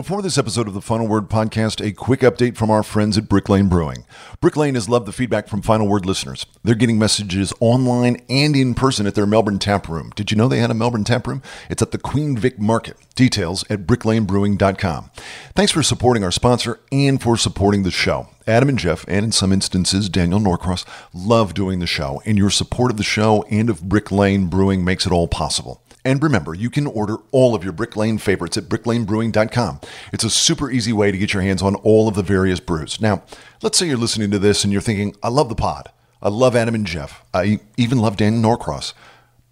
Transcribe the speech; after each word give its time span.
Before 0.00 0.22
this 0.22 0.38
episode 0.38 0.66
of 0.66 0.72
the 0.72 0.80
Final 0.80 1.06
Word 1.06 1.28
podcast, 1.28 1.86
a 1.86 1.92
quick 1.92 2.20
update 2.20 2.56
from 2.56 2.70
our 2.70 2.82
friends 2.82 3.18
at 3.18 3.28
Brick 3.28 3.50
Lane 3.50 3.68
Brewing. 3.68 4.06
Brick 4.40 4.56
Lane 4.56 4.74
has 4.74 4.88
loved 4.88 5.04
the 5.04 5.12
feedback 5.12 5.46
from 5.46 5.60
Final 5.60 5.86
Word 5.86 6.06
listeners. 6.06 6.46
They're 6.64 6.74
getting 6.74 6.98
messages 6.98 7.52
online 7.60 8.16
and 8.30 8.56
in 8.56 8.72
person 8.72 9.06
at 9.06 9.14
their 9.14 9.26
Melbourne 9.26 9.58
tap 9.58 9.90
room. 9.90 10.10
Did 10.16 10.30
you 10.30 10.38
know 10.38 10.48
they 10.48 10.60
had 10.60 10.70
a 10.70 10.74
Melbourne 10.74 11.04
tap 11.04 11.26
room? 11.26 11.42
It's 11.68 11.82
at 11.82 11.90
the 11.90 11.98
Queen 11.98 12.34
Vic 12.34 12.58
Market. 12.58 12.96
Details 13.14 13.62
at 13.68 13.86
bricklanebrewing.com. 13.86 15.10
Thanks 15.54 15.70
for 15.70 15.82
supporting 15.82 16.24
our 16.24 16.32
sponsor 16.32 16.80
and 16.90 17.20
for 17.20 17.36
supporting 17.36 17.82
the 17.82 17.90
show. 17.90 18.28
Adam 18.46 18.70
and 18.70 18.78
Geoff, 18.78 19.04
and 19.06 19.26
in 19.26 19.32
some 19.32 19.52
instances, 19.52 20.08
Daniel 20.08 20.40
Norcross, 20.40 20.86
love 21.12 21.52
doing 21.52 21.78
the 21.78 21.86
show, 21.86 22.22
and 22.24 22.38
your 22.38 22.48
support 22.48 22.90
of 22.90 22.96
the 22.96 23.02
show 23.02 23.44
and 23.50 23.68
of 23.68 23.86
Brick 23.86 24.10
Lane 24.10 24.46
Brewing 24.46 24.82
makes 24.82 25.04
it 25.04 25.12
all 25.12 25.28
possible. 25.28 25.82
And 26.04 26.22
remember, 26.22 26.54
you 26.54 26.70
can 26.70 26.86
order 26.86 27.16
all 27.30 27.54
of 27.54 27.62
your 27.62 27.72
Brick 27.72 27.96
Lane 27.96 28.18
favorites 28.18 28.56
at 28.56 28.64
bricklanebrewing.com. 28.64 29.80
It's 30.12 30.24
a 30.24 30.30
super 30.30 30.70
easy 30.70 30.92
way 30.92 31.12
to 31.12 31.18
get 31.18 31.34
your 31.34 31.42
hands 31.42 31.62
on 31.62 31.74
all 31.76 32.08
of 32.08 32.14
the 32.14 32.22
various 32.22 32.60
brews. 32.60 33.00
Now, 33.00 33.22
let's 33.62 33.78
say 33.78 33.86
you're 33.86 33.96
listening 33.96 34.30
to 34.30 34.38
this 34.38 34.64
and 34.64 34.72
you're 34.72 34.82
thinking, 34.82 35.14
I 35.22 35.28
love 35.28 35.48
the 35.48 35.54
pod. 35.54 35.90
I 36.22 36.28
love 36.28 36.56
Adam 36.56 36.74
and 36.74 36.86
Geoff. 36.86 37.24
I 37.32 37.60
even 37.76 37.98
love 37.98 38.16
Dan 38.16 38.42
Norcross. 38.42 38.94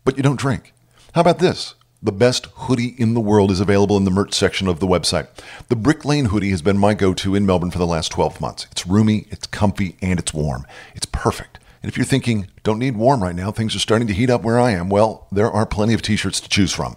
But 0.04 0.16
you 0.16 0.22
don't 0.22 0.38
drink. 0.38 0.72
How 1.14 1.20
about 1.22 1.38
this? 1.38 1.74
The 2.02 2.12
best 2.12 2.46
hoodie 2.54 2.94
in 2.96 3.14
the 3.14 3.20
world 3.20 3.50
is 3.50 3.58
available 3.58 3.96
in 3.96 4.04
the 4.04 4.10
merch 4.10 4.32
section 4.32 4.68
of 4.68 4.78
the 4.78 4.86
website. 4.86 5.26
The 5.68 5.76
Brick 5.76 6.04
Lane 6.04 6.26
hoodie 6.26 6.50
has 6.50 6.62
been 6.62 6.78
my 6.78 6.94
go 6.94 7.12
to 7.14 7.34
in 7.34 7.44
Melbourne 7.44 7.72
for 7.72 7.78
the 7.78 7.86
last 7.86 8.12
12 8.12 8.40
months. 8.40 8.68
It's 8.70 8.86
roomy, 8.86 9.26
it's 9.30 9.48
comfy, 9.48 9.96
and 10.00 10.18
it's 10.18 10.32
warm. 10.32 10.64
It's 10.94 11.06
perfect. 11.06 11.57
And 11.82 11.90
if 11.90 11.96
you're 11.96 12.06
thinking, 12.06 12.48
don't 12.62 12.78
need 12.78 12.96
warm 12.96 13.22
right 13.22 13.34
now, 13.34 13.50
things 13.50 13.74
are 13.76 13.80
starting 13.80 14.08
to 14.08 14.14
heat 14.14 14.30
up 14.30 14.42
where 14.42 14.58
I 14.58 14.72
am, 14.72 14.88
well, 14.88 15.26
there 15.30 15.50
are 15.50 15.66
plenty 15.66 15.94
of 15.94 16.02
t 16.02 16.16
shirts 16.16 16.40
to 16.40 16.48
choose 16.48 16.72
from. 16.72 16.96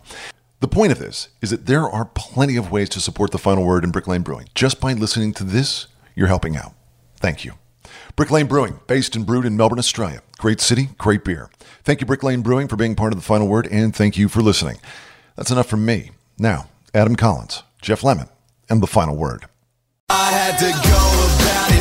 The 0.60 0.68
point 0.68 0.92
of 0.92 1.00
this 1.00 1.30
is 1.42 1.50
that 1.50 1.66
there 1.66 1.90
are 1.90 2.06
plenty 2.06 2.56
of 2.56 2.72
ways 2.72 2.90
to 2.90 3.00
support 3.00 3.32
the 3.32 3.38
final 3.38 3.66
word 3.66 3.84
in 3.84 3.92
Brick 3.92 4.08
Lane 4.08 4.22
Brewing. 4.22 4.48
Just 4.54 4.80
by 4.80 4.94
listening 4.94 5.34
to 5.34 5.44
this, 5.44 5.88
you're 6.16 6.28
helping 6.28 6.56
out. 6.56 6.74
Thank 7.18 7.44
you. 7.46 7.54
Brick 8.16 8.30
Lane 8.30 8.48
Brewing, 8.48 8.80
based 8.88 9.16
and 9.16 9.26
brewed 9.26 9.46
in 9.46 9.58
Melbourne, 9.58 9.80
Australia. 9.80 10.22
Great 10.38 10.62
city, 10.62 10.90
great 10.98 11.24
beer. 11.24 11.50
Thank 11.84 12.02
you, 12.02 12.08
Brick 12.08 12.24
Lane 12.24 12.42
Brewing, 12.42 12.68
for 12.68 12.76
being 12.76 12.96
part 12.96 13.14
of 13.14 13.18
the 13.18 13.26
final 13.26 13.48
word, 13.48 13.68
and 13.72 13.96
thank 13.96 14.18
you 14.18 14.28
for 14.28 14.42
listening. 14.42 14.78
That's 15.36 15.52
enough 15.52 15.68
from 15.68 15.86
me. 15.86 16.12
Now, 16.38 16.68
Adam 16.94 17.16
Collins, 17.16 17.64
Geoff 17.82 18.04
Lemon, 18.04 18.28
and 18.70 18.84
the 18.84 18.88
final 18.88 19.16
word. 19.16 19.46
I 20.10 20.32
had 20.32 20.58
to 20.60 20.72
go 20.72 21.02
about 21.40 21.72
it, 21.72 21.81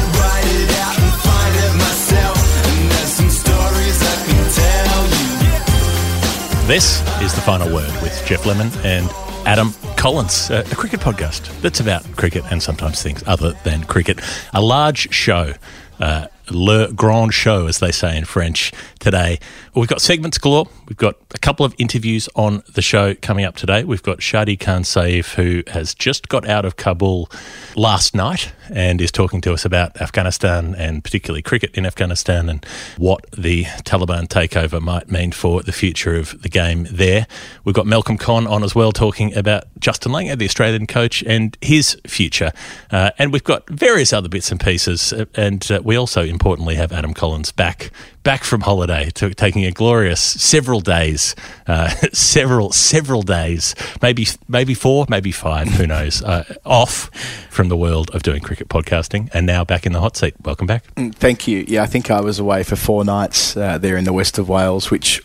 This 6.70 7.00
is 7.20 7.34
the 7.34 7.40
final 7.40 7.66
word 7.74 7.90
with 8.00 8.24
Geoff 8.24 8.46
Lemon 8.46 8.70
and 8.84 9.10
Adam 9.44 9.74
Collins, 9.96 10.50
a, 10.50 10.62
cricket 10.76 11.00
podcast 11.00 11.50
that's 11.62 11.80
about 11.80 12.04
cricket 12.16 12.44
and 12.52 12.62
sometimes 12.62 13.02
things 13.02 13.24
other 13.26 13.54
than 13.64 13.82
cricket. 13.82 14.20
A 14.54 14.62
large 14.62 15.12
show. 15.12 15.54
Uh, 15.98 16.28
Le 16.50 16.92
Grand 16.92 17.32
Show, 17.32 17.66
as 17.66 17.78
they 17.78 17.92
say 17.92 18.16
in 18.16 18.24
French, 18.24 18.72
today. 18.98 19.38
We've 19.74 19.88
got 19.88 20.00
segments 20.00 20.38
galore. 20.38 20.66
We've 20.88 20.96
got 20.96 21.16
a 21.34 21.38
couple 21.38 21.64
of 21.64 21.74
interviews 21.78 22.28
on 22.34 22.62
the 22.74 22.82
show 22.82 23.14
coming 23.14 23.44
up 23.44 23.56
today. 23.56 23.84
We've 23.84 24.02
got 24.02 24.18
Shadi 24.18 24.58
Khan 24.58 24.82
Saif, 24.82 25.34
who 25.34 25.62
has 25.72 25.94
just 25.94 26.28
got 26.28 26.48
out 26.48 26.64
of 26.64 26.76
Kabul 26.76 27.30
last 27.76 28.14
night 28.14 28.52
and 28.68 29.00
is 29.00 29.12
talking 29.12 29.40
to 29.42 29.52
us 29.52 29.64
about 29.64 30.00
Afghanistan 30.00 30.74
and 30.76 31.02
particularly 31.02 31.42
cricket 31.42 31.70
in 31.74 31.86
Afghanistan 31.86 32.48
and 32.48 32.64
what 32.98 33.24
the 33.30 33.64
Taliban 33.84 34.26
takeover 34.28 34.80
might 34.80 35.10
mean 35.10 35.32
for 35.32 35.62
the 35.62 35.72
future 35.72 36.16
of 36.16 36.40
the 36.42 36.48
game 36.48 36.86
there. 36.90 37.26
We've 37.64 37.74
got 37.74 37.86
Malcolm 37.86 38.18
Conn 38.18 38.46
on 38.46 38.62
as 38.64 38.74
well, 38.74 38.92
talking 38.92 39.34
about 39.36 39.64
Justin 39.78 40.12
Langer, 40.12 40.36
the 40.36 40.44
Australian 40.44 40.86
coach, 40.86 41.22
and 41.22 41.56
his 41.60 41.96
future. 42.06 42.52
Uh, 42.90 43.10
and 43.18 43.32
we've 43.32 43.44
got 43.44 43.68
various 43.70 44.12
other 44.12 44.28
bits 44.28 44.50
and 44.50 44.60
pieces. 44.60 45.12
uh, 45.12 45.24
And 45.34 45.70
uh, 45.70 45.80
we 45.84 45.96
also, 45.96 46.22
importantly, 46.40 46.74
have 46.76 46.90
Adam 46.90 47.12
Collins 47.12 47.52
back 47.52 47.90
back 48.22 48.44
from 48.44 48.62
holiday, 48.62 49.10
to, 49.10 49.34
taking 49.34 49.66
a 49.66 49.70
glorious 49.70 50.20
several 50.20 50.80
days, 50.80 51.34
uh, 51.66 51.88
several 52.12 52.72
several 52.72 53.20
days, 53.20 53.74
maybe 54.00 54.26
maybe 54.48 54.72
four, 54.72 55.04
maybe 55.10 55.32
five, 55.32 55.68
who 55.68 55.86
knows, 55.86 56.22
uh, 56.22 56.44
off 56.64 57.10
from 57.50 57.68
the 57.68 57.76
world 57.76 58.10
of 58.14 58.22
doing 58.22 58.40
cricket 58.40 58.68
podcasting, 58.68 59.28
and 59.34 59.44
now 59.44 59.64
back 59.64 59.84
in 59.84 59.92
the 59.92 60.00
hot 60.00 60.16
seat. 60.16 60.34
Welcome 60.42 60.66
back. 60.66 60.84
Thank 60.96 61.46
you. 61.46 61.66
Yeah, 61.68 61.82
I 61.82 61.86
think 61.86 62.10
I 62.10 62.22
was 62.22 62.38
away 62.38 62.62
for 62.62 62.76
four 62.76 63.04
nights 63.04 63.54
uh, 63.54 63.76
there 63.76 63.98
in 63.98 64.04
the 64.04 64.12
west 64.14 64.38
of 64.38 64.48
Wales, 64.48 64.90
which 64.90 65.22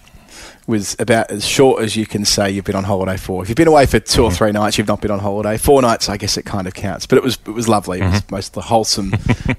was 0.68 0.96
about 1.00 1.32
as 1.32 1.46
short 1.46 1.84
as 1.84 1.96
you 1.96 2.06
can 2.06 2.26
say 2.26 2.50
you've 2.50 2.66
been 2.66 2.76
on 2.76 2.84
holiday 2.84 3.18
for. 3.18 3.44
If 3.44 3.50
you've 3.50 3.56
been 3.56 3.68
away 3.68 3.86
for 3.86 4.00
2 4.00 4.24
or 4.24 4.32
three 4.32 4.52
nights, 4.52 4.78
you've 4.78 4.88
not 4.88 5.02
been 5.02 5.12
on 5.12 5.20
holiday. 5.20 5.58
Four 5.58 5.82
nights, 5.82 6.10
I 6.10 6.18
guess 6.18 6.38
it 6.38 6.46
kind 6.46 6.68
of 6.68 6.74
counts. 6.74 7.06
But 7.06 7.18
it 7.18 7.24
was 7.24 7.38
it 7.46 7.52
was 7.52 7.68
lovely. 7.68 8.00
It 8.00 8.10
was 8.10 8.32
most 8.32 8.54
the 8.54 8.62
wholesome 8.62 9.14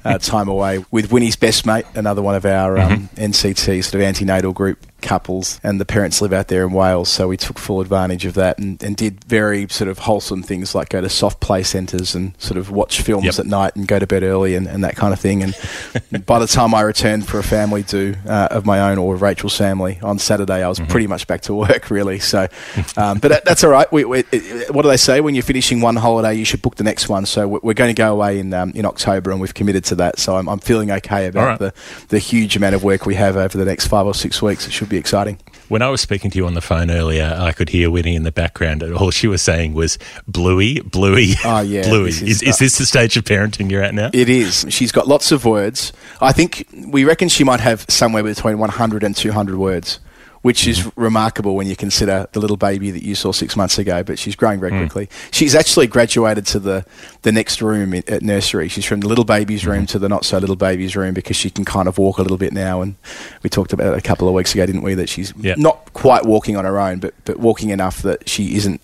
uh, 0.04 0.18
time 0.20 0.48
away 0.48 0.84
with 0.90 1.12
Winnie's 1.12 1.36
best 1.36 1.66
mate, 1.66 1.84
another 1.94 2.22
one 2.22 2.34
of 2.34 2.44
our 2.44 2.78
um, 2.78 3.08
NCT 3.16 3.84
sort 3.84 3.94
of 3.94 4.00
antenatal 4.00 4.52
group 4.52 4.78
couples, 5.06 5.60
and 5.62 5.80
the 5.80 5.84
parents 5.84 6.20
live 6.20 6.32
out 6.32 6.48
there 6.48 6.66
in 6.66 6.72
Wales, 6.72 7.08
so 7.08 7.28
we 7.28 7.36
took 7.36 7.58
full 7.58 7.80
advantage 7.80 8.26
of 8.26 8.34
that 8.34 8.58
and, 8.58 8.82
and 8.82 8.96
did 8.96 9.24
very 9.24 9.68
sort 9.68 9.88
of 9.88 10.00
wholesome 10.00 10.42
things 10.42 10.74
like 10.74 10.88
go 10.88 11.00
to 11.00 11.08
soft 11.08 11.40
play 11.40 11.62
centres 11.62 12.14
and 12.14 12.34
sort 12.38 12.58
of 12.58 12.70
watch 12.70 13.00
films 13.00 13.24
Yep. 13.24 13.38
at 13.38 13.46
night 13.46 13.76
and 13.76 13.86
go 13.86 13.98
to 13.98 14.06
bed 14.06 14.22
early 14.22 14.54
and, 14.54 14.66
and 14.66 14.84
that 14.84 14.96
kind 14.96 15.12
of 15.12 15.20
thing. 15.20 15.42
And 15.42 15.54
by 16.26 16.38
the 16.38 16.46
time 16.46 16.74
I 16.74 16.82
returned 16.82 17.26
for 17.26 17.38
a 17.38 17.42
family 17.42 17.82
do 17.82 18.14
uh, 18.28 18.48
of 18.50 18.66
my 18.66 18.90
own 18.90 18.98
or 18.98 19.16
Rachel's 19.16 19.56
family 19.56 19.98
on 20.02 20.18
Saturday, 20.18 20.62
I 20.62 20.68
was 20.68 20.80
pretty 20.80 21.06
much 21.06 21.26
back 21.26 21.42
to 21.42 21.54
work 21.54 21.90
really. 21.96 22.18
So, 22.18 22.48
um, 22.96 23.18
but 23.18 23.28
that, 23.28 23.44
that's 23.44 23.64
all 23.64 23.70
right. 23.70 23.90
We, 23.92 24.04
we, 24.04 24.24
it, 24.32 24.74
what 24.74 24.82
do 24.82 24.88
they 24.88 24.96
say? 24.96 25.20
When 25.20 25.34
you're 25.34 25.42
finishing 25.42 25.80
one 25.80 25.96
holiday, 25.96 26.34
you 26.34 26.44
should 26.44 26.62
book 26.62 26.76
the 26.76 26.84
next 26.84 27.08
one. 27.08 27.26
So 27.26 27.46
we're, 27.48 27.74
going 27.76 27.94
to 27.94 28.02
go 28.02 28.10
away 28.12 28.38
in 28.38 28.54
um, 28.54 28.70
in 28.74 28.86
October, 28.86 29.30
and 29.30 29.40
we've 29.40 29.52
committed 29.52 29.84
to 29.84 29.94
that. 29.96 30.18
So 30.18 30.36
I'm, 30.36 30.48
I'm 30.48 30.58
feeling 30.58 30.90
okay 30.90 31.26
about 31.26 31.46
right. 31.46 31.58
the 31.58 31.74
the 32.08 32.18
huge 32.18 32.56
amount 32.56 32.74
of 32.74 32.82
work 32.82 33.04
we 33.04 33.14
have 33.16 33.36
over 33.36 33.56
the 33.56 33.66
next 33.66 33.86
five 33.86 34.06
or 34.06 34.14
six 34.14 34.40
weeks. 34.40 34.66
It 34.66 34.72
should 34.72 34.88
be 34.88 34.95
exciting. 34.98 35.38
When 35.68 35.82
I 35.82 35.88
was 35.88 36.00
speaking 36.00 36.30
to 36.30 36.38
you 36.38 36.46
on 36.46 36.54
the 36.54 36.60
phone 36.60 36.90
earlier, 36.92 37.36
I 37.36 37.50
could 37.52 37.70
hear 37.70 37.90
Winnie 37.90 38.14
in 38.14 38.22
the 38.22 38.30
background, 38.30 38.84
and 38.84 38.94
all 38.94 39.10
she 39.10 39.26
was 39.26 39.42
saying 39.42 39.74
was 39.74 39.98
"Bluey, 40.28 40.78
Bluey, 40.80 41.32
Oh, 41.44 41.60
yeah, 41.60 41.82
Bluey." 41.88 42.10
Is, 42.10 42.22
is- 42.22 42.42
is 42.42 42.54
uh, 42.54 42.56
this 42.60 42.78
the 42.78 42.86
stage 42.86 43.16
of 43.16 43.24
parenting 43.24 43.71
you're 43.71 43.82
at 43.82 43.92
now? 43.94 44.10
It 44.12 44.28
is. 44.28 44.65
She's 44.68 44.92
got 44.92 45.09
lots 45.09 45.32
of 45.32 45.44
words. 45.44 45.92
I 46.21 46.30
think 46.32 46.66
we 46.88 47.04
reckon 47.04 47.28
she 47.28 47.42
might 47.42 47.60
have 47.60 47.84
somewhere 47.88 48.22
between 48.22 48.59
100 48.59 49.03
and 49.03 49.16
200 49.16 49.56
words, 49.59 49.98
which 50.47 50.69
is 50.69 50.78
mm-hmm. 50.78 51.03
remarkable 51.03 51.57
when 51.57 51.66
you 51.66 51.75
consider 51.75 52.28
the 52.31 52.39
little 52.39 52.57
baby 52.57 52.93
that 52.93 53.03
you 53.03 53.16
saw 53.16 53.33
six 53.33 53.57
months 53.57 53.78
ago. 53.78 54.04
But 54.04 54.16
she's 54.16 54.37
growing 54.37 54.60
very 54.60 54.71
mm. 54.71 54.78
quickly. 54.78 55.09
She's 55.33 55.57
actually 55.57 55.89
graduated 55.89 56.47
to 56.47 56.60
the, 56.60 56.87
the 57.22 57.33
next 57.33 57.60
room 57.60 57.93
at 57.95 58.22
nursery. 58.22 58.69
She's 58.69 58.84
from 58.84 59.01
the 59.01 59.09
little 59.09 59.25
baby's 59.25 59.66
room 59.66 59.78
mm-hmm. 59.78 59.87
to 59.87 59.98
the 59.98 60.09
not 60.09 60.25
so 60.25 60.39
little 60.39 60.54
baby's 60.54 60.95
room 60.95 61.15
because 61.15 61.34
she 61.34 61.51
can 61.51 61.65
kind 61.65 61.89
of 61.89 61.98
walk 61.98 62.19
a 62.19 62.22
little 62.22 62.37
bit 62.37 62.53
now. 62.53 62.81
And 62.81 62.95
we 63.43 63.51
talked 63.51 63.72
about 63.72 63.95
it 63.95 63.98
a 63.98 64.01
couple 64.01 64.28
of 64.28 64.34
weeks 64.34 64.54
ago, 64.54 64.65
didn't 64.65 64.83
we? 64.83 64.95
That 64.95 65.09
she's 65.09 65.34
Yeah. 65.37 65.57
not 65.59 65.93
quite 65.95 66.25
walking 66.25 66.57
on 66.57 66.65
her 66.65 66.78
own, 66.78 67.01
but, 67.01 67.15
but 67.25 67.41
walking 67.41 67.71
enough 67.71 68.03
that 68.03 68.28
she 68.28 68.54
isn't, 68.54 68.81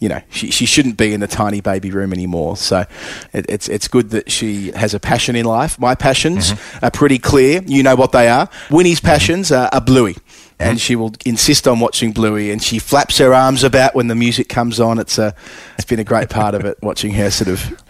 you 0.00 0.08
know, 0.08 0.20
she, 0.30 0.50
she 0.50 0.66
shouldn't 0.66 0.96
be 0.96 1.14
in 1.14 1.20
the 1.20 1.28
tiny 1.28 1.60
baby 1.60 1.92
room 1.92 2.12
anymore. 2.12 2.56
So 2.56 2.86
it, 3.32 3.46
it's, 3.48 3.68
it's 3.68 3.86
good 3.86 4.10
that 4.10 4.32
she 4.32 4.72
has 4.72 4.94
a 4.94 4.98
passion 4.98 5.36
in 5.36 5.44
life. 5.44 5.78
My 5.78 5.94
passions 5.94 6.50
mm-hmm. 6.50 6.84
are 6.86 6.90
pretty 6.90 7.20
clear. 7.20 7.62
You 7.64 7.84
know 7.84 7.94
what 7.94 8.10
they 8.10 8.26
are. 8.26 8.48
Winnie's 8.68 8.98
passions 9.00 9.52
are, 9.52 9.70
are 9.72 9.80
bluey. 9.80 10.16
And 10.58 10.80
she 10.80 10.96
will 10.96 11.12
insist 11.24 11.66
on 11.68 11.80
watching 11.80 12.12
Bluey, 12.12 12.50
and 12.50 12.62
she 12.62 12.78
flaps 12.78 13.18
her 13.18 13.34
arms 13.34 13.64
about 13.64 13.94
when 13.94 14.06
the 14.08 14.14
music 14.14 14.48
comes 14.48 14.80
on. 14.80 14.98
It's 14.98 15.18
a, 15.18 15.34
it's 15.76 15.84
been 15.84 16.00
a 16.00 16.04
great 16.04 16.30
part 16.30 16.54
of 16.54 16.64
it 16.64 16.78
watching 16.82 17.12
her 17.14 17.30
sort 17.30 17.48
of 17.48 17.82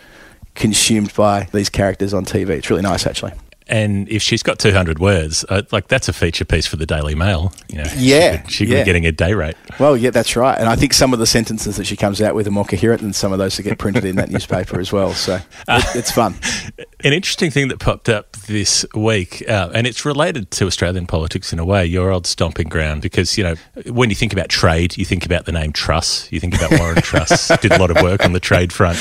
consumed 0.54 1.12
by 1.14 1.48
these 1.52 1.68
characters 1.68 2.14
on 2.14 2.24
TV. 2.24 2.50
It's 2.50 2.70
really 2.70 2.82
nice, 2.82 3.06
actually. 3.06 3.32
And 3.66 4.06
if 4.10 4.20
she's 4.20 4.42
got 4.42 4.58
200 4.58 4.98
words, 4.98 5.42
uh, 5.48 5.62
like 5.72 5.88
that's 5.88 6.06
a 6.06 6.12
feature 6.12 6.44
piece 6.44 6.66
for 6.66 6.76
the 6.76 6.84
Daily 6.84 7.14
Mail. 7.14 7.50
You 7.70 7.78
know, 7.78 7.90
Yeah, 7.96 8.32
she 8.32 8.38
could, 8.42 8.50
she 8.52 8.66
could 8.66 8.72
yeah. 8.74 8.80
be 8.82 8.84
getting 8.84 9.06
a 9.06 9.12
day 9.12 9.32
rate. 9.32 9.56
Well, 9.80 9.96
yeah, 9.96 10.10
that's 10.10 10.36
right. 10.36 10.58
And 10.58 10.68
I 10.68 10.76
think 10.76 10.92
some 10.92 11.14
of 11.14 11.18
the 11.18 11.26
sentences 11.26 11.76
that 11.78 11.86
she 11.86 11.96
comes 11.96 12.20
out 12.20 12.34
with 12.34 12.46
are 12.46 12.50
more 12.50 12.66
coherent 12.66 13.00
than 13.00 13.14
some 13.14 13.32
of 13.32 13.38
those 13.38 13.56
that 13.56 13.62
get 13.62 13.78
printed 13.78 14.04
in 14.04 14.16
that 14.16 14.28
newspaper 14.30 14.78
as 14.80 14.92
well. 14.92 15.14
So 15.14 15.36
it, 15.36 15.96
it's 15.96 16.10
fun. 16.10 16.34
An 17.04 17.12
interesting 17.12 17.50
thing 17.50 17.68
that 17.68 17.80
popped 17.80 18.08
up 18.08 18.32
this 18.32 18.86
week, 18.94 19.44
uh, 19.46 19.68
and 19.74 19.86
it's 19.86 20.06
related 20.06 20.50
to 20.52 20.64
Australian 20.66 21.06
politics 21.06 21.52
in 21.52 21.58
a 21.58 21.64
way, 21.64 21.84
your 21.84 22.10
old 22.10 22.26
stomping 22.26 22.66
ground, 22.70 23.02
because, 23.02 23.36
you 23.36 23.44
know, 23.44 23.56
when 23.92 24.08
you 24.08 24.16
think 24.16 24.32
about 24.32 24.48
trade, 24.48 24.96
you 24.96 25.04
think 25.04 25.26
about 25.26 25.44
the 25.44 25.52
name 25.52 25.70
Truss. 25.74 26.32
You 26.32 26.40
think 26.40 26.54
about 26.56 26.70
Warren 26.80 27.02
Truss, 27.02 27.48
did 27.60 27.72
a 27.72 27.78
lot 27.78 27.90
of 27.90 28.02
work 28.02 28.24
on 28.24 28.32
the 28.32 28.40
trade 28.40 28.72
front 28.72 28.98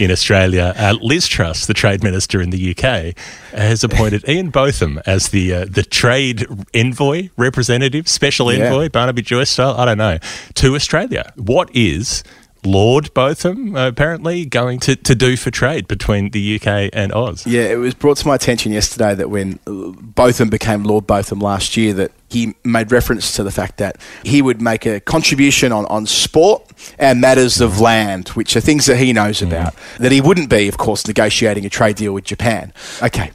in 0.00 0.10
Australia. 0.10 0.74
Uh, 0.76 0.96
Liz 1.00 1.28
Truss, 1.28 1.66
the 1.66 1.74
trade 1.74 2.02
minister 2.02 2.42
in 2.42 2.50
the 2.50 2.74
UK, 2.76 3.16
has 3.56 3.84
appointed 3.84 4.28
Ian 4.28 4.50
Botham 4.50 5.00
as 5.06 5.28
the 5.28 5.54
uh, 5.54 5.64
the 5.70 5.84
trade 5.84 6.44
envoy 6.74 7.28
representative, 7.36 8.08
special 8.08 8.52
Yeah. 8.52 8.64
envoy, 8.64 8.88
Barnaby 8.88 9.22
Joyce 9.22 9.50
style, 9.50 9.76
I 9.78 9.84
don't 9.84 9.98
know, 9.98 10.18
to 10.54 10.74
Australia. 10.74 11.32
What 11.36 11.70
is 11.72 12.24
Lord 12.64 13.12
Botham 13.14 13.76
uh, 13.76 13.88
apparently 13.88 14.46
going 14.46 14.80
to, 14.80 14.96
to 14.96 15.14
do 15.14 15.36
for 15.36 15.50
trade 15.50 15.86
between 15.86 16.30
the 16.30 16.56
UK 16.56 16.90
and 16.92 17.12
Oz? 17.12 17.46
Yeah, 17.46 17.62
it 17.62 17.76
was 17.76 17.94
brought 17.94 18.16
to 18.18 18.26
my 18.26 18.34
attention 18.34 18.72
yesterday 18.72 19.14
that 19.14 19.30
when 19.30 19.58
uh, 19.66 19.92
Botham 20.00 20.48
became 20.48 20.84
Lord 20.84 21.06
Botham 21.06 21.40
last 21.40 21.76
year, 21.76 21.92
that 21.94 22.12
he 22.28 22.54
made 22.64 22.90
reference 22.90 23.36
to 23.36 23.42
the 23.42 23.50
fact 23.50 23.78
that 23.78 23.96
he 24.24 24.42
would 24.42 24.60
make 24.60 24.86
a 24.86 25.00
contribution 25.00 25.72
on, 25.72 25.86
on 25.86 26.06
sport 26.06 26.70
and 26.98 27.20
matters 27.20 27.60
of 27.60 27.80
land, 27.80 28.28
which 28.30 28.56
are 28.56 28.60
things 28.60 28.86
that 28.86 28.96
he 28.96 29.12
knows 29.12 29.40
about. 29.40 29.74
That 29.98 30.12
he 30.12 30.20
wouldn't 30.20 30.50
be, 30.50 30.68
of 30.68 30.76
course, 30.76 31.06
negotiating 31.06 31.64
a 31.64 31.70
trade 31.70 31.96
deal 31.96 32.12
with 32.12 32.24
Japan. 32.24 32.72
Okay. 33.02 33.30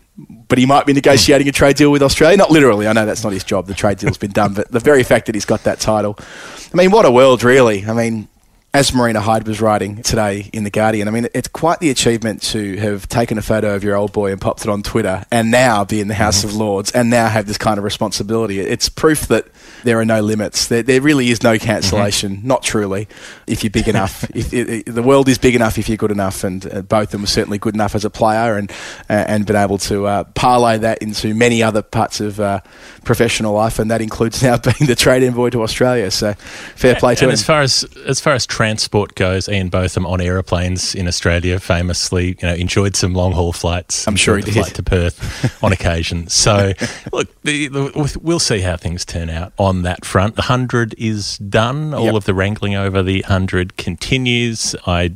But 0.50 0.58
he 0.58 0.66
might 0.66 0.86
be 0.86 0.92
negotiating 0.92 1.48
a 1.48 1.52
trade 1.52 1.78
deal 1.78 1.92
with 1.92 2.04
Australia. 2.04 2.36
Not 2.36 2.52
literally. 2.52 2.88
I 2.88 2.94
know 2.94 3.06
that's 3.06 3.24
not 3.24 3.32
his 3.32 3.44
job. 3.44 3.68
The 3.68 3.74
trade 3.74 4.00
deal's 4.00 4.18
been 4.18 4.32
done. 4.32 4.54
But 4.54 4.72
the 4.72 4.80
very 4.80 5.04
fact 5.04 5.28
that 5.28 5.36
he's 5.36 5.46
got 5.46 5.64
that 5.64 5.80
title. 5.80 6.18
I 6.74 6.76
mean, 6.76 6.92
what 6.92 7.06
a 7.06 7.12
world, 7.12 7.44
really. 7.44 7.86
I 7.86 7.94
mean, 7.94 8.28
as 8.72 8.94
Marina 8.94 9.20
Hyde 9.20 9.48
was 9.48 9.62
writing 9.62 10.04
today 10.04 10.48
in 10.54 10.64
The 10.64 10.70
Guardian, 10.70 11.08
I 11.08 11.12
mean, 11.12 11.28
it's 11.34 11.48
quite 11.48 11.80
the 11.80 11.90
achievement 11.90 12.44
to 12.44 12.78
have 12.78 13.10
taken 13.10 13.40
a 13.40 13.42
photo 13.42 13.76
of 13.76 13.84
your 13.84 13.96
old 13.96 14.12
boy 14.12 14.32
and 14.32 14.40
popped 14.40 14.62
it 14.62 14.70
on 14.70 14.84
Twitter 14.84 15.26
and 15.32 15.50
now 15.50 15.84
be 15.86 16.00
in 16.00 16.08
the 16.08 16.14
House 16.14 16.44
of 16.44 16.54
Lords 16.54 16.92
and 16.92 17.10
now 17.10 17.28
have 17.30 17.48
this 17.48 17.58
kind 17.58 17.80
of 17.80 17.84
responsibility. 17.84 18.60
It's 18.60 18.88
proof 18.88 19.28
that 19.28 19.48
there 19.84 20.00
are 20.00 20.06
no 20.06 20.22
limits. 20.22 20.68
There, 20.68 20.84
there 20.84 21.02
really 21.02 21.32
is 21.32 21.42
no 21.42 21.58
cancellation, 21.58 22.42
not 22.44 22.62
truly, 22.62 23.08
if 23.48 23.64
you're 23.64 23.72
big 23.72 23.88
enough. 23.88 24.30
if, 24.36 24.54
it, 24.54 24.86
the 24.86 25.02
world 25.02 25.30
is 25.30 25.40
big 25.40 25.56
enough 25.56 25.80
if 25.80 25.90
you're 25.90 25.98
good 25.98 26.12
enough, 26.12 26.44
and 26.44 26.72
uh, 26.72 26.82
both 26.84 27.08
of 27.08 27.12
them 27.12 27.22
were 27.22 27.28
certainly 27.28 27.58
good 27.58 27.74
enough 27.74 27.96
as 27.96 28.06
a 28.06 28.10
player 28.12 28.56
and, 28.56 28.70
uh, 29.10 29.26
and 29.28 29.48
been 29.48 29.56
able 29.56 29.80
to 29.80 30.06
uh, 30.06 30.24
parlay 30.36 30.78
that 30.78 31.00
into 31.00 31.34
many 31.34 31.64
other 31.64 31.82
parts 31.82 32.22
of 32.22 32.40
uh, 32.40 32.60
professional 33.04 33.54
life, 33.54 33.80
and 33.80 33.90
that 33.90 34.02
includes 34.02 34.44
now 34.44 34.58
being 34.80 34.88
the 34.88 34.96
trade 34.96 35.24
envoy 35.24 35.50
to 35.50 35.64
Australia. 35.64 36.12
So 36.12 36.34
fair 36.76 36.96
play 36.96 37.16
to 37.16 37.26
and 37.26 37.32
him. 37.32 37.34
as 37.34 37.44
far 37.44 37.62
as 37.62 37.84
as 38.06 38.20
far 38.20 38.34
as 38.34 38.46
transport 38.60 39.16
goes, 39.16 39.48
Ian 39.48 39.70
Botham 39.70 40.06
on 40.06 40.20
aeroplanes 40.20 40.94
in 40.94 41.08
Australia 41.08 41.62
famously, 41.62 42.36
you 42.42 42.48
know, 42.48 42.54
enjoyed 42.54 42.94
some 42.94 43.14
long 43.14 43.32
haul 43.32 43.54
flights. 43.54 44.06
I'm 44.06 44.18
sure 44.18 44.36
he 44.36 44.44
did. 44.44 44.54
flight 44.56 44.76
to 44.76 44.84
Perth 44.84 45.64
on 45.64 45.72
occasion. 45.72 46.28
So, 46.28 46.74
look, 47.14 47.30
the, 47.44 47.70
the, 47.70 48.20
we'll 48.22 48.38
see 48.40 48.60
how 48.60 48.76
things 48.76 49.06
turn 49.06 49.30
out 49.30 49.54
on 49.58 49.84
that 49.84 50.04
front. 50.04 50.36
The 50.36 50.42
hundred 50.42 50.94
is 50.98 51.38
done. 51.38 51.94
All 51.94 52.04
Yep. 52.08 52.16
of 52.16 52.26
the 52.26 52.34
wrangling 52.34 52.76
over 52.76 53.02
the 53.02 53.22
hundred 53.22 53.78
continues. 53.78 54.76
I 54.86 55.12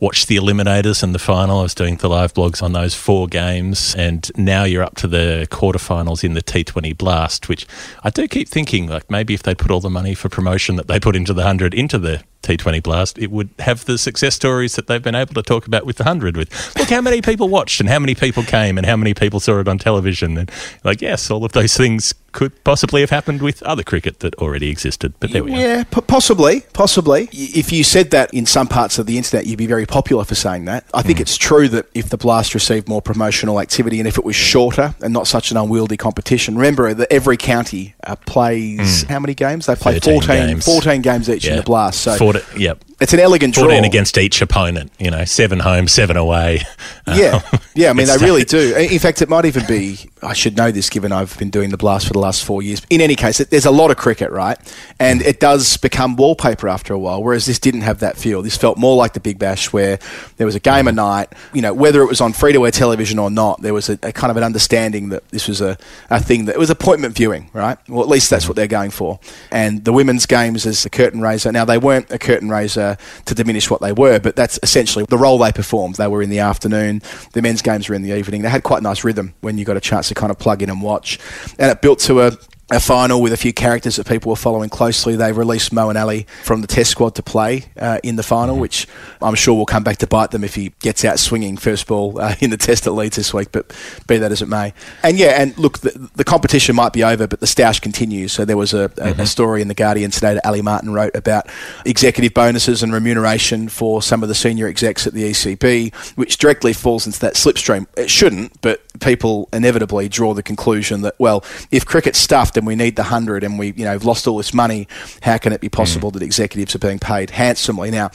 watched 0.00 0.26
the 0.26 0.34
eliminators 0.34 1.04
and 1.04 1.14
the 1.14 1.20
final. 1.20 1.60
I 1.60 1.62
was 1.62 1.76
doing 1.76 1.98
the 1.98 2.08
live 2.08 2.34
blogs 2.34 2.64
on 2.64 2.72
those 2.72 2.96
four 2.96 3.28
games, 3.28 3.94
and 3.96 4.28
now 4.36 4.64
you're 4.64 4.82
up 4.82 4.96
to 4.96 5.06
the 5.06 5.46
quarterfinals 5.52 6.24
in 6.24 6.34
the 6.34 6.42
T20 6.42 6.98
Blast, 6.98 7.48
which 7.48 7.64
I 8.02 8.10
do 8.10 8.26
keep 8.26 8.48
thinking 8.48 8.88
like 8.88 9.08
maybe 9.08 9.34
if 9.34 9.44
they 9.44 9.54
put 9.54 9.70
all 9.70 9.78
the 9.80 9.88
money 9.88 10.14
for 10.16 10.28
promotion 10.28 10.74
that 10.74 10.88
they 10.88 10.98
put 10.98 11.14
into 11.14 11.32
the 11.32 11.44
hundred 11.44 11.74
into 11.74 11.96
the 11.98 12.24
T20 12.42 12.82
Blast, 12.82 13.18
it 13.18 13.30
would 13.30 13.50
have 13.60 13.84
the 13.84 13.98
success 13.98 14.34
stories 14.34 14.74
that 14.76 14.86
they've 14.86 15.02
been 15.02 15.14
able 15.14 15.34
to 15.34 15.42
talk 15.42 15.66
about 15.66 15.86
with 15.86 15.96
the 15.96 16.04
hundred. 16.04 16.36
With 16.36 16.76
look 16.76 16.88
how 16.90 17.00
many 17.00 17.22
people 17.22 17.48
watched 17.48 17.80
and 17.80 17.88
how 17.88 17.98
many 17.98 18.14
people 18.14 18.42
came 18.42 18.76
and 18.78 18.86
how 18.86 18.96
many 18.96 19.14
people 19.14 19.40
saw 19.40 19.58
it 19.60 19.68
on 19.68 19.78
television, 19.78 20.36
and 20.36 20.50
like 20.84 21.00
yes, 21.00 21.30
all 21.30 21.44
of 21.44 21.52
those 21.52 21.76
things 21.76 22.14
could 22.32 22.64
possibly 22.64 23.02
have 23.02 23.10
happened 23.10 23.42
with 23.42 23.62
other 23.62 23.82
cricket 23.82 24.20
that 24.20 24.34
already 24.36 24.70
existed. 24.70 25.12
But 25.20 25.32
there 25.32 25.44
we 25.44 25.52
are. 25.54 25.58
Yeah, 25.58 25.84
p- 25.84 26.00
possibly, 26.00 26.62
possibly. 26.72 27.28
If 27.30 27.70
you 27.72 27.84
said 27.84 28.10
that 28.10 28.32
in 28.32 28.46
some 28.46 28.68
parts 28.68 28.98
of 28.98 29.06
the 29.06 29.18
internet, 29.18 29.46
you'd 29.46 29.58
be 29.58 29.66
very 29.66 29.84
popular 29.86 30.24
for 30.24 30.34
saying 30.34 30.64
that. 30.64 30.84
I 30.94 31.02
think 31.02 31.20
it's 31.20 31.36
true 31.36 31.68
that 31.68 31.86
if 31.94 32.08
the 32.08 32.16
blast 32.16 32.54
received 32.54 32.88
more 32.88 33.02
promotional 33.02 33.60
activity 33.60 33.98
and 34.00 34.08
if 34.08 34.16
it 34.16 34.24
was 34.24 34.34
shorter 34.34 34.94
and 35.02 35.12
not 35.12 35.26
such 35.26 35.50
an 35.50 35.58
unwieldy 35.58 35.98
competition, 35.98 36.56
remember 36.56 36.94
that 36.94 37.12
every 37.12 37.36
county 37.36 37.94
uh, 38.04 38.16
plays 38.16 39.02
how 39.04 39.20
many 39.20 39.34
games? 39.34 39.66
They 39.66 39.76
play 39.76 39.94
13 39.94 40.20
14 40.22 40.46
games. 40.48 40.64
14 40.64 41.02
games 41.02 41.28
each 41.28 41.46
in 41.46 41.56
the 41.56 41.62
blast. 41.62 42.02
So 42.02 42.16
40, 42.32 42.58
yep. 42.60 42.84
It's 43.02 43.12
an 43.12 43.20
elegant 43.20 43.54
draw. 43.54 43.64
14 43.64 43.84
against 43.84 44.16
each 44.18 44.40
opponent, 44.40 44.92
you 44.98 45.10
know, 45.10 45.24
seven 45.24 45.58
home, 45.60 45.88
seven 45.88 46.16
away. 46.16 46.60
Yeah, 47.06 47.40
Um, 47.52 47.60
yeah. 47.74 47.90
I 47.90 47.92
mean, 47.94 48.06
they 48.06 48.16
really 48.18 48.44
do. 48.44 48.74
In 48.76 48.98
fact, 48.98 49.22
it 49.22 49.28
might 49.28 49.44
even 49.44 49.66
be. 49.66 49.98
I 50.22 50.34
should 50.34 50.56
know 50.56 50.70
this, 50.70 50.88
given 50.88 51.10
I've 51.10 51.36
been 51.38 51.50
doing 51.50 51.70
the 51.70 51.76
blast 51.76 52.06
for 52.06 52.12
the 52.12 52.20
last 52.20 52.44
four 52.44 52.62
years. 52.62 52.80
In 52.90 53.00
any 53.00 53.16
case, 53.16 53.40
it- 53.40 53.50
there's 53.50 53.66
a 53.66 53.70
lot 53.72 53.90
of 53.90 53.96
cricket, 53.96 54.30
right? 54.30 54.56
And 55.00 55.20
it 55.22 55.40
does 55.40 55.76
become 55.78 56.14
wallpaper 56.16 56.68
after 56.68 56.94
a 56.94 56.98
while. 56.98 57.22
Whereas 57.22 57.44
this 57.46 57.58
didn't 57.58 57.80
have 57.80 57.98
that 58.00 58.16
feel. 58.16 58.40
This 58.42 58.56
felt 58.56 58.78
more 58.78 58.94
like 58.96 59.14
the 59.14 59.20
Big 59.20 59.38
Bash, 59.38 59.72
where 59.72 59.98
there 60.36 60.46
was 60.46 60.54
a 60.54 60.60
game 60.60 60.86
a 60.86 60.92
night. 60.92 61.32
You 61.52 61.62
know, 61.62 61.74
whether 61.74 62.02
it 62.02 62.06
was 62.06 62.20
on 62.20 62.32
free 62.32 62.52
to 62.52 62.64
air 62.64 62.70
television 62.70 63.18
or 63.18 63.30
not, 63.30 63.62
there 63.62 63.74
was 63.74 63.88
a, 63.88 63.98
a 64.02 64.12
kind 64.12 64.30
of 64.30 64.36
an 64.36 64.44
understanding 64.44 65.08
that 65.08 65.28
this 65.30 65.48
was 65.48 65.60
a, 65.60 65.76
a 66.08 66.20
thing 66.20 66.44
that 66.44 66.54
it 66.54 66.58
was 66.58 66.70
appointment 66.70 67.16
viewing, 67.16 67.50
right? 67.52 67.78
Well, 67.88 68.02
at 68.02 68.08
least 68.08 68.30
that's 68.30 68.46
what 68.46 68.54
they're 68.54 68.66
going 68.68 68.90
for. 68.90 69.18
And 69.50 69.84
the 69.84 69.92
women's 69.92 70.26
games 70.26 70.66
as 70.66 70.86
a 70.86 70.90
curtain 70.90 71.20
raiser. 71.20 71.50
Now 71.50 71.64
they 71.64 71.78
weren't 71.78 72.10
a 72.12 72.18
curtain 72.18 72.48
raiser 72.48 72.91
to 73.26 73.34
diminish 73.34 73.70
what 73.70 73.80
they 73.80 73.92
were, 73.92 74.18
but 74.18 74.36
that's 74.36 74.58
essentially 74.62 75.04
the 75.08 75.18
role 75.18 75.38
they 75.38 75.52
performed. 75.52 75.96
They 75.96 76.08
were 76.08 76.22
in 76.22 76.30
the 76.30 76.40
afternoon. 76.40 77.02
The 77.32 77.42
men's 77.42 77.62
games 77.62 77.88
were 77.88 77.94
in 77.94 78.02
the 78.02 78.16
evening. 78.16 78.42
They 78.42 78.48
had 78.48 78.62
quite 78.62 78.78
a 78.78 78.82
nice 78.82 79.04
rhythm 79.04 79.34
when 79.40 79.58
you 79.58 79.64
got 79.64 79.76
a 79.76 79.80
chance 79.80 80.08
to 80.08 80.14
kind 80.14 80.30
of 80.30 80.38
plug 80.38 80.62
in 80.62 80.70
and 80.70 80.82
watch. 80.82 81.18
And 81.58 81.70
it 81.70 81.82
built 81.82 81.98
to 82.00 82.20
a 82.20 82.32
a 82.72 82.80
final 82.80 83.20
with 83.20 83.32
a 83.32 83.36
few 83.36 83.52
characters 83.52 83.96
that 83.96 84.06
people 84.06 84.30
were 84.30 84.36
following 84.36 84.70
closely. 84.70 85.14
They 85.14 85.32
released 85.32 85.74
Moeen 85.74 86.00
Ali 86.00 86.26
from 86.42 86.62
the 86.62 86.66
Test 86.66 86.90
squad 86.90 87.14
to 87.16 87.22
play 87.22 87.66
uh, 87.76 87.98
in 88.02 88.16
the 88.16 88.22
final, 88.22 88.58
which 88.58 88.86
I'm 89.20 89.34
sure 89.34 89.54
will 89.54 89.66
come 89.66 89.84
back 89.84 89.98
to 89.98 90.06
bite 90.06 90.30
them 90.30 90.42
if 90.42 90.54
he 90.54 90.72
gets 90.80 91.04
out 91.04 91.18
swinging 91.18 91.58
first 91.58 91.86
ball 91.86 92.18
uh, 92.18 92.34
in 92.40 92.50
the 92.50 92.56
Test 92.56 92.86
at 92.86 92.94
Leeds 92.94 93.16
this 93.16 93.34
week. 93.34 93.52
But 93.52 93.76
be 94.06 94.16
that 94.16 94.32
as 94.32 94.40
it 94.40 94.48
may, 94.48 94.72
and 95.02 95.18
yeah, 95.18 95.40
and 95.42 95.56
look, 95.58 95.80
the, 95.80 96.10
the 96.14 96.24
competition 96.24 96.74
might 96.74 96.94
be 96.94 97.04
over, 97.04 97.26
but 97.26 97.40
the 97.40 97.46
stoush 97.46 97.80
continues. 97.80 98.32
So 98.32 98.44
there 98.46 98.56
was 98.56 98.72
a, 98.72 98.90
a, 98.96 99.22
a 99.22 99.26
story 99.26 99.60
in 99.60 99.68
the 99.68 99.74
Guardian 99.74 100.10
today 100.10 100.34
that 100.34 100.46
Ali 100.46 100.62
Martin 100.62 100.92
wrote 100.94 101.14
about 101.14 101.48
executive 101.84 102.32
bonuses 102.32 102.82
and 102.82 102.92
remuneration 102.92 103.68
for 103.68 104.00
some 104.00 104.22
of 104.22 104.30
the 104.30 104.34
senior 104.34 104.66
execs 104.66 105.06
at 105.06 105.12
the 105.12 105.24
ECB, 105.24 105.94
which 106.16 106.38
directly 106.38 106.72
falls 106.72 107.04
into 107.06 107.20
that 107.20 107.34
slipstream. 107.34 107.86
It 107.98 108.10
shouldn't, 108.10 108.58
but 108.62 108.80
people 109.00 109.48
inevitably 109.52 110.08
draw 110.08 110.32
the 110.32 110.42
conclusion 110.42 111.02
that 111.02 111.14
well, 111.18 111.44
if 111.70 111.84
cricket's 111.84 112.18
stuffed 112.18 112.56
and 112.62 112.66
we 112.68 112.76
need 112.76 112.94
the 112.94 113.02
hundred 113.02 113.42
and 113.42 113.58
we 113.58 113.72
you 113.76 113.84
know 113.84 113.90
have 113.90 114.04
lost 114.04 114.26
all 114.28 114.36
this 114.36 114.54
money, 114.54 114.86
how 115.20 115.36
can 115.36 115.52
it 115.52 115.60
be 115.60 115.68
possible 115.68 116.10
mm. 116.10 116.14
that 116.14 116.22
executives 116.22 116.74
are 116.76 116.78
being 116.78 117.00
paid 117.00 117.30
handsomely? 117.30 117.90
Now, 117.90 118.10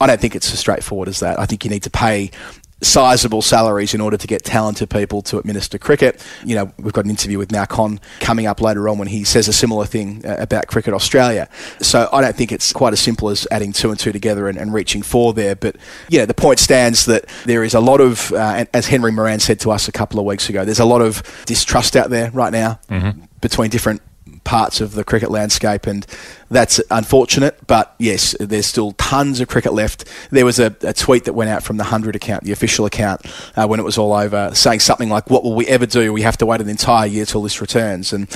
I 0.00 0.08
don't 0.08 0.20
think 0.20 0.34
it's 0.34 0.52
as 0.52 0.58
straightforward 0.58 1.08
as 1.08 1.20
that. 1.20 1.38
I 1.38 1.46
think 1.46 1.64
you 1.64 1.70
need 1.70 1.84
to 1.84 1.90
pay 1.90 2.32
sizable 2.82 3.42
salaries 3.42 3.94
in 3.94 4.00
order 4.00 4.16
to 4.16 4.26
get 4.26 4.44
talented 4.44 4.90
people 4.90 5.22
to 5.22 5.38
administer 5.38 5.78
cricket. 5.78 6.24
You 6.44 6.56
know, 6.56 6.72
we've 6.78 6.92
got 6.92 7.04
an 7.04 7.10
interview 7.10 7.38
with 7.38 7.52
Mal 7.52 7.66
Conn 7.66 8.00
coming 8.20 8.46
up 8.46 8.60
later 8.60 8.88
on 8.88 8.98
when 8.98 9.08
he 9.08 9.24
says 9.24 9.48
a 9.48 9.52
similar 9.52 9.86
thing 9.86 10.24
uh, 10.26 10.36
about 10.38 10.66
Cricket 10.66 10.92
Australia. 10.92 11.48
So 11.80 12.08
I 12.12 12.20
don't 12.20 12.36
think 12.36 12.52
it's 12.52 12.72
quite 12.72 12.92
as 12.92 13.00
simple 13.00 13.28
as 13.28 13.46
adding 13.50 13.72
two 13.72 13.90
and 13.90 13.98
two 13.98 14.12
together 14.12 14.48
and, 14.48 14.58
and 14.58 14.74
reaching 14.74 15.02
four 15.02 15.32
there. 15.32 15.54
But, 15.54 15.76
you 16.08 16.18
know, 16.18 16.26
the 16.26 16.34
point 16.34 16.58
stands 16.58 17.06
that 17.06 17.26
there 17.44 17.64
is 17.64 17.74
a 17.74 17.80
lot 17.80 18.00
of, 18.00 18.32
uh, 18.32 18.64
as 18.74 18.88
Henry 18.88 19.12
Moeran 19.12 19.40
said 19.40 19.60
to 19.60 19.70
us 19.70 19.88
a 19.88 19.92
couple 19.92 20.18
of 20.18 20.26
weeks 20.26 20.48
ago, 20.48 20.64
there's 20.64 20.80
a 20.80 20.84
lot 20.84 21.02
of 21.02 21.22
distrust 21.46 21.96
out 21.96 22.10
there 22.10 22.30
right 22.32 22.52
now 22.52 22.80
between 23.40 23.70
different 23.70 24.02
parts 24.44 24.80
of 24.80 24.92
the 24.92 25.04
cricket 25.04 25.30
landscape, 25.30 25.86
and 25.86 26.06
that's 26.50 26.80
unfortunate. 26.90 27.58
But 27.66 27.94
yes, 27.98 28.34
there's 28.40 28.66
still 28.66 28.92
tons 28.92 29.40
of 29.40 29.48
cricket 29.48 29.72
left. 29.72 30.04
There 30.30 30.44
was 30.44 30.58
a, 30.58 30.74
a 30.82 30.92
tweet 30.92 31.24
that 31.24 31.32
went 31.34 31.50
out 31.50 31.62
from 31.62 31.76
the 31.76 31.84
100 31.84 32.16
account, 32.16 32.44
the 32.44 32.52
official 32.52 32.84
account, 32.86 33.22
uh, 33.56 33.66
when 33.66 33.80
it 33.80 33.84
was 33.84 33.98
all 33.98 34.12
over, 34.12 34.50
saying 34.54 34.80
something 34.80 35.08
like, 35.08 35.30
What 35.30 35.44
will 35.44 35.54
we 35.54 35.66
ever 35.66 35.86
do? 35.86 36.12
We 36.12 36.22
have 36.22 36.36
to 36.38 36.46
wait 36.46 36.60
an 36.60 36.68
entire 36.68 37.06
year 37.06 37.24
till 37.24 37.42
this 37.42 37.60
returns. 37.60 38.12
And 38.12 38.28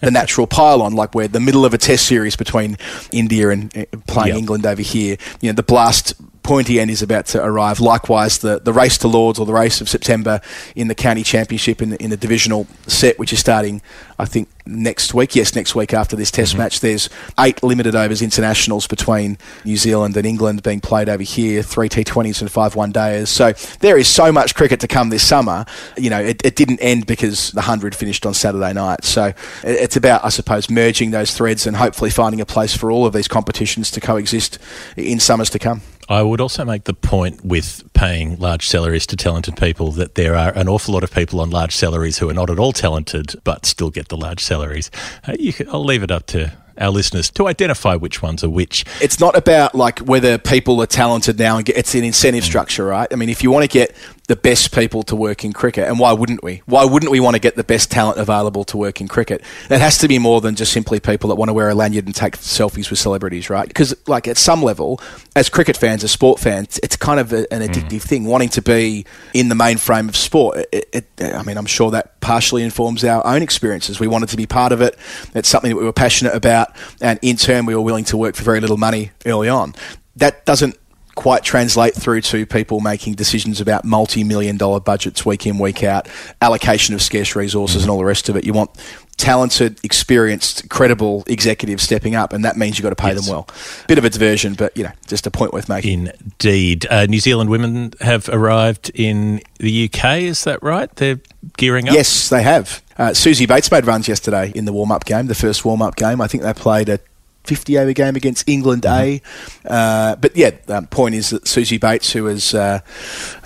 the 0.00 0.10
natural 0.12 0.46
pylon, 0.46 0.92
like 0.94 1.14
we're 1.14 1.26
the 1.28 1.40
middle 1.40 1.64
of 1.64 1.74
a 1.74 1.78
test 1.78 2.06
series 2.06 2.36
between 2.36 2.76
India 3.12 3.50
and 3.50 3.76
uh, 3.76 3.84
playing 4.06 4.28
Yep. 4.28 4.38
England 4.38 4.66
over 4.66 4.82
here. 4.82 5.16
You 5.40 5.50
know, 5.50 5.54
the 5.54 5.62
blast 5.64 6.14
pointy 6.44 6.78
end 6.78 6.90
is 6.90 7.02
about 7.02 7.26
to 7.26 7.42
arrive. 7.42 7.80
Likewise, 7.80 8.38
the, 8.38 8.60
the 8.60 8.72
race 8.72 8.98
to 8.98 9.08
Lords 9.08 9.38
or 9.38 9.46
the 9.46 9.52
race 9.52 9.80
of 9.80 9.88
September 9.88 10.40
in 10.76 10.88
the 10.88 10.94
county 10.94 11.24
championship 11.24 11.82
in 11.82 11.90
the, 11.90 12.02
in 12.02 12.10
the 12.10 12.16
divisional 12.16 12.68
set, 12.86 13.18
which 13.18 13.32
is 13.32 13.40
starting, 13.40 13.82
I 14.18 14.26
think, 14.26 14.48
next 14.66 15.14
week. 15.14 15.34
Yes, 15.34 15.56
next 15.56 15.74
week 15.74 15.92
after 15.92 16.14
this 16.14 16.30
Test 16.30 16.52
mm-hmm. 16.52 16.60
match. 16.60 16.80
There's 16.80 17.08
eight 17.40 17.62
limited 17.62 17.96
overs 17.96 18.22
internationals 18.22 18.86
between 18.86 19.38
New 19.64 19.76
Zealand 19.76 20.16
and 20.16 20.26
England 20.26 20.62
being 20.62 20.80
played 20.80 21.08
over 21.08 21.22
here, 21.22 21.62
three 21.62 21.88
T20s 21.88 22.40
and 22.40 22.50
five 22.50 22.76
one 22.76 22.92
days. 22.92 23.30
So 23.30 23.52
there 23.80 23.98
is 23.98 24.06
so 24.06 24.30
much 24.30 24.54
cricket 24.54 24.80
to 24.80 24.88
come 24.88 25.08
this 25.08 25.26
summer. 25.26 25.64
You 25.96 26.10
know, 26.10 26.20
it, 26.20 26.44
it 26.44 26.56
didn't 26.56 26.80
end 26.80 27.06
because 27.06 27.50
the 27.52 27.60
100 27.60 27.94
finished 27.94 28.26
on 28.26 28.34
Saturday 28.34 28.72
night. 28.74 29.04
So 29.04 29.26
it- 29.26 29.36
it's 29.64 29.96
about, 29.96 30.24
I 30.24 30.28
suppose, 30.28 30.68
merging 30.68 31.10
those 31.10 31.34
threads 31.34 31.66
and 31.66 31.76
hopefully 31.76 32.10
finding 32.10 32.40
a 32.40 32.46
place 32.46 32.76
for 32.76 32.90
all 32.90 33.06
of 33.06 33.12
these 33.12 33.28
competitions 33.28 33.90
to 33.92 34.00
coexist 34.00 34.58
in 34.96 35.20
summers 35.20 35.50
to 35.50 35.58
come. 35.58 35.80
I 36.08 36.22
would 36.22 36.40
also 36.40 36.64
make 36.64 36.84
the 36.84 36.94
point 36.94 37.44
with 37.44 37.82
paying 37.94 38.38
large 38.38 38.68
salaries 38.68 39.06
to 39.06 39.16
talented 39.16 39.56
people 39.56 39.90
that 39.92 40.14
there 40.14 40.34
are 40.34 40.52
an 40.52 40.68
awful 40.68 40.94
lot 40.94 41.04
of 41.04 41.12
people 41.12 41.40
on 41.40 41.50
large 41.50 41.74
salaries 41.74 42.18
who 42.18 42.28
are 42.28 42.34
not 42.34 42.50
at 42.50 42.58
all 42.58 42.72
talented 42.72 43.34
but 43.44 43.64
still 43.66 43.90
get 43.90 44.08
the 44.08 44.16
large 44.16 44.40
salaries. 44.40 44.90
Uh, 45.26 45.34
you 45.38 45.52
can, 45.52 45.68
I'll 45.68 45.84
leave 45.84 46.02
it 46.02 46.10
up 46.10 46.26
to 46.26 46.52
our 46.78 46.90
listeners 46.90 47.30
to 47.30 47.46
identify 47.46 47.94
which 47.94 48.22
ones 48.22 48.42
are 48.42 48.50
which. 48.50 48.84
it's 49.00 49.20
not 49.20 49.36
about 49.36 49.74
like 49.74 50.00
whether 50.00 50.38
people 50.38 50.82
are 50.82 50.86
talented 50.86 51.38
now 51.38 51.56
and 51.56 51.64
get, 51.64 51.76
it's 51.76 51.94
an 51.94 52.04
incentive 52.04 52.44
structure, 52.44 52.84
right? 52.84 53.08
I 53.12 53.16
mean, 53.16 53.28
if 53.28 53.42
you 53.42 53.50
want 53.50 53.62
to 53.62 53.68
get 53.68 53.94
the 54.26 54.36
best 54.36 54.74
people 54.74 55.02
to 55.02 55.14
work 55.14 55.44
in 55.44 55.52
cricket, 55.52 55.86
and 55.86 55.98
why 55.98 56.12
wouldn't 56.12 56.42
we? 56.42 56.62
Why 56.64 56.84
wouldn't 56.84 57.12
we 57.12 57.20
want 57.20 57.34
to 57.34 57.40
get 57.40 57.56
the 57.56 57.64
best 57.64 57.90
talent 57.90 58.18
available 58.18 58.64
to 58.64 58.76
work 58.78 59.00
in 59.00 59.08
cricket? 59.08 59.42
It 59.68 59.80
has 59.80 59.98
to 59.98 60.08
be 60.08 60.18
more 60.18 60.40
than 60.40 60.54
just 60.54 60.72
simply 60.72 60.98
people 60.98 61.28
that 61.28 61.34
want 61.34 61.50
to 61.50 61.52
wear 61.52 61.68
a 61.68 61.74
lanyard 61.74 62.06
and 62.06 62.14
take 62.14 62.38
selfies 62.38 62.88
with 62.88 62.98
celebrities, 62.98 63.50
right? 63.50 63.68
Because 63.68 63.94
like 64.06 64.26
at 64.26 64.38
some 64.38 64.62
level, 64.62 64.98
as 65.36 65.50
cricket 65.50 65.76
fans, 65.76 66.02
as 66.04 66.10
sport 66.10 66.40
fans, 66.40 66.80
it's 66.82 66.96
kind 66.96 67.20
of 67.20 67.32
a, 67.34 67.52
an 67.52 67.60
mm. 67.60 67.68
addictive 67.68 68.02
thing, 68.02 68.24
wanting 68.24 68.48
to 68.50 68.62
be 68.62 69.04
in 69.34 69.50
the 69.50 69.54
mainframe 69.54 70.08
of 70.08 70.16
sport. 70.16 70.66
It, 70.72 70.88
it, 70.92 71.06
I 71.34 71.42
mean, 71.42 71.58
I'm 71.58 71.66
sure 71.66 71.90
that 71.90 72.18
partially 72.20 72.62
informs 72.62 73.04
our 73.04 73.26
own 73.26 73.42
experiences. 73.42 74.00
We 74.00 74.08
wanted 74.08 74.30
to 74.30 74.38
be 74.38 74.46
part 74.46 74.72
of 74.72 74.80
it. 74.80 74.96
It's 75.34 75.48
something 75.48 75.70
that 75.70 75.76
we 75.76 75.84
were 75.84 75.92
passionate 75.92 76.34
about, 76.34 76.74
and 77.02 77.18
in 77.20 77.36
turn, 77.36 77.66
we 77.66 77.74
were 77.74 77.82
willing 77.82 78.04
to 78.04 78.16
work 78.16 78.36
for 78.36 78.42
very 78.42 78.60
little 78.60 78.78
money 78.78 79.10
early 79.26 79.50
on. 79.50 79.74
That 80.16 80.46
doesn't 80.46 80.78
quite 81.14 81.44
translate 81.44 81.94
through 81.94 82.20
to 82.20 82.44
people 82.46 82.80
making 82.80 83.14
decisions 83.14 83.60
about 83.60 83.84
multi-million 83.84 84.56
dollar 84.56 84.80
budgets 84.80 85.24
week 85.24 85.46
in 85.46 85.58
week 85.58 85.82
out 85.82 86.08
allocation 86.42 86.94
of 86.94 87.02
scarce 87.02 87.36
resources 87.36 87.82
and 87.82 87.90
all 87.90 87.98
the 87.98 88.04
rest 88.04 88.28
of 88.28 88.36
it 88.36 88.44
you 88.44 88.52
want 88.52 88.70
talented 89.16 89.78
experienced 89.84 90.68
credible 90.68 91.22
executives 91.28 91.82
stepping 91.84 92.16
up 92.16 92.32
and 92.32 92.44
that 92.44 92.56
means 92.56 92.76
you've 92.76 92.82
got 92.82 92.90
to 92.90 92.96
pay 92.96 93.14
them 93.14 93.24
well 93.28 93.48
bit 93.86 93.96
of 93.96 94.04
a 94.04 94.10
diversion 94.10 94.54
but 94.54 94.76
you 94.76 94.82
know 94.82 94.90
just 95.06 95.24
a 95.26 95.30
point 95.30 95.52
worth 95.52 95.68
making 95.68 96.10
Indeed. 96.44 96.86
Uh, 96.90 97.06
New 97.06 97.20
Zealand 97.20 97.50
women 97.50 97.92
have 98.00 98.28
arrived 98.28 98.90
in 98.94 99.40
the 99.58 99.88
UK, 99.88 100.18
is 100.18 100.44
that 100.44 100.62
right? 100.62 100.94
They're 100.96 101.20
gearing 101.56 101.88
up? 101.88 101.94
Yes, 101.94 102.28
they 102.28 102.42
have. 102.42 102.82
Uh, 102.98 103.10
Suzie 103.10 103.48
Bates 103.48 103.70
made 103.70 103.86
runs 103.86 104.08
yesterday 104.08 104.52
in 104.54 104.64
the 104.64 104.72
warm 104.72 104.92
up 104.92 105.04
game, 105.04 105.26
the 105.26 105.34
first 105.34 105.64
warm 105.64 105.82
up 105.82 105.96
game. 105.96 106.20
I 106.20 106.26
think 106.26 106.42
they 106.42 106.52
played 106.52 106.88
a 106.88 106.98
50 107.44 107.78
over 107.78 107.92
game 107.92 108.16
against 108.16 108.48
England 108.48 108.84
A. 108.86 109.20
Uh, 109.64 110.16
but 110.16 110.36
yeah, 110.36 110.50
the 110.66 110.82
point 110.90 111.14
is 111.14 111.30
that 111.30 111.44
Suzie 111.44 111.80
Bates, 111.80 112.12
who 112.12 112.26
has, 112.26 112.54
uh, 112.54 112.80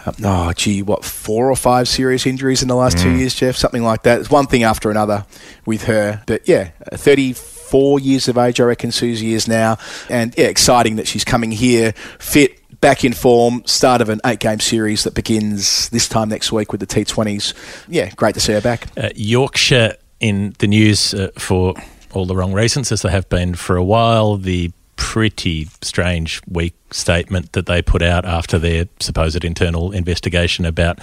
uh, 0.07 0.13
oh, 0.25 0.53
gee, 0.53 0.83
what, 0.83 1.05
four 1.05 1.51
or 1.51 1.57
five 1.57 1.89
serious 1.89 2.27
injuries 2.27 2.63
in 2.63 2.69
the 2.69 2.77
last 2.77 2.99
two 2.99 3.11
years, 3.11 3.35
Geoff? 3.35 3.57
Something 3.57 3.83
like 3.83 4.05
that. 4.05 4.21
It's 4.21 4.31
one 4.31 4.47
thing 4.47 4.63
after 4.63 4.91
another 4.91 5.27
with 5.67 5.85
her. 5.85 6.23
But 6.27 6.49
yeah, 6.49 6.71
34 6.93 8.01
years 8.01 8.29
of 8.29 8.39
age, 8.39 8.61
I 8.61 8.65
reckon 8.65 8.93
Susie 8.93 9.35
is 9.35 9.49
now. 9.49 9.79
And 10.09 10.35
yeah, 10.39 10.47
exciting 10.47 10.97
that 10.97 11.09
she's 11.09 11.25
coming 11.25 11.51
here 11.51 11.93
fit 12.19 12.59
back 12.81 13.05
in 13.05 13.13
form, 13.13 13.63
start 13.67 14.01
of 14.01 14.09
an 14.09 14.21
eight 14.25 14.39
game 14.39 14.61
series 14.61 15.05
that 15.05 15.15
begins 15.15 15.89
this 15.89 16.09
time 16.09 16.29
next 16.29 16.53
week 16.53 16.71
with 16.71 16.81
the 16.81 16.87
T20s. 16.87 17.55
Yeah, 17.89 18.11
great 18.11 18.35
to 18.35 18.41
see 18.41 18.53
her 18.53 18.61
back. 18.61 18.87
Uh, 18.97 19.11
Yorkshire 19.15 19.97
in 20.21 20.55
the 20.59 20.67
news 20.67 21.15
uh, 21.15 21.31
for 21.37 21.75
all 22.19 22.27
the 22.27 22.37
wrong 22.37 22.53
reasons, 22.53 22.93
as 22.93 23.03
they 23.03 23.11
have 23.11 23.29
been 23.29 23.55
for 23.55 23.77
a 23.77 23.85
while. 23.85 24.37
The 24.37 24.73
pretty 24.97 25.69
strange, 25.81 26.43
weak 26.49 26.75
statement 26.91 27.53
that 27.53 27.67
they 27.67 27.81
put 27.81 28.03
out 28.03 28.25
after 28.25 28.59
their 28.59 28.87
supposed 28.99 29.45
internal 29.45 29.93
investigation 29.93 30.67
about 30.67 30.99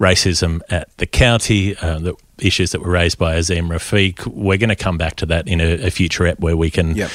racism 0.00 0.60
at 0.70 0.88
the 0.96 1.06
county, 1.06 1.76
uh, 1.76 1.98
the 1.98 2.14
issues 2.38 2.72
that 2.72 2.80
were 2.80 2.90
raised 2.90 3.18
by 3.18 3.36
Azeem 3.36 3.68
Rafiq. 3.68 4.26
We're 4.26 4.58
going 4.58 4.70
to 4.70 4.76
come 4.76 4.98
back 4.98 5.16
to 5.16 5.26
that 5.26 5.46
in 5.46 5.60
a, 5.60 5.86
a 5.86 5.90
future 5.90 6.26
ep 6.26 6.40
where 6.40 6.56
we 6.56 6.70
can. 6.70 6.96
Yep. 6.96 7.10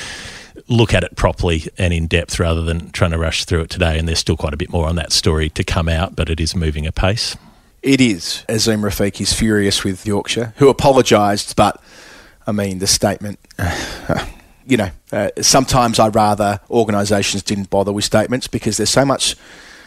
Look 0.68 0.94
at 0.94 1.04
it 1.04 1.16
properly 1.16 1.64
and 1.80 1.92
in 1.92 2.06
depth 2.06 2.40
rather 2.40 2.62
than 2.62 2.92
trying 2.92 3.10
to 3.10 3.18
rush 3.18 3.46
through 3.46 3.62
it 3.62 3.72
today. 3.72 3.98
And 3.98 4.08
there's 4.08 4.20
still 4.20 4.38
quite 4.38 4.54
a 4.54 4.58
bit 4.58 4.70
more 4.70 4.88
on 4.88 4.98
that 4.98 5.12
story 5.12 5.50
to 5.52 5.64
come 5.64 5.90
out, 5.90 6.16
but 6.16 6.30
it 6.30 6.40
is 6.40 6.56
moving 6.56 6.86
apace. 6.86 7.36
It 7.82 8.02
is. 8.02 8.44
Azeem 8.50 8.82
Rafiq 8.82 9.20
is 9.20 9.34
furious 9.34 9.84
with 9.84 10.06
Yorkshire, 10.06 10.54
who 10.58 10.70
apologised, 10.70 11.56
but 11.56 11.82
I 12.50 12.52
mean, 12.52 12.80
the 12.80 12.88
statement. 12.88 13.40
you 14.66 14.78
know, 14.78 14.90
uh, 15.12 15.30
sometimes 15.42 16.00
I 16.00 16.10
rather 16.10 16.60
organisations 16.70 17.44
didn't 17.44 17.70
bother 17.70 17.92
with 17.92 18.04
statements 18.04 18.48
because 18.48 18.78
there's 18.78 18.90
so 18.90 19.06
much, 19.06 19.36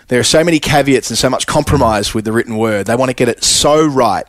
there 0.09 0.21
are 0.21 0.25
so 0.25 0.45
many 0.45 0.61
caveats 0.61 1.11
and 1.11 1.19
so 1.19 1.29
much 1.29 1.47
compromise 1.47 2.15
with 2.15 2.25
the 2.25 2.33
written 2.33 2.57
word. 2.57 2.87
They 2.87 2.95
want 2.95 3.11
to 3.11 3.15
get 3.15 3.29
it 3.29 3.43
so 3.43 3.85
right 3.85 4.27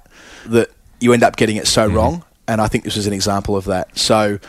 that 0.48 0.72
you 1.00 1.14
end 1.14 1.24
up 1.24 1.36
getting 1.36 1.58
it 1.58 1.68
so 1.68 1.86
wrong. 1.88 2.24
And 2.48 2.60
I 2.60 2.68
think 2.68 2.84
this 2.84 2.98
is 2.98 3.08
an 3.08 3.14
example 3.14 3.56
of 3.56 3.66
that. 3.66 3.98
So 3.98 4.40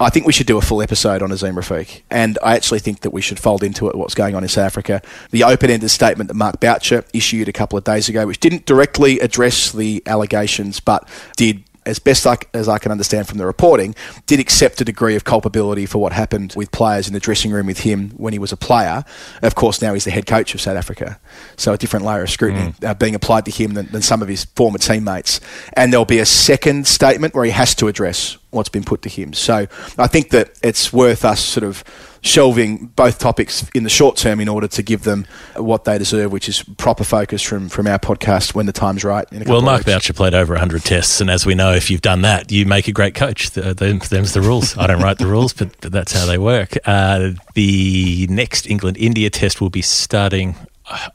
I 0.00 0.08
think 0.08 0.24
we 0.24 0.32
should 0.32 0.46
do 0.46 0.56
a 0.56 0.62
full 0.62 0.82
episode 0.82 1.20
on 1.20 1.30
Azeem 1.30 1.54
Rafiq. 1.54 2.02
And 2.10 2.38
I 2.42 2.54
actually 2.54 2.80
think 2.80 3.00
that 3.00 3.10
we 3.10 3.20
should 3.20 3.38
fold 3.40 3.62
into 3.62 3.88
it 3.88 3.96
what's 3.96 4.14
going 4.14 4.34
on 4.34 4.42
in 4.42 4.48
South 4.48 4.66
Africa. 4.66 5.02
The 5.30 5.44
open 5.44 5.70
ended 5.70 5.90
statement 5.90 6.28
that 6.28 6.34
Mark 6.34 6.60
Boucher 6.60 7.04
issued 7.12 7.48
a 7.48 7.52
couple 7.52 7.76
of 7.76 7.84
days 7.84 8.08
ago, 8.08 8.24
which 8.26 8.40
didn't 8.40 8.66
directly 8.66 9.18
address 9.20 9.72
the 9.72 10.02
allegations, 10.06 10.80
but 10.80 11.08
did 11.36 11.64
as 11.84 11.98
best 11.98 12.26
I, 12.26 12.36
as 12.54 12.68
I 12.68 12.78
can 12.78 12.92
understand 12.92 13.28
from 13.28 13.38
the 13.38 13.46
reporting, 13.46 13.94
did 14.26 14.40
accept 14.40 14.80
a 14.80 14.84
degree 14.84 15.16
of 15.16 15.24
culpability 15.24 15.86
for 15.86 15.98
what 15.98 16.12
happened 16.12 16.54
with 16.56 16.70
players 16.70 17.08
in 17.08 17.14
the 17.14 17.20
dressing 17.20 17.50
room 17.50 17.66
with 17.66 17.80
him 17.80 18.10
when 18.10 18.32
he 18.32 18.38
was 18.38 18.52
a 18.52 18.56
player. 18.56 19.04
Of 19.42 19.54
course, 19.54 19.82
now 19.82 19.92
he's 19.94 20.04
the 20.04 20.10
head 20.10 20.26
coach 20.26 20.54
of 20.54 20.60
South 20.60 20.76
Africa. 20.76 21.18
So 21.56 21.72
a 21.72 21.78
different 21.78 22.04
layer 22.04 22.22
of 22.22 22.30
scrutiny 22.30 22.74
uh, 22.84 22.94
being 22.94 23.14
applied 23.14 23.44
to 23.46 23.50
him 23.50 23.74
than, 23.74 23.86
than 23.86 24.02
some 24.02 24.22
of 24.22 24.28
his 24.28 24.44
former 24.44 24.78
teammates. 24.78 25.40
And 25.74 25.92
there'll 25.92 26.04
be 26.04 26.20
a 26.20 26.26
second 26.26 26.86
statement 26.86 27.34
where 27.34 27.44
he 27.44 27.50
has 27.50 27.74
to 27.76 27.88
address 27.88 28.38
what's 28.52 28.68
been 28.68 28.84
put 28.84 29.02
to 29.02 29.08
him. 29.08 29.32
So 29.32 29.66
I 29.98 30.06
think 30.06 30.30
that 30.30 30.52
it's 30.62 30.92
worth 30.92 31.24
us 31.24 31.40
sort 31.40 31.64
of 31.64 31.82
shelving 32.24 32.86
both 32.94 33.18
topics 33.18 33.68
in 33.74 33.82
the 33.82 33.90
short 33.90 34.16
term 34.16 34.38
in 34.38 34.48
order 34.48 34.68
to 34.68 34.82
give 34.82 35.02
them 35.02 35.26
what 35.56 35.84
they 35.84 35.98
deserve, 35.98 36.30
which 36.30 36.48
is 36.48 36.62
proper 36.76 37.02
focus 37.02 37.42
from, 37.42 37.68
from 37.68 37.86
our 37.88 37.98
podcast 37.98 38.54
when 38.54 38.66
the 38.66 38.72
time's 38.72 39.02
right. 39.02 39.26
In 39.32 39.42
a 39.42 39.50
Well, 39.50 39.60
Mark. 39.62 39.84
Boucher 39.84 40.12
played 40.12 40.32
over 40.34 40.52
100 40.54 40.84
tests, 40.84 41.20
and 41.20 41.28
as 41.28 41.44
we 41.44 41.54
know, 41.56 41.72
if 41.72 41.90
you've 41.90 42.00
done 42.02 42.22
that, 42.22 42.52
you 42.52 42.64
make 42.64 42.86
a 42.86 42.92
great 42.92 43.14
coach. 43.14 43.50
Th- 43.50 43.74
them- 43.76 43.98
Them's 43.98 44.34
the 44.34 44.40
rules. 44.40 44.76
I 44.78 44.86
don't 44.86 45.02
write 45.02 45.18
the 45.18 45.26
rules, 45.26 45.52
but, 45.52 45.70
but 45.80 45.90
that's 45.90 46.12
how 46.12 46.26
they 46.26 46.38
work. 46.38 46.76
Uh, 46.84 47.30
the 47.54 48.28
next 48.30 48.68
England 48.70 48.98
India 48.98 49.28
test 49.28 49.60
will 49.60 49.70
be 49.70 49.82
starting, 49.82 50.54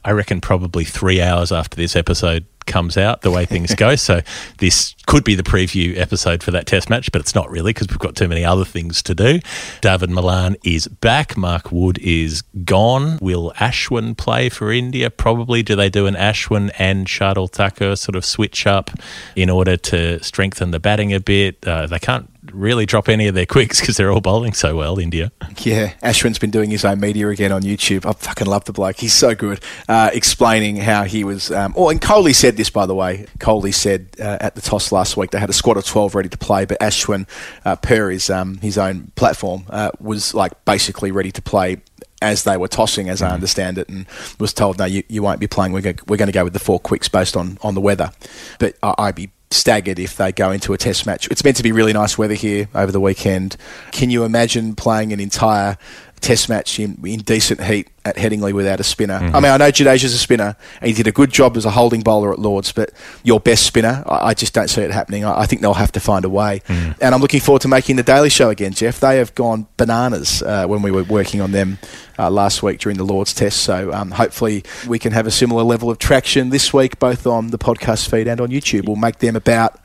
I 0.04 0.10
reckon, 0.10 0.40
probably 0.42 0.84
three 0.84 1.22
hours 1.22 1.52
after 1.52 1.76
this 1.76 1.96
episode 1.96 2.44
comes 2.68 2.96
out, 2.96 3.22
the 3.22 3.30
way 3.30 3.44
things 3.44 3.74
go. 3.74 3.96
So 3.96 4.20
this 4.58 4.94
could 5.06 5.24
be 5.24 5.34
the 5.34 5.42
preview 5.42 5.98
episode 5.98 6.42
for 6.42 6.50
that 6.52 6.66
test 6.66 6.90
match, 6.90 7.10
but 7.10 7.20
it's 7.20 7.34
not 7.34 7.50
really 7.50 7.72
because 7.72 7.88
we've 7.88 7.98
got 7.98 8.14
too 8.14 8.28
many 8.28 8.44
other 8.44 8.64
things 8.64 9.02
to 9.02 9.14
do. 9.14 9.40
Dawid 9.80 10.10
Malan 10.10 10.56
is 10.64 10.86
back. 10.86 11.36
Mark 11.36 11.72
Wood 11.72 11.98
is 11.98 12.42
gone. 12.64 13.18
Will 13.20 13.52
Ashwin 13.56 14.16
play 14.16 14.48
for 14.48 14.70
India? 14.70 15.10
Probably. 15.10 15.62
Do 15.62 15.74
they 15.74 15.88
do 15.88 16.06
an 16.06 16.14
Ashwin 16.14 16.70
and 16.78 17.06
Shardul 17.06 17.50
Thakur 17.50 17.96
sort 17.96 18.16
of 18.16 18.24
switch 18.24 18.66
up 18.66 18.90
in 19.34 19.50
order 19.50 19.76
to 19.76 20.22
strengthen 20.22 20.70
the 20.70 20.78
batting 20.78 21.12
a 21.12 21.20
bit? 21.20 21.66
Uh, 21.66 21.86
they 21.86 21.98
can't 21.98 22.30
really 22.52 22.86
drop 22.86 23.08
any 23.08 23.26
of 23.28 23.34
their 23.34 23.46
quicks 23.46 23.80
because 23.80 23.96
they're 23.96 24.10
all 24.10 24.20
bowling 24.20 24.52
so 24.52 24.76
well, 24.76 24.98
India. 24.98 25.32
Yeah, 25.58 25.92
Ashwin's 26.02 26.38
been 26.38 26.50
doing 26.50 26.70
his 26.70 26.84
own 26.84 27.00
media 27.00 27.28
again 27.28 27.52
on 27.52 27.62
YouTube. 27.62 28.06
I 28.06 28.12
fucking 28.12 28.46
love 28.46 28.64
the 28.64 28.72
bloke. 28.72 28.96
He's 28.96 29.12
so 29.12 29.34
good. 29.34 29.60
Uh, 29.88 30.10
explaining 30.12 30.76
how 30.76 31.04
he 31.04 31.24
was. 31.24 31.50
Um, 31.50 31.74
oh, 31.76 31.88
and 31.88 32.00
Kohli 32.00 32.34
said 32.34 32.56
this, 32.56 32.70
by 32.70 32.86
the 32.86 32.94
way. 32.94 33.26
Kohli 33.38 33.74
said 33.74 34.08
uh, 34.20 34.38
at 34.40 34.54
the 34.54 34.60
toss 34.60 34.92
last 34.92 35.16
week 35.16 35.30
they 35.30 35.38
had 35.38 35.50
a 35.50 35.54
squad 35.54 35.76
of 35.76 35.84
12 35.84 36.14
ready 36.14 36.28
to 36.28 36.38
play, 36.38 36.64
but 36.64 36.78
Ashwin, 36.80 37.28
uh, 37.64 37.76
per 37.76 38.10
his, 38.10 38.30
um, 38.30 38.58
his 38.58 38.78
own 38.78 39.12
platform, 39.16 39.64
uh, 39.70 39.90
was 40.00 40.34
like 40.34 40.64
basically 40.64 41.10
ready 41.10 41.32
to 41.32 41.42
play 41.42 41.78
as 42.20 42.44
they 42.44 42.56
were 42.56 42.68
tossing, 42.68 43.08
as 43.08 43.22
I 43.22 43.30
understand 43.30 43.78
it, 43.78 43.88
and 43.88 44.06
was 44.40 44.52
told, 44.52 44.78
no, 44.78 44.84
you, 44.84 45.04
you 45.08 45.22
won't 45.22 45.38
be 45.38 45.46
playing. 45.46 45.72
We're, 45.72 45.82
go- 45.82 46.02
we're 46.08 46.16
going 46.16 46.26
to 46.26 46.32
go 46.32 46.42
with 46.44 46.52
the 46.52 46.58
four 46.58 46.80
quicks 46.80 47.08
based 47.08 47.36
on, 47.36 47.58
on 47.62 47.74
the 47.74 47.80
weather. 47.80 48.10
But 48.58 48.76
I, 48.82 48.94
I'd 48.98 49.14
be 49.14 49.30
staggered 49.50 49.98
if 49.98 50.16
they 50.16 50.32
go 50.32 50.50
into 50.50 50.72
a 50.72 50.78
test 50.78 51.06
match. 51.06 51.28
It's 51.30 51.42
meant 51.42 51.56
to 51.56 51.62
be 51.62 51.72
really 51.72 51.92
nice 51.92 52.18
weather 52.18 52.34
here 52.34 52.68
over 52.74 52.92
the 52.92 53.00
weekend. 53.00 53.56
Can 53.92 54.10
you 54.10 54.24
imagine 54.24 54.74
playing 54.74 55.12
an 55.12 55.20
entire 55.20 55.76
test 56.20 56.48
match 56.48 56.78
in, 56.78 56.98
in 57.04 57.20
decent 57.20 57.62
heat 57.62 57.88
at 58.08 58.16
Headingley 58.16 58.52
without 58.52 58.80
a 58.80 58.84
spinner. 58.84 59.14
I 59.14 59.40
mean, 59.40 59.52
I 59.52 59.56
know 59.56 59.70
Jadeja's 59.70 60.14
a 60.14 60.18
spinner, 60.18 60.56
and 60.80 60.88
he 60.88 60.92
did 60.94 61.06
a 61.06 61.12
good 61.12 61.30
job 61.30 61.56
as 61.56 61.64
a 61.64 61.70
holding 61.70 62.00
bowler 62.00 62.32
at 62.32 62.38
Lords, 62.38 62.72
but 62.72 62.90
your 63.22 63.38
best 63.40 63.66
spinner, 63.66 64.02
I, 64.06 64.28
I 64.28 64.34
just 64.34 64.54
don't 64.54 64.68
see 64.68 64.82
it 64.82 64.90
happening. 64.90 65.24
I, 65.24 65.40
I 65.40 65.46
think 65.46 65.62
they'll 65.62 65.74
have 65.74 65.92
to 65.92 66.00
find 66.00 66.24
a 66.24 66.28
way. 66.28 66.62
And 66.68 67.14
I'm 67.14 67.20
looking 67.20 67.40
forward 67.40 67.62
to 67.62 67.68
making 67.68 67.96
the 67.96 68.02
Daily 68.02 68.30
Show 68.30 68.50
again, 68.50 68.72
Geoff. 68.72 69.00
They 69.00 69.18
have 69.18 69.34
gone 69.34 69.66
bananas 69.76 70.42
uh, 70.42 70.66
when 70.66 70.82
we 70.82 70.90
were 70.90 71.04
working 71.04 71.40
on 71.40 71.52
them 71.52 71.78
uh, 72.18 72.30
last 72.30 72.62
week 72.62 72.80
during 72.80 72.98
the 72.98 73.04
Lords 73.04 73.32
Test. 73.34 73.60
So 73.62 73.92
um, 73.92 74.10
hopefully 74.10 74.64
we 74.86 74.98
can 74.98 75.12
have 75.12 75.26
a 75.26 75.30
similar 75.30 75.62
level 75.62 75.90
of 75.90 75.98
traction 75.98 76.50
this 76.50 76.72
week, 76.74 76.98
both 76.98 77.26
on 77.26 77.48
the 77.48 77.58
podcast 77.58 78.10
feed 78.10 78.26
and 78.26 78.40
on 78.40 78.48
YouTube. 78.48 78.86
We'll 78.86 78.96
make 78.96 79.18
them 79.18 79.36
about, 79.36 79.78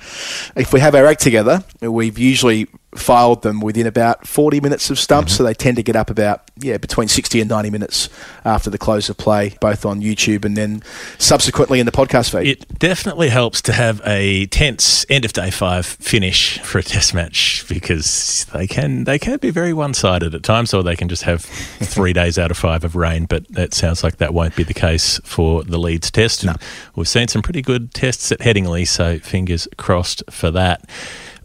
if 0.56 0.74
we 0.74 0.80
have 0.80 0.96
our 0.96 1.06
act 1.06 1.22
together, 1.22 1.63
we've 1.82 2.18
usually 2.18 2.68
filed 2.96 3.42
them 3.42 3.60
within 3.60 3.88
about 3.88 4.27
40 4.27 4.62
minutes 4.62 4.89
of 4.92 5.00
stumps, 5.00 5.36
so 5.36 5.44
they 5.44 5.53
tend 5.56 5.77
to 5.77 5.84
get 5.84 5.96
up 5.96 6.10
about, 6.12 6.44
yeah, 6.60 6.77
between 6.77 7.08
60 7.08 7.42
and 7.42 7.50
90 7.50 7.70
minutes 7.72 8.10
after 8.46 8.70
the 8.70 8.77
close 8.77 9.10
of 9.10 9.17
play, 9.17 9.55
both 9.62 9.86
on 9.86 10.01
YouTube 10.01 10.46
and 10.46 10.58
then 10.58 10.82
subsequently 11.17 11.79
in 11.79 11.86
the 11.86 11.91
podcast 11.91 12.32
feed. 12.32 12.48
It 12.48 12.79
definitely 12.79 13.29
helps 13.29 13.62
to 13.63 13.74
have 13.74 14.01
a 14.05 14.46
tense 14.48 15.05
end 15.10 15.25
of 15.25 15.34
day 15.34 15.51
five 15.51 15.86
finish 15.86 16.60
for 16.60 16.79
a 16.79 16.84
test 16.84 17.13
match 17.13 17.65
because 17.67 18.46
they 18.53 18.67
can 18.67 19.03
they 19.03 19.20
can 19.20 19.38
be 19.38 19.50
very 19.50 19.74
one 19.74 19.93
sided 19.93 20.36
at 20.36 20.43
times, 20.43 20.74
or 20.74 20.84
they 20.84 20.96
can 20.96 21.10
just 21.10 21.24
have 21.24 21.41
three 21.46 22.13
days 22.13 22.38
out 22.38 22.51
of 22.51 22.58
five 22.58 22.84
of 22.84 22.96
rain. 22.96 23.25
But 23.25 23.48
that 23.50 23.74
sounds 23.74 24.03
like 24.03 24.17
that 24.17 24.34
won't 24.34 24.55
be 24.55 24.63
the 24.63 24.74
case 24.74 25.20
for 25.24 25.63
the 25.63 25.77
Leeds 25.77 26.12
test. 26.12 26.43
And 26.43 26.58
We've 26.96 27.08
seen 27.08 27.27
some 27.27 27.41
pretty 27.41 27.62
good 27.62 27.93
tests 27.93 28.32
at 28.32 28.39
Headingley, 28.39 28.88
so 28.88 29.20
fingers 29.20 29.67
crossed 29.77 30.24
for 30.29 30.51
that. 30.51 30.88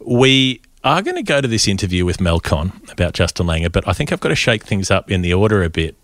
We 0.04 0.60
are 0.84 1.02
going 1.02 1.16
to 1.16 1.22
go 1.22 1.40
to 1.40 1.48
this 1.48 1.66
interview 1.66 2.04
with 2.04 2.20
Mal 2.20 2.40
Conn 2.40 2.72
about 2.90 3.14
Justin 3.14 3.46
Langer, 3.46 3.72
but 3.72 3.86
I 3.88 3.92
think 3.92 4.12
I've 4.12 4.20
got 4.20 4.28
to 4.28 4.36
shake 4.36 4.64
things 4.64 4.90
up 4.90 5.10
in 5.10 5.22
the 5.22 5.34
order 5.34 5.62
a 5.62 5.70
bit. 5.70 5.96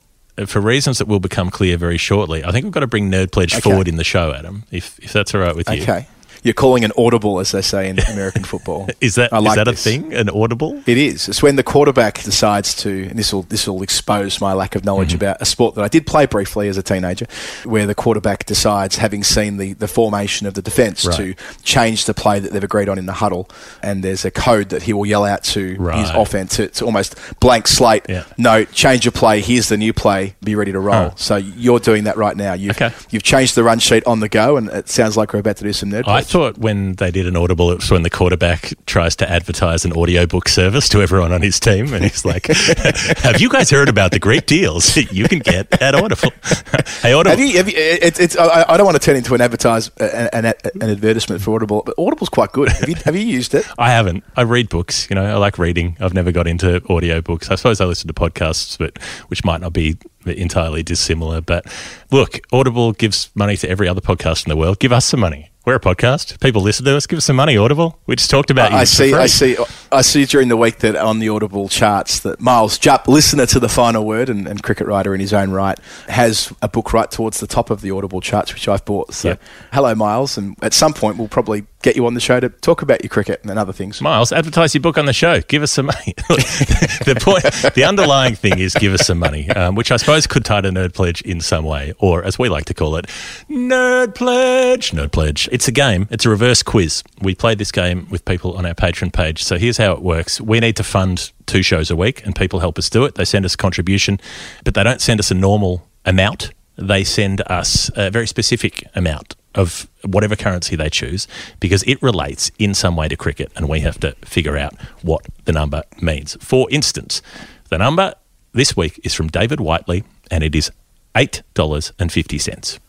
For 0.46 0.60
reasons 0.60 0.98
that 0.98 1.06
will 1.06 1.20
become 1.20 1.48
clear 1.50 1.76
very 1.76 1.96
shortly, 1.98 2.44
I 2.44 2.50
think 2.50 2.64
we've 2.64 2.72
got 2.72 2.80
to 2.80 2.86
bring 2.88 3.10
Nerd 3.10 3.30
Pledge 3.30 3.52
Okay. 3.54 3.60
forward 3.60 3.86
in 3.86 3.96
the 3.96 4.04
show, 4.04 4.32
Adam, 4.32 4.64
if, 4.72 4.98
if 4.98 5.12
that's 5.12 5.32
all 5.34 5.40
right 5.40 5.54
with 5.54 5.68
you. 5.70 5.82
Okay. 5.82 6.08
You're 6.44 6.54
calling 6.54 6.84
an 6.84 6.92
audible, 6.96 7.40
as 7.40 7.52
they 7.52 7.62
say 7.62 7.88
in 7.88 7.98
American 7.98 8.44
football. 8.44 8.88
Is 9.00 9.14
that 9.16 9.32
I 9.32 9.38
is 9.38 9.44
like 9.44 9.56
that 9.56 9.66
a 9.66 9.70
this. 9.72 9.82
thing? 9.82 10.12
An 10.14 10.28
audible? 10.28 10.80
It 10.86 10.98
is. 10.98 11.28
It's 11.28 11.42
when 11.42 11.56
the 11.56 11.62
quarterback 11.62 12.22
decides 12.22 12.74
to, 12.82 13.06
and 13.08 13.18
this 13.18 13.32
will 13.32 13.42
this 13.42 13.66
will 13.66 13.82
expose 13.82 14.40
my 14.40 14.52
lack 14.52 14.76
of 14.76 14.84
knowledge 14.84 15.08
mm-hmm. 15.08 15.16
about 15.24 15.40
a 15.42 15.46
sport 15.46 15.74
that 15.74 15.82
I 15.82 15.88
did 15.88 16.06
play 16.06 16.26
briefly 16.26 16.68
as 16.68 16.76
a 16.76 16.82
teenager, 16.82 17.26
where 17.64 17.86
the 17.86 17.94
quarterback 17.94 18.44
decides, 18.44 18.96
having 18.96 19.24
seen 19.24 19.56
the, 19.56 19.72
the 19.72 19.88
formation 19.88 20.46
of 20.46 20.52
the 20.54 20.62
defence, 20.62 21.06
Right. 21.06 21.16
to 21.16 21.34
change 21.62 22.04
the 22.04 22.14
play 22.14 22.38
that 22.40 22.52
they've 22.52 22.62
agreed 22.62 22.88
on 22.90 22.98
in 22.98 23.06
the 23.06 23.14
huddle, 23.14 23.48
and 23.82 24.04
there's 24.04 24.24
a 24.26 24.30
code 24.30 24.68
that 24.68 24.82
he 24.82 24.92
will 24.92 25.06
yell 25.06 25.24
out 25.24 25.44
to 25.44 25.70
his 25.70 25.78
Right. 25.78 26.12
offense. 26.14 26.58
It's 26.60 26.82
almost 26.82 27.16
blank 27.40 27.66
slate. 27.68 28.04
Yeah. 28.08 28.24
No, 28.36 28.64
change 28.64 29.06
your 29.06 29.12
play. 29.12 29.40
Here's 29.40 29.70
the 29.70 29.78
new 29.78 29.94
play. 29.94 30.34
Be 30.44 30.54
ready 30.54 30.72
to 30.72 30.80
roll. 30.80 31.10
Huh. 31.10 31.14
So 31.16 31.36
you're 31.36 31.80
doing 31.80 32.04
that 32.04 32.18
right 32.18 32.36
now. 32.36 32.52
You've 32.52 32.76
Okay. 32.80 32.94
you've 33.10 33.22
changed 33.22 33.54
the 33.54 33.64
run 33.64 33.78
sheet 33.78 34.04
on 34.06 34.20
the 34.20 34.28
go, 34.28 34.56
and 34.58 34.68
it 34.68 34.88
sounds 34.90 35.16
like 35.16 35.32
we're 35.32 35.38
about 35.40 35.56
to 35.56 35.64
do 35.64 35.72
some 35.72 35.90
nerd. 35.90 36.06
I 36.06 36.20
pledge. 36.34 36.54
thought 36.54 36.58
when 36.58 36.94
they 36.94 37.10
did 37.10 37.26
an 37.26 37.36
audible, 37.36 37.70
it 37.70 37.76
was 37.76 37.90
when 37.90 38.02
the 38.02 38.10
quarterback 38.10 38.74
tries 38.86 39.16
to 39.16 39.30
advertise 39.30 39.84
an 39.84 39.92
audiobook 39.92 40.48
service 40.48 40.88
to 40.88 41.00
everyone 41.00 41.32
on 41.32 41.42
his 41.42 41.60
team, 41.60 41.92
and 41.94 42.04
he's 42.04 42.24
like, 42.24 42.46
"Have 43.18 43.40
you 43.40 43.48
guys 43.48 43.70
heard 43.70 43.88
about 43.88 44.10
the 44.10 44.18
great 44.18 44.46
deals 44.46 44.96
you 44.96 45.28
can 45.28 45.38
get 45.38 45.80
at 45.80 45.94
Audible?" 45.94 46.32
hey, 47.02 47.12
Audible. 47.12 47.36
Have 47.36 47.40
you? 47.40 47.56
Have 47.56 47.68
you 47.68 47.74
it, 47.76 48.18
it's. 48.18 48.36
I, 48.36 48.64
I 48.68 48.76
don't 48.76 48.86
want 48.86 49.00
to 49.00 49.04
turn 49.04 49.16
into 49.16 49.34
an 49.34 49.40
advertise 49.40 49.90
an, 49.98 50.28
an, 50.32 50.54
an 50.80 50.90
advertisement 50.90 51.40
for 51.40 51.54
Audible, 51.54 51.82
but 51.84 51.94
Audible's 51.98 52.28
quite 52.28 52.52
good. 52.52 52.68
Have 52.68 52.88
you, 52.88 52.96
have 53.04 53.14
you 53.14 53.22
used 53.22 53.54
it? 53.54 53.66
I 53.78 53.90
haven't. 53.90 54.24
I 54.36 54.42
read 54.42 54.68
books. 54.68 55.08
You 55.10 55.14
know, 55.14 55.24
I 55.24 55.36
like 55.36 55.58
reading. 55.58 55.96
I've 56.00 56.14
never 56.14 56.32
got 56.32 56.46
into 56.46 56.80
audiobooks. 56.80 57.50
I 57.50 57.54
suppose 57.54 57.80
I 57.80 57.84
listen 57.84 58.08
to 58.08 58.14
podcasts, 58.14 58.76
but 58.76 58.98
which 59.28 59.44
might 59.44 59.60
not 59.60 59.72
be 59.72 59.96
entirely 60.26 60.82
dissimilar. 60.82 61.40
But 61.40 61.66
look, 62.10 62.40
Audible 62.52 62.92
gives 62.92 63.30
money 63.34 63.56
to 63.58 63.68
every 63.68 63.88
other 63.88 64.00
podcast 64.00 64.46
in 64.46 64.50
the 64.50 64.56
world. 64.56 64.80
Give 64.80 64.92
us 64.92 65.06
some 65.06 65.20
money. 65.20 65.50
We're 65.64 65.76
a 65.76 65.80
podcast. 65.80 66.40
People 66.40 66.60
listen 66.60 66.84
to 66.84 66.94
us. 66.94 67.06
Give 67.06 67.16
us 67.16 67.24
some 67.24 67.36
money, 67.36 67.56
Audible. 67.56 67.98
We 68.06 68.16
just 68.16 68.28
talked 68.28 68.50
about 68.50 68.72
you. 68.72 68.76
I 68.76 68.84
see. 68.84 69.14
I 69.14 69.24
see. 69.26 69.56
I 69.90 70.02
see 70.02 70.26
during 70.26 70.48
the 70.48 70.58
week 70.58 70.80
that 70.80 70.94
on 70.94 71.20
the 71.20 71.30
Audible 71.30 71.70
charts 71.70 72.20
that 72.20 72.38
Miles 72.38 72.76
Jupp, 72.76 73.08
listener 73.08 73.46
to 73.46 73.58
the 73.58 73.68
final 73.70 74.04
word 74.04 74.28
and, 74.28 74.46
and 74.46 74.62
cricket 74.62 74.86
writer 74.86 75.14
in 75.14 75.20
his 75.22 75.32
own 75.32 75.52
right, 75.52 75.78
has 76.08 76.52
a 76.60 76.68
book 76.68 76.92
right 76.92 77.10
towards 77.10 77.40
the 77.40 77.46
top 77.46 77.70
of 77.70 77.80
the 77.80 77.90
Audible 77.92 78.20
charts, 78.20 78.52
which 78.52 78.68
I've 78.68 78.84
bought. 78.84 79.14
So, 79.14 79.28
Yep. 79.28 79.42
hello, 79.72 79.94
Miles, 79.94 80.36
and 80.36 80.54
at 80.60 80.74
some 80.74 80.92
point 80.92 81.16
we'll 81.16 81.28
probably 81.28 81.64
get 81.82 81.96
you 81.96 82.06
on 82.06 82.12
the 82.14 82.20
show 82.20 82.40
to 82.40 82.48
talk 82.48 82.82
about 82.82 83.02
your 83.02 83.10
cricket 83.10 83.40
and 83.44 83.58
other 83.58 83.72
things. 83.72 84.00
Miles, 84.02 84.32
advertise 84.32 84.74
your 84.74 84.80
book 84.82 84.98
on 84.98 85.06
the 85.06 85.12
show. 85.14 85.40
Give 85.42 85.62
us 85.62 85.70
some 85.70 85.86
money. 85.86 86.14
the 86.28 87.16
point, 87.20 87.74
the 87.74 87.84
underlying 87.84 88.34
thing 88.34 88.58
is 88.58 88.74
give 88.74 88.92
us 88.92 89.06
some 89.06 89.18
money, 89.18 89.48
um, 89.50 89.74
which 89.76 89.90
I 89.90 89.96
suppose 89.96 90.26
could 90.26 90.44
tie 90.44 90.60
to 90.60 90.68
Nerd 90.70 90.92
Pledge 90.92 91.22
in 91.22 91.40
some 91.40 91.64
way, 91.64 91.94
or 91.98 92.22
as 92.22 92.38
we 92.38 92.50
like 92.50 92.66
to 92.66 92.74
call 92.74 92.96
it, 92.96 93.06
Nerd 93.50 94.14
Pledge. 94.14 94.90
Nerd 94.90 95.12
Pledge. 95.12 95.48
It's 95.54 95.68
a 95.68 95.72
game. 95.72 96.08
It's 96.10 96.26
a 96.26 96.30
reverse 96.30 96.64
quiz. 96.64 97.04
We 97.22 97.36
played 97.36 97.58
this 97.58 97.70
game 97.70 98.08
with 98.10 98.24
people 98.24 98.56
on 98.56 98.66
our 98.66 98.74
Patreon 98.74 99.12
page. 99.12 99.44
So 99.44 99.56
here's 99.56 99.76
how 99.76 99.92
it 99.92 100.02
works. 100.02 100.40
We 100.40 100.58
need 100.58 100.74
to 100.78 100.82
fund 100.82 101.30
two 101.46 101.62
shows 101.62 101.92
a 101.92 101.96
week, 101.96 102.26
and 102.26 102.34
people 102.34 102.58
help 102.58 102.76
us 102.76 102.90
do 102.90 103.04
it. 103.04 103.14
They 103.14 103.24
send 103.24 103.44
us 103.44 103.54
a 103.54 103.56
contribution, 103.56 104.18
but 104.64 104.74
they 104.74 104.82
don't 104.82 105.00
send 105.00 105.20
us 105.20 105.30
a 105.30 105.34
normal 105.34 105.86
amount. 106.04 106.50
They 106.74 107.04
send 107.04 107.40
us 107.42 107.88
a 107.94 108.10
very 108.10 108.26
specific 108.26 108.82
amount 108.96 109.36
of 109.54 109.88
whatever 110.02 110.34
currency 110.34 110.74
they 110.74 110.90
choose 110.90 111.28
because 111.60 111.84
it 111.84 112.02
relates 112.02 112.50
in 112.58 112.74
some 112.74 112.96
way 112.96 113.06
to 113.06 113.16
cricket 113.16 113.52
and 113.54 113.68
we 113.68 113.78
have 113.78 114.00
to 114.00 114.10
figure 114.24 114.58
out 114.58 114.74
what 115.02 115.24
the 115.44 115.52
number 115.52 115.84
means. 116.02 116.36
For 116.40 116.68
instance, 116.72 117.22
the 117.68 117.78
number 117.78 118.14
this 118.52 118.76
week 118.76 118.98
is 119.04 119.14
from 119.14 119.28
David 119.28 119.60
Whiteley 119.60 120.02
and 120.32 120.42
it 120.42 120.56
is 120.56 120.72
$8.50. 121.14 122.80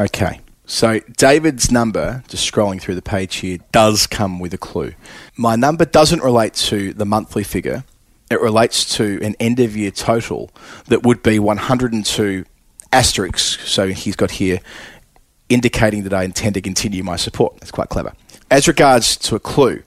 Okay. 0.00 0.40
So 0.70 1.00
David's 1.16 1.72
number, 1.72 2.22
just 2.28 2.50
scrolling 2.50 2.80
through 2.80 2.94
the 2.94 3.02
page 3.02 3.36
here, 3.36 3.58
does 3.72 4.06
come 4.06 4.38
with 4.38 4.54
a 4.54 4.58
clue. 4.58 4.92
My 5.36 5.56
number 5.56 5.84
doesn't 5.84 6.22
relate 6.22 6.54
to 6.54 6.94
the 6.94 7.04
monthly 7.04 7.42
figure. 7.42 7.82
It 8.30 8.40
relates 8.40 8.96
to 8.96 9.18
an 9.20 9.34
end 9.40 9.58
of 9.58 9.76
year 9.76 9.90
total 9.90 10.48
that 10.86 11.02
would 11.02 11.24
be 11.24 11.40
102 11.40 12.44
asterisks. 12.92 13.58
So 13.68 13.88
he's 13.88 14.14
got 14.14 14.30
here 14.30 14.60
indicating 15.48 16.04
that 16.04 16.14
I 16.14 16.22
intend 16.22 16.54
to 16.54 16.60
continue 16.60 17.02
my 17.02 17.16
support. 17.16 17.58
That's 17.58 17.72
quite 17.72 17.88
clever. 17.88 18.12
As 18.48 18.68
regards 18.68 19.16
to 19.16 19.34
a 19.34 19.40
clue, 19.40 19.82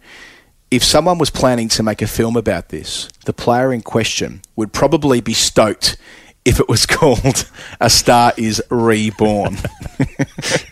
if 0.69 0.83
someone 0.83 1.17
was 1.17 1.29
planning 1.29 1.69
to 1.69 1.83
make 1.83 2.01
a 2.01 2.07
film 2.07 2.35
about 2.35 2.69
this, 2.69 3.07
the 3.23 3.31
player 3.31 3.71
in 3.71 3.83
question 3.83 4.41
would 4.57 4.73
probably 4.73 5.21
be 5.21 5.33
stoked 5.33 5.95
if 6.45 6.59
it 6.59 6.67
was 6.67 6.85
called 6.97 7.49
A 7.79 7.89
Star 7.89 8.33
is 8.37 8.61
Reborn. 8.69 9.57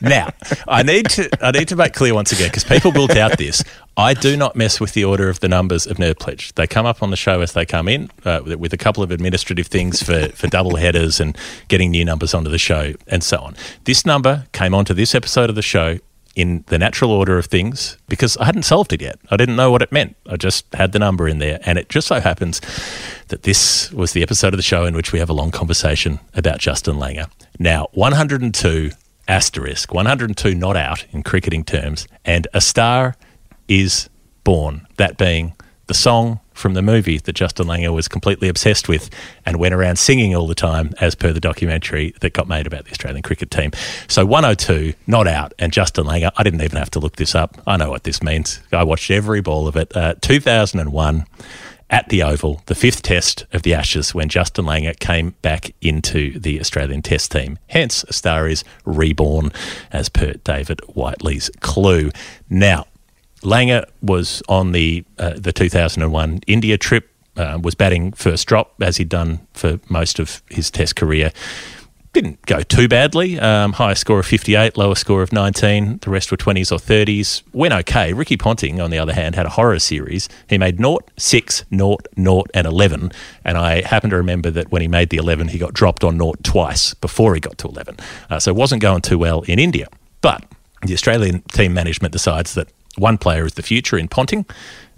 Now, 0.02 0.30
I 0.68 0.82
need 0.84 1.08
to 1.12 1.30
I 1.46 1.52
need 1.52 1.68
to 1.70 1.76
make 1.76 1.94
clear 1.94 2.14
once 2.14 2.32
again 2.32 2.48
because 2.48 2.64
people 2.64 2.92
will 2.92 3.08
doubt 3.08 3.38
this. 3.38 3.64
I 3.96 4.14
do 4.16 4.36
not 4.36 4.56
mess 4.56 4.80
with 4.80 4.94
the 4.94 5.04
order 5.06 5.30
of 5.30 5.40
the 5.42 5.48
numbers 5.48 5.86
of 5.86 5.98
Nerd 5.98 6.18
Pledge. 6.20 6.54
They 6.56 6.66
come 6.66 6.86
up 6.88 7.04
on 7.04 7.12
the 7.12 7.16
show 7.16 7.42
as 7.42 7.54
they 7.54 7.66
come 7.66 7.88
in, 7.88 8.10
uh, 8.26 8.42
with- 8.44 8.60
with 8.60 8.74
a 8.74 8.78
couple 8.78 9.04
of 9.04 9.12
administrative 9.12 9.68
things 9.68 10.02
for, 10.02 10.30
for 10.30 10.48
double 10.48 10.76
headers 10.78 11.20
and 11.20 11.38
getting 11.68 11.92
new 11.92 12.04
numbers 12.04 12.34
onto 12.34 12.50
the 12.50 12.58
show 12.58 12.94
and 13.08 13.24
so 13.24 13.38
on. 13.38 13.56
This 13.84 14.06
number 14.06 14.48
came 14.54 14.74
onto 14.74 14.94
this 14.94 15.14
episode 15.14 15.50
of 15.50 15.56
the 15.56 15.62
show 15.62 16.00
in 16.36 16.64
the 16.68 16.78
natural 16.78 17.12
order 17.12 17.38
of 17.38 17.46
things 17.46 17.98
because 18.08 18.38
I 18.38 18.46
hadn't 18.46 18.64
solved 18.64 18.94
it 18.94 19.02
yet. 19.02 19.20
I 19.30 19.38
didn't 19.38 19.56
know 19.56 19.70
what 19.70 19.82
it 19.82 19.92
meant. 19.92 20.16
I 20.30 20.38
just 20.38 20.66
had 20.74 20.92
the 20.92 21.00
number 21.00 21.28
in 21.28 21.40
there. 21.40 21.60
And 21.66 21.78
it 21.78 21.90
just 21.90 22.08
so 22.08 22.20
happens 22.20 22.62
that 23.28 23.44
this 23.44 23.92
was 23.92 24.14
the 24.14 24.24
episode 24.24 24.54
of 24.54 24.58
the 24.58 24.64
show 24.64 24.86
in 24.86 24.96
which 24.96 25.12
we 25.12 25.20
have 25.20 25.30
a 25.30 25.34
long 25.34 25.52
conversation 25.52 26.20
about 26.34 26.60
Justin 26.60 26.96
Langer. 26.96 27.30
Now, 27.60 27.90
102 27.94 28.92
asterisk, 29.28 29.94
102 29.94 30.56
not 30.56 30.78
out 30.78 31.06
in 31.12 31.24
cricketing 31.24 31.64
terms, 31.64 32.08
and 32.26 32.48
a 32.54 32.62
star 32.62 33.16
is 33.68 34.10
born. 34.44 34.88
That 34.98 35.18
being 35.18 35.54
the 35.92 35.96
song 35.96 36.40
from 36.54 36.74
the 36.74 36.82
movie 36.82 37.18
that 37.18 37.34
Justin 37.34 37.68
Langer 37.68 37.94
was 37.94 38.08
completely 38.08 38.48
obsessed 38.48 38.88
with 38.88 39.10
and 39.46 39.58
went 39.58 39.74
around 39.74 39.98
singing 39.98 40.34
all 40.34 40.48
the 40.48 40.56
time, 40.56 40.94
as 41.02 41.16
per 41.16 41.34
the 41.34 41.42
documentary 41.42 42.16
that 42.22 42.32
got 42.32 42.48
made 42.48 42.66
about 42.66 42.86
the 42.86 42.92
Australian 42.92 43.22
cricket 43.22 43.52
team. 43.52 43.72
So 44.08 44.26
102, 44.26 44.94
not 45.06 45.28
out, 45.28 45.54
and 45.60 45.74
Justin 45.74 46.06
Langer, 46.06 46.32
I 46.38 46.44
didn't 46.44 46.62
even 46.62 46.78
have 46.78 46.92
to 46.92 47.00
look 47.00 47.18
this 47.18 47.36
up. 47.36 47.62
I 47.68 47.76
know 47.76 47.90
what 47.90 48.06
this 48.06 48.24
means. 48.24 48.62
I 48.72 48.86
watched 48.86 49.12
every 49.12 49.42
ball 49.42 49.68
of 49.68 49.76
it. 49.76 49.94
Uh, 49.94 50.16
2001 50.22 51.26
at 51.90 52.08
the 52.08 52.24
Oval, 52.24 52.62
the 52.68 52.76
fifth 52.76 53.02
test 53.02 53.46
of 53.52 53.64
the 53.64 53.74
Ashes, 53.74 54.16
when 54.16 54.30
Justin 54.30 54.64
Langer 54.64 54.98
came 54.98 55.32
back 55.42 55.74
into 55.82 56.40
the 56.40 56.58
Australian 56.62 57.02
Test 57.02 57.34
team. 57.34 57.60
Hence, 57.68 58.06
a 58.06 58.14
star 58.14 58.48
is 58.48 58.64
reborn, 58.86 59.52
as 59.92 60.08
per 60.08 60.36
David 60.46 60.80
Whiteley's 60.88 61.52
clue. 61.60 62.12
Now, 62.50 62.86
Langer 63.42 63.86
was 64.02 64.42
on 64.48 64.72
the 64.72 65.04
uh, 65.18 65.34
the 65.36 65.52
2001 65.52 66.42
India 66.48 66.78
trip, 66.78 67.10
uh, 67.38 67.60
was 67.62 67.76
batting 67.76 68.12
first 68.14 68.48
drop 68.48 68.74
as 68.82 68.98
he'd 68.98 69.10
done 69.10 69.46
for 69.54 69.80
most 69.90 70.20
of 70.20 70.42
his 70.50 70.70
Test 70.70 70.96
career. 70.96 71.32
didn't 72.14 72.42
go 72.46 72.62
too 72.62 72.88
badly. 72.88 73.40
Um, 73.40 73.74
highest 73.74 74.02
score 74.02 74.20
of 74.20 74.26
58, 74.26 74.78
lowest 74.78 75.02
score 75.02 75.22
of 75.22 75.32
19. 75.32 76.00
The 76.02 76.10
rest 76.10 76.30
were 76.30 76.38
20s 76.38 76.72
or 76.72 76.76
30s. 76.76 77.42
Went 77.54 77.74
okay. 77.74 78.14
Ricky 78.14 78.36
Ponting, 78.36 78.82
on 78.82 78.92
the 78.92 79.00
other 79.00 79.14
hand, 79.14 79.36
had 79.36 79.46
a 79.46 79.50
horror 79.50 79.80
series. 79.80 80.28
He 80.50 80.58
made 80.58 80.78
0, 80.78 81.00
6, 81.18 81.66
0, 81.74 81.98
0, 82.18 82.44
and 82.54 82.68
11. 82.68 83.12
And 83.46 83.58
I 83.58 83.82
happen 83.82 84.10
to 84.10 84.18
remember 84.18 84.52
that 84.52 84.72
when 84.72 84.82
he 84.82 84.88
made 84.88 85.10
the 85.10 85.18
11, 85.18 85.48
he 85.50 85.58
got 85.58 85.74
dropped 85.74 86.04
on 86.04 86.18
0 86.18 86.34
twice 86.44 86.94
before 86.96 87.34
he 87.34 87.40
got 87.40 87.58
to 87.60 87.68
11. 87.70 87.98
Uh, 88.30 88.40
so 88.40 88.52
it 88.52 88.58
wasn't 88.58 88.82
going 88.82 89.02
too 89.02 89.18
well 89.18 89.42
in 89.44 89.58
India. 89.58 89.88
But 90.20 90.44
the 90.86 90.94
Australian 90.94 91.42
team 91.44 91.74
management 91.74 92.12
decides 92.12 92.54
that 92.56 92.68
one 92.98 93.18
player 93.18 93.46
is 93.46 93.54
the 93.54 93.62
future 93.62 93.98
in 93.98 94.08
Ponting 94.08 94.46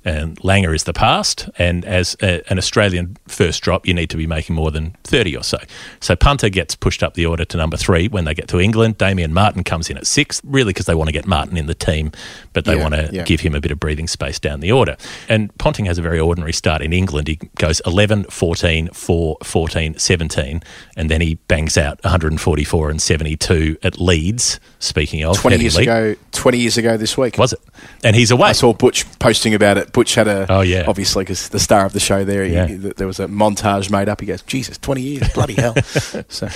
and 0.06 0.38
Langer 0.42 0.74
is 0.76 0.84
the 0.84 0.94
past. 0.94 1.50
And 1.58 1.86
as 1.86 2.16
a, 2.22 2.42
an 2.52 2.58
Australian 2.58 3.18
first 3.28 3.62
drop, 3.64 3.86
you 3.88 3.94
need 3.94 4.10
to 4.10 4.18
be 4.18 4.28
making 4.28 4.56
more 4.56 4.72
than 4.72 4.96
30 5.04 5.38
or 5.38 5.44
so. 5.44 5.58
So 6.00 6.16
Punter 6.16 6.50
gets 6.50 6.76
pushed 6.76 7.04
up 7.04 7.14
the 7.14 7.26
order 7.26 7.46
to 7.46 7.58
number 7.58 7.78
three 7.78 8.08
when 8.08 8.26
they 8.26 8.34
get 8.34 8.48
to 8.50 8.60
England. 8.60 8.98
Damien 8.98 9.34
Martyn 9.34 9.64
comes 9.64 9.90
in 9.90 9.98
at 9.98 10.06
six, 10.08 10.42
really 10.44 10.72
because 10.74 10.86
they 10.86 10.96
want 10.96 11.08
to 11.08 11.14
get 11.14 11.26
Martyn 11.26 11.58
in 11.58 11.68
the 11.68 11.74
team, 11.76 12.12
but 12.54 12.66
they 12.66 12.76
Yeah, 12.76 12.82
want 12.82 12.94
to 12.96 13.10
yeah. 13.14 13.24
give 13.24 13.40
him 13.42 13.56
a 13.56 13.62
bit 13.62 13.72
of 13.72 13.80
breathing 13.80 14.08
space 14.08 14.40
down 14.40 14.60
the 14.60 14.72
order. 14.72 14.98
And 15.30 15.56
Ponting 15.58 15.86
has 15.86 15.98
a 15.98 16.02
very 16.02 16.20
ordinary 16.20 16.54
start 16.54 16.82
in 16.82 16.92
England. 16.94 17.28
He 17.28 17.40
goes 17.58 17.80
11, 17.86 18.26
14, 18.26 18.90
4, 18.90 19.38
14, 19.44 19.98
17, 19.98 20.62
and 20.98 21.10
then 21.10 21.22
he 21.22 21.36
bangs 21.48 21.78
out 21.78 22.04
144 22.04 22.90
and 22.90 23.02
72 23.02 23.78
at 23.84 24.00
Leeds, 24.00 24.60
speaking 24.80 25.24
of. 25.24 25.38
20 25.38 25.58
years 25.60 25.78
ago, 25.78 26.16
20 26.32 26.58
years 26.58 26.78
ago 26.78 26.98
this 26.98 27.18
week. 27.18 27.38
Was 27.38 27.54
it? 27.54 27.60
And 28.04 28.16
he's 28.16 28.32
away. 28.32 28.50
I 28.50 28.52
saw 28.54 28.74
Butch 28.74 29.06
posting 29.20 29.54
about 29.54 29.78
it. 29.78 29.93
Butch 29.94 30.16
had 30.16 30.28
a, 30.28 30.46
Oh, 30.50 30.62
yeah. 30.62 30.84
obviously, 30.88 31.24
because 31.24 31.50
the 31.50 31.60
star 31.60 31.86
of 31.86 31.94
the 31.94 32.00
show 32.00 32.24
there, 32.26 32.44
Yeah. 32.46 32.68
he- 32.68 32.76
there 32.76 33.08
was 33.08 33.20
a 33.20 33.28
montage 33.28 33.90
made 33.90 34.10
up. 34.10 34.20
He 34.22 34.28
goes, 34.28 34.42
Jesus, 34.42 34.78
20 34.80 35.02
years, 35.02 35.30
bloody 35.34 35.54
hell. 35.54 35.76
so, 36.30 36.50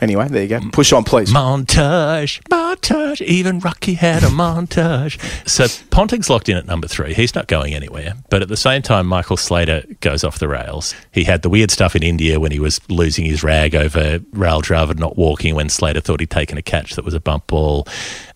anyway, 0.00 0.28
there 0.28 0.42
you 0.42 0.48
go. 0.48 0.60
Push 0.72 0.92
on, 0.92 1.04
please. 1.04 1.30
Montage, 1.32 2.40
montage. 2.50 3.20
Even 3.20 3.58
Rocky 3.58 3.94
had 3.94 4.22
a 4.22 4.28
montage. 4.28 5.18
So 5.48 5.66
Ponting's 5.90 6.30
locked 6.30 6.48
in 6.48 6.56
at 6.56 6.66
number 6.66 6.86
three. 6.86 7.14
He's 7.14 7.34
not 7.34 7.46
going 7.48 7.74
anywhere. 7.74 8.14
But 8.30 8.42
at 8.42 8.48
the 8.48 8.56
same 8.56 8.82
time, 8.82 9.06
Michael 9.06 9.36
Slater 9.36 9.82
goes 10.00 10.24
off 10.24 10.38
the 10.38 10.48
rails. 10.48 10.94
He 11.12 11.24
had 11.24 11.42
the 11.42 11.48
weird 11.50 11.70
stuff 11.70 11.94
in 11.96 12.02
India 12.02 12.38
when 12.40 12.52
he 12.52 12.60
was 12.60 12.80
losing 12.88 13.24
his 13.24 13.42
rag 13.42 13.74
over 13.74 14.18
Rahul 14.18 14.62
Dravid 14.62 14.98
not 14.98 15.16
walking 15.18 15.54
when 15.54 15.68
Slater 15.68 16.00
thought 16.00 16.20
he'd 16.20 16.30
taken 16.30 16.56
a 16.58 16.62
catch 16.62 16.94
that 16.94 17.04
was 17.04 17.14
a 17.14 17.20
bump 17.20 17.46
ball. 17.48 17.86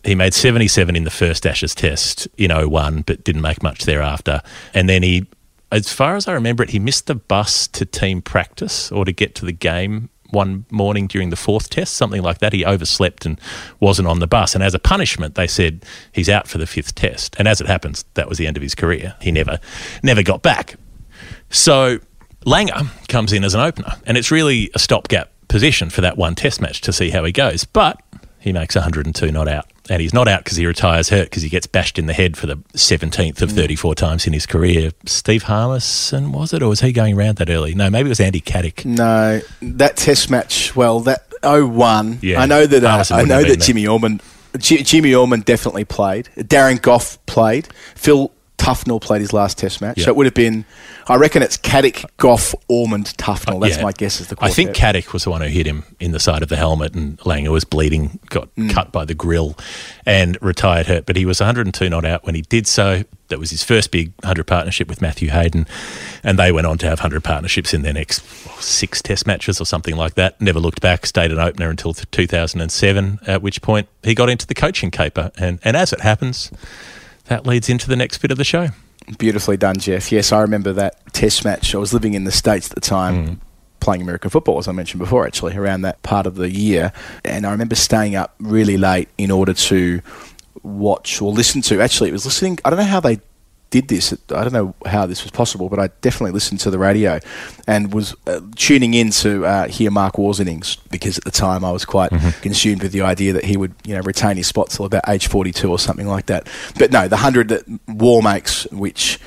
He 0.08 0.14
made 0.14 0.32
77 0.32 0.96
in 0.96 1.04
the 1.04 1.10
first 1.10 1.46
Ashes 1.46 1.74
test 1.74 2.26
in 2.38 2.50
01, 2.50 3.02
but 3.02 3.24
didn't 3.24 3.42
make 3.42 3.62
much 3.62 3.84
thereafter. 3.84 4.40
And 4.72 4.88
then 4.88 5.02
he, 5.02 5.26
as 5.70 5.92
far 5.92 6.16
as 6.16 6.26
I 6.26 6.32
remember 6.32 6.62
it, 6.62 6.70
he 6.70 6.78
missed 6.78 7.08
the 7.08 7.14
bus 7.14 7.68
to 7.68 7.84
team 7.84 8.22
practice 8.22 8.90
or 8.90 9.04
to 9.04 9.12
get 9.12 9.34
to 9.34 9.44
the 9.44 9.52
game 9.52 10.08
one 10.30 10.64
morning 10.70 11.08
during 11.08 11.28
the 11.28 11.36
fourth 11.36 11.68
test, 11.68 11.92
something 11.92 12.22
like 12.22 12.38
that. 12.38 12.54
He 12.54 12.64
overslept 12.64 13.26
and 13.26 13.38
wasn't 13.80 14.08
on 14.08 14.18
the 14.20 14.26
bus. 14.26 14.54
And 14.54 14.64
as 14.64 14.72
a 14.72 14.78
punishment, 14.78 15.34
they 15.34 15.46
said 15.46 15.84
he's 16.12 16.30
out 16.30 16.48
for 16.48 16.56
the 16.56 16.66
fifth 16.66 16.94
test. 16.94 17.36
And 17.38 17.46
as 17.46 17.60
it 17.60 17.66
happens, 17.66 18.06
that 18.14 18.30
was 18.30 18.38
the 18.38 18.46
end 18.46 18.56
of 18.56 18.62
his 18.62 18.74
career. 18.74 19.14
He 19.20 19.30
never, 19.30 19.60
never 20.02 20.22
got 20.22 20.40
back. 20.40 20.76
So 21.50 21.98
Langer 22.46 22.88
comes 23.08 23.34
in 23.34 23.44
as 23.44 23.52
an 23.52 23.60
opener, 23.60 23.92
and 24.06 24.16
it's 24.16 24.30
really 24.30 24.70
a 24.74 24.78
stopgap 24.78 25.30
position 25.48 25.90
for 25.90 26.00
that 26.00 26.16
one 26.16 26.34
test 26.34 26.62
match 26.62 26.80
to 26.80 26.94
see 26.94 27.10
how 27.10 27.24
he 27.24 27.32
goes. 27.32 27.64
But 27.64 28.02
he 28.38 28.54
makes 28.54 28.74
102 28.74 29.32
not 29.32 29.48
out. 29.48 29.66
And 29.90 30.02
he's 30.02 30.12
not 30.12 30.28
out 30.28 30.44
because 30.44 30.56
he 30.58 30.66
retires 30.66 31.08
hurt 31.08 31.24
because 31.24 31.42
he 31.42 31.48
gets 31.48 31.66
bashed 31.66 31.98
in 31.98 32.06
the 32.06 32.12
head 32.12 32.36
for 32.36 32.46
the 32.46 32.56
17th 32.74 33.40
of 33.40 33.50
34 33.52 33.94
times 33.94 34.26
in 34.26 34.32
his 34.34 34.44
career. 34.44 34.90
Steve 35.06 35.44
Harmison, 35.44 36.30
was 36.32 36.52
it? 36.52 36.62
Or 36.62 36.68
was 36.68 36.80
he 36.80 36.92
going 36.92 37.16
around 37.16 37.36
that 37.38 37.48
early? 37.48 37.74
No, 37.74 37.88
maybe 37.88 38.08
it 38.08 38.10
was 38.10 38.20
Andy 38.20 38.40
Caddick. 38.40 38.84
No, 38.84 39.40
that 39.62 39.96
test 39.96 40.30
match. 40.30 40.76
Well, 40.76 41.00
that 41.00 41.24
01. 41.42 42.18
Yeah, 42.22 42.40
I 42.40 42.46
know 42.46 42.66
that. 42.66 42.84
Uh, 42.84 43.14
I 43.14 43.24
know 43.24 43.40
that 43.42 43.46
there. 43.46 43.56
Jimmy 43.56 43.86
Ormond, 43.86 44.22
Ji- 44.58 44.82
Jimmy 44.82 45.14
Ormond 45.14 45.44
definitely 45.44 45.84
played. 45.84 46.28
Darren 46.36 46.80
Gough 46.82 47.18
played. 47.26 47.68
Phil 47.94 48.30
Tufnell 48.58 49.00
played 49.00 49.20
his 49.22 49.32
last 49.32 49.56
test 49.56 49.80
match. 49.80 49.98
Yeah. 49.98 50.04
So 50.06 50.10
it 50.10 50.16
would 50.16 50.26
have 50.26 50.34
been. 50.34 50.64
I 51.06 51.14
reckon 51.16 51.42
it's 51.42 51.56
Caddick, 51.56 52.04
Gough, 52.18 52.54
Ormond, 52.68 53.06
Tufnell. 53.16 53.60
That's 53.62 53.76
Yeah. 53.76 53.82
my 53.84 53.92
guess. 53.92 54.20
Is 54.20 54.26
the 54.26 54.36
question. 54.36 54.52
I 54.52 54.54
think 54.72 54.76
Caddick 54.76 55.12
was 55.14 55.24
the 55.24 55.30
one 55.30 55.40
who 55.40 55.46
hit 55.48 55.66
him 55.66 55.84
in 56.00 56.10
the 56.12 56.20
side 56.20 56.42
of 56.42 56.48
the 56.50 56.56
helmet, 56.56 56.94
and 56.94 57.18
Langer 57.20 57.48
was 57.50 57.64
bleeding, 57.64 58.18
got 58.28 58.54
Mm. 58.56 58.70
cut 58.70 58.92
by 58.92 59.04
the 59.06 59.14
grill, 59.14 59.56
and 60.04 60.36
retired 60.42 60.86
hurt. 60.86 61.06
But 61.06 61.16
he 61.16 61.24
was 61.24 61.40
102 61.40 61.88
not 61.88 62.04
out 62.04 62.26
when 62.26 62.34
he 62.34 62.42
did 62.42 62.66
so. 62.66 63.04
That 63.28 63.38
was 63.38 63.50
his 63.50 63.62
first 63.62 63.90
big 63.90 64.12
100 64.22 64.46
partnership 64.46 64.88
with 64.88 65.00
Matthew 65.02 65.28
Hayden, 65.30 65.66
and 66.24 66.38
they 66.38 66.50
went 66.50 66.66
on 66.66 66.78
to 66.78 66.86
have 66.86 66.98
100 67.00 67.22
partnerships 67.22 67.72
in 67.74 67.82
their 67.82 67.92
next 67.92 68.22
six 68.60 69.00
test 69.02 69.26
matches 69.26 69.60
or 69.60 69.64
something 69.66 69.96
like 69.96 70.14
that. 70.14 70.40
Never 70.40 70.58
looked 70.58 70.80
back, 70.80 71.06
stayed 71.06 71.30
an 71.30 71.38
opener 71.38 71.68
until 71.70 71.92
2007, 71.94 73.18
at 73.26 73.40
which 73.42 73.62
point 73.62 73.88
he 74.02 74.14
got 74.14 74.28
into 74.28 74.46
the 74.46 74.54
coaching 74.54 74.90
caper. 74.90 75.30
And, 75.38 75.58
and 75.62 75.76
as 75.76 75.92
it 75.92 76.00
happens, 76.00 76.50
that 77.28 77.46
leads 77.46 77.68
into 77.68 77.88
the 77.88 77.96
next 77.96 78.18
bit 78.18 78.30
of 78.30 78.38
the 78.38 78.44
show. 78.44 78.68
Beautifully 79.18 79.56
done, 79.56 79.78
Geoff. 79.78 80.12
Yes, 80.12 80.32
I 80.32 80.40
remember 80.40 80.72
that 80.74 81.12
test 81.12 81.44
match. 81.44 81.74
I 81.74 81.78
was 81.78 81.94
living 81.94 82.14
in 82.14 82.24
the 82.24 82.32
States 82.32 82.68
at 82.68 82.74
the 82.74 82.80
time. 82.80 83.26
Mm. 83.26 83.38
Playing 83.80 84.02
American 84.02 84.28
football, 84.28 84.58
as 84.58 84.66
I 84.66 84.72
mentioned 84.72 84.98
before, 84.98 85.24
actually, 85.24 85.56
around 85.56 85.82
that 85.82 86.02
part 86.02 86.26
of 86.26 86.34
the 86.34 86.50
year. 86.50 86.92
And 87.24 87.46
I 87.46 87.52
remember 87.52 87.76
staying 87.76 88.16
up 88.16 88.34
really 88.40 88.76
late 88.76 89.08
in 89.18 89.30
order 89.30 89.54
to 89.54 90.02
watch 90.64 91.22
or 91.22 91.30
listen 91.30 91.62
to. 91.62 91.80
Actually, 91.80 92.10
it 92.10 92.12
was 92.12 92.24
listening. 92.24 92.58
I 92.64 92.70
don't 92.70 92.78
know 92.80 92.84
how 92.84 92.98
they 92.98 93.20
did 93.70 93.88
this. 93.88 94.12
I 94.30 94.44
don't 94.44 94.52
know 94.52 94.74
how 94.86 95.06
this 95.06 95.22
was 95.22 95.30
possible, 95.30 95.68
but 95.68 95.78
I 95.78 95.88
definitely 96.00 96.32
listened 96.32 96.60
to 96.60 96.70
the 96.70 96.78
radio 96.78 97.20
and 97.66 97.92
was 97.92 98.14
uh, 98.26 98.40
tuning 98.56 98.94
in 98.94 99.10
to 99.10 99.44
uh, 99.44 99.68
hear 99.68 99.90
Mark 99.90 100.16
Waugh's 100.16 100.40
innings 100.40 100.76
because 100.90 101.18
at 101.18 101.24
the 101.24 101.30
time 101.30 101.64
I 101.64 101.70
was 101.70 101.84
quite 101.84 102.10
consumed 102.40 102.82
with 102.82 102.92
the 102.92 103.02
idea 103.02 103.32
that 103.34 103.44
he 103.44 103.56
would, 103.56 103.74
you 103.84 103.94
know, 103.94 104.00
retain 104.00 104.36
his 104.36 104.46
spot 104.46 104.70
till 104.70 104.86
about 104.86 105.02
age 105.08 105.26
42 105.28 105.70
or 105.70 105.78
something 105.78 106.06
like 106.06 106.26
that. 106.26 106.48
But 106.78 106.92
no, 106.92 107.08
the 107.08 107.18
hundred 107.18 107.48
that 107.48 107.64
War 107.88 108.22
makes, 108.22 108.64
which 108.72 109.18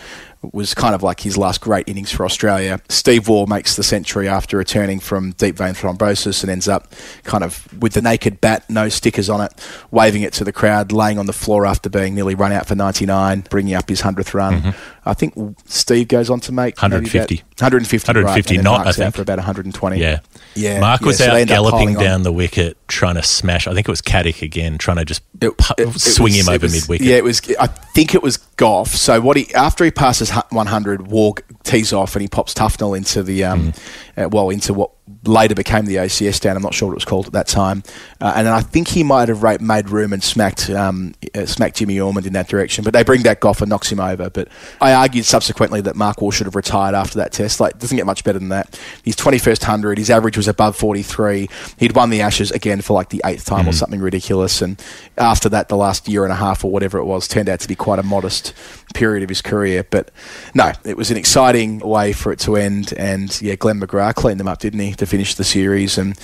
was 0.41 0.73
kind 0.73 0.95
of 0.95 1.03
like 1.03 1.19
his 1.19 1.37
last 1.37 1.61
great 1.61 1.87
innings 1.87 2.11
for 2.11 2.25
Australia. 2.25 2.79
Steve 2.89 3.27
Waugh 3.27 3.45
makes 3.45 3.75
the 3.75 3.83
century 3.83 4.27
after 4.27 4.57
returning 4.57 4.99
from 4.99 5.31
deep 5.33 5.55
vein 5.55 5.73
thrombosis 5.73 6.41
and 6.41 6.49
ends 6.49 6.67
up 6.67 6.93
kind 7.23 7.43
of 7.43 7.71
with 7.81 7.93
the 7.93 8.01
naked 8.01 8.41
bat, 8.41 8.67
no 8.69 8.89
stickers 8.89 9.29
on 9.29 9.41
it, 9.41 9.53
waving 9.91 10.23
it 10.23 10.33
to 10.33 10.43
the 10.43 10.51
crowd, 10.51 10.91
laying 10.91 11.19
on 11.19 11.27
the 11.27 11.33
floor 11.33 11.65
after 11.65 11.89
being 11.89 12.15
nearly 12.15 12.33
run 12.33 12.51
out 12.51 12.67
for 12.67 12.75
99, 12.75 13.41
bringing 13.49 13.75
up 13.75 13.87
his 13.87 14.01
100th 14.01 14.33
run. 14.33 14.61
Mm-hmm. 14.61 15.00
I 15.03 15.13
think 15.15 15.33
Steve 15.65 16.07
goes 16.07 16.29
on 16.29 16.39
to 16.41 16.51
make 16.51 16.75
maybe 16.81 16.93
150. 16.93 17.35
about 17.35 17.57
150, 17.61 18.07
right, 18.11 18.15
150 18.23 18.57
not, 18.61 18.85
I 18.85 18.91
think. 18.91 19.15
for 19.15 19.21
about 19.23 19.37
120. 19.39 19.97
Yeah. 19.99 20.19
Yeah, 20.53 20.79
Mark 20.79 21.01
was 21.01 21.17
so 21.17 21.23
they 21.25 21.29
out 21.31 21.35
end 21.37 21.49
up 21.51 21.55
galloping 21.55 21.79
piling 21.79 21.97
on. 21.97 22.03
down 22.03 22.23
the 22.23 22.31
wicket, 22.33 22.77
trying 22.87 23.15
to 23.15 23.23
smash. 23.23 23.67
I 23.67 23.73
think 23.73 23.87
it 23.87 23.91
was 23.91 24.01
Caddick 24.01 24.41
again, 24.41 24.77
trying 24.77 24.97
to 24.97 25.05
just 25.05 25.21
It- 25.39 25.57
pu- 25.57 25.73
it- 25.77 25.87
it 25.95 25.99
swing 25.99 26.33
was- 26.33 26.47
him 26.47 26.53
over 26.53 26.67
mid 26.69 26.87
wicket. 26.89 27.07
Yeah, 27.07 27.15
it 27.15 27.23
was. 27.23 27.41
I 27.59 27.67
think 27.95 28.13
it 28.13 28.21
was 28.21 28.37
Gough. 28.57 28.89
So 28.95 29.21
what 29.21 29.37
he 29.37 29.51
after 29.55 29.85
he 29.85 29.91
passes 29.91 30.29
100, 30.51 31.07
Waugh 31.07 31.33
tees 31.63 31.93
off 31.93 32.15
and 32.15 32.21
he 32.21 32.27
pops 32.27 32.53
Tufnell 32.53 32.95
into 32.97 33.23
the 33.23 33.45
um, 33.45 33.71
Mm. 34.17 34.25
uh, 34.25 34.29
well 34.29 34.49
into 34.49 34.73
what 34.73 34.91
later 35.25 35.55
became 35.55 35.85
the 35.85 35.95
OCS 35.95 36.35
stand. 36.35 36.55
I'm 36.55 36.63
not 36.63 36.73
sure 36.73 36.87
what 36.87 36.93
it 36.93 36.95
was 36.95 37.05
called 37.05 37.27
at 37.27 37.33
that 37.33 37.47
time. 37.47 37.83
Uh, 38.19 38.33
and 38.35 38.47
then 38.47 38.53
I 38.53 38.61
think 38.61 38.87
he 38.87 39.03
might 39.03 39.29
have 39.29 39.43
ra- 39.43 39.57
made 39.59 39.89
room 39.89 40.13
and 40.13 40.23
smacked 40.23 40.69
um, 40.69 41.13
uh, 41.35 41.45
smacked 41.45 41.77
Jimmy 41.77 41.99
Ormond 41.99 42.27
in 42.27 42.33
that 42.33 42.47
direction. 42.47 42.83
But 42.83 42.93
they 42.93 43.03
bring 43.03 43.21
back 43.21 43.39
Gough 43.39 43.61
and 43.61 43.69
knocks 43.69 43.91
him 43.91 43.99
over. 43.99 44.29
But 44.29 44.47
I 44.79 44.93
argued 44.93 45.25
subsequently 45.25 45.81
that 45.81 45.95
Mark 45.95 46.21
Waugh 46.21 46.31
should 46.31 46.47
have 46.47 46.55
retired 46.55 46.95
after 46.95 47.17
that 47.17 47.31
test. 47.31 47.59
Like 47.59 47.79
doesn't 47.79 47.97
get 47.97 48.05
much 48.05 48.23
better 48.23 48.39
than 48.39 48.49
that. 48.49 48.79
His 49.03 49.15
21st 49.15 49.63
hundred, 49.63 49.97
his 49.97 50.09
average 50.09 50.37
was 50.37 50.47
above 50.47 50.75
43. 50.75 51.49
He'd 51.77 51.95
won 51.95 52.09
the 52.09 52.21
Ashes 52.21 52.51
again 52.51 52.81
for 52.81 52.93
like 52.93 53.09
the 53.09 53.21
eighth 53.25 53.45
time 53.45 53.67
or 53.67 53.73
something 53.73 53.99
ridiculous. 53.99 54.61
And 54.61 54.81
after 55.17 55.49
that, 55.49 55.69
the 55.69 55.77
last 55.77 56.07
year 56.07 56.23
and 56.23 56.31
a 56.31 56.37
half 56.37 56.63
or 56.63 56.71
whatever 56.71 56.97
it 56.97 57.05
was 57.05 57.27
turned 57.27 57.49
out 57.49 57.59
to 57.59 57.67
be 57.67 57.75
quite 57.75 57.99
a 57.99 58.03
modest 58.03 58.53
period 58.93 59.23
of 59.23 59.29
his 59.29 59.41
career. 59.41 59.83
But 59.89 60.11
no, 60.53 60.71
it 60.83 60.97
was 60.97 61.11
an 61.11 61.17
exciting 61.17 61.79
way 61.79 62.13
for 62.13 62.31
it 62.31 62.39
to 62.39 62.55
end. 62.55 62.93
And 62.97 63.39
yeah, 63.41 63.55
Glenn 63.55 63.79
McGrath 63.79 64.15
cleaned 64.15 64.39
them 64.39 64.47
up, 64.47 64.59
didn't 64.59 64.79
he, 64.79 64.93
to 64.95 65.05
finish 65.05 65.35
the 65.35 65.43
series 65.43 65.97
and. 65.97 66.17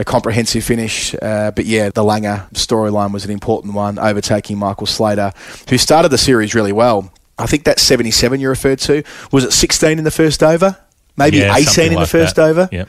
A 0.00 0.04
comprehensive 0.04 0.62
finish, 0.62 1.12
uh, 1.20 1.50
but 1.50 1.64
yeah, 1.64 1.90
the 1.90 2.04
Langer 2.04 2.48
storyline 2.52 3.12
was 3.12 3.24
an 3.24 3.32
important 3.32 3.74
one, 3.74 3.98
overtaking 3.98 4.56
Michael 4.56 4.86
Slater, 4.86 5.32
who 5.68 5.76
started 5.76 6.10
the 6.10 6.18
series 6.18 6.54
really 6.54 6.70
well. 6.70 7.12
I 7.36 7.46
think 7.46 7.64
that 7.64 7.80
77 7.80 8.38
you 8.38 8.48
referred 8.48 8.78
to 8.78 9.02
was 9.32 9.42
it 9.42 9.52
16 9.52 9.98
in 9.98 10.04
the 10.04 10.12
first 10.12 10.44
over, 10.44 10.76
maybe 11.16 11.38
Yeah, 11.38 11.52
18 11.52 11.64
something 11.66 11.92
in 11.94 11.98
the 11.98 12.06
first 12.06 12.36
that. 12.36 12.48
over. 12.48 12.68
Yep. 12.70 12.88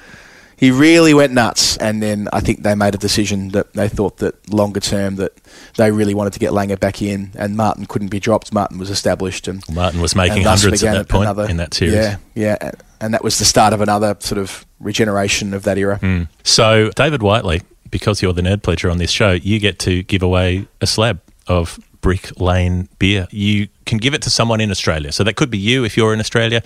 He 0.59 0.71
really 0.71 1.13
went 1.13 1.31
nuts, 1.31 1.77
and 1.77 2.03
then 2.03 2.27
I 2.33 2.41
think 2.41 2.63
they 2.63 2.75
made 2.75 2.93
a 2.93 2.97
decision 2.97 3.49
that 3.49 3.73
they 3.73 3.87
thought 3.87 4.17
that 4.17 4.51
longer 4.53 4.81
term 4.81 5.15
that 5.15 5.31
they 5.77 5.89
really 5.91 6.13
wanted 6.13 6.33
to 6.33 6.39
get 6.39 6.51
Langer 6.51 6.77
back 6.79 7.01
in, 7.01 7.31
and 7.37 7.55
Martyn 7.55 7.85
couldn't 7.85 8.09
be 8.09 8.19
dropped. 8.19 8.53
Martyn 8.53 8.77
was 8.77 8.89
established, 8.89 9.47
and 9.47 9.63
Martyn 9.73 10.01
was 10.01 10.15
making 10.15 10.43
hundreds 10.43 10.83
at 10.83 10.93
that 10.93 11.07
point 11.07 11.23
another- 11.23 11.47
in 11.49 11.57
that 11.57 11.73
series. 11.73 11.93
Yeah, 11.95 12.17
yeah, 12.35 12.71
and- 12.99 13.13
that 13.13 13.23
was 13.23 13.39
the 13.39 13.45
start 13.45 13.73
of 13.73 13.79
another 13.79 14.17
sort 14.19 14.37
of 14.37 14.65
regeneration 14.81 15.53
of 15.53 15.63
that 15.63 15.77
era. 15.77 15.95
Hmm. 15.97 16.23
So, 16.43 16.91
David 16.95 17.21
Whiteley, 17.23 17.61
because 17.89 18.21
you're 18.21 18.33
the 18.33 18.41
nerd 18.41 18.61
pledger 18.61 18.91
on 18.91 18.97
this 18.97 19.11
show, 19.11 19.31
you 19.31 19.59
get 19.59 19.79
to 19.79 20.03
give 20.03 20.21
away 20.21 20.67
a 20.81 20.87
slab 20.87 21.21
of 21.47 21.79
Brick 22.01 22.39
Lane 22.39 22.87
beer. 22.99 23.27
You 23.31 23.67
can 23.85 23.97
give 23.97 24.13
it 24.13 24.21
to 24.23 24.29
someone 24.29 24.59
in 24.61 24.71
Australia. 24.71 25.11
So, 25.13 25.23
that 25.23 25.35
could 25.37 25.49
be 25.49 25.57
you 25.57 25.85
if 25.85 25.95
you're 25.95 26.13
in 26.13 26.19
Australia. 26.19 26.61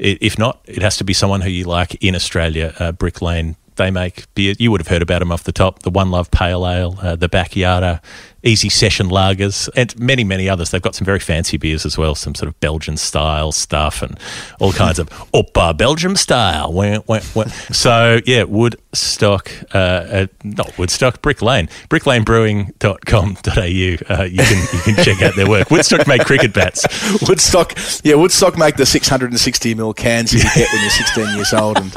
If 0.00 0.38
not, 0.38 0.60
it 0.64 0.82
has 0.82 0.96
to 0.96 1.04
be 1.04 1.12
someone 1.12 1.42
who 1.42 1.50
you 1.50 1.64
like 1.64 1.94
in 1.96 2.14
Australia. 2.14 2.74
Uh, 2.78 2.92
Brick 2.92 3.20
Lane 3.20 3.56
they 3.80 3.90
make 3.90 4.32
beer. 4.34 4.54
You 4.58 4.70
would 4.70 4.80
have 4.80 4.88
heard 4.88 5.00
about 5.02 5.20
them 5.20 5.32
off 5.32 5.44
the 5.44 5.52
top. 5.52 5.82
The 5.82 5.90
One 5.90 6.10
Love 6.10 6.30
Pale 6.30 6.68
Ale, 6.68 6.98
uh, 7.00 7.16
the 7.16 7.28
Backyarder, 7.28 8.00
Easy 8.42 8.68
Session 8.68 9.08
Lagers, 9.08 9.68
and 9.76 9.98
many, 9.98 10.24
many 10.24 10.48
others. 10.48 10.70
They've 10.70 10.82
got 10.82 10.94
some 10.94 11.04
very 11.04 11.18
fancy 11.20 11.56
beers 11.56 11.84
as 11.84 11.98
well, 11.98 12.14
some 12.14 12.34
sort 12.34 12.48
of 12.48 12.58
Belgian 12.60 12.96
style 12.96 13.52
stuff 13.52 14.02
and 14.02 14.18
all 14.58 14.72
kinds 14.72 14.98
of 14.98 15.08
Oppa 15.34 15.76
Belgium 15.76 16.16
style. 16.16 16.72
Wah, 16.72 17.00
wah, 17.06 17.20
wah. 17.34 17.44
So, 17.72 18.20
yeah, 18.26 18.44
Woodstock, 18.44 19.50
uh, 19.74 19.78
uh, 19.78 20.26
not 20.42 20.76
Woodstock, 20.78 21.22
Brick 21.22 21.42
Lane, 21.42 21.68
bricklanebrewing.com.au. 21.88 24.20
Uh, 24.20 24.24
you, 24.24 24.42
can, 24.42 24.68
you 24.72 24.80
can 24.94 25.04
check 25.04 25.22
out 25.22 25.34
their 25.36 25.48
work. 25.48 25.70
Woodstock 25.70 26.06
make 26.06 26.24
cricket 26.24 26.52
bats. 26.52 26.84
Woodstock, 27.28 27.74
yeah, 28.02 28.14
Woodstock 28.14 28.56
make 28.58 28.76
the 28.76 28.86
660 28.86 29.74
ml 29.74 29.96
cans 29.96 30.32
you 30.32 30.40
get 30.40 30.68
when 30.72 30.80
you're 30.80 30.90
16 30.90 31.36
years 31.36 31.52
old, 31.52 31.76
and 31.78 31.90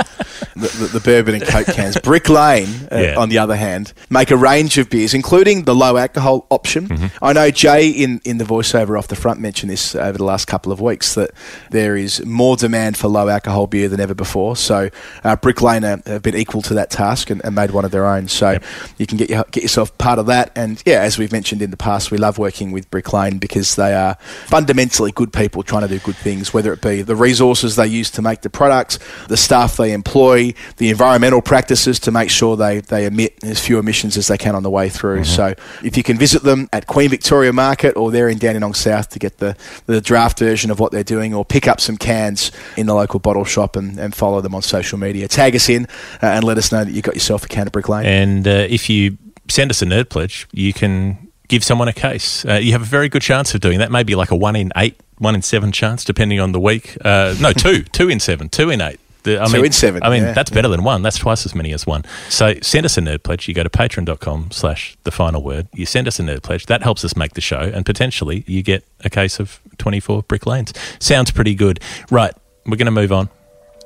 the, 0.56 0.68
the, 0.80 0.90
the 0.94 1.00
bourbon 1.00 1.36
and 1.36 1.44
coke 1.46 1.68
cans. 1.68 1.98
Brick 2.00 2.30
Lane, 2.30 2.68
uh, 2.92 2.98
Yeah. 2.98 3.16
on 3.18 3.30
the 3.30 3.38
other 3.38 3.56
hand, 3.56 3.94
make 4.10 4.32
a 4.32 4.38
range 4.38 4.78
of 4.78 4.90
beers, 4.90 5.14
including 5.14 5.64
the 5.64 5.76
low 5.76 5.98
alcohol 5.98 6.33
option. 6.50 6.88
Mm-hmm. 6.88 7.26
I 7.26 7.34
know 7.34 7.52
Jay 7.52 7.90
in, 7.90 8.22
in 8.26 8.38
the 8.38 8.44
voiceover 8.46 8.98
off 8.98 9.08
the 9.08 9.16
front 9.16 9.40
mentioned 9.40 9.72
this 9.72 9.96
over 9.96 10.18
the 10.18 10.24
last 10.24 10.46
couple 10.46 10.72
of 10.72 10.82
weeks 10.82 11.16
that 11.16 11.32
there 11.70 11.96
is 11.96 12.26
more 12.26 12.56
demand 12.56 12.98
for 12.98 13.08
low 13.08 13.30
alcohol 13.30 13.68
beer 13.68 13.88
than 13.88 14.00
ever 14.00 14.14
before. 14.14 14.56
So 14.56 14.90
uh, 15.24 15.36
Brick 15.36 15.62
Lane 15.62 15.84
have 15.84 16.22
been 16.22 16.36
equal 16.36 16.62
to 16.64 16.74
that 16.76 16.90
task 16.90 17.30
and, 17.30 17.44
and 17.44 17.56
made 17.56 17.72
one 17.72 17.86
of 17.86 17.92
their 17.92 18.06
own. 18.06 18.28
So 18.28 18.58
you 18.98 19.06
can 19.06 19.18
get 19.18 19.30
your, 19.30 19.44
get 19.52 19.64
yourself 19.64 19.98
part 19.98 20.20
of 20.20 20.26
that. 20.28 20.52
And 20.56 20.82
yeah, 20.86 21.02
as 21.02 21.18
we've 21.18 21.32
mentioned 21.32 21.62
in 21.62 21.72
the 21.72 21.78
past, 21.78 22.12
we 22.12 22.18
love 22.18 22.38
working 22.38 22.72
with 22.72 22.90
Brick 22.90 23.14
Lane 23.14 23.38
because 23.38 23.76
they 23.76 23.94
are 23.94 24.16
fundamentally 24.46 25.12
good 25.12 25.34
people 25.34 25.64
trying 25.64 25.84
to 25.84 25.88
do 25.88 26.00
good 26.00 26.16
things, 26.16 26.54
whether 26.54 26.74
it 26.74 26.82
be 26.82 27.02
the 27.02 27.16
resources 27.16 27.76
they 27.76 27.88
use 27.88 28.12
to 28.12 28.22
make 28.22 28.42
the 28.42 28.50
products, 28.50 29.00
the 29.28 29.38
staff 29.38 29.78
they 29.78 29.94
employ, 29.94 30.54
the 30.78 30.90
environmental 30.90 31.42
practices 31.42 32.00
to 32.00 32.12
make 32.12 32.30
sure 32.30 32.56
they, 32.56 32.80
they 32.82 33.06
emit 33.06 33.44
as 33.44 33.60
few 33.60 33.80
emissions 33.80 34.18
as 34.18 34.28
they 34.28 34.38
can 34.38 34.56
on 34.56 34.64
the 34.64 34.70
way 34.70 34.90
through. 34.90 35.24
So 35.24 35.54
if 35.84 35.98
you 35.98 36.04
can 36.04 36.18
visit 36.24 36.44
them 36.44 36.70
at 36.72 36.88
Queen 36.88 37.10
Victoria 37.10 37.52
Market 37.52 37.98
or 37.98 38.10
they're 38.10 38.30
in 38.30 38.38
Dandenong 38.38 38.74
South 38.74 39.10
to 39.10 39.20
get 39.20 39.40
the, 39.40 39.58
the 39.88 40.00
draft 40.00 40.40
version 40.40 40.72
of 40.72 40.80
what 40.80 40.94
they're 40.94 41.04
doing 41.04 41.34
or 41.34 41.44
pick 41.44 41.68
up 41.68 41.82
some 41.82 41.98
cans 41.98 42.50
in 42.78 42.86
the 42.86 42.94
local 42.94 43.20
bottle 43.20 43.44
shop 43.44 43.76
and, 43.76 44.00
and 44.00 44.16
follow 44.16 44.40
them 44.40 44.56
on 44.56 44.62
social 44.62 44.98
media. 44.98 45.28
Tag 45.28 45.54
us 45.54 45.68
in 45.68 45.84
uh, 46.22 46.28
and 46.28 46.46
let 46.46 46.58
us 46.58 46.72
know 46.72 46.86
that 46.86 46.94
you 46.94 47.02
got 47.02 47.16
yourself 47.16 47.44
a 47.44 47.50
can 47.50 47.68
of 47.68 47.74
Brick 47.74 47.90
Lane. 47.90 48.06
And 48.06 48.48
uh, 48.48 48.68
if 48.70 48.90
you 48.90 49.18
send 49.50 49.70
us 49.70 49.82
a 49.82 49.86
nerd 49.86 50.08
pledge, 50.08 50.48
you 50.54 50.72
can 50.72 51.28
give 51.50 51.62
someone 51.62 51.90
a 51.90 51.94
case. 51.94 52.46
Uh, 52.46 52.54
you 52.54 52.72
have 52.72 52.84
a 52.84 52.86
very 52.86 53.10
good 53.10 53.22
chance 53.22 53.54
of 53.54 53.60
doing 53.60 53.80
that. 53.80 53.92
Maybe 53.92 54.16
like 54.16 54.32
a 54.32 54.36
one 54.38 54.56
in 54.56 54.72
eight, 54.78 54.98
one 55.18 55.36
in 55.36 55.42
seven 55.42 55.74
chance, 55.74 56.06
depending 56.06 56.40
on 56.40 56.54
the 56.54 56.60
week. 56.62 56.98
Uh, 57.04 57.36
no, 57.42 57.52
two, 57.66 57.84
two 57.84 58.08
in 58.08 58.22
seven, 58.22 58.48
two 58.48 58.70
in 58.70 58.80
eight. 58.80 59.02
The- 59.24 59.42
I 59.42 59.46
Two 59.46 59.54
mean, 59.54 59.66
in 59.66 59.72
seven, 59.72 60.04
I 60.04 60.10
mean, 60.10 60.24
yeah, 60.24 60.34
that's 60.34 60.50
better 60.52 60.68
than 60.68 60.84
one. 60.84 61.02
That's 61.02 61.18
twice 61.18 61.46
as 61.46 61.56
many 61.56 61.74
as 61.74 61.88
one. 61.88 62.04
So 62.30 62.56
send 62.62 62.86
us 62.86 62.98
a 62.98 63.02
nerd 63.02 63.24
pledge. 63.24 63.48
You 63.48 63.54
go 63.54 63.64
to 63.64 63.70
patreon.com 63.70 64.52
slash 64.52 64.98
the 65.04 65.12
final 65.12 65.42
word. 65.42 65.68
You 65.74 65.86
send 65.86 66.08
us 66.08 66.20
a 66.20 66.24
nerd 66.24 66.44
pledge. 66.44 66.66
That 66.68 66.84
helps 66.84 67.04
us 67.06 67.16
make 67.16 67.34
the 67.34 67.42
show. 67.42 67.60
And 67.60 67.86
potentially 67.86 68.44
you 68.48 68.62
get 68.64 68.86
a 69.04 69.10
case 69.10 69.40
of 69.40 69.60
24 69.78 70.24
brick 70.24 70.46
lanes. 70.46 70.74
Sounds 71.00 71.32
pretty 71.32 71.56
good. 71.56 71.80
Right. 72.12 72.34
We're 72.66 72.78
going 72.78 72.86
to 72.86 72.92
move 72.92 73.12
on 73.12 73.30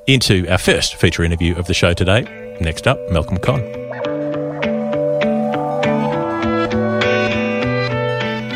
into 0.06 0.46
our 0.48 0.58
first 0.58 0.96
feature 0.96 1.22
interview 1.22 1.54
of 1.56 1.66
the 1.66 1.74
show 1.74 1.94
today. 1.94 2.56
Next 2.60 2.86
up, 2.86 2.98
Malcolm 3.10 3.38
Conn. 3.38 3.87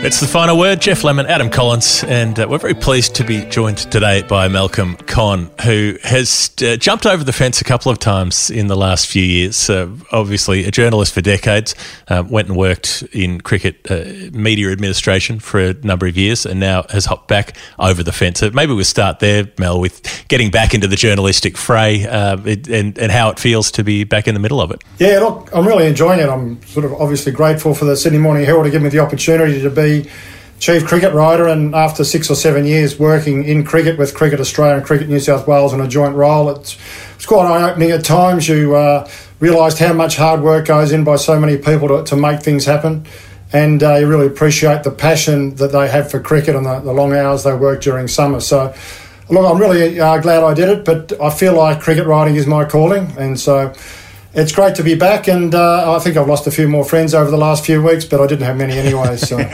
It's 0.05 0.19
the 0.19 0.27
final 0.27 0.59
word. 0.59 0.81
Geoff 0.81 1.05
Lemon, 1.05 1.27
Adam 1.27 1.49
Collins, 1.49 2.03
and 2.03 2.37
uh, 2.37 2.49
we're 2.51 2.59
very 2.59 2.75
pleased 2.75 3.15
to 3.15 3.25
be 3.25 3.45
joined 3.45 3.79
today 3.79 4.23
by 4.23 4.49
Malcolm 4.49 4.97
Conn, 4.97 5.49
who 5.65 5.97
has 6.03 6.53
uh, 6.61 6.75
jumped 6.75 7.07
over 7.07 7.23
the 7.23 7.33
fence 7.33 7.61
a 7.61 7.65
couple 7.65 7.93
of 7.93 8.01
times 8.01 8.51
in 8.51 8.67
the 8.67 8.77
last 8.77 9.07
few 9.07 9.23
years. 9.23 9.71
Uh, 9.71 9.88
obviously, 10.11 10.65
a 10.65 10.73
journalist 10.73 11.15
for 11.15 11.21
decades, 11.21 11.77
uh, 12.09 12.25
went 12.29 12.49
and 12.49 12.57
worked 12.57 13.05
in 13.12 13.41
cricket 13.43 13.88
uh, 13.88 14.03
media 14.33 14.73
administration 14.73 15.38
for 15.38 15.61
a 15.61 15.75
number 15.85 16.09
of 16.09 16.17
years, 16.17 16.47
and 16.47 16.59
now 16.59 16.83
has 16.91 17.05
hopped 17.05 17.29
back 17.29 17.57
over 17.79 18.03
the 18.03 18.11
fence. 18.11 18.43
Maybe 18.43 18.75
we'll 18.75 18.85
start 18.85 19.21
there, 19.21 19.53
Mal, 19.57 19.81
with 19.81 20.03
getting 20.27 20.51
back 20.51 20.75
into 20.75 20.88
the 20.88 20.97
journalistic 20.97 21.57
fray 21.57 22.09
uh, 22.09 22.38
it, 22.45 22.67
and, 22.67 22.99
and 22.99 23.12
how 23.12 23.31
it 23.31 23.38
feels 23.38 23.71
to 23.71 23.85
be 23.85 24.03
back 24.03 24.27
in 24.27 24.35
the 24.35 24.41
middle 24.41 24.61
of 24.61 24.73
it. 24.73 24.83
Yeah, 24.99 25.21
look, 25.21 25.49
I'm 25.55 25.65
really 25.65 25.87
enjoying 25.87 26.19
it. 26.19 26.29
I'm 26.29 26.61
sort 26.65 26.87
of 26.87 26.93
obviously 26.95 27.31
grateful 27.31 27.73
for 27.73 27.85
the 27.85 27.97
Sydney 27.97 28.19
Morning 28.19 28.45
Herald 28.45 28.65
to 28.65 28.71
give 28.73 28.83
me 28.83 28.88
the 28.88 28.99
opportunity 28.99 29.62
to 29.62 29.71
be 29.71 29.91
chief 30.59 30.87
cricket 30.87 31.12
writer. 31.12 31.48
And 31.48 31.74
after 31.74 32.05
six 32.05 32.31
or 32.31 32.37
seven 32.37 32.64
years 32.64 32.98
working 32.98 33.44
in 33.44 33.64
cricket 33.64 33.98
with 33.98 34.14
Cricket 34.14 34.40
Australia 34.40 34.76
and 34.76 34.85
Cricket 34.85 35.09
New 35.09 35.20
South 35.20 35.46
Wales 35.46 35.72
in 35.72 35.81
a 35.81 35.88
joint 35.88 36.14
role, 36.14 36.48
it's, 36.50 36.78
it's 37.16 37.26
quite 37.26 37.46
eye 37.46 37.70
opening 37.70 37.90
at 37.90 38.05
times. 38.05 38.48
You 38.48 38.76
uh, 38.76 39.09
realise 39.40 39.78
how 39.78 39.92
much 39.92 40.16
hard 40.16 40.40
work 40.40 40.66
goes 40.66 40.92
in 40.92 41.02
by 41.02 41.16
so 41.16 41.38
many 41.40 41.57
people 41.59 41.88
to, 41.88 42.05
to 42.05 42.16
make 42.16 42.42
things 42.42 42.64
happen. 42.64 43.05
And 43.52 43.83
uh, 43.83 43.96
you 43.96 44.07
really 44.07 44.28
appreciate 44.28 44.83
the 44.83 44.90
passion 44.90 45.57
that 45.57 45.72
they 45.72 45.88
have 45.88 46.11
for 46.11 46.20
cricket 46.20 46.57
and 46.57 46.64
the, 46.64 46.78
the 46.81 46.92
long 46.92 47.12
hours 47.12 47.42
they 47.42 47.55
work 47.55 47.83
during 47.83 48.09
summer. 48.09 48.40
So, 48.40 48.74
look, 49.28 49.44
I'm 49.44 49.61
really 49.61 50.00
uh, 50.00 50.18
glad 50.18 50.42
I 50.42 50.55
did 50.55 50.68
it, 50.68 50.85
but 50.85 51.20
I 51.20 51.31
feel 51.31 51.55
like 51.57 51.81
cricket 51.81 52.07
writing 52.07 52.37
is 52.37 52.46
my 52.46 52.64
calling. 52.64 53.12
And 53.18 53.38
so 53.38 53.74
it's 54.35 54.53
great 54.53 54.75
to 54.77 54.83
be 54.83 54.95
back, 54.95 55.29
and 55.29 55.55
uh, 55.55 55.95
I 55.95 55.99
think 55.99 56.16
I've 56.16 56.27
lost 56.27 56.47
a 56.47 56.51
few 56.51 56.66
more 56.68 56.85
friends 56.85 57.14
over 57.14 57.31
the 57.31 57.37
last 57.37 57.66
few 57.66 57.83
weeks, 57.83 58.05
but 58.05 58.21
I 58.21 58.27
didn't 58.27 58.45
have 58.45 58.57
many 58.57 58.75
anyway. 58.75 59.16
So 59.16 59.37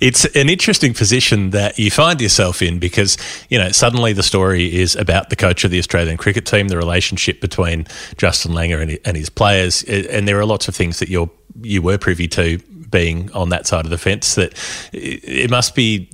it's 0.00 0.24
an 0.24 0.48
interesting 0.48 0.94
position 0.94 1.50
that 1.50 1.78
you 1.78 1.90
find 1.90 2.20
yourself 2.20 2.62
in 2.62 2.78
because 2.78 3.16
you 3.50 3.58
know 3.58 3.70
suddenly 3.70 4.12
the 4.12 4.22
story 4.22 4.74
is 4.74 4.96
about 4.96 5.30
the 5.30 5.36
coach 5.36 5.64
of 5.64 5.70
the 5.70 5.78
Australian 5.78 6.16
cricket 6.16 6.46
team, 6.46 6.68
the 6.68 6.76
relationship 6.76 7.40
between 7.40 7.86
Justin 8.16 8.52
Langer 8.52 8.80
and, 8.80 8.98
and 9.04 9.16
his 9.16 9.28
players, 9.28 9.82
and 9.84 10.26
there 10.26 10.38
are 10.38 10.46
lots 10.46 10.68
of 10.68 10.74
things 10.74 10.98
that 10.98 11.08
you're 11.08 11.30
you 11.60 11.82
were 11.82 11.98
privy 11.98 12.28
to 12.28 12.58
being 12.90 13.30
on 13.32 13.50
that 13.50 13.66
side 13.66 13.84
of 13.84 13.90
the 13.90 13.98
fence. 13.98 14.36
That 14.36 14.54
it 14.92 15.50
must 15.50 15.74
be 15.74 16.08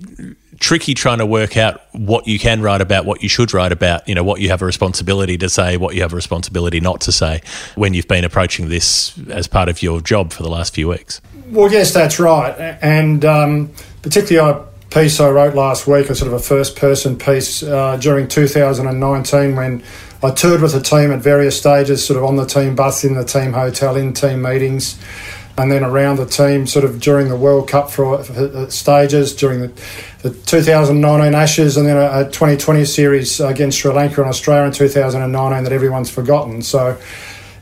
tricky 0.60 0.94
trying 0.94 1.18
to 1.18 1.26
work 1.26 1.56
out 1.56 1.80
what 1.92 2.26
you 2.26 2.38
can 2.38 2.60
write 2.60 2.80
about, 2.80 3.04
what 3.04 3.22
you 3.22 3.28
should 3.28 3.52
write 3.54 3.72
about, 3.72 4.06
you 4.08 4.14
know, 4.14 4.24
what 4.24 4.40
you 4.40 4.48
have 4.50 4.62
a 4.62 4.64
responsibility 4.64 5.38
to 5.38 5.48
say, 5.48 5.76
what 5.76 5.94
you 5.94 6.02
have 6.02 6.12
a 6.12 6.16
responsibility 6.16 6.80
not 6.80 7.00
to 7.02 7.12
say 7.12 7.40
when 7.74 7.94
you've 7.94 8.08
been 8.08 8.24
approaching 8.24 8.68
this 8.68 9.18
as 9.28 9.46
part 9.46 9.68
of 9.68 9.82
your 9.82 10.00
job 10.00 10.32
for 10.32 10.42
the 10.42 10.48
last 10.48 10.74
few 10.74 10.88
weeks. 10.88 11.20
Well, 11.50 11.70
yes, 11.70 11.92
that's 11.92 12.18
right. 12.18 12.54
And 12.82 13.24
um, 13.24 13.70
particularly 14.02 14.50
a 14.50 14.64
piece 14.90 15.20
I 15.20 15.30
wrote 15.30 15.54
last 15.54 15.86
week, 15.86 16.10
a 16.10 16.14
sort 16.14 16.32
of 16.32 16.34
a 16.34 16.42
first 16.42 16.76
person 16.76 17.16
piece 17.18 17.62
uh, 17.62 17.96
during 17.96 18.28
2019 18.28 19.56
when 19.56 19.82
I 20.22 20.30
toured 20.32 20.62
with 20.62 20.72
the 20.72 20.80
team 20.80 21.12
at 21.12 21.20
various 21.20 21.58
stages, 21.58 22.04
sort 22.04 22.16
of 22.16 22.24
on 22.24 22.36
the 22.36 22.44
team 22.44 22.74
bus, 22.74 23.04
in 23.04 23.14
the 23.14 23.24
team 23.24 23.52
hotel, 23.52 23.96
in 23.96 24.12
team 24.12 24.42
meetings, 24.42 24.98
and 25.58 25.72
then 25.72 25.82
around 25.82 26.16
the 26.16 26.26
team 26.26 26.66
sort 26.66 26.84
of 26.84 27.00
during 27.00 27.28
the 27.28 27.36
World 27.36 27.68
Cup 27.68 27.90
for, 27.90 28.22
for 28.22 28.70
stages, 28.70 29.34
during 29.34 29.60
the, 29.60 29.68
the 30.22 30.30
2019 30.30 31.34
Ashes, 31.34 31.76
and 31.76 31.86
then 31.86 31.96
a, 31.96 32.20
a 32.20 32.24
2020 32.24 32.84
series 32.84 33.40
against 33.40 33.78
Sri 33.78 33.92
Lanka 33.92 34.20
and 34.20 34.30
Australia 34.30 34.66
in 34.66 34.72
2019 34.72 35.64
that 35.64 35.72
everyone's 35.72 36.10
forgotten. 36.10 36.62
So 36.62 36.96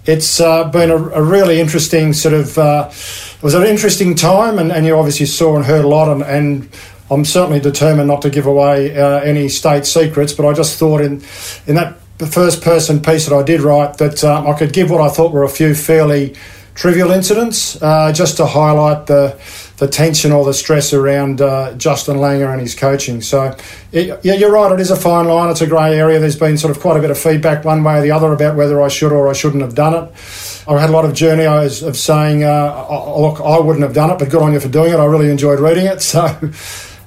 it's 0.04 0.40
uh, 0.40 0.68
been 0.70 0.90
a, 0.90 0.96
a, 0.96 1.22
really 1.22 1.59
interesting 1.59 2.12
sort 2.12 2.35
of 2.35 2.59
uh, 2.59 2.88
it 2.90 3.42
was 3.42 3.54
an 3.54 3.64
interesting 3.64 4.14
time 4.14 4.59
and, 4.59 4.70
and, 4.70 4.87
you 4.87 4.96
obviously 4.96 5.26
saw 5.26 5.56
and 5.56 5.64
heard 5.64 5.85
a 5.85 5.88
lot 5.88 6.09
and, 6.09 6.22
and 6.22 6.68
I'm 7.11 7.24
certainly 7.24 7.59
determined 7.59 8.06
not 8.06 8.22
to 8.22 8.30
give 8.30 8.46
away 8.46 8.96
uh, 8.96 9.18
any 9.20 9.48
state 9.48 9.85
secrets 9.85 10.32
but 10.32 10.46
I 10.46 10.52
just 10.52 10.78
thought 10.78 11.00
in 11.00 11.24
in 11.66 11.74
that 11.74 11.98
first 12.18 12.62
person 12.62 13.02
piece 13.02 13.26
that 13.26 13.35
I 13.35 13.42
did 13.42 13.62
write 13.62 13.98
that 13.98 14.22
um, 14.22 14.46
I 14.46 14.52
could 14.54 14.72
give 14.72 14.90
what 14.90 15.00
I 15.00 15.09
thought 15.09 15.32
were 15.32 15.42
a 15.42 15.48
few 15.48 15.74
fairly 15.74 16.37
trivial 16.77 17.11
incidents 17.11 17.81
uh, 17.83 18.12
just 18.12 18.37
to 18.37 18.47
highlight 18.47 19.07
the 19.07 19.37
the 19.79 19.89
tension 19.89 20.33
or 20.33 20.45
the 20.45 20.55
stress 20.55 20.95
around 20.95 21.43
uh, 21.43 21.75
Justin 21.75 22.17
Langer 22.17 22.51
and 22.51 22.62
his 22.62 22.75
coaching. 22.75 23.21
So, 23.21 23.55
it, 23.93 24.19
yeah, 24.25 24.33
you're 24.33 24.51
right. 24.51 24.73
It 24.73 24.81
is 24.81 24.91
a 24.91 24.97
fine 24.97 25.27
line. 25.27 25.51
It's 25.51 25.61
a 25.61 25.67
grey 25.67 25.99
area. 25.99 26.19
There's 26.19 26.39
been 26.39 26.57
sort 26.57 26.75
of 26.75 26.81
quite 26.81 26.97
a 26.97 27.01
bit 27.01 27.11
of 27.11 27.19
feedback 27.19 27.62
one 27.62 27.85
way 27.85 27.99
or 27.99 28.01
the 28.01 28.11
other 28.11 28.33
about 28.33 28.57
whether 28.57 28.81
I 28.81 28.89
should 28.89 29.12
or 29.12 29.29
I 29.29 29.35
shouldn't 29.35 29.62
have 29.62 29.75
done 29.75 29.93
it. 29.93 30.65
I 30.67 30.81
had 30.81 30.89
a 30.89 30.93
lot 30.95 31.05
of 31.05 31.12
journeys 31.12 31.83
of 31.83 31.97
saying, 31.97 32.43
uh, 32.43 32.87
"Look, 33.19 33.41
I 33.41 33.59
wouldn't 33.59 33.83
have 33.83 33.93
done 33.93 34.11
it, 34.11 34.19
but 34.19 34.31
good 34.31 34.41
on 34.41 34.55
you 34.55 34.61
for 34.61 34.69
doing 34.69 34.93
it. 34.95 34.97
I 34.97 35.05
really 35.05 35.31
enjoyed 35.31 35.61
reading 35.61 35.87
it." 35.87 36.01
So, 36.17 36.25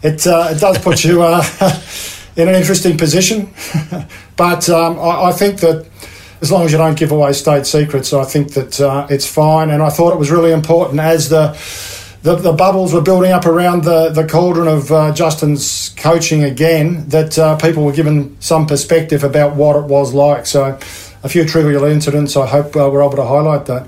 it 0.04 0.28
uh, 0.28 0.50
it 0.52 0.60
does 0.60 0.78
put 0.78 1.04
you 1.04 1.24
uh, 1.24 1.44
in 2.36 2.48
an 2.48 2.56
interesting 2.56 2.98
position. 2.98 3.52
but 4.36 4.70
um, 4.70 5.00
I, 5.00 5.30
I 5.30 5.32
think 5.32 5.60
that 5.62 5.88
as 6.42 6.52
long 6.52 6.66
as 6.66 6.72
you 6.72 6.78
don't 6.78 6.98
give 6.98 7.12
away 7.12 7.34
state 7.34 7.66
secrets, 7.66 8.14
I 8.14 8.24
think 8.24 8.54
that 8.54 8.80
uh, 8.80 9.08
it's 9.10 9.26
fine. 9.26 9.70
And 9.70 9.84
I 9.84 9.90
thought 9.90 10.14
it 10.14 10.20
was 10.20 10.32
really 10.32 10.52
important 10.52 11.00
as 11.00 11.30
the 11.30 11.58
the, 12.22 12.36
the 12.36 12.52
bubbles 12.52 12.94
were 12.94 13.02
building 13.02 13.32
up 13.32 13.46
around 13.46 13.86
the, 13.86 14.10
the 14.10 14.28
cauldron 14.28 14.68
of 14.68 14.92
uh, 14.92 15.14
Justin's 15.14 15.90
coaching 15.90 16.44
again, 16.44 17.08
that 17.08 17.40
uh, 17.40 17.56
people 17.56 17.86
were 17.86 17.94
given 17.94 18.40
some 18.42 18.68
perspective 18.68 19.24
about 19.24 19.56
what 19.56 19.78
it 19.78 19.86
was 19.86 20.14
like. 20.14 20.46
So, 20.46 20.78
a 21.24 21.30
few 21.30 21.46
trivial 21.46 21.86
incidents, 21.86 22.36
I 22.36 22.46
hope 22.46 22.76
uh, 22.76 22.90
we're 22.92 23.02
able 23.02 23.16
to 23.16 23.26
highlight 23.26 23.66
that. 23.68 23.88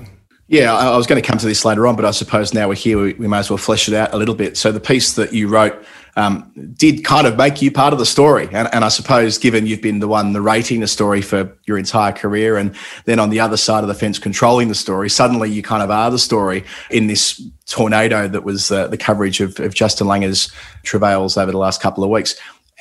Yeah, 0.52 0.74
I 0.74 0.94
was 0.98 1.06
going 1.06 1.20
to 1.20 1.26
come 1.26 1.38
to 1.38 1.46
this 1.46 1.64
later 1.64 1.86
on, 1.86 1.96
but 1.96 2.04
I 2.04 2.10
suppose 2.10 2.52
now 2.52 2.68
we're 2.68 2.74
here, 2.74 3.00
we, 3.00 3.14
we 3.14 3.26
may 3.26 3.38
as 3.38 3.48
well 3.48 3.56
flesh 3.56 3.88
it 3.88 3.94
out 3.94 4.12
a 4.12 4.18
little 4.18 4.34
bit. 4.34 4.58
So 4.58 4.70
the 4.70 4.80
piece 4.80 5.14
that 5.14 5.32
you 5.32 5.48
wrote 5.48 5.82
um, 6.14 6.52
did 6.76 7.06
kind 7.06 7.26
of 7.26 7.38
make 7.38 7.62
you 7.62 7.72
part 7.72 7.94
of 7.94 7.98
the 7.98 8.04
story, 8.04 8.50
and, 8.52 8.68
and 8.70 8.84
I 8.84 8.88
suppose 8.88 9.38
given 9.38 9.66
you've 9.66 9.80
been 9.80 10.00
the 10.00 10.08
one 10.08 10.34
narrating 10.34 10.80
the 10.80 10.86
story 10.86 11.22
for 11.22 11.56
your 11.64 11.78
entire 11.78 12.12
career, 12.12 12.58
and 12.58 12.76
then 13.06 13.18
on 13.18 13.30
the 13.30 13.40
other 13.40 13.56
side 13.56 13.82
of 13.82 13.88
the 13.88 13.94
fence 13.94 14.18
controlling 14.18 14.68
the 14.68 14.74
story, 14.74 15.08
suddenly 15.08 15.50
you 15.50 15.62
kind 15.62 15.82
of 15.82 15.90
are 15.90 16.10
the 16.10 16.18
story 16.18 16.64
in 16.90 17.06
this 17.06 17.40
tornado 17.64 18.28
that 18.28 18.44
was 18.44 18.70
uh, 18.70 18.88
the 18.88 18.98
coverage 18.98 19.40
of, 19.40 19.58
of 19.58 19.72
Justin 19.72 20.06
Langer's 20.06 20.52
travails 20.82 21.38
over 21.38 21.50
the 21.50 21.56
last 21.56 21.80
couple 21.80 22.04
of 22.04 22.10
weeks. 22.10 22.38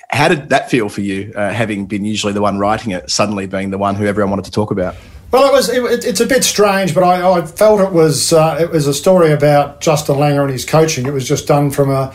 How 0.09 0.27
did 0.27 0.49
that 0.49 0.69
feel 0.69 0.89
for 0.89 0.99
you, 0.99 1.31
uh, 1.37 1.53
having 1.53 1.85
been 1.85 2.03
usually 2.03 2.33
the 2.33 2.41
one 2.41 2.59
writing 2.59 2.91
it, 2.91 3.09
suddenly 3.09 3.47
being 3.47 3.69
the 3.69 3.77
one 3.77 3.95
who 3.95 4.07
everyone 4.07 4.31
wanted 4.31 4.43
to 4.43 4.51
talk 4.51 4.71
about? 4.71 4.93
Well, 5.31 5.47
it 5.47 5.53
was. 5.53 5.69
It, 5.69 6.03
it's 6.03 6.19
a 6.19 6.25
bit 6.25 6.43
strange, 6.43 6.93
but 6.93 7.03
I, 7.03 7.39
I 7.39 7.45
felt 7.45 7.79
it 7.79 7.93
was. 7.93 8.33
Uh, 8.33 8.57
it 8.59 8.69
was 8.69 8.85
a 8.85 8.93
story 8.93 9.31
about 9.31 9.79
Justin 9.79 10.15
Langer 10.17 10.41
and 10.41 10.51
his 10.51 10.65
coaching. 10.65 11.05
It 11.05 11.13
was 11.13 11.25
just 11.25 11.47
done 11.47 11.71
from 11.71 11.89
a 11.89 12.13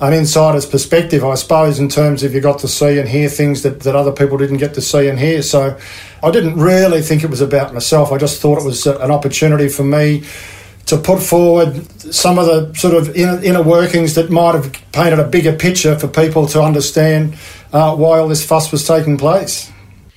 an 0.00 0.12
insider's 0.12 0.66
perspective, 0.66 1.24
I 1.24 1.34
suppose, 1.34 1.78
in 1.78 1.88
terms 1.88 2.22
of 2.22 2.34
you 2.34 2.40
got 2.40 2.58
to 2.60 2.68
see 2.68 2.98
and 2.98 3.08
hear 3.08 3.28
things 3.28 3.62
that, 3.62 3.80
that 3.80 3.94
other 3.94 4.12
people 4.12 4.36
didn't 4.36 4.56
get 4.56 4.74
to 4.74 4.80
see 4.80 5.08
and 5.08 5.18
hear. 5.18 5.40
So, 5.42 5.78
I 6.22 6.30
didn't 6.30 6.56
really 6.56 7.00
think 7.00 7.22
it 7.22 7.30
was 7.30 7.40
about 7.40 7.72
myself. 7.72 8.10
I 8.10 8.18
just 8.18 8.40
thought 8.40 8.58
it 8.58 8.64
was 8.64 8.86
a- 8.86 8.98
an 8.98 9.10
opportunity 9.10 9.68
for 9.68 9.84
me 9.84 10.24
to 10.86 10.96
put 10.98 11.22
forward 11.22 11.86
some 12.12 12.38
of 12.38 12.46
the 12.46 12.74
sort 12.74 12.94
of 12.94 13.14
inner, 13.16 13.40
inner 13.42 13.62
workings 13.62 14.14
that 14.16 14.30
might 14.30 14.54
have 14.54 14.72
painted 14.92 15.20
a 15.20 15.24
bigger 15.26 15.52
picture 15.52 15.96
for 15.98 16.08
people 16.08 16.46
to 16.48 16.60
understand 16.60 17.36
uh, 17.72 17.94
why 17.94 18.18
all 18.18 18.28
this 18.28 18.44
fuss 18.44 18.72
was 18.72 18.86
taking 18.86 19.16
place. 19.16 19.70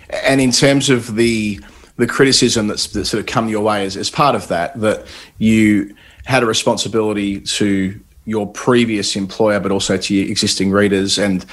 And 0.10 0.42
in 0.42 0.52
terms 0.52 0.90
of 0.90 1.16
the 1.16 1.62
the 1.98 2.08
criticism 2.08 2.68
that's, 2.68 2.88
that's 2.88 3.10
sort 3.10 3.20
of 3.20 3.28
come 3.28 3.50
your 3.50 3.64
way 3.64 3.86
as, 3.86 3.98
as 3.98 4.10
part 4.10 4.36
of 4.36 4.48
that, 4.48 4.80
that 4.80 5.06
you 5.38 5.96
had 6.26 6.44
a 6.44 6.46
responsibility 6.46 7.42
to 7.42 8.00
your 8.26 8.48
previous 8.48 9.16
employer, 9.16 9.60
but 9.60 9.72
also 9.72 9.98
to 9.98 10.14
your 10.14 10.30
existing 10.30 10.72
readers, 10.72 11.18
and 11.18 11.46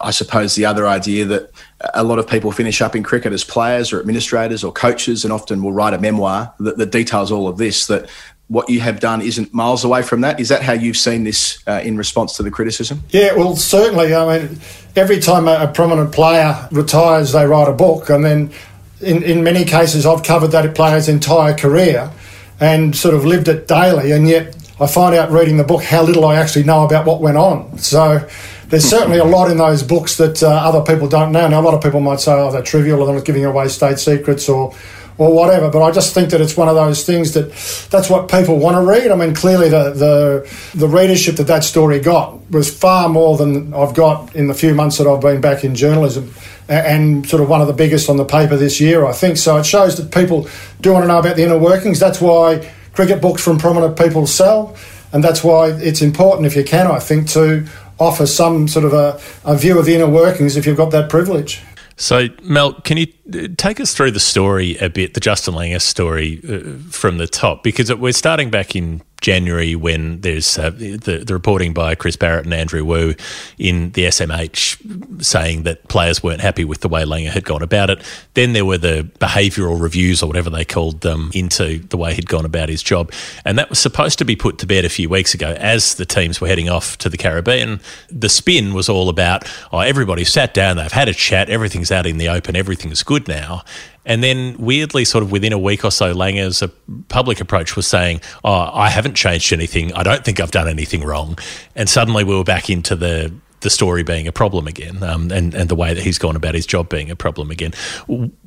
I 0.00 0.10
suppose 0.10 0.54
the 0.54 0.64
other 0.64 0.88
idea 0.88 1.24
that 1.26 1.50
a 1.94 2.02
lot 2.02 2.18
of 2.18 2.26
people 2.26 2.50
finish 2.50 2.80
up 2.80 2.96
in 2.96 3.02
cricket 3.02 3.32
as 3.32 3.44
players 3.44 3.92
or 3.92 4.00
administrators 4.00 4.64
or 4.64 4.72
coaches, 4.72 5.24
and 5.24 5.32
often 5.32 5.62
will 5.62 5.72
write 5.72 5.94
a 5.94 5.98
memoir 5.98 6.52
that, 6.58 6.78
that 6.78 6.90
details 6.90 7.30
all 7.30 7.46
of 7.46 7.58
this. 7.58 7.86
That 7.86 8.10
what 8.48 8.68
you 8.68 8.80
have 8.80 8.98
done 8.98 9.20
isn't 9.20 9.54
miles 9.54 9.84
away 9.84 10.02
from 10.02 10.22
that. 10.22 10.40
Is 10.40 10.48
that 10.48 10.62
how 10.62 10.72
you've 10.72 10.96
seen 10.96 11.22
this 11.22 11.62
uh, 11.68 11.80
in 11.84 11.96
response 11.96 12.36
to 12.38 12.42
the 12.42 12.50
criticism? 12.50 13.04
Yeah, 13.10 13.34
well, 13.36 13.54
certainly. 13.54 14.12
I 14.12 14.38
mean, 14.38 14.58
every 14.96 15.20
time 15.20 15.46
a 15.46 15.70
prominent 15.72 16.12
player 16.12 16.68
retires, 16.72 17.32
they 17.32 17.46
write 17.46 17.68
a 17.68 17.72
book, 17.74 18.10
and 18.10 18.24
then 18.24 18.52
in, 19.00 19.22
in 19.22 19.42
many 19.42 19.64
cases, 19.64 20.06
I've 20.06 20.22
covered 20.22 20.48
that 20.48 20.74
player's 20.74 21.08
entire 21.08 21.54
career 21.54 22.10
and 22.58 22.94
sort 22.94 23.14
of 23.14 23.24
lived 23.24 23.48
it 23.48 23.66
daily, 23.66 24.12
and 24.12 24.28
yet 24.28 24.56
I 24.78 24.86
find 24.86 25.14
out 25.14 25.30
reading 25.30 25.56
the 25.56 25.64
book 25.64 25.82
how 25.82 26.02
little 26.02 26.24
I 26.24 26.36
actually 26.36 26.64
know 26.64 26.84
about 26.84 27.06
what 27.06 27.20
went 27.20 27.36
on. 27.36 27.78
So 27.78 28.26
there's 28.68 28.84
certainly 28.84 29.18
a 29.18 29.24
lot 29.24 29.50
in 29.50 29.58
those 29.58 29.82
books 29.82 30.16
that 30.18 30.42
uh, 30.42 30.48
other 30.48 30.82
people 30.82 31.08
don't 31.08 31.32
know. 31.32 31.48
Now, 31.48 31.60
a 31.60 31.62
lot 31.62 31.74
of 31.74 31.82
people 31.82 32.00
might 32.00 32.20
say, 32.20 32.32
oh, 32.32 32.50
they're 32.50 32.62
trivial 32.62 33.00
or 33.00 33.06
they're 33.06 33.14
not 33.16 33.24
giving 33.24 33.44
away 33.44 33.68
state 33.68 33.98
secrets 33.98 34.48
or 34.48 34.74
or 35.20 35.34
whatever. 35.34 35.68
But 35.68 35.82
I 35.82 35.90
just 35.90 36.14
think 36.14 36.30
that 36.30 36.40
it's 36.40 36.56
one 36.56 36.68
of 36.68 36.74
those 36.74 37.04
things 37.04 37.34
that 37.34 37.50
that's 37.90 38.08
what 38.08 38.30
people 38.30 38.58
want 38.58 38.76
to 38.76 38.80
read. 38.80 39.10
I 39.10 39.14
mean, 39.14 39.34
clearly 39.34 39.68
the 39.68 39.90
the, 39.90 40.78
the 40.78 40.88
readership 40.88 41.36
that 41.36 41.46
that 41.46 41.62
story 41.62 42.00
got 42.00 42.50
was 42.50 42.74
far 42.74 43.08
more 43.10 43.36
than 43.36 43.74
I've 43.74 43.94
got 43.94 44.34
in 44.34 44.48
the 44.48 44.54
few 44.54 44.74
months 44.74 44.96
that 44.96 45.06
I've 45.06 45.20
been 45.20 45.42
back 45.42 45.62
in 45.62 45.74
journalism, 45.74 46.32
and 46.68 47.28
sort 47.28 47.42
of 47.42 47.50
one 47.50 47.60
of 47.60 47.66
the 47.66 47.74
biggest 47.74 48.08
on 48.08 48.16
the 48.16 48.24
paper 48.24 48.56
this 48.56 48.80
year, 48.80 49.04
I 49.04 49.12
think. 49.12 49.36
So 49.36 49.58
it 49.58 49.66
shows 49.66 49.98
that 49.98 50.10
people 50.10 50.48
do 50.80 50.94
want 50.94 51.04
to 51.04 51.08
know 51.08 51.18
about 51.18 51.36
the 51.36 51.44
inner 51.44 51.58
workings. 51.58 52.00
That's 52.00 52.20
why 52.20 52.66
cricket 52.94 53.20
books 53.20 53.44
from 53.44 53.58
prominent 53.58 53.98
people 53.98 54.26
sell, 54.26 54.74
and 55.12 55.22
that's 55.22 55.44
why 55.44 55.68
it's 55.68 56.00
important, 56.00 56.46
if 56.46 56.56
you 56.56 56.64
can, 56.64 56.86
I 56.86 56.98
think, 56.98 57.28
to 57.30 57.66
offer 57.98 58.24
some 58.24 58.66
sort 58.66 58.86
of 58.86 58.94
a, 58.94 59.20
a 59.44 59.54
view 59.54 59.78
of 59.78 59.84
the 59.84 59.94
inner 59.94 60.08
workings 60.08 60.56
if 60.56 60.64
you've 60.64 60.78
got 60.78 60.90
that 60.92 61.10
privilege. 61.10 61.60
So, 62.00 62.28
Mal, 62.42 62.72
can 62.80 62.96
you 62.96 63.08
uh, 63.34 63.48
take 63.58 63.78
us 63.78 63.94
through 63.94 64.12
the 64.12 64.20
story 64.20 64.74
a 64.78 64.88
bit, 64.88 65.12
the 65.12 65.20
Justin 65.20 65.52
Langer 65.52 65.82
story 65.82 66.40
uh, 66.48 66.90
from 66.90 67.18
the 67.18 67.26
top? 67.26 67.62
Because 67.62 67.94
we're 67.94 68.14
starting 68.14 68.48
back 68.48 68.74
in 68.74 69.02
January 69.20 69.74
when 69.74 70.20
there's 70.20 70.58
uh, 70.58 70.70
the, 70.70 71.22
the 71.26 71.34
reporting 71.34 71.72
by 71.72 71.94
Chris 71.94 72.16
Barrett 72.16 72.44
and 72.44 72.54
Andrew 72.54 72.84
Wu 72.84 73.14
in 73.58 73.90
the 73.92 74.04
SMH 74.04 75.22
saying 75.22 75.64
that 75.64 75.86
players 75.88 76.22
weren't 76.22 76.40
happy 76.40 76.64
with 76.64 76.80
the 76.80 76.88
way 76.88 77.04
Langer 77.04 77.30
had 77.30 77.44
gone 77.44 77.62
about 77.62 77.90
it. 77.90 78.02
Then 78.34 78.52
there 78.52 78.64
were 78.64 78.78
the 78.78 79.08
behavioural 79.18 79.80
reviews 79.80 80.22
or 80.22 80.26
whatever 80.26 80.50
they 80.50 80.64
called 80.64 81.02
them 81.02 81.30
into 81.34 81.78
the 81.78 81.96
way 81.96 82.14
he'd 82.14 82.28
gone 82.28 82.44
about 82.44 82.68
his 82.68 82.82
job. 82.82 83.12
And 83.44 83.58
that 83.58 83.68
was 83.68 83.78
supposed 83.78 84.18
to 84.18 84.24
be 84.24 84.36
put 84.36 84.58
to 84.58 84.66
bed 84.66 84.84
a 84.84 84.88
few 84.88 85.08
weeks 85.08 85.34
ago 85.34 85.54
as 85.58 85.94
the 85.94 86.06
teams 86.06 86.40
were 86.40 86.48
heading 86.48 86.68
off 86.68 86.96
to 86.98 87.08
the 87.08 87.18
Caribbean. 87.18 87.80
The 88.10 88.28
spin 88.28 88.74
was 88.74 88.88
all 88.88 89.08
about, 89.08 89.50
oh, 89.72 89.80
everybody 89.80 90.24
sat 90.24 90.54
down, 90.54 90.76
they've 90.76 90.90
had 90.90 91.08
a 91.08 91.14
chat, 91.14 91.50
everything's 91.50 91.92
out 91.92 92.06
in 92.06 92.18
the 92.18 92.28
open, 92.28 92.56
everything's 92.56 93.02
good 93.02 93.28
now. 93.28 93.64
And 94.06 94.24
then, 94.24 94.56
weirdly, 94.58 95.04
sort 95.04 95.22
of 95.22 95.30
within 95.30 95.52
a 95.52 95.58
week 95.58 95.84
or 95.84 95.90
so, 95.90 96.14
Langer's 96.14 96.62
public 97.08 97.40
approach 97.40 97.76
was 97.76 97.86
saying, 97.86 98.20
"Oh, 98.44 98.70
I 98.72 98.88
haven't 98.88 99.14
changed 99.14 99.52
anything. 99.52 99.92
I 99.94 100.02
don't 100.02 100.24
think 100.24 100.40
I've 100.40 100.50
done 100.50 100.68
anything 100.68 101.04
wrong." 101.04 101.38
And 101.76 101.88
suddenly, 101.88 102.24
we 102.24 102.34
were 102.34 102.44
back 102.44 102.70
into 102.70 102.96
the 102.96 103.32
the 103.60 103.70
story 103.70 104.02
being 104.02 104.26
a 104.26 104.32
problem 104.32 104.66
again, 104.66 105.02
um, 105.02 105.30
and 105.30 105.54
and 105.54 105.68
the 105.68 105.74
way 105.74 105.94
that 105.94 106.02
he's 106.02 106.18
gone 106.18 106.36
about 106.36 106.54
his 106.54 106.66
job 106.66 106.88
being 106.88 107.10
a 107.10 107.16
problem 107.16 107.50
again. 107.50 107.72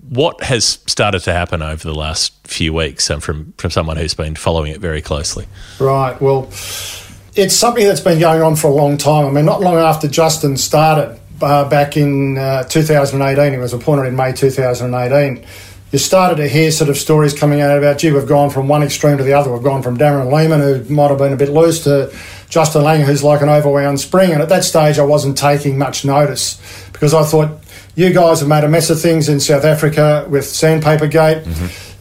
What 0.10 0.44
has 0.44 0.80
started 0.88 1.22
to 1.22 1.34
happen 1.34 1.62
over 1.62 1.84
the 1.84 1.94
last 1.96 2.34
few 2.46 2.74
weeks 2.74 3.10
um, 3.10 3.20
from 3.20 3.54
from 3.58 3.72
someone 3.72 3.98
who's 3.98 4.14
been 4.14 4.36
following 4.36 4.72
it 4.72 4.82
very 4.82 5.02
closely? 5.02 5.46
Right. 5.80 6.20
Well, 6.22 6.50
it's 7.36 7.56
something 7.56 7.86
that's 7.86 8.02
been 8.02 8.20
going 8.20 8.42
on 8.42 8.56
for 8.56 8.68
a 8.68 8.74
long 8.74 8.98
time. 8.98 9.26
I 9.26 9.32
mean, 9.32 9.46
not 9.46 9.62
long 9.62 9.76
after 9.76 10.08
Justin 10.08 10.58
started, 10.58 11.20
uh, 11.44 11.70
back 11.70 11.98
in 11.98 12.38
uh, 12.38 12.64
2018, 12.64 13.52
he 13.52 13.58
was 13.58 13.74
appointed 13.74 14.06
in 14.06 14.16
May 14.16 14.34
2018. 14.34 15.46
You 15.92 16.00
started 16.00 16.38
to 16.38 16.48
hear 16.48 16.72
sort 16.72 16.90
of 16.90 16.98
stories 16.98 17.34
coming 17.38 17.62
out 17.62 17.78
about, 17.78 18.00
gee, 18.00 18.12
we've 18.12 18.28
gone 18.28 18.50
from 18.50 18.68
one 18.68 18.82
extreme 18.82 19.18
to 19.18 19.24
the 19.24 19.34
other. 19.34 19.52
We've 19.52 19.62
gone 19.62 19.84
from 19.84 19.98
Darren 19.98 20.32
Lehmann, 20.32 20.60
who 20.60 20.84
might 20.92 21.10
have 21.10 21.20
been 21.20 21.34
a 21.34 21.38
bit 21.38 21.50
loose, 21.50 21.84
to 21.84 22.12
Justin 22.50 22.82
Langer, 22.82 23.06
who's 23.06 23.24
like 23.24 23.42
an 23.42 23.48
overwound 23.48 24.00
spring. 24.00 24.32
And 24.32 24.42
at 24.42 24.50
that 24.50 24.64
stage, 24.64 24.98
I 24.98 25.04
wasn't 25.04 25.38
taking 25.38 25.78
much 25.78 26.04
notice 26.04 26.60
because 26.92 27.14
I 27.14 27.24
thought, 27.24 27.63
you 27.96 28.12
guys 28.14 28.40
have 28.40 28.50
made 28.50 28.64
a 28.64 28.68
mess 28.68 28.90
of 28.90 29.00
things 29.02 29.30
in 29.30 29.40
South 29.40 29.64
Africa 29.66 30.26
with 30.30 30.46
Sandpaper 30.46 31.08
Gate. 31.08 31.44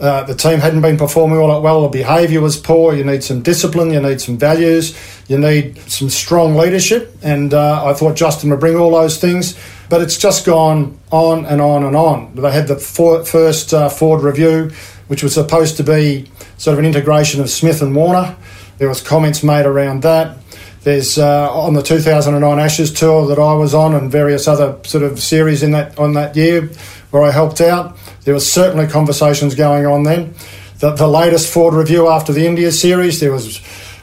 Uh, 0.00 0.24
the 0.24 0.34
team 0.34 0.58
hadn't 0.58 0.80
been 0.80 0.96
performing 0.96 1.38
all 1.38 1.48
that 1.48 1.60
well. 1.60 1.82
The 1.82 1.88
behaviour 1.88 2.40
was 2.40 2.56
poor. 2.56 2.94
You 2.94 3.04
need 3.04 3.22
some 3.22 3.42
discipline. 3.42 3.92
You 3.92 4.00
need 4.00 4.20
some 4.20 4.36
values. 4.36 4.98
You 5.28 5.38
need 5.38 5.78
some 5.82 6.08
strong 6.10 6.56
leadership. 6.56 7.14
And 7.22 7.54
uh, 7.54 7.84
I 7.84 7.92
thought 7.94 8.16
Justin 8.16 8.50
would 8.50 8.60
bring 8.60 8.76
all 8.76 8.90
those 8.92 9.20
things. 9.20 9.56
But 9.88 10.00
it's 10.00 10.16
just 10.16 10.46
gone 10.46 10.98
on 11.10 11.44
and 11.44 11.60
on 11.60 11.84
and 11.84 11.94
on. 11.94 12.34
They 12.34 12.50
had 12.50 12.66
the 12.68 12.76
for- 12.76 13.24
first 13.24 13.74
uh, 13.74 13.88
Ford 13.90 14.22
review, 14.22 14.72
which 15.08 15.22
was 15.22 15.34
supposed 15.34 15.76
to 15.76 15.84
be 15.84 16.28
sort 16.56 16.72
of 16.72 16.78
an 16.78 16.86
integration 16.86 17.40
of 17.40 17.50
Smith 17.50 17.82
and 17.82 17.94
Warner. 17.94 18.34
There 18.78 18.88
was 18.88 19.00
comments 19.02 19.42
made 19.42 19.66
around 19.66 20.02
that. 20.02 20.38
There's 20.84 21.16
uh, 21.16 21.52
on 21.52 21.74
the 21.74 21.82
2009 21.82 22.58
Ashes 22.58 22.92
tour 22.92 23.28
that 23.28 23.38
I 23.38 23.52
was 23.54 23.72
on, 23.72 23.94
and 23.94 24.10
various 24.10 24.48
other 24.48 24.78
sort 24.84 25.04
of 25.04 25.20
series 25.20 25.62
in 25.62 25.70
that 25.72 25.96
on 25.98 26.14
that 26.14 26.34
year 26.34 26.70
where 27.10 27.22
I 27.22 27.30
helped 27.30 27.60
out. 27.60 27.96
There 28.24 28.34
was 28.34 28.50
certainly 28.50 28.88
conversations 28.88 29.54
going 29.54 29.86
on 29.86 30.02
then. 30.02 30.34
The, 30.78 30.92
the 30.92 31.06
latest 31.06 31.52
Ford 31.52 31.74
review 31.74 32.08
after 32.08 32.32
the 32.32 32.46
India 32.46 32.72
series, 32.72 33.20
there 33.20 33.30
was 33.30 33.60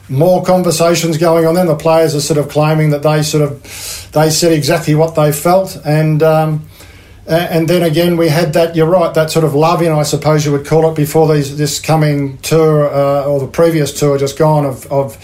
more 0.08 0.42
conversations 0.42 1.18
going 1.18 1.46
on 1.46 1.54
then. 1.54 1.66
The 1.66 1.76
players 1.76 2.14
are 2.14 2.20
sort 2.20 2.38
of 2.38 2.48
claiming 2.48 2.90
that 2.90 3.02
they 3.02 3.22
sort 3.22 3.44
of 3.44 4.10
they 4.12 4.30
said 4.30 4.52
exactly 4.52 4.94
what 4.94 5.14
they 5.14 5.32
felt, 5.32 5.76
and 5.84 6.22
um, 6.22 6.66
and 7.26 7.68
then 7.68 7.82
again 7.82 8.16
we 8.16 8.28
had 8.28 8.54
that. 8.54 8.74
You're 8.74 8.88
right, 8.88 9.12
that 9.12 9.30
sort 9.30 9.44
of 9.44 9.54
love-in, 9.54 9.92
I 9.92 10.02
suppose 10.04 10.46
you 10.46 10.52
would 10.52 10.66
call 10.66 10.90
it, 10.90 10.96
before 10.96 11.32
these 11.32 11.58
this 11.58 11.78
coming 11.78 12.38
tour 12.38 12.88
uh, 12.88 13.26
or 13.26 13.38
the 13.38 13.48
previous 13.48 13.92
tour 13.98 14.16
just 14.16 14.38
gone 14.38 14.64
of, 14.64 14.90
of 14.90 15.18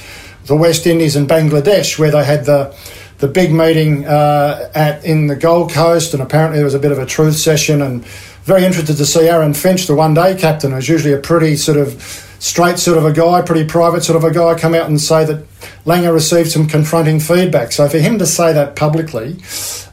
the 0.47 0.57
West 0.57 0.87
Indies 0.87 1.17
and 1.17 1.29
Bangladesh, 1.29 1.99
where 1.99 2.11
they 2.11 2.25
had 2.25 2.45
the 2.45 2.77
the 3.19 3.29
big 3.29 3.53
meeting 3.53 4.05
uh, 4.07 4.71
at 4.75 5.05
in 5.05 5.27
the 5.27 5.37
Gold 5.37 5.73
Coast, 5.73 6.13
and 6.13 6.23
apparently 6.23 6.59
there 6.59 6.65
was 6.65 6.75
a 6.75 6.79
bit 6.79 6.93
of 6.93 6.99
a 6.99 7.07
truth 7.07 7.37
session. 7.37 7.83
And 7.83 8.05
very 8.45 8.65
interested 8.65 8.97
to 8.97 9.07
see 9.07 9.29
Aaron 9.29 9.55
Finch, 9.55 9.87
the 9.87 9.95
one-day 9.95 10.37
captain, 10.37 10.71
who's 10.71 10.89
usually 10.89 11.15
a 11.15 11.19
pretty 11.19 11.57
sort 11.57 11.79
of 11.79 12.01
straight 12.39 12.79
sort 12.79 12.99
of 12.99 13.05
a 13.05 13.13
guy, 13.13 13.43
pretty 13.43 13.65
private 13.65 14.05
sort 14.05 14.17
of 14.17 14.23
a 14.23 14.33
guy, 14.33 14.55
come 14.55 14.75
out 14.75 14.89
and 14.89 15.01
say 15.01 15.25
that 15.25 15.45
Langer 15.85 16.13
received 16.13 16.51
some 16.51 16.69
confronting 16.69 17.19
feedback. 17.19 17.73
So 17.73 17.89
for 17.89 17.99
him 17.99 18.19
to 18.19 18.27
say 18.27 18.53
that 18.53 18.77
publicly 18.77 19.37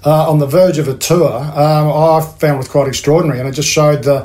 uh, 0.05 0.29
on 0.29 0.39
the 0.39 0.45
verge 0.45 0.77
of 0.77 0.87
a 0.87 0.95
tour, 0.95 1.33
um, 1.33 1.87
I 1.89 2.21
found 2.37 2.57
was 2.57 2.67
quite 2.67 2.87
extraordinary, 2.87 3.39
and 3.39 3.47
it 3.47 3.53
just 3.53 3.69
showed 3.69 4.03
the, 4.03 4.23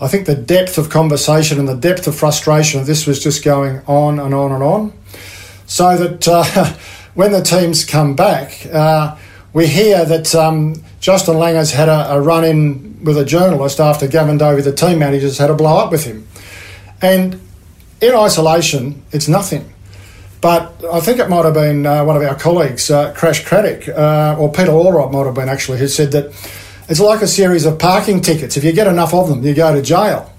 I 0.00 0.06
think, 0.06 0.26
the 0.26 0.36
depth 0.36 0.76
of 0.78 0.90
conversation 0.90 1.58
and 1.58 1.66
the 1.66 1.76
depth 1.76 2.06
of 2.06 2.14
frustration 2.14 2.84
this 2.84 3.06
was 3.06 3.24
just 3.24 3.42
going 3.42 3.80
on 3.86 4.20
and 4.20 4.34
on 4.34 4.52
and 4.52 4.62
on 4.62 4.92
so 5.66 5.96
that 5.96 6.28
uh, 6.28 6.44
when 7.14 7.32
the 7.32 7.42
teams 7.42 7.84
come 7.84 8.14
back, 8.14 8.66
uh, 8.72 9.16
we 9.52 9.66
hear 9.66 10.04
that 10.04 10.34
um, 10.34 10.82
Justin 11.00 11.36
Langer's 11.36 11.70
had 11.70 11.88
a, 11.88 12.14
a 12.14 12.20
run 12.20 12.44
in 12.44 13.04
with 13.04 13.18
a 13.18 13.24
journalist 13.24 13.78
after 13.78 14.08
Gavin 14.08 14.38
Dovey, 14.38 14.62
the 14.62 14.72
team 14.72 14.98
manager's 14.98 15.38
had 15.38 15.50
a 15.50 15.54
blow 15.54 15.78
up 15.78 15.92
with 15.92 16.04
him. 16.04 16.26
And 17.00 17.40
in 18.00 18.14
isolation, 18.14 19.02
it's 19.12 19.28
nothing. 19.28 19.72
But 20.40 20.84
I 20.92 21.00
think 21.00 21.18
it 21.20 21.28
might 21.28 21.44
have 21.44 21.54
been 21.54 21.86
uh, 21.86 22.04
one 22.04 22.16
of 22.16 22.22
our 22.22 22.34
colleagues, 22.34 22.90
uh, 22.90 23.14
Crash 23.14 23.44
Craddock, 23.44 23.88
uh, 23.88 24.36
or 24.38 24.52
Peter 24.52 24.72
Allrop 24.72 25.12
might 25.12 25.24
have 25.24 25.34
been 25.34 25.48
actually, 25.48 25.78
who 25.78 25.88
said 25.88 26.12
that 26.12 26.26
it's 26.88 27.00
like 27.00 27.22
a 27.22 27.26
series 27.26 27.64
of 27.64 27.78
parking 27.78 28.20
tickets. 28.20 28.56
If 28.56 28.64
you 28.64 28.72
get 28.72 28.86
enough 28.86 29.14
of 29.14 29.28
them, 29.28 29.42
you 29.42 29.54
go 29.54 29.74
to 29.74 29.80
jail. 29.80 30.30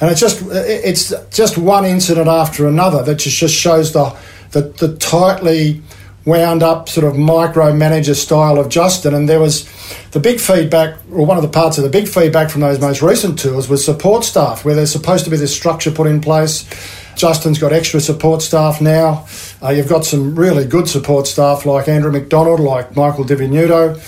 And 0.00 0.10
it's 0.10 0.20
just 0.20 0.42
it's 0.50 1.12
just 1.30 1.58
one 1.58 1.84
incident 1.84 2.28
after 2.28 2.68
another 2.68 3.02
that 3.02 3.16
just 3.16 3.54
shows 3.54 3.92
the 3.92 4.14
the, 4.52 4.62
the 4.62 4.96
tightly 4.96 5.82
wound 6.28 6.62
up 6.62 6.88
sort 6.90 7.06
of 7.06 7.14
micromanager 7.14 8.14
style 8.14 8.58
of 8.58 8.68
Justin. 8.68 9.14
And 9.14 9.28
there 9.28 9.40
was 9.40 9.66
the 10.10 10.20
big 10.20 10.38
feedback, 10.40 10.98
or 11.10 11.24
one 11.24 11.38
of 11.38 11.42
the 11.42 11.48
parts 11.48 11.78
of 11.78 11.84
the 11.84 11.90
big 11.90 12.06
feedback 12.06 12.50
from 12.50 12.60
those 12.60 12.78
most 12.78 13.00
recent 13.00 13.38
tours 13.38 13.68
was 13.68 13.82
support 13.84 14.24
staff, 14.24 14.64
where 14.64 14.74
there's 14.74 14.92
supposed 14.92 15.24
to 15.24 15.30
be 15.30 15.38
this 15.38 15.56
structure 15.56 15.90
put 15.90 16.06
in 16.06 16.20
place. 16.20 16.68
Justin's 17.16 17.58
got 17.58 17.72
extra 17.72 17.98
support 17.98 18.42
staff 18.42 18.80
now. 18.80 19.26
Uh, 19.62 19.70
you've 19.70 19.88
got 19.88 20.04
some 20.04 20.36
really 20.36 20.66
good 20.66 20.88
support 20.88 21.26
staff 21.26 21.66
like 21.66 21.88
Andrew 21.88 22.12
McDonald, 22.12 22.60
like 22.60 22.94
Michael 22.94 23.24
Di 23.24 23.34
Venuto. 23.34 23.98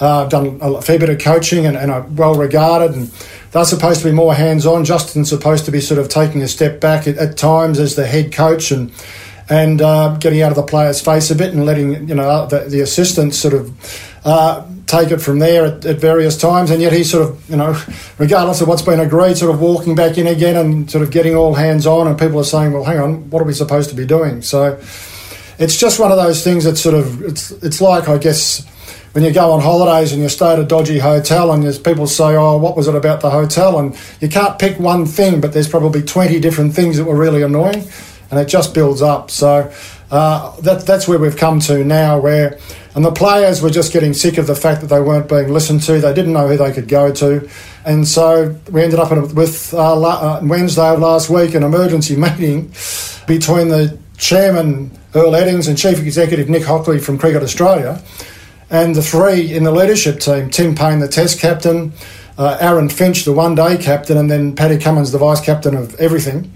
Uh, 0.00 0.26
done 0.26 0.58
a 0.60 0.82
fair 0.82 0.98
bit 0.98 1.08
of 1.08 1.20
coaching 1.20 1.66
and, 1.66 1.76
and 1.76 1.90
are 1.90 2.02
well 2.02 2.34
regarded. 2.34 2.96
And 2.96 3.08
they're 3.52 3.64
supposed 3.64 4.00
to 4.00 4.06
be 4.06 4.12
more 4.12 4.34
hands 4.34 4.64
on. 4.64 4.84
Justin's 4.84 5.28
supposed 5.28 5.64
to 5.66 5.70
be 5.70 5.80
sort 5.80 6.00
of 6.00 6.08
taking 6.08 6.42
a 6.42 6.48
step 6.48 6.80
back 6.80 7.06
at, 7.06 7.16
at 7.18 7.36
times 7.36 7.78
as 7.78 7.96
the 7.96 8.06
head 8.06 8.32
coach 8.32 8.70
and 8.70 8.92
and 9.48 9.82
uh, 9.82 10.16
getting 10.18 10.42
out 10.42 10.50
of 10.50 10.56
the 10.56 10.62
player's 10.62 11.00
face 11.00 11.30
a 11.30 11.34
bit 11.34 11.52
and 11.52 11.66
letting 11.66 12.08
you 12.08 12.14
know 12.14 12.46
the, 12.46 12.60
the 12.60 12.80
assistants 12.80 13.38
sort 13.38 13.54
of 13.54 14.24
uh, 14.24 14.66
take 14.86 15.10
it 15.10 15.18
from 15.18 15.38
there 15.38 15.66
at, 15.66 15.84
at, 15.84 15.98
various 15.98 16.38
times. 16.38 16.70
And 16.70 16.80
yet 16.80 16.92
he's 16.92 17.10
sort 17.10 17.28
of 17.28 17.50
you 17.50 17.56
know, 17.56 17.78
regardless 18.18 18.60
of 18.60 18.68
what's 18.68 18.82
been 18.82 19.00
agreed, 19.00 19.36
sort 19.36 19.54
of 19.54 19.60
walking 19.60 19.94
back 19.94 20.18
in 20.18 20.26
again 20.26 20.56
and 20.56 20.90
sort 20.90 21.02
of 21.04 21.10
getting 21.10 21.34
all 21.36 21.54
hands 21.54 21.86
on. 21.86 22.06
And 22.06 22.18
people 22.18 22.38
are 22.38 22.44
saying, 22.44 22.72
well, 22.72 22.84
hang 22.84 22.98
on, 22.98 23.30
what 23.30 23.42
are 23.42 23.46
we 23.46 23.52
supposed 23.52 23.90
to 23.90 23.96
be 23.96 24.06
doing? 24.06 24.40
So 24.42 24.80
it's 25.58 25.78
just 25.78 26.00
one 26.00 26.10
of 26.10 26.16
those 26.16 26.42
things 26.42 26.64
that 26.64 26.76
sort 26.76 26.94
of 26.94 27.22
it's 27.22 27.50
it's 27.50 27.80
like 27.80 28.08
I 28.08 28.18
guess 28.18 28.66
when 29.12 29.22
you 29.22 29.32
go 29.32 29.52
on 29.52 29.60
holidays 29.60 30.12
and 30.12 30.20
you 30.20 30.28
stay 30.28 30.54
at 30.54 30.58
a 30.58 30.64
dodgy 30.64 30.98
hotel 30.98 31.52
and 31.52 31.62
there's 31.62 31.78
people 31.78 32.08
say, 32.08 32.34
oh, 32.34 32.56
what 32.56 32.76
was 32.76 32.88
it 32.88 32.96
about 32.96 33.20
the 33.20 33.30
hotel? 33.30 33.78
And 33.78 33.96
you 34.20 34.28
can't 34.28 34.58
pick 34.58 34.80
one 34.80 35.06
thing, 35.06 35.40
but 35.40 35.52
there's 35.52 35.68
probably 35.68 36.02
20 36.02 36.40
different 36.40 36.74
things 36.74 36.96
that 36.96 37.04
were 37.04 37.16
really 37.16 37.42
annoying 37.42 37.84
and 38.30 38.40
it 38.40 38.46
just 38.46 38.74
builds 38.74 39.02
up. 39.02 39.30
So 39.30 39.72
uh, 40.10 40.56
that, 40.60 40.86
that's 40.86 41.08
where 41.08 41.18
we've 41.18 41.36
come 41.36 41.60
to 41.60 41.84
now 41.84 42.18
where, 42.18 42.58
and 42.94 43.04
the 43.04 43.12
players 43.12 43.62
were 43.62 43.70
just 43.70 43.92
getting 43.92 44.14
sick 44.14 44.38
of 44.38 44.46
the 44.46 44.54
fact 44.54 44.80
that 44.80 44.88
they 44.88 45.00
weren't 45.00 45.28
being 45.28 45.52
listened 45.52 45.82
to. 45.84 46.00
They 46.00 46.14
didn't 46.14 46.32
know 46.32 46.48
who 46.48 46.56
they 46.56 46.72
could 46.72 46.88
go 46.88 47.12
to. 47.14 47.48
And 47.84 48.06
so 48.06 48.56
we 48.70 48.82
ended 48.82 48.98
up 48.98 49.10
with 49.32 49.74
uh, 49.74 50.40
Wednesday 50.42 50.88
of 50.88 51.00
last 51.00 51.30
week 51.30 51.54
an 51.54 51.62
emergency 51.62 52.16
meeting 52.16 52.72
between 53.26 53.68
the 53.68 53.98
chairman, 54.16 54.96
Earl 55.14 55.32
Eddings, 55.32 55.68
and 55.68 55.76
chief 55.76 55.98
executive 55.98 56.48
Nick 56.48 56.64
Hockley 56.64 56.98
from 56.98 57.18
Cricket 57.18 57.42
Australia 57.42 58.02
and 58.70 58.94
the 58.94 59.02
three 59.02 59.54
in 59.54 59.64
the 59.64 59.70
leadership 59.70 60.20
team 60.20 60.50
Tim 60.50 60.74
Paine, 60.74 60.98
the 60.98 61.08
test 61.08 61.38
captain, 61.40 61.92
uh, 62.36 62.58
Aaron 62.60 62.88
Finch, 62.88 63.24
the 63.24 63.32
one 63.32 63.54
day 63.54 63.76
captain, 63.76 64.16
and 64.16 64.30
then 64.30 64.56
Paddy 64.56 64.78
Cummins, 64.78 65.12
the 65.12 65.18
vice 65.18 65.40
captain 65.40 65.76
of 65.76 65.94
everything, 65.96 66.52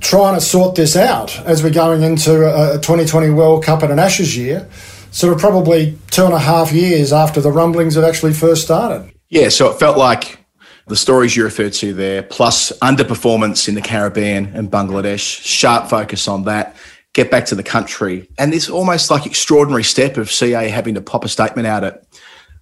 trying 0.00 0.34
to 0.34 0.40
sort 0.40 0.74
this 0.74 0.96
out 0.96 1.38
as 1.40 1.62
we're 1.62 1.70
going 1.70 2.02
into 2.02 2.44
a, 2.44 2.76
a 2.76 2.80
2020 2.80 3.30
World 3.30 3.64
Cup 3.64 3.82
and 3.82 3.92
an 3.92 3.98
Ashes 3.98 4.36
year, 4.36 4.68
sort 5.10 5.32
of 5.32 5.38
probably 5.38 5.98
two 6.10 6.24
and 6.24 6.34
a 6.34 6.38
half 6.38 6.72
years 6.72 7.12
after 7.12 7.40
the 7.40 7.52
rumblings 7.52 7.94
had 7.94 8.04
actually 8.04 8.32
first 8.32 8.62
started. 8.62 9.12
Yeah, 9.28 9.48
so 9.48 9.70
it 9.70 9.78
felt 9.78 9.96
like 9.96 10.38
the 10.86 10.96
stories 10.96 11.36
you 11.36 11.44
referred 11.44 11.72
to 11.74 11.92
there, 11.92 12.22
plus 12.22 12.72
underperformance 12.80 13.68
in 13.68 13.74
the 13.74 13.80
Caribbean 13.80 14.46
and 14.46 14.70
Bangladesh, 14.70 15.42
sharp 15.42 15.88
focus 15.88 16.26
on 16.26 16.44
that 16.44 16.76
get 17.12 17.30
back 17.30 17.44
to 17.46 17.54
the 17.54 17.62
country. 17.62 18.28
And 18.38 18.52
this 18.52 18.68
almost 18.68 19.10
like 19.10 19.26
extraordinary 19.26 19.84
step 19.84 20.16
of 20.16 20.30
CA 20.30 20.68
having 20.68 20.94
to 20.94 21.00
pop 21.00 21.24
a 21.24 21.28
statement 21.28 21.66
out 21.66 21.84
at 21.84 22.04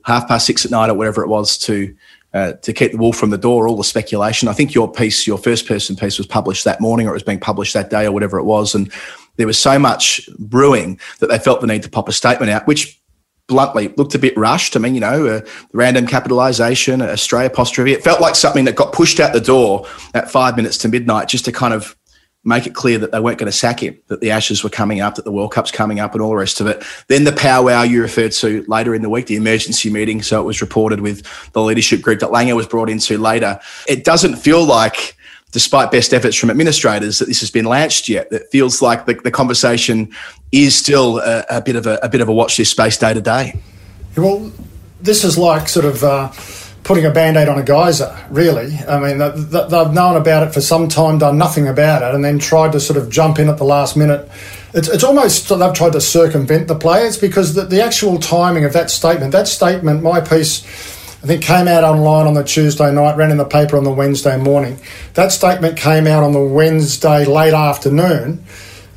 half 0.04 0.26
past 0.26 0.46
six 0.46 0.64
at 0.64 0.70
night 0.70 0.88
or 0.88 0.94
whatever 0.94 1.22
it 1.22 1.28
was 1.28 1.58
to 1.58 1.94
uh, 2.34 2.52
to 2.52 2.72
keep 2.72 2.92
the 2.92 2.98
wool 2.98 3.12
from 3.12 3.30
the 3.30 3.38
door, 3.38 3.66
all 3.66 3.76
the 3.76 3.84
speculation. 3.84 4.48
I 4.48 4.52
think 4.52 4.74
your 4.74 4.90
piece, 4.90 5.26
your 5.26 5.38
first 5.38 5.66
person 5.66 5.96
piece, 5.96 6.18
was 6.18 6.26
published 6.26 6.64
that 6.64 6.80
morning 6.80 7.06
or 7.06 7.10
it 7.10 7.14
was 7.14 7.22
being 7.22 7.40
published 7.40 7.74
that 7.74 7.90
day 7.90 8.06
or 8.06 8.12
whatever 8.12 8.38
it 8.38 8.44
was. 8.44 8.74
And 8.74 8.92
there 9.36 9.46
was 9.46 9.58
so 9.58 9.78
much 9.78 10.28
brewing 10.38 11.00
that 11.20 11.28
they 11.28 11.38
felt 11.38 11.60
the 11.60 11.66
need 11.66 11.82
to 11.84 11.90
pop 11.90 12.08
a 12.08 12.12
statement 12.12 12.50
out, 12.50 12.66
which 12.66 13.00
bluntly 13.48 13.88
looked 13.96 14.14
a 14.14 14.18
bit 14.18 14.36
rushed. 14.36 14.76
I 14.76 14.78
mean, 14.78 14.94
you 14.94 15.00
know, 15.00 15.26
uh, 15.26 15.40
random 15.72 16.06
capitalisation, 16.06 17.00
Australia 17.00 17.48
apostrophe. 17.48 17.92
It 17.92 18.04
felt 18.04 18.20
like 18.20 18.36
something 18.36 18.66
that 18.66 18.76
got 18.76 18.92
pushed 18.92 19.20
out 19.20 19.32
the 19.32 19.40
door 19.40 19.86
at 20.14 20.30
five 20.30 20.56
minutes 20.56 20.78
to 20.78 20.88
midnight 20.88 21.28
just 21.28 21.46
to 21.46 21.52
kind 21.52 21.72
of 21.72 21.96
make 22.48 22.66
it 22.66 22.74
clear 22.74 22.98
that 22.98 23.12
they 23.12 23.20
weren't 23.20 23.38
going 23.38 23.50
to 23.50 23.56
sack 23.56 23.82
him, 23.82 23.98
that 24.08 24.20
the 24.20 24.30
Ashes 24.30 24.64
were 24.64 24.70
coming 24.70 25.00
up, 25.00 25.14
that 25.14 25.24
the 25.24 25.30
World 25.30 25.52
Cup's 25.52 25.70
coming 25.70 26.00
up, 26.00 26.14
and 26.14 26.22
all 26.22 26.30
the 26.30 26.36
rest 26.36 26.60
of 26.60 26.66
it. 26.66 26.82
Then 27.06 27.24
the 27.24 27.32
powwow 27.32 27.82
you 27.82 28.00
referred 28.00 28.32
to 28.32 28.64
later 28.66 28.94
in 28.94 29.02
the 29.02 29.10
week, 29.10 29.26
the 29.26 29.36
emergency 29.36 29.90
meeting. 29.90 30.22
So 30.22 30.40
it 30.40 30.44
was 30.44 30.60
reported 30.60 31.00
with 31.00 31.22
the 31.52 31.62
leadership 31.62 32.02
group 32.02 32.20
that 32.20 32.30
Langer 32.30 32.56
was 32.56 32.66
brought 32.66 32.90
into 32.90 33.18
later. 33.18 33.60
It 33.86 34.02
doesn't 34.04 34.36
feel 34.36 34.64
like, 34.64 35.16
despite 35.52 35.90
best 35.90 36.12
efforts 36.12 36.36
from 36.36 36.50
administrators, 36.50 37.18
that 37.18 37.26
this 37.26 37.40
has 37.40 37.50
been 37.50 37.66
launched 37.66 38.08
yet. 38.08 38.32
It 38.32 38.48
feels 38.50 38.82
like 38.82 39.06
the, 39.06 39.14
the 39.14 39.30
conversation 39.30 40.12
is 40.50 40.74
still 40.74 41.18
a, 41.18 41.44
a 41.50 41.60
bit 41.60 41.76
of 41.76 41.86
a, 41.86 41.98
a, 42.02 42.08
bit 42.08 42.20
of 42.20 42.28
a 42.28 42.32
watch 42.32 42.56
this 42.56 42.70
space 42.70 42.96
day 42.96 43.14
to 43.14 43.20
day. 43.20 43.60
Well, 44.16 44.50
this 45.00 45.22
is 45.22 45.38
like 45.38 45.68
sort 45.68 45.84
of. 45.84 46.02
Uh 46.02 46.32
putting 46.88 47.04
a 47.04 47.10
band-aid 47.10 47.50
on 47.50 47.58
a 47.58 47.62
geyser 47.62 48.18
really 48.30 48.74
i 48.88 48.98
mean 48.98 49.18
they've 49.18 49.92
known 49.92 50.16
about 50.16 50.42
it 50.42 50.54
for 50.54 50.62
some 50.62 50.88
time 50.88 51.18
done 51.18 51.36
nothing 51.36 51.68
about 51.68 52.00
it 52.02 52.14
and 52.14 52.24
then 52.24 52.38
tried 52.38 52.72
to 52.72 52.80
sort 52.80 52.96
of 52.96 53.10
jump 53.10 53.38
in 53.38 53.50
at 53.50 53.58
the 53.58 53.64
last 53.64 53.94
minute 53.94 54.26
it's, 54.72 54.88
it's 54.88 55.04
almost 55.04 55.46
they've 55.50 55.74
tried 55.74 55.92
to 55.92 56.00
circumvent 56.00 56.66
the 56.66 56.74
players 56.74 57.18
because 57.18 57.52
the, 57.52 57.64
the 57.64 57.82
actual 57.82 58.18
timing 58.18 58.64
of 58.64 58.72
that 58.72 58.88
statement 58.88 59.32
that 59.32 59.46
statement 59.46 60.02
my 60.02 60.18
piece 60.18 60.64
I 61.22 61.26
think 61.26 61.42
came 61.42 61.68
out 61.68 61.84
online 61.84 62.28
on 62.28 62.34
the 62.34 62.44
Tuesday 62.44 62.92
night, 62.92 63.16
ran 63.16 63.32
in 63.32 63.38
the 63.38 63.44
paper 63.44 63.76
on 63.76 63.82
the 63.82 63.90
Wednesday 63.90 64.36
morning. 64.36 64.78
That 65.14 65.32
statement 65.32 65.76
came 65.76 66.06
out 66.06 66.22
on 66.22 66.32
the 66.32 66.40
Wednesday 66.40 67.24
late 67.24 67.54
afternoon 67.54 68.44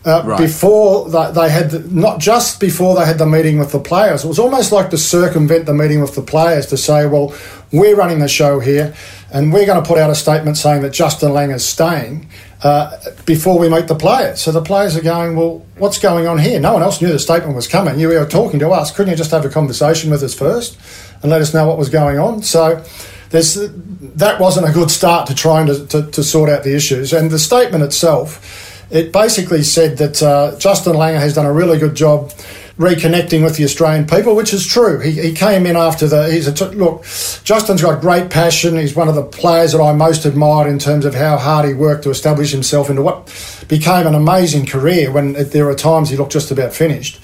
uh, 0.06 0.24
right. 0.26 0.40
before 0.40 1.10
the, 1.10 1.28
they 1.32 1.50
had 1.50 1.72
the, 1.72 1.80
not 1.80 2.20
just 2.20 2.60
before 2.60 2.96
they 2.96 3.06
had 3.06 3.18
the 3.18 3.26
meeting 3.26 3.60
with 3.60 3.72
the 3.72 3.80
players. 3.80 4.24
It 4.24 4.28
was 4.28 4.40
almost 4.40 4.72
like 4.72 4.90
to 4.90 4.98
circumvent 4.98 5.66
the 5.66 5.74
meeting 5.74 6.02
with 6.02 6.16
the 6.16 6.22
players 6.22 6.66
to 6.68 6.78
say, 6.78 7.06
"Well, 7.06 7.36
we're 7.72 7.96
running 7.96 8.20
the 8.20 8.28
show 8.28 8.60
here, 8.60 8.96
and 9.32 9.54
we're 9.54 9.66
going 9.66 9.82
to 9.82 9.88
put 9.88 9.98
out 9.98 10.10
a 10.10 10.16
statement 10.16 10.58
saying 10.58 10.82
that 10.82 10.92
Justin 10.92 11.34
Lang 11.34 11.52
is 11.52 11.66
staying." 11.66 12.28
Uh, 12.64 12.96
before 13.26 13.58
we 13.58 13.68
meet 13.68 13.88
the 13.88 13.96
players. 13.96 14.40
So 14.40 14.52
the 14.52 14.62
players 14.62 14.96
are 14.96 15.02
going, 15.02 15.36
well, 15.36 15.66
what's 15.80 15.98
going 15.98 16.28
on 16.28 16.38
here? 16.38 16.60
No 16.60 16.74
one 16.74 16.84
else 16.84 17.02
knew 17.02 17.08
the 17.08 17.18
statement 17.18 17.56
was 17.56 17.68
coming. 17.68 18.00
You 18.00 18.10
were 18.10 18.24
talking 18.28 18.60
to 18.60 18.70
us. 18.70 18.92
Couldn't 18.92 19.10
you 19.10 19.18
just 19.18 19.32
have 19.32 19.44
a 19.44 19.50
conversation 19.50 20.12
with 20.12 20.22
us 20.22 20.36
first 20.36 20.78
and 21.24 21.32
let 21.32 21.42
us 21.42 21.56
know 21.56 21.68
what 21.68 21.80
was 21.80 21.90
going 21.90 22.20
on? 22.20 22.44
So 22.44 22.84
there's, 23.32 23.56
that 23.56 24.40
wasn't 24.40 24.70
a 24.70 24.72
good 24.72 24.92
start 24.92 25.26
to 25.30 25.34
trying 25.34 25.66
to, 25.68 25.88
to, 25.88 26.12
to 26.12 26.24
sort 26.24 26.52
out 26.52 26.64
the 26.64 26.76
issues. 26.76 27.14
And 27.14 27.32
the 27.32 27.40
statement 27.40 27.84
itself, 27.84 28.71
it 28.92 29.12
basically 29.12 29.64
said 29.64 29.98
that 29.98 30.22
uh, 30.22 30.58
Justin 30.60 30.94
Langer 30.94 31.20
has 31.20 31.36
done 31.36 31.46
a 31.46 31.54
really 31.54 31.80
good 31.80 31.96
job 31.96 32.32
reconnecting 32.78 33.44
with 33.44 33.58
the 33.58 33.64
Australian 33.64 34.08
people, 34.08 34.36
which 34.36 34.54
is 34.54 34.66
true. 34.66 35.00
He, 35.00 35.12
he 35.12 35.34
came 35.34 35.66
in 35.66 35.76
after 35.76 36.08
the. 36.08 36.32
He's 36.32 36.48
look. 36.62 37.04
Justin's 37.44 37.82
got 37.82 38.02
great 38.02 38.30
passion. 38.30 38.78
He's 38.78 38.96
one 38.96 39.08
of 39.08 39.16
the 39.16 39.24
players 39.24 39.74
that 39.74 39.82
I 39.82 39.94
most 39.94 40.26
admired 40.26 40.68
in 40.68 40.80
terms 40.80 41.06
of 41.06 41.14
how 41.14 41.38
hard 41.38 41.68
he 41.68 41.74
worked 41.74 42.04
to 42.04 42.10
establish 42.10 42.52
himself 42.52 42.90
into 42.90 43.02
what 43.02 43.28
became 43.68 44.08
an 44.08 44.16
amazing 44.16 44.66
career. 44.66 45.12
When 45.12 45.34
there 45.34 45.66
were 45.66 45.76
times 45.76 46.10
he 46.10 46.18
looked 46.18 46.34
just 46.34 46.52
about 46.52 46.74
finished. 46.74 47.20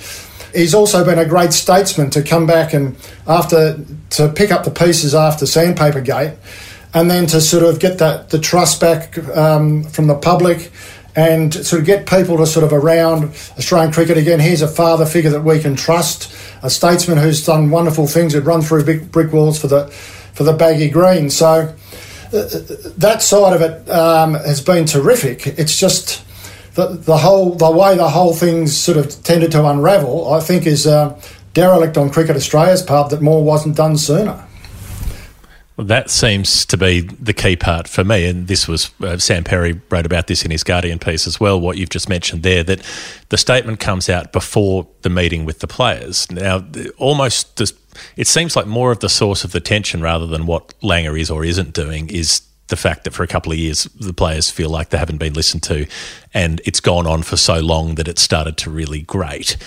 He's 0.54 0.74
also 0.74 1.04
been 1.04 1.20
a 1.20 1.26
great 1.26 1.54
statesman 1.54 2.10
to 2.12 2.24
come 2.24 2.48
back 2.48 2.74
and 2.74 2.96
after 3.28 3.80
to 4.12 4.30
pick 4.30 4.52
up 4.52 4.64
the 4.64 4.72
pieces 4.72 5.14
after 5.14 5.46
Sandpaper 5.46 6.02
Gate, 6.02 6.36
and 6.94 7.10
then 7.10 7.26
to 7.28 7.42
sort 7.42 7.64
of 7.64 7.80
get 7.80 7.98
that 7.98 8.30
the 8.30 8.40
trust 8.40 8.80
back 8.80 9.18
um, 9.36 9.84
from 9.84 10.08
the 10.08 10.16
public 10.16 10.72
and 11.18 11.52
of 11.80 11.86
get 11.86 12.06
people 12.06 12.38
to 12.38 12.46
sort 12.46 12.64
of 12.64 12.72
around 12.72 13.24
Australian 13.58 13.92
cricket 13.92 14.18
again. 14.18 14.40
Here's 14.40 14.62
a 14.62 14.68
father 14.68 15.06
figure 15.06 15.32
that 15.32 15.42
we 15.42 15.60
can 15.60 15.76
trust, 15.76 16.32
a 16.62 16.70
statesman 16.70 17.18
who's 17.18 17.44
done 17.44 17.72
wonderful 17.72 18.06
things, 18.06 18.34
who'd 18.34 18.46
run 18.46 18.62
through 18.62 18.86
big 18.86 19.12
brick 19.12 19.34
walls 19.34 19.60
for 19.60 19.68
the 19.68 19.88
for 19.88 20.44
the 20.44 20.54
baggy 20.54 20.90
green. 20.90 21.32
So 21.32 21.74
uh, 22.28 22.50
that 22.98 23.24
side 23.24 23.54
of 23.54 23.62
it 23.62 23.90
um, 23.90 24.36
has 24.36 24.62
been 24.62 24.86
terrific. 24.86 25.48
It's 25.48 25.80
just 25.80 26.24
the, 26.76 26.90
the 26.90 27.18
whole 27.18 27.56
the 27.56 27.72
way 27.72 27.98
the 27.98 28.10
whole 28.10 28.34
thing's 28.34 28.78
sort 28.78 28.98
of 28.98 29.24
tended 29.24 29.52
to 29.54 29.66
unravel. 29.66 30.32
I 30.32 30.40
think 30.40 30.68
is 30.68 30.86
uh, 30.86 31.20
derelict 31.56 31.98
on 31.98 32.12
Cricket 32.12 32.36
Australia's 32.36 32.84
part 32.84 33.10
that 33.10 33.24
more 33.24 33.44
wasn't 33.44 33.76
done 33.76 33.98
sooner. 33.98 34.47
That 35.78 36.10
seems 36.10 36.66
to 36.66 36.78
be 36.78 37.02
the 37.02 37.34
key 37.34 37.56
part 37.56 37.88
for 37.88 38.04
me. 38.04 38.26
And 38.26 38.48
this 38.48 38.68
was 38.68 38.90
uh, 39.00 39.18
Sam 39.20 39.44
Perry 39.44 39.80
wrote 39.92 40.08
about 40.08 40.26
this 40.26 40.44
in 40.44 40.50
his 40.50 40.64
Guardian 40.64 40.98
piece 40.98 41.28
as 41.28 41.40
well. 41.40 41.62
What 41.62 41.78
you've 41.78 41.90
just 41.90 42.10
mentioned 42.10 42.42
there, 42.42 42.64
that 42.64 42.82
the 43.30 43.38
statement 43.38 43.80
comes 43.80 44.10
out 44.10 44.34
before 44.34 44.88
the 45.04 45.10
meeting 45.10 45.46
with 45.46 45.60
the 45.60 45.68
players. 45.68 46.32
Now, 46.32 46.66
almost 46.98 47.58
this, 47.58 47.74
it 48.16 48.26
seems 48.26 48.56
like 48.56 48.66
more 48.66 48.92
of 48.92 49.02
the 49.02 49.10
source 49.10 49.44
of 49.44 49.52
the 49.52 49.60
tension 49.60 50.02
rather 50.02 50.26
than 50.26 50.48
what 50.48 50.74
Langer 50.82 51.20
is 51.20 51.30
or 51.30 51.46
isn't 51.46 51.74
doing 51.74 52.10
is 52.10 52.42
the 52.68 52.76
fact 52.76 53.04
that 53.04 53.12
for 53.12 53.24
a 53.24 53.28
couple 53.28 53.52
of 53.52 53.58
years 53.58 53.86
the 54.00 54.14
players 54.14 54.52
feel 54.52 54.70
like 54.70 54.90
they 54.90 54.98
haven't 54.98 55.18
been 55.18 55.34
listened 55.34 55.64
to 55.64 55.88
and 56.34 56.62
it's 56.66 56.80
gone 56.80 57.08
on 57.08 57.24
for 57.24 57.38
so 57.38 57.60
long 57.60 57.96
that 57.96 58.08
it 58.08 58.20
started 58.20 58.58
to 58.58 58.70
really 58.70 59.02
grate. 59.02 59.58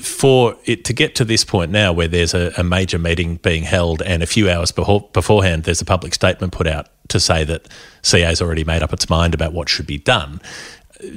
For 0.00 0.56
it 0.64 0.84
to 0.86 0.92
get 0.92 1.14
to 1.16 1.24
this 1.24 1.44
point 1.44 1.70
now 1.70 1.92
where 1.92 2.08
there's 2.08 2.34
a, 2.34 2.52
a 2.56 2.64
major 2.64 2.98
meeting 2.98 3.36
being 3.36 3.64
held 3.64 4.00
and 4.02 4.22
a 4.22 4.26
few 4.26 4.48
hours 4.48 4.72
before, 4.72 5.08
beforehand 5.12 5.64
there's 5.64 5.80
a 5.80 5.84
public 5.84 6.14
statement 6.14 6.52
put 6.52 6.66
out 6.66 6.88
to 7.08 7.20
say 7.20 7.44
that 7.44 7.68
CA's 8.02 8.40
already 8.40 8.64
made 8.64 8.82
up 8.82 8.92
its 8.92 9.10
mind 9.10 9.34
about 9.34 9.52
what 9.52 9.68
should 9.68 9.86
be 9.86 9.98
done, 9.98 10.40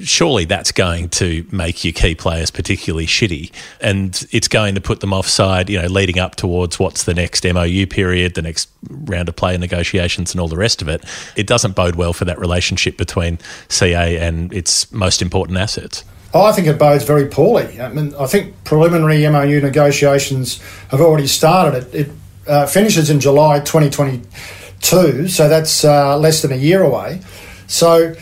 surely 0.02 0.46
that's 0.46 0.72
going 0.72 1.10
to 1.10 1.46
make 1.52 1.84
your 1.84 1.94
key 1.94 2.16
players 2.16 2.50
particularly 2.50 3.06
shitty 3.06 3.52
and 3.82 4.28
it's 4.32 4.48
going 4.48 4.76
to 4.76 4.82
put 4.82 5.00
them 5.00 5.14
offside 5.14 5.70
you 5.70 5.80
know 5.80 5.88
leading 5.88 6.20
up 6.20 6.36
towards 6.36 6.80
what's 6.80 7.04
the 7.04 7.14
next 7.14 7.44
MOU 7.46 7.86
period 7.86 8.34
the 8.34 8.42
next 8.42 8.70
round 8.90 9.30
of 9.30 9.36
player 9.36 9.58
negotiations 9.58 10.34
and 10.34 10.42
all 10.42 10.48
the 10.48 10.58
rest 10.58 10.82
of 10.82 10.88
it 10.88 11.04
it 11.36 11.46
doesn't 11.46 11.76
bode 11.76 11.96
well 11.96 12.14
for 12.14 12.26
that 12.26 12.40
relationship 12.40 12.98
between 12.98 13.38
CA 13.70 14.18
and 14.18 14.52
its 14.54 14.92
most 14.92 15.22
important 15.22 15.58
assets 15.58 16.04
I 16.34 16.52
think 16.52 16.68
it 16.68 16.78
bodes 16.78 17.06
very 17.06 17.28
poorly. 17.28 17.80
I 17.80 17.88
mean, 17.88 18.14
I 18.20 18.26
think 18.26 18.62
preliminary 18.66 19.26
MOU 19.26 19.62
negotiations 19.62 20.62
have 20.90 21.00
already 21.00 21.28
started. 21.28 21.86
It, 21.94 22.08
it 22.08 22.12
uh, 22.46 22.66
finishes 22.68 23.10
in 23.10 23.22
July 23.22 23.62
2022, 23.62 25.30
so 25.30 25.48
that's 25.48 25.86
uh, 25.86 26.18
less 26.18 26.42
than 26.42 26.52
a 26.52 26.58
year 26.58 26.84
away. 26.84 27.22
So 27.68 28.16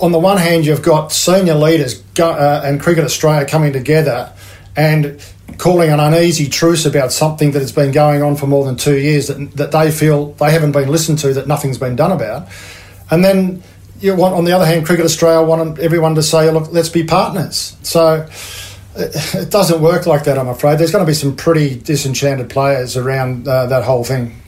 on 0.00 0.12
the 0.12 0.18
one 0.18 0.36
hand, 0.36 0.66
you've 0.66 0.82
got 0.82 1.12
senior 1.12 1.54
leaders 1.54 2.00
go, 2.14 2.30
uh, 2.30 2.62
and 2.64 2.80
Cricket 2.80 3.04
Australia 3.04 3.46
coming 3.46 3.72
together 3.72 4.32
and 4.76 5.20
calling 5.58 5.90
an 5.90 6.00
uneasy 6.00 6.48
truce 6.48 6.86
about 6.86 7.12
something 7.12 7.52
that 7.52 7.60
has 7.60 7.72
been 7.72 7.92
going 7.92 8.22
on 8.22 8.36
for 8.36 8.46
more 8.46 8.64
than 8.64 8.76
two 8.76 8.98
years 8.98 9.28
that, 9.28 9.52
that 9.56 9.72
they 9.72 9.90
feel 9.90 10.32
they 10.34 10.50
haven't 10.50 10.72
been 10.72 10.88
listened 10.88 11.18
to, 11.18 11.32
that 11.34 11.46
nothing's 11.46 11.78
been 11.78 11.96
done 11.96 12.12
about. 12.12 12.48
And 13.10 13.24
then 13.24 13.62
you 14.00 14.14
want, 14.14 14.34
on 14.34 14.44
the 14.44 14.52
other 14.52 14.66
hand, 14.66 14.86
Cricket 14.86 15.04
Australia 15.04 15.46
want 15.46 15.78
everyone 15.78 16.14
to 16.14 16.22
say, 16.22 16.50
look, 16.50 16.72
let's 16.72 16.88
be 16.88 17.04
partners. 17.04 17.76
So 17.82 18.28
it, 18.96 19.34
it 19.34 19.50
doesn't 19.50 19.80
work 19.80 20.06
like 20.06 20.24
that, 20.24 20.38
I'm 20.38 20.48
afraid. 20.48 20.78
There's 20.78 20.92
going 20.92 21.04
to 21.04 21.10
be 21.10 21.14
some 21.14 21.36
pretty 21.36 21.78
disenchanted 21.78 22.50
players 22.50 22.96
around 22.96 23.48
uh, 23.48 23.66
that 23.66 23.84
whole 23.84 24.04
thing. 24.04 24.40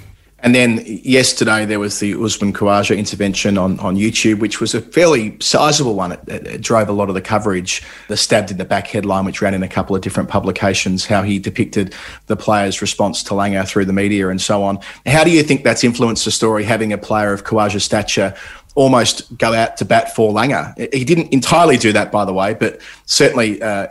And 0.43 0.55
then 0.55 0.83
yesterday 0.87 1.65
there 1.65 1.79
was 1.79 2.01
the 2.01 2.15
Usman 2.15 2.53
Khawaja 2.53 2.97
intervention 2.99 3.57
on, 3.57 3.79
on 3.79 3.97
YouTube, 3.97 4.41
which 4.41 4.61
was 4.61 4.75
a 4.75 4.81
fairly 4.81 5.37
sizable 5.41 5.95
one. 5.95 6.13
It, 6.13 6.21
it, 6.27 6.47
it, 6.47 6.61
drove 6.61 6.89
a 6.89 6.93
lot 6.93 7.09
of 7.09 7.15
the 7.15 7.21
coverage. 7.21 7.83
The 8.09 8.17
stabbed 8.17 8.51
in 8.51 8.59
the 8.59 8.65
back 8.65 8.89
headline, 8.89 9.25
which 9.25 9.41
ran 9.41 9.55
in 9.55 9.63
a 9.63 9.69
couple 9.69 9.95
of 9.95 10.03
different 10.03 10.29
publications, 10.29 11.07
how 11.07 11.23
he 11.23 11.39
depicted 11.39 11.95
the 12.27 12.37
player's 12.37 12.83
response 12.83 13.23
to 13.25 13.35
Langer 13.35 13.67
through 13.67 13.85
the 13.85 13.93
media 13.93 14.31
and 14.31 14.41
so 14.41 14.65
on. 14.65 14.81
How 15.07 15.23
do 15.23 15.31
you 15.31 15.45
think 15.45 15.63
that's 15.63 15.85
influenced 15.85 16.25
the 16.25 16.33
story, 16.33 16.65
having 16.65 16.93
a 16.93 16.99
player 16.99 17.33
of 17.33 17.45
Khawaja's 17.45 17.85
stature 17.85 18.35
almost 18.75 19.37
go 19.37 19.53
out 19.53 19.77
to 19.77 19.85
bat 19.85 20.15
for 20.15 20.33
Langer. 20.33 20.95
He 20.95 21.05
didn't 21.05 21.33
entirely 21.33 21.77
do 21.77 21.93
that, 21.93 22.11
by 22.11 22.25
the 22.25 22.33
way, 22.33 22.55
but 22.55 22.81
certainly 23.05 23.61
uh, 23.61 23.89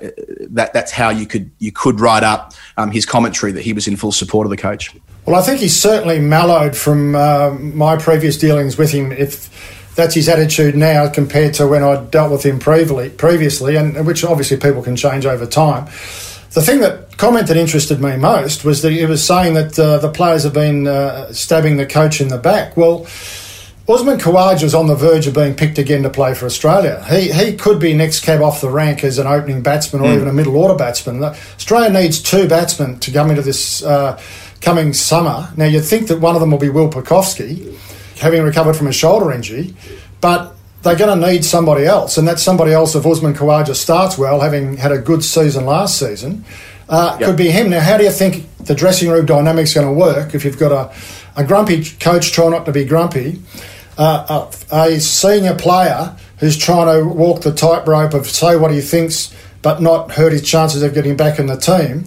that 0.49 0.73
that's 0.73 0.91
how 0.91 1.09
you 1.09 1.27
could 1.27 1.51
you 1.59 1.71
could 1.71 1.99
write 1.99 2.23
up 2.23 2.53
um, 2.77 2.89
his 2.89 3.05
commentary 3.05 3.51
that 3.51 3.61
he 3.61 3.73
was 3.73 3.87
in 3.87 3.95
full 3.95 4.11
support 4.11 4.47
of 4.47 4.49
the 4.49 4.57
coach. 4.57 4.95
Well, 5.25 5.35
I 5.35 5.43
think 5.43 5.59
he's 5.59 5.79
certainly 5.79 6.19
mellowed 6.19 6.75
from 6.75 7.15
uh, 7.15 7.51
my 7.51 7.95
previous 7.95 8.37
dealings 8.37 8.77
with 8.77 8.91
him. 8.91 9.11
If 9.11 9.49
that's 9.95 10.15
his 10.15 10.29
attitude 10.29 10.75
now 10.75 11.09
compared 11.09 11.53
to 11.55 11.67
when 11.67 11.83
I 11.83 12.03
dealt 12.05 12.31
with 12.31 12.43
him 12.43 12.59
previously, 12.59 13.09
previously, 13.09 13.75
and 13.75 14.05
which 14.05 14.23
obviously 14.23 14.57
people 14.57 14.81
can 14.81 14.95
change 14.95 15.25
over 15.25 15.45
time. 15.45 15.85
The 16.51 16.61
thing 16.61 16.81
that 16.81 17.17
comment 17.17 17.47
that 17.47 17.57
interested 17.57 18.01
me 18.01 18.17
most 18.17 18.65
was 18.65 18.81
that 18.81 18.91
he 18.91 19.05
was 19.05 19.25
saying 19.25 19.53
that 19.53 19.77
uh, 19.77 19.99
the 19.99 20.09
players 20.09 20.43
have 20.43 20.53
been 20.53 20.87
uh, 20.87 21.31
stabbing 21.31 21.77
the 21.77 21.85
coach 21.85 22.19
in 22.19 22.27
the 22.27 22.37
back. 22.37 22.75
Well, 22.75 23.07
Usman 23.87 24.19
Khawaja 24.19 24.63
is 24.63 24.75
on 24.75 24.87
the 24.87 24.95
verge 24.95 25.27
of 25.27 25.33
being 25.33 25.55
picked 25.55 25.77
again 25.77 26.03
to 26.03 26.09
play 26.09 26.33
for 26.33 26.45
Australia. 26.45 27.03
He 27.09 27.31
he 27.31 27.55
could 27.55 27.79
be 27.79 27.93
next 27.93 28.23
cab 28.23 28.41
off 28.41 28.61
the 28.61 28.69
rank 28.69 29.03
as 29.03 29.17
an 29.17 29.27
opening 29.27 29.61
batsman 29.61 30.01
or 30.01 30.09
mm. 30.09 30.15
even 30.15 30.27
a 30.27 30.33
middle 30.33 30.55
order 30.55 30.75
batsman. 30.75 31.23
Australia 31.23 31.89
needs 31.89 32.21
two 32.21 32.47
batsmen 32.47 32.99
to 32.99 33.11
come 33.11 33.29
into 33.29 33.41
this 33.41 33.83
uh, 33.83 34.21
coming 34.61 34.93
summer. 34.93 35.51
Now 35.57 35.65
you'd 35.65 35.81
think 35.81 36.07
that 36.07 36.19
one 36.19 36.35
of 36.35 36.41
them 36.41 36.51
will 36.51 36.59
be 36.59 36.69
Will 36.69 36.89
Pucovski, 36.89 37.75
having 38.19 38.43
recovered 38.43 38.75
from 38.75 38.87
a 38.87 38.93
shoulder 38.93 39.31
injury, 39.31 39.73
but 40.21 40.55
they're 40.83 40.95
going 40.95 41.19
to 41.19 41.31
need 41.31 41.45
somebody 41.45 41.85
else, 41.85 42.17
and 42.17 42.27
that 42.27 42.39
somebody 42.39 42.71
else 42.71 42.95
if 42.95 43.05
Usman 43.05 43.33
Khawaja 43.33 43.75
starts 43.75 44.17
well, 44.17 44.39
having 44.39 44.77
had 44.77 44.91
a 44.91 44.97
good 44.97 45.23
season 45.23 45.65
last 45.65 45.99
season. 45.99 46.45
Uh, 46.89 47.15
yep. 47.19 47.29
Could 47.29 47.37
be 47.37 47.49
him. 47.49 47.69
Now, 47.69 47.79
how 47.79 47.97
do 47.97 48.03
you 48.03 48.11
think 48.11 48.45
the 48.57 48.75
dressing 48.75 49.09
room 49.09 49.25
dynamic's 49.25 49.73
going 49.73 49.87
to 49.87 49.93
work 49.93 50.35
if 50.35 50.43
you've 50.43 50.57
got 50.59 50.71
a, 50.71 51.41
a 51.41 51.45
grumpy 51.45 51.85
coach 51.85 52.31
trying 52.31 52.51
not 52.51 52.65
to 52.65 52.71
be 52.71 52.83
grumpy, 52.83 53.41
uh, 53.97 54.47
a, 54.71 54.75
a, 54.75 54.99
senior 54.99 55.55
player 55.55 56.15
who's 56.39 56.57
trying 56.57 56.87
to 56.87 57.07
walk 57.07 57.41
the 57.41 57.53
tightrope 57.53 58.13
of 58.13 58.27
say 58.27 58.55
what 58.57 58.71
he 58.71 58.81
thinks 58.81 59.33
but 59.61 59.81
not 59.81 60.11
hurt 60.11 60.33
his 60.33 60.41
chances 60.41 60.81
of 60.81 60.93
getting 60.93 61.15
back 61.15 61.39
in 61.39 61.45
the 61.45 61.55
team, 61.55 62.03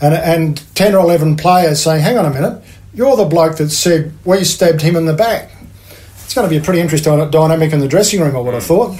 and, 0.00 0.14
and 0.14 0.74
10 0.74 0.94
or 0.94 0.98
11 0.98 1.36
players 1.36 1.82
saying, 1.82 2.02
hang 2.02 2.18
on 2.18 2.26
a 2.26 2.30
minute, 2.30 2.62
you're 2.94 3.16
the 3.16 3.24
bloke 3.24 3.56
that 3.56 3.70
said 3.70 4.12
we 4.24 4.44
stabbed 4.44 4.82
him 4.82 4.96
in 4.96 5.06
the 5.06 5.12
back. 5.12 5.50
It's 6.24 6.34
going 6.34 6.48
to 6.48 6.50
be 6.50 6.58
a 6.58 6.64
pretty 6.64 6.80
interesting 6.80 7.30
dynamic 7.30 7.72
in 7.72 7.80
the 7.80 7.88
dressing 7.88 8.20
room, 8.20 8.36
I 8.36 8.40
would 8.40 8.54
have 8.54 8.64
thought. 8.64 8.98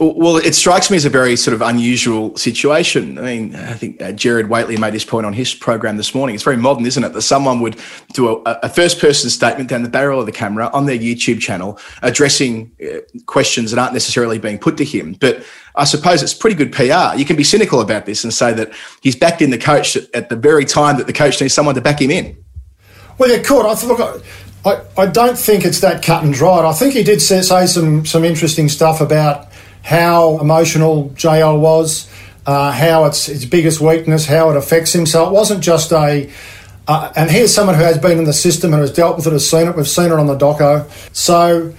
Well, 0.00 0.38
it 0.38 0.54
strikes 0.54 0.90
me 0.90 0.96
as 0.96 1.04
a 1.04 1.10
very 1.10 1.36
sort 1.36 1.54
of 1.54 1.60
unusual 1.60 2.34
situation. 2.34 3.18
I 3.18 3.20
mean, 3.20 3.54
I 3.54 3.74
think 3.74 4.00
uh, 4.00 4.12
Gerard 4.12 4.48
Whateley 4.48 4.78
made 4.78 4.94
this 4.94 5.04
point 5.04 5.26
on 5.26 5.34
his 5.34 5.52
program 5.52 5.98
this 5.98 6.14
morning. 6.14 6.34
It's 6.34 6.42
very 6.42 6.56
modern, 6.56 6.86
isn't 6.86 7.04
it? 7.04 7.12
That 7.12 7.20
someone 7.20 7.60
would 7.60 7.78
do 8.14 8.42
a, 8.46 8.60
a 8.62 8.70
first 8.70 8.98
person 8.98 9.28
statement 9.28 9.68
down 9.68 9.82
the 9.82 9.90
barrel 9.90 10.18
of 10.18 10.24
the 10.24 10.32
camera 10.32 10.70
on 10.72 10.86
their 10.86 10.96
YouTube 10.96 11.40
channel 11.40 11.78
addressing 12.00 12.72
uh, 12.82 13.00
questions 13.26 13.72
that 13.72 13.78
aren't 13.78 13.92
necessarily 13.92 14.38
being 14.38 14.58
put 14.58 14.78
to 14.78 14.86
him. 14.86 15.18
But 15.20 15.44
I 15.74 15.84
suppose 15.84 16.22
it's 16.22 16.32
pretty 16.32 16.56
good 16.56 16.72
PR. 16.72 17.18
You 17.18 17.26
can 17.26 17.36
be 17.36 17.44
cynical 17.44 17.82
about 17.82 18.06
this 18.06 18.24
and 18.24 18.32
say 18.32 18.54
that 18.54 18.72
he's 19.02 19.16
backed 19.16 19.42
in 19.42 19.50
the 19.50 19.58
coach 19.58 19.98
at 20.14 20.30
the 20.30 20.36
very 20.36 20.64
time 20.64 20.96
that 20.96 21.08
the 21.08 21.12
coach 21.12 21.42
needs 21.42 21.52
someone 21.52 21.74
to 21.74 21.82
back 21.82 22.00
him 22.00 22.10
in. 22.10 22.42
Well, 23.18 23.30
you 23.30 23.42
could. 23.42 23.66
I 23.66 23.86
look, 23.86 24.24
I, 24.64 24.80
I 24.96 25.06
don't 25.06 25.38
think 25.38 25.66
it's 25.66 25.80
that 25.80 26.02
cut 26.02 26.24
and 26.24 26.32
dried. 26.32 26.64
I 26.64 26.72
think 26.72 26.94
he 26.94 27.02
did 27.02 27.20
say, 27.20 27.42
say 27.42 27.66
some, 27.66 28.06
some 28.06 28.24
interesting 28.24 28.70
stuff 28.70 29.02
about 29.02 29.49
how 29.82 30.38
emotional 30.38 31.10
JL 31.10 31.60
was, 31.60 32.10
uh, 32.46 32.72
how 32.72 33.04
it's 33.04 33.28
its 33.28 33.44
biggest 33.44 33.80
weakness, 33.80 34.26
how 34.26 34.50
it 34.50 34.56
affects 34.56 34.94
him. 34.94 35.06
So 35.06 35.26
it 35.26 35.32
wasn't 35.32 35.62
just 35.62 35.92
a. 35.92 36.30
Uh, 36.88 37.12
and 37.14 37.30
here's 37.30 37.54
someone 37.54 37.76
who 37.76 37.84
has 37.84 37.98
been 37.98 38.18
in 38.18 38.24
the 38.24 38.32
system 38.32 38.72
and 38.72 38.80
has 38.80 38.92
dealt 38.92 39.16
with 39.16 39.26
it, 39.26 39.32
has 39.32 39.48
seen 39.48 39.68
it. 39.68 39.76
We've 39.76 39.86
seen 39.86 40.06
it 40.06 40.12
on 40.12 40.26
the 40.26 40.36
doco. 40.36 40.90
So 41.14 41.72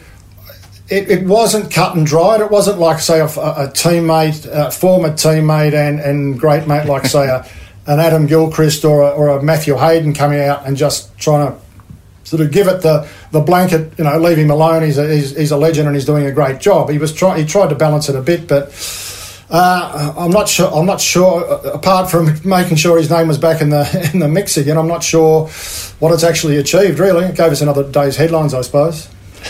it, 0.91 1.10
it 1.10 1.26
wasn't 1.26 1.72
cut 1.72 1.95
and 1.95 2.06
dried. 2.06 2.41
It 2.41 2.52
wasn't 2.52 2.80
like, 2.80 2.99
say, 2.99 3.20
a, 3.20 3.26
a 3.26 3.68
teammate, 3.74 4.45
a 4.45 4.72
former 4.72 5.10
teammate, 5.10 5.74
and, 5.74 5.99
and 5.99 6.39
great 6.39 6.68
mate 6.68 6.86
like, 6.86 7.06
say, 7.06 7.28
a, 7.28 7.45
an 7.88 7.99
Adam 7.99 8.28
Gilchrist 8.28 8.86
or 8.86 9.02
a, 9.02 9.10
or 9.10 9.30
a 9.30 9.41
Matthew 9.41 9.76
Hayden 9.76 10.14
coming 10.14 10.39
out 10.41 10.66
and 10.66 10.78
just 10.78 11.18
trying 11.18 11.52
to 11.52 11.60
sort 12.32 12.42
of 12.42 12.50
give 12.50 12.70
it 12.70 12.82
the, 12.82 13.06
the 13.32 13.42
blanket, 13.42 13.92
you 13.98 14.06
know, 14.06 14.18
leave 14.18 14.38
him 14.38 14.50
alone. 14.50 14.84
He's 14.84 14.98
a, 14.98 15.14
he's, 15.14 15.36
he's 15.36 15.52
a 15.52 15.58
legend 15.58 15.88
and 15.88 15.98
he's 15.98 16.06
doing 16.06 16.26
a 16.26 16.32
great 16.32 16.62
job. 16.62 16.90
He 16.90 16.98
was 16.98 17.14
try, 17.14 17.38
he 17.38 17.46
tried 17.46 17.68
to 17.72 17.76
balance 17.76 18.08
it 18.08 18.16
a 18.16 18.22
bit, 18.22 18.48
but 18.48 18.72
uh, 19.50 20.14
I'm 20.18 20.32
not 20.32 20.48
sure. 20.48 20.74
I'm 20.74 20.86
not 20.86 21.02
sure. 21.02 21.44
Uh, 21.44 21.74
apart 21.74 22.10
from 22.10 22.34
making 22.46 22.78
sure 22.78 22.98
his 22.98 23.10
name 23.10 23.28
was 23.28 23.38
back 23.38 23.62
in 23.62 23.70
the 23.70 24.10
in 24.14 24.20
the 24.20 24.30
mix 24.30 24.56
again, 24.56 24.78
I'm 24.78 24.88
not 24.88 25.04
sure 25.04 25.50
what 26.00 26.14
it's 26.14 26.24
actually 26.24 26.56
achieved. 26.56 27.00
Really, 27.00 27.26
it 27.26 27.36
gave 27.36 27.52
us 27.52 27.60
another 27.60 27.84
day's 27.84 28.16
headlines, 28.16 28.54
I 28.54 28.62
suppose. 28.62 29.10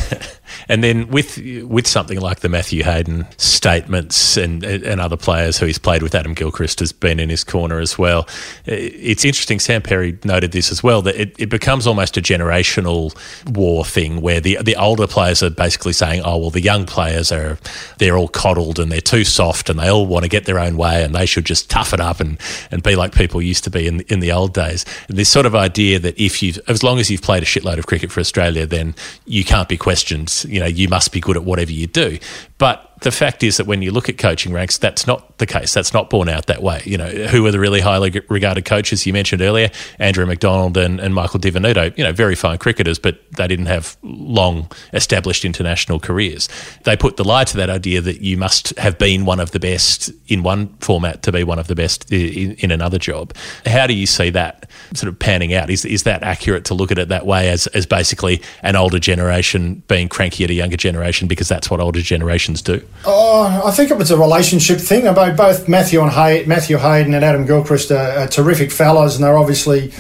And 0.68 0.84
then 0.84 1.08
with 1.10 1.38
with 1.64 1.88
something 1.88 2.20
like 2.20 2.40
the 2.40 2.50
Matthew 2.50 2.84
Hayden 2.84 3.28
statements 3.38 4.38
and 4.38 4.64
and 4.64 5.02
other 5.02 5.18
players 5.18 5.58
who 5.58 5.66
he's 5.66 5.78
played 5.78 6.02
with, 6.04 6.16
Adam 6.16 6.34
Gilchrist 6.34 6.80
has 6.80 6.92
been 6.92 7.20
in 7.20 7.30
his 7.30 7.44
corner 7.44 7.80
as 7.80 7.98
well. 7.98 8.28
It's 8.66 9.26
interesting. 9.26 9.60
Sam 9.60 9.82
Perry 9.82 10.18
noted 10.24 10.52
this 10.52 10.72
as 10.72 10.84
well 10.84 11.02
that 11.04 11.16
it, 11.16 11.36
it 11.40 11.50
becomes 11.50 11.88
almost 11.88 12.18
a 12.18 12.22
generational 12.22 13.16
war 13.56 13.86
thing 13.86 14.22
where 14.22 14.40
the 14.40 14.58
the 14.62 14.76
older 14.76 15.08
players 15.08 15.44
are 15.44 15.50
basically 15.50 15.94
saying, 15.94 16.22
"Oh 16.24 16.38
well, 16.38 16.50
the 16.50 16.62
young 16.62 16.86
players 16.86 17.32
are 17.32 17.58
they're 17.98 18.18
all 18.18 18.28
coddled 18.28 18.80
and 18.80 18.92
they're 18.92 19.02
too 19.02 19.24
soft 19.24 19.70
and 19.70 19.80
they 19.80 19.90
all 19.90 20.06
want 20.06 20.24
to 20.24 20.30
get 20.30 20.46
their 20.46 20.60
own 20.60 20.78
way 20.78 21.04
and 21.04 21.14
they 21.14 21.26
should 21.26 21.46
just 21.46 21.70
tough 21.70 21.94
it 21.94 22.00
up 22.00 22.20
and 22.20 22.40
and 22.72 22.84
be 22.84 22.96
like 22.96 23.14
people 23.14 23.42
used 23.42 23.64
to 23.64 23.70
be 23.70 23.88
in 23.88 24.02
in 24.02 24.20
the 24.20 24.32
old 24.32 24.54
days." 24.54 24.86
And 25.08 25.18
this 25.18 25.30
sort 25.30 25.46
of 25.46 25.56
idea 25.56 26.00
that 26.00 26.20
if 26.20 26.42
you 26.42 26.54
as 26.68 26.84
long 26.84 27.00
as 27.00 27.10
you've 27.10 27.22
played 27.22 27.44
a 27.44 27.46
shitload 27.46 27.78
of 27.78 27.88
cricket 27.88 28.12
for 28.12 28.20
Australia, 28.20 28.66
then 28.66 28.96
you 29.26 29.44
can't 29.44 29.70
be 29.70 29.78
questioned. 29.78 30.41
You 30.46 30.60
know, 30.60 30.66
you 30.66 30.88
must 30.88 31.12
be 31.12 31.20
good 31.20 31.38
at 31.38 31.44
whatever 31.44 31.72
you 31.72 31.88
do. 31.88 32.18
But 32.58 32.91
The 33.02 33.12
fact 33.12 33.44
is 33.44 33.58
that 33.58 33.66
when 33.66 33.82
you 33.82 33.92
look 33.92 34.10
at 34.10 34.18
coaching 34.18 34.54
ranks, 34.54 34.78
that's 34.78 35.08
not 35.08 35.38
the 35.40 35.48
case. 35.48 35.74
That's 35.74 35.92
not 35.92 36.10
borne 36.10 36.30
out 36.30 36.46
that 36.46 36.62
way. 36.62 36.84
You 36.86 36.98
know, 36.98 37.08
who 37.08 37.46
are 37.48 37.52
the 37.52 37.60
really 37.60 37.82
highly 37.82 38.12
regarded 38.30 38.66
coaches 38.66 39.08
you 39.08 39.14
mentioned 39.14 39.42
earlier? 39.42 39.72
Andrew 39.98 40.26
McDonald 40.26 40.78
and, 40.78 41.00
and 41.00 41.14
Michael 41.16 41.40
Di 41.40 41.50
Venuto, 41.50 41.98
you 41.98 42.04
know, 42.04 42.14
very 42.14 42.36
fine 42.36 42.60
cricketers, 42.60 43.00
but 43.00 43.20
they 43.38 43.48
didn't 43.48 43.66
have 43.66 43.98
long 44.04 44.70
established 44.94 45.44
international 45.44 46.00
careers. 46.00 46.48
They 46.84 46.96
put 46.96 47.18
the 47.18 47.24
lie 47.24 47.44
to 47.46 47.58
that 47.58 47.72
idea 47.72 48.02
that 48.02 48.22
you 48.22 48.38
must 48.38 48.78
have 48.78 49.00
been 49.00 49.26
one 49.26 49.40
of 49.40 49.50
the 49.50 49.60
best 49.60 50.12
in 50.28 50.44
one 50.44 50.68
format 50.78 51.24
to 51.24 51.32
be 51.32 51.44
one 51.44 51.58
of 51.58 51.68
the 51.68 51.76
best 51.76 52.12
in, 52.12 52.54
in 52.54 52.70
another 52.70 53.00
job. 53.00 53.34
How 53.66 53.88
do 53.88 53.96
you 53.96 54.06
see 54.06 54.30
that 54.30 54.70
sort 54.94 55.12
of 55.12 55.18
panning 55.18 55.56
out? 55.56 55.72
Is, 55.72 55.86
is 55.86 56.04
that 56.04 56.22
accurate 56.22 56.66
to 56.66 56.76
look 56.76 56.92
at 56.92 57.00
it 57.00 57.10
that 57.10 57.26
way 57.26 57.50
as, 57.50 57.66
as 57.68 57.88
basically 57.88 58.44
an 58.62 58.76
older 58.76 59.00
generation 59.00 59.82
being 59.88 60.08
cranky 60.08 60.44
at 60.44 60.52
a 60.52 60.54
younger 60.54 60.78
generation 60.78 61.28
because 61.28 61.48
that's 61.48 61.72
what 61.72 61.80
older 61.80 62.02
generations 62.02 62.62
do? 62.62 62.86
Oh, 63.04 63.64
I 63.66 63.72
think 63.72 63.90
it 63.90 63.98
was 63.98 64.12
a 64.12 64.18
relationship 64.18 64.80
thing. 64.80 65.08
About 65.08 65.36
both 65.36 65.68
Matthew 65.68 66.02
and 66.02 66.12
Hay- 66.12 66.46
Matthew 66.46 66.78
Hayden 66.78 67.14
and 67.14 67.26
Adam 67.26 67.46
Gilchrist 67.46 67.92
are, 67.92 68.20
are 68.20 68.28
terrific 68.28 68.72
fellows, 68.72 69.16
and 69.16 69.24
they're 69.24 69.38
obviously 69.38 69.92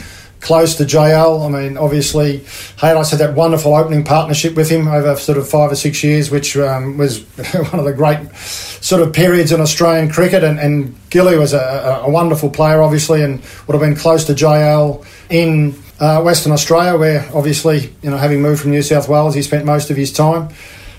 close 0.41 0.75
to 0.75 0.83
JL. 0.83 1.45
I 1.45 1.49
mean, 1.49 1.77
obviously, 1.77 2.39
Haydos 2.77 3.11
had 3.11 3.19
that 3.19 3.35
wonderful 3.35 3.75
opening 3.75 4.03
partnership 4.03 4.55
with 4.55 4.69
him 4.69 4.87
over 4.87 5.15
sort 5.15 5.37
of 5.37 5.47
five 5.47 5.71
or 5.71 5.75
six 5.75 6.03
years, 6.03 6.29
which 6.29 6.57
um, 6.57 6.97
was 6.97 7.21
one 7.71 7.79
of 7.79 7.85
the 7.85 7.93
great 7.93 8.35
sort 8.35 9.01
of 9.01 9.13
periods 9.13 9.51
in 9.51 9.61
Australian 9.61 10.11
cricket. 10.11 10.43
And, 10.43 10.59
and 10.59 10.95
Gilly 11.09 11.37
was 11.37 11.53
a, 11.53 12.01
a, 12.03 12.09
wonderful 12.09 12.49
player, 12.49 12.81
obviously, 12.81 13.23
and 13.23 13.41
would 13.67 13.73
have 13.73 13.81
been 13.81 13.95
close 13.95 14.25
to 14.25 14.33
JL 14.33 15.05
in 15.29 15.75
uh, 15.99 16.21
Western 16.21 16.51
Australia, 16.51 16.97
where 16.97 17.29
obviously, 17.33 17.93
you 18.01 18.09
know, 18.09 18.17
having 18.17 18.41
moved 18.41 18.61
from 18.61 18.71
New 18.71 18.81
South 18.81 19.07
Wales, 19.07 19.35
he 19.35 19.41
spent 19.43 19.65
most 19.65 19.91
of 19.91 19.97
his 19.97 20.11
time. 20.11 20.49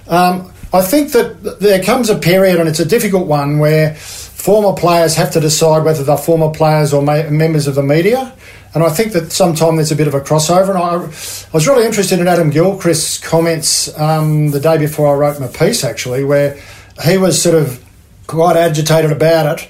Um, 0.09 0.53
I 0.74 0.80
think 0.80 1.12
that 1.12 1.60
there 1.60 1.82
comes 1.82 2.08
a 2.08 2.18
period, 2.18 2.58
and 2.58 2.68
it's 2.68 2.80
a 2.80 2.86
difficult 2.86 3.26
one, 3.26 3.58
where 3.58 3.94
former 3.94 4.72
players 4.74 5.14
have 5.16 5.30
to 5.32 5.40
decide 5.40 5.84
whether 5.84 6.02
they're 6.02 6.16
former 6.16 6.50
players 6.50 6.92
or 6.92 7.02
ma- 7.02 7.28
members 7.28 7.66
of 7.66 7.74
the 7.74 7.82
media. 7.82 8.32
And 8.74 8.82
I 8.82 8.88
think 8.88 9.12
that 9.12 9.32
sometimes 9.32 9.76
there's 9.76 9.92
a 9.92 9.96
bit 9.96 10.08
of 10.08 10.14
a 10.14 10.20
crossover. 10.20 10.70
And 10.70 10.78
I, 10.78 10.94
I 10.94 11.52
was 11.52 11.68
really 11.68 11.84
interested 11.84 12.18
in 12.18 12.26
Adam 12.26 12.50
Gilchrist's 12.50 13.18
comments 13.18 13.96
um, 13.98 14.50
the 14.50 14.60
day 14.60 14.78
before 14.78 15.14
I 15.14 15.18
wrote 15.18 15.38
my 15.38 15.48
piece, 15.48 15.84
actually, 15.84 16.24
where 16.24 16.58
he 17.04 17.18
was 17.18 17.40
sort 17.40 17.54
of 17.54 17.84
quite 18.26 18.56
agitated 18.56 19.12
about 19.12 19.58
it. 19.58 19.68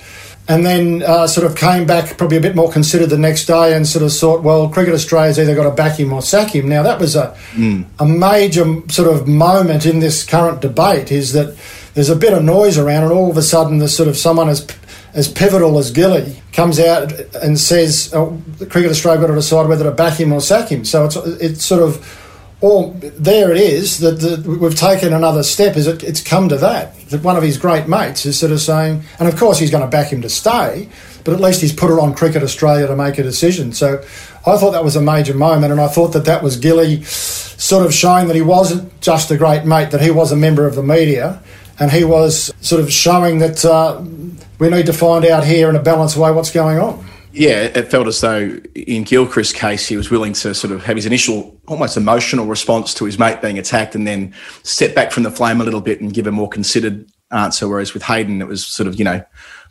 And 0.52 0.66
then 0.66 1.02
uh, 1.02 1.26
sort 1.26 1.46
of 1.46 1.56
came 1.56 1.86
back 1.86 2.18
probably 2.18 2.36
a 2.36 2.40
bit 2.40 2.54
more 2.54 2.70
considered 2.70 3.06
the 3.06 3.16
next 3.16 3.46
day 3.46 3.74
and 3.74 3.86
sort 3.86 4.04
of 4.04 4.12
thought, 4.12 4.42
well, 4.42 4.68
Cricket 4.68 4.92
Australia's 4.92 5.38
either 5.38 5.54
got 5.54 5.64
to 5.64 5.70
back 5.70 5.98
him 5.98 6.12
or 6.12 6.20
sack 6.20 6.54
him. 6.54 6.68
Now, 6.68 6.82
that 6.82 7.00
was 7.00 7.16
a, 7.16 7.34
mm. 7.52 7.86
a 7.98 8.04
major 8.04 8.82
sort 8.90 9.08
of 9.08 9.26
moment 9.26 9.86
in 9.86 10.00
this 10.00 10.24
current 10.24 10.60
debate 10.60 11.10
is 11.10 11.32
that 11.32 11.56
there's 11.94 12.10
a 12.10 12.16
bit 12.16 12.34
of 12.34 12.44
noise 12.44 12.76
around 12.76 13.04
and 13.04 13.12
all 13.12 13.30
of 13.30 13.38
a 13.38 13.42
sudden 13.42 13.78
there's 13.78 13.96
sort 13.96 14.10
of 14.10 14.16
someone 14.16 14.50
as 14.50 14.66
as 15.14 15.28
pivotal 15.28 15.78
as 15.78 15.90
Gilly 15.90 16.42
comes 16.52 16.80
out 16.80 17.12
and 17.42 17.58
says 17.58 18.12
oh, 18.14 18.40
Cricket 18.70 18.90
Australia 18.90 19.20
got 19.20 19.26
to 19.28 19.34
decide 19.34 19.68
whether 19.68 19.84
to 19.84 19.90
back 19.90 20.18
him 20.18 20.32
or 20.32 20.40
sack 20.40 20.70
him. 20.70 20.84
So 20.84 21.04
it's 21.04 21.16
it's 21.16 21.64
sort 21.64 21.82
of 21.82 22.21
all 22.62 22.92
there. 22.92 23.50
It 23.50 23.58
is 23.58 23.98
that 23.98 24.20
the, 24.20 24.58
we've 24.58 24.74
taken 24.74 25.12
another 25.12 25.42
step. 25.42 25.76
Is 25.76 25.86
it, 25.86 26.02
it's 26.02 26.22
come 26.22 26.48
to 26.48 26.56
that 26.58 26.98
that 27.10 27.22
one 27.22 27.36
of 27.36 27.42
his 27.42 27.58
great 27.58 27.86
mates 27.86 28.24
is 28.24 28.38
sort 28.38 28.52
of 28.52 28.60
saying, 28.60 29.02
and 29.18 29.28
of 29.28 29.36
course 29.36 29.58
he's 29.58 29.70
going 29.70 29.84
to 29.84 29.90
back 29.90 30.10
him 30.10 30.22
to 30.22 30.30
stay, 30.30 30.88
but 31.24 31.34
at 31.34 31.40
least 31.40 31.60
he's 31.60 31.72
put 31.72 31.90
it 31.90 31.98
on 31.98 32.14
Cricket 32.14 32.42
Australia 32.42 32.86
to 32.86 32.96
make 32.96 33.18
a 33.18 33.22
decision. 33.22 33.72
So 33.72 33.98
I 34.46 34.56
thought 34.56 34.70
that 34.70 34.84
was 34.84 34.96
a 34.96 35.02
major 35.02 35.34
moment, 35.34 35.72
and 35.72 35.80
I 35.80 35.88
thought 35.88 36.14
that 36.14 36.24
that 36.24 36.42
was 36.42 36.56
Gilly 36.56 37.02
sort 37.04 37.84
of 37.84 37.92
showing 37.92 38.28
that 38.28 38.36
he 38.36 38.42
wasn't 38.42 39.00
just 39.02 39.30
a 39.30 39.36
great 39.36 39.64
mate, 39.64 39.90
that 39.90 40.00
he 40.00 40.10
was 40.10 40.32
a 40.32 40.36
member 40.36 40.66
of 40.66 40.74
the 40.74 40.82
media 40.82 41.42
and 41.78 41.90
he 41.90 42.04
was 42.04 42.52
sort 42.60 42.80
of 42.80 42.92
showing 42.92 43.38
that 43.38 43.64
uh, 43.64 44.00
we 44.58 44.68
need 44.68 44.86
to 44.86 44.92
find 44.92 45.24
out 45.24 45.44
here 45.44 45.68
in 45.68 45.76
a 45.76 45.82
balanced 45.82 46.16
way 46.16 46.30
what's 46.30 46.50
going 46.50 46.78
on. 46.78 47.04
Yeah, 47.32 47.62
it 47.62 47.90
felt 47.90 48.06
as 48.06 48.20
though 48.20 48.60
in 48.74 49.04
Gilchrist's 49.04 49.52
case, 49.52 49.86
he 49.86 49.96
was 49.96 50.10
willing 50.10 50.34
to 50.34 50.54
sort 50.54 50.72
of 50.72 50.84
have 50.84 50.96
his 50.96 51.06
initial, 51.06 51.58
almost 51.66 51.96
emotional 51.96 52.46
response 52.46 52.92
to 52.94 53.06
his 53.06 53.18
mate 53.18 53.40
being 53.40 53.58
attacked 53.58 53.94
and 53.94 54.06
then 54.06 54.34
step 54.64 54.94
back 54.94 55.12
from 55.12 55.22
the 55.22 55.30
flame 55.30 55.60
a 55.60 55.64
little 55.64 55.80
bit 55.80 56.00
and 56.00 56.12
give 56.12 56.26
a 56.26 56.32
more 56.32 56.48
considered 56.48 57.08
answer. 57.30 57.68
Whereas 57.68 57.94
with 57.94 58.02
Hayden, 58.02 58.42
it 58.42 58.48
was 58.48 58.66
sort 58.66 58.86
of, 58.86 58.98
you 58.98 59.04
know, 59.04 59.24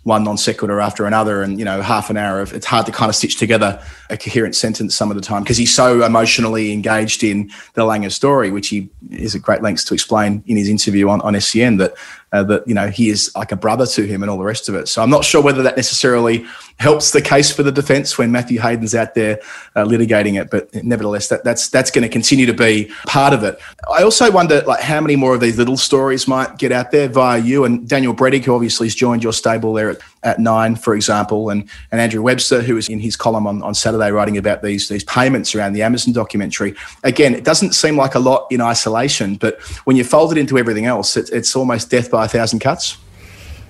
one 0.03 0.24
non 0.24 0.38
sequitur 0.38 0.80
after 0.82 1.05
another 1.05 1.43
and 1.43 1.59
you 1.59 1.66
know 1.66 1.82
half 1.82 2.09
an 2.09 2.18
hour 2.18 2.41
of 2.41 2.53
it's 2.53 2.66
hard 2.66 2.86
to 2.86 2.91
kind 2.91 3.09
of 3.09 3.16
stitch 3.16 3.38
together 3.38 3.82
a 4.09 4.18
coherent 4.18 4.55
sentence 4.55 4.95
some 4.95 5.12
of 5.12 5.16
the 5.16 5.22
time 5.22 5.43
because 5.43 5.57
he's 5.57 5.74
so 5.74 6.03
emotionally 6.03 6.72
engaged 6.72 7.24
in 7.24 7.51
the 7.76 7.84
Langer 7.84 8.12
story 8.12 8.49
which 8.49 8.70
he 8.70 8.89
is 9.12 9.36
at 9.36 9.41
great 9.41 9.62
lengths 9.62 9.84
to 9.84 9.93
explain 9.93 10.43
in 10.47 10.57
his 10.57 10.70
interview 10.70 11.07
on, 11.07 11.22
on 11.22 11.39
SEN 11.39 11.78
that 11.78 11.93
uh, 12.32 12.43
that 12.43 12.67
you 12.67 12.73
know 12.73 12.89
he 12.89 13.09
is 13.09 13.32
like 13.36 13.51
a 13.51 13.55
brother 13.55 13.86
to 13.86 14.05
him 14.05 14.23
and 14.23 14.29
all 14.29 14.38
the 14.38 14.43
rest 14.43 14.69
of 14.69 14.75
it. 14.75 14.88
So 14.88 15.01
I'm 15.01 15.09
not 15.09 15.25
sure 15.25 15.41
whether 15.41 15.63
that 15.63 15.75
necessarily 15.75 16.45
helps 16.77 17.11
the 17.11 17.21
case 17.21 17.51
for 17.51 17.63
the 17.63 17.71
defence 17.71 18.17
when 18.17 18.32
Matthew 18.32 18.59
Hayden's 18.59 18.95
out 18.95 19.13
there 19.13 19.39
uh, 19.75 19.84
litigating 19.84 20.39
it 20.41 20.49
but 20.49 20.73
nevertheless 20.84 21.27
that, 21.29 21.43
that's 21.43 21.69
that's 21.69 21.91
going 21.91 22.03
to 22.03 22.09
continue 22.09 22.45
to 22.45 22.53
be 22.53 22.91
part 23.05 23.34
of 23.34 23.43
it. 23.43 23.59
I 23.91 24.03
also 24.03 24.32
wonder 24.32 24.61
like 24.61 24.82
how 24.82 25.01
many 25.01 25.15
more 25.15 25.36
of 25.36 25.41
these 25.41 25.57
little 25.57 25.77
stories 25.77 26.27
might 26.27 26.57
get 26.57 26.71
out 26.71 26.91
there 26.91 27.07
via 27.07 27.39
you 27.39 27.65
and 27.65 27.88
Daniel 27.88 28.13
Brettig 28.13 28.45
who 28.45 28.55
obviously 28.55 28.88
has 28.88 28.95
joined 28.95 29.23
your 29.23 29.34
stable 29.34 29.73
there 29.73 29.91
at, 29.91 29.99
at 30.24 30.39
nine, 30.39 30.76
for 30.76 30.93
example, 30.93 31.49
and, 31.49 31.67
and 31.91 31.99
Andrew 31.99 32.22
Webster, 32.22 32.61
who 32.61 32.76
was 32.76 32.89
in 32.89 32.99
his 32.99 33.15
column 33.15 33.47
on, 33.47 33.61
on 33.63 33.74
Saturday 33.74 34.11
writing 34.11 34.38
about 34.38 34.61
these, 34.61 34.88
these 34.88 35.03
payments 35.03 35.55
around 35.55 35.74
the 35.74 35.82
Amazon 35.82 36.13
documentary. 36.13 36.76
Again, 37.03 37.34
it 37.34 37.43
doesn't 37.43 37.74
seem 37.74 37.97
like 37.97 38.15
a 38.15 38.19
lot 38.19 38.47
in 38.51 38.61
isolation, 38.61 39.36
but 39.36 39.59
when 39.86 39.95
you 39.95 40.03
fold 40.03 40.32
it 40.32 40.38
into 40.38 40.57
everything 40.57 40.86
else, 40.86 41.17
it, 41.17 41.30
it's 41.32 41.55
almost 41.55 41.89
death 41.89 42.11
by 42.11 42.26
a 42.26 42.28
thousand 42.28 42.59
cuts. 42.59 42.97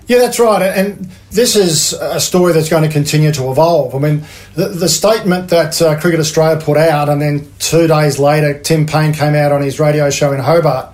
Yeah, 0.08 0.18
that's 0.18 0.40
right. 0.40 0.62
And 0.62 1.10
this 1.30 1.56
is 1.56 1.94
a 1.94 2.20
story 2.20 2.52
that's 2.52 2.70
going 2.70 2.84
to 2.84 2.90
continue 2.90 3.32
to 3.32 3.50
evolve. 3.50 3.96
I 3.96 4.00
mean, 4.00 4.24
the, 4.56 4.68
the 4.68 4.90
statement 4.90 5.50
that 5.52 5.82
uh, 5.82 5.98
Cricket 6.02 6.20
Australia 6.20 6.60
put 6.62 6.76
out, 6.76 7.08
and 7.08 7.22
then 7.22 7.50
two 7.60 7.88
days 7.88 8.20
later, 8.20 8.60
Tim 8.60 8.86
Paine 8.86 9.14
came 9.14 9.36
out 9.36 9.54
on 9.54 9.62
his 9.62 9.80
radio 9.80 10.10
show 10.10 10.34
in 10.34 10.40
Hobart 10.40 10.94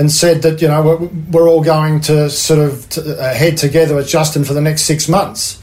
and 0.00 0.10
said 0.10 0.40
that 0.40 0.62
you 0.62 0.66
know 0.66 0.82
we're, 0.82 1.06
we're 1.30 1.48
all 1.48 1.62
going 1.62 2.00
to 2.00 2.30
sort 2.30 2.58
of 2.58 2.96
uh, 2.96 3.34
head 3.34 3.58
together 3.58 3.94
with 3.94 4.08
Justin 4.08 4.44
for 4.44 4.54
the 4.54 4.60
next 4.60 4.82
six 4.82 5.10
months. 5.10 5.62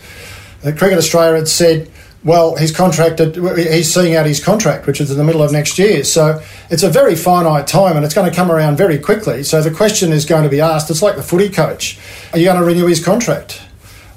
Uh, 0.63 0.71
Cricket 0.77 0.99
Australia 0.99 1.37
had 1.37 1.47
said, 1.47 1.91
well, 2.23 2.55
he's 2.55 2.71
contracted. 2.71 3.35
He's 3.57 3.91
seeing 3.91 4.15
out 4.15 4.27
his 4.27 4.43
contract, 4.43 4.85
which 4.85 5.01
is 5.01 5.09
in 5.09 5.17
the 5.17 5.23
middle 5.23 5.41
of 5.41 5.51
next 5.51 5.79
year. 5.79 6.03
So 6.03 6.39
it's 6.69 6.83
a 6.83 6.89
very 6.89 7.15
finite 7.15 7.65
time, 7.65 7.95
and 7.95 8.05
it's 8.05 8.13
going 8.13 8.29
to 8.29 8.35
come 8.35 8.51
around 8.51 8.77
very 8.77 8.99
quickly. 8.99 9.43
So 9.43 9.61
the 9.61 9.71
question 9.71 10.11
is 10.11 10.25
going 10.25 10.43
to 10.43 10.49
be 10.49 10.61
asked. 10.61 10.89
It's 10.91 11.01
like 11.01 11.15
the 11.15 11.23
footy 11.23 11.49
coach: 11.49 11.97
Are 12.31 12.37
you 12.37 12.45
going 12.45 12.59
to 12.59 12.65
renew 12.65 12.85
his 12.85 13.03
contract? 13.03 13.61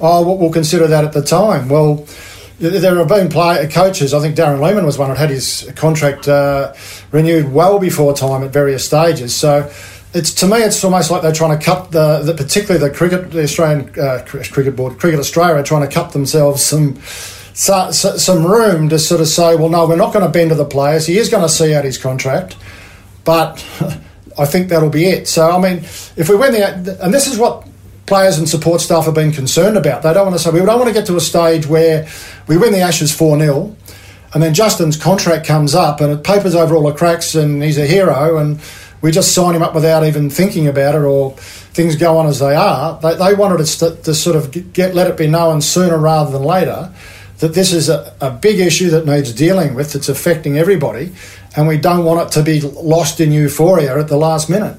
Oh, 0.01 0.37
we'll 0.37 0.53
consider 0.53 0.87
that 0.87 1.05
at 1.05 1.15
the 1.15 1.23
time. 1.23 1.69
Well 1.71 2.07
there 2.61 2.97
have 2.97 3.09
been 3.09 3.31
play, 3.31 3.67
coaches. 3.69 4.13
I 4.13 4.21
think 4.21 4.37
Darren 4.37 4.61
Lehmann 4.61 4.85
was 4.85 4.99
one 4.99 5.09
that 5.09 5.17
had 5.17 5.31
his 5.31 5.73
contract 5.77 6.29
uh, 6.29 6.75
renewed 7.11 7.51
well 7.51 7.79
before 7.79 8.13
time 8.13 8.43
at 8.43 8.53
various 8.53 8.85
stages. 8.85 9.35
So 9.35 9.73
it's 10.13 10.35
to 10.35 10.47
me, 10.47 10.59
it's 10.59 10.83
almost 10.85 11.11
like 11.11 11.23
they're 11.23 11.33
trying 11.33 11.59
to 11.59 11.65
cut 11.65 11.91
the, 11.93 12.21
the 12.23 12.35
particularly 12.35 12.87
the 12.87 12.95
cricket, 12.95 13.31
the 13.31 13.43
Australian 13.43 13.89
uh, 13.99 14.25
cricket 14.25 14.77
board, 14.77 14.99
Cricket 14.99 15.21
Australia, 15.21 15.57
are 15.57 15.63
trying 15.63 15.89
to 15.89 15.95
cut 15.95 16.13
themselves 16.13 16.65
some 16.65 17.01
so, 17.53 17.91
so, 17.91 18.17
some 18.17 18.47
room 18.47 18.89
to 18.89 18.99
sort 18.99 19.21
of 19.21 19.29
say, 19.29 19.55
well, 19.57 19.69
no, 19.69 19.87
we're 19.87 19.97
not 19.97 20.13
going 20.13 20.25
to 20.25 20.31
bend 20.31 20.51
to 20.51 20.57
the 20.57 20.65
players. 20.65 21.07
He 21.07 21.19
is 21.19 21.29
going 21.29 21.43
to 21.43 21.49
see 21.49 21.75
out 21.75 21.85
his 21.85 21.99
contract, 21.99 22.57
but 23.25 23.65
I 24.39 24.47
think 24.47 24.69
that'll 24.69 24.91
be 24.91 25.07
it. 25.07 25.29
So, 25.29 25.51
I 25.51 25.59
mean, 25.59 25.85
if 26.17 26.29
we 26.29 26.37
win 26.37 26.53
the 26.53 26.99
and 27.03 27.13
this 27.13 27.27
is 27.27 27.39
what 27.39 27.67
players 28.07 28.39
and 28.39 28.49
support 28.49 28.81
staff 28.81 29.05
have 29.05 29.15
been 29.15 29.31
concerned 29.31 29.77
about. 29.77 30.03
They 30.03 30.13
don't 30.13 30.27
want 30.27 30.37
to 30.37 30.43
say 30.43 30.51
we 30.51 30.59
don't 30.59 30.81
want 30.81 30.89
to 30.89 30.93
get 30.93 31.07
to 31.07 31.17
a 31.17 31.21
stage 31.21 31.69
where 31.69 32.09
we 32.49 32.57
win 32.57 32.73
the 32.73 32.81
Ashes 32.81 33.15
four 33.15 33.39
0 33.39 33.77
and 34.35 34.43
then 34.43 34.53
Justin's 34.53 34.97
contract 34.97 35.47
comes 35.47 35.77
up 35.77 36.01
and 36.01 36.13
it 36.13 36.25
papers 36.25 36.57
over 36.57 36.75
all 36.75 36.83
the 36.83 36.93
cracks 36.93 37.37
and 37.37 37.63
he's 37.63 37.79
a 37.79 37.87
hero 37.87 38.37
and 38.39 38.61
we 39.03 39.11
just 39.11 39.35
sign 39.35 39.55
him 39.55 39.63
up 39.63 39.75
without 39.75 40.05
even 40.05 40.29
thinking 40.31 40.67
about 40.67 40.95
it 40.95 41.03
or 41.03 41.33
things 41.73 41.97
go 41.97 42.19
on 42.19 42.27
as 42.27 42.39
they 42.39 42.55
are. 42.55 43.01
They, 43.01 43.15
they 43.17 43.35
wanted 43.35 43.61
us 43.61 43.79
to, 43.79 43.97
to, 43.97 44.15
sort 44.15 44.37
of 44.37 44.73
get 44.73 44.95
let 44.95 45.07
it 45.07 45.17
be 45.17 45.27
known 45.27 45.61
sooner 45.61 45.99
rather 45.99 46.31
than 46.31 46.43
later 46.43 46.93
that 47.39 47.55
this 47.55 47.73
is 47.73 47.89
a, 47.89 48.15
a 48.21 48.31
big 48.31 48.61
issue 48.61 48.91
that 48.91 49.07
needs 49.07 49.33
dealing 49.33 49.75
with. 49.75 49.95
It's 49.95 50.09
affecting 50.09 50.59
everybody, 50.59 51.13
and 51.57 51.67
we 51.67 51.79
don't 51.79 52.05
want 52.05 52.29
it 52.29 52.33
to 52.35 52.43
be 52.43 52.61
lost 52.61 53.21
in 53.21 53.33
euphoria 53.33 53.99
at 53.99 54.09
the 54.09 54.17
last 54.17 54.51
minute. 54.51 54.79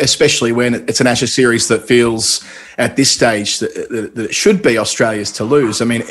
Especially 0.00 0.52
when 0.52 0.74
it's 0.74 1.00
an 1.00 1.06
Ashes 1.06 1.34
series 1.34 1.66
that 1.68 1.82
feels 1.82 2.44
at 2.76 2.96
this 2.96 3.10
stage 3.10 3.58
that, 3.58 3.74
that, 3.90 4.14
that 4.14 4.24
it 4.26 4.34
should 4.34 4.62
be 4.62 4.76
Australia's 4.76 5.32
to 5.32 5.44
lose. 5.44 5.80
I 5.80 5.86
mean, 5.86 6.04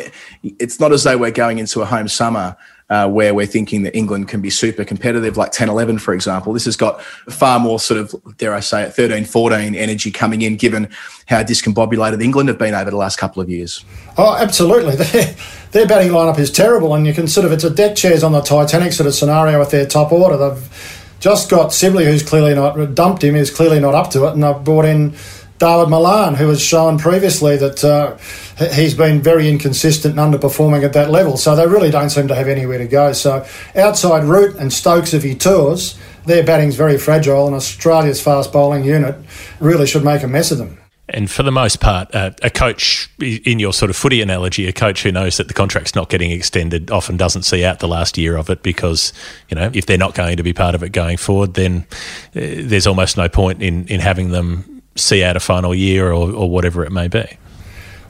it's 0.43 0.79
not 0.79 0.91
as 0.91 1.03
though 1.03 1.17
we're 1.17 1.31
going 1.31 1.59
into 1.59 1.81
a 1.81 1.85
home 1.85 2.07
summer 2.07 2.57
uh, 2.89 3.09
where 3.09 3.33
we're 3.33 3.45
thinking 3.45 3.83
that 3.83 3.95
England 3.95 4.27
can 4.27 4.41
be 4.41 4.49
super 4.49 4.85
competitive, 4.85 5.35
like 5.35 5.51
10 5.51 5.69
11, 5.69 5.99
for 5.99 6.13
example. 6.13 6.53
This 6.53 6.65
has 6.65 6.77
got 6.77 7.01
far 7.01 7.59
more 7.59 7.79
sort 7.79 7.99
of, 7.99 8.37
dare 8.37 8.53
I 8.53 8.61
say 8.61 8.83
it, 8.83 8.93
13 8.93 9.25
14 9.25 9.75
energy 9.75 10.09
coming 10.11 10.41
in, 10.41 10.55
given 10.55 10.89
how 11.27 11.43
discombobulated 11.43 12.23
England 12.23 12.49
have 12.49 12.57
been 12.57 12.73
over 12.73 12.89
the 12.89 12.97
last 12.97 13.17
couple 13.17 13.41
of 13.41 13.49
years. 13.49 13.83
Oh, 14.17 14.35
absolutely. 14.37 14.95
Their, 15.71 15.87
batting 15.87 16.11
lineup 16.11 16.39
is 16.39 16.49
terrible, 16.49 16.93
and 16.95 17.05
you 17.05 17.13
can 17.13 17.27
sort 17.27 17.45
of, 17.45 17.51
it's 17.51 17.63
a 17.63 17.69
deck 17.69 17.95
chairs 17.95 18.23
on 18.23 18.31
the 18.31 18.41
Titanic 18.41 18.93
sort 18.93 19.07
of 19.07 19.13
scenario 19.13 19.59
with 19.59 19.71
their 19.71 19.85
top 19.85 20.11
order. 20.11 20.37
They've 20.37 21.07
just 21.19 21.49
got 21.49 21.73
Sibley, 21.73 22.05
who's 22.05 22.23
clearly 22.23 22.55
not, 22.55 22.95
dumped 22.95 23.23
him, 23.23 23.35
is 23.35 23.51
clearly 23.51 23.79
not 23.79 23.93
up 23.93 24.11
to 24.11 24.25
it, 24.27 24.33
and 24.33 24.43
they've 24.43 24.63
brought 24.63 24.85
in 24.85 25.15
Dawid 25.59 25.89
Malan, 25.89 26.35
who 26.35 26.49
has 26.49 26.61
shown 26.61 26.99
previously 26.99 27.57
that 27.57 27.83
uh, 27.83 28.17
he- 28.57 28.81
he's 28.83 28.93
been 28.93 29.21
very 29.21 29.49
inconsistent 29.49 30.17
and 30.17 30.33
underperforming 30.33 30.83
at 30.83 30.93
that 30.93 31.09
level. 31.09 31.35
So 31.37 31.55
they 31.55 31.65
really 31.65 31.89
don't 31.89 32.09
seem 32.11 32.27
to 32.27 32.35
have 32.35 32.47
anywhere 32.47 32.77
to 32.77 32.87
go. 32.87 33.11
So 33.13 33.45
outside 33.75 34.23
Root 34.23 34.55
and 34.57 34.71
Stokes, 34.71 35.13
if 35.13 35.23
he 35.23 35.33
tours, 35.33 35.97
their 36.25 36.43
batting's 36.43 36.75
very 36.75 36.97
fragile, 36.97 37.47
and 37.47 37.55
Australia's 37.55 38.21
fast 38.21 38.51
bowling 38.53 38.83
unit 38.83 39.15
really 39.59 39.87
should 39.87 40.03
make 40.03 40.23
a 40.23 40.27
mess 40.27 40.51
of 40.51 40.57
them. 40.57 40.77
And 41.09 41.31
for 41.31 41.41
the 41.41 41.53
most 41.53 41.79
part, 41.79 42.13
uh, 42.13 42.31
a 42.43 42.49
coach, 42.49 43.09
in 43.21 43.59
your 43.59 43.71
sort 43.71 43.89
of 43.89 43.95
footy 43.95 44.21
analogy, 44.21 44.67
a 44.67 44.73
coach 44.73 45.03
who 45.03 45.11
knows 45.11 45.37
that 45.37 45.47
the 45.47 45.53
contract's 45.53 45.95
not 45.95 46.09
getting 46.09 46.31
extended 46.31 46.91
often 46.91 47.15
doesn't 47.15 47.43
see 47.43 47.63
out 47.63 47.79
the 47.79 47.87
last 47.87 48.17
year 48.17 48.35
of 48.35 48.49
it 48.49 48.61
because, 48.61 49.13
you 49.47 49.55
know, 49.55 49.71
if 49.73 49.85
they're 49.85 49.97
not 49.97 50.15
going 50.15 50.35
to 50.35 50.43
be 50.43 50.51
part 50.51 50.75
of 50.75 50.83
it 50.83 50.89
going 50.89 51.15
forward, 51.15 51.53
then 51.53 51.87
uh, 52.35 52.41
there's 52.59 52.85
almost 52.85 53.15
no 53.15 53.29
point 53.29 53.63
in, 53.63 53.87
in 53.87 54.01
having 54.01 54.31
them 54.31 54.76
see 54.97 55.23
out 55.23 55.35
a 55.35 55.39
final 55.39 55.73
year 55.73 56.11
or, 56.11 56.31
or 56.31 56.49
whatever 56.49 56.83
it 56.83 56.91
may 56.91 57.07
be. 57.07 57.25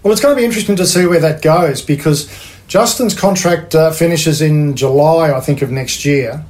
Well, 0.04 0.12
it's 0.14 0.22
going 0.22 0.36
to 0.36 0.40
be 0.40 0.46
interesting 0.46 0.76
to 0.78 0.86
see 0.86 1.06
where 1.06 1.20
that 1.20 1.42
goes 1.42 1.82
because 1.82 2.30
Justin's 2.68 3.18
contract 3.18 3.76
uh, 3.76 3.92
finishes 3.92 4.42
in 4.42 4.76
July, 4.76 5.32
I 5.36 5.40
think, 5.42 5.62
of 5.62 5.72
next 5.72 6.06
year. 6.06 6.46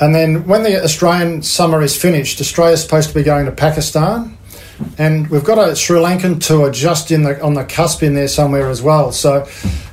And 0.00 0.14
then 0.14 0.46
when 0.46 0.62
the 0.62 0.82
Australian 0.82 1.42
summer 1.42 1.82
is 1.82 2.00
finished, 2.00 2.40
Australia's 2.40 2.82
supposed 2.82 3.08
to 3.08 3.14
be 3.14 3.22
going 3.22 3.46
to 3.46 3.52
Pakistan. 3.52 4.36
And 4.98 5.28
we've 5.30 5.44
got 5.44 5.56
a 5.56 5.74
Sri 5.74 5.98
Lankan 5.98 6.38
tour 6.38 6.70
just 6.70 7.10
in 7.10 7.22
the 7.22 7.42
on 7.42 7.54
the 7.54 7.64
cusp 7.64 8.02
in 8.02 8.12
there 8.12 8.28
somewhere 8.28 8.68
as 8.68 8.82
well. 8.82 9.10
So 9.10 9.46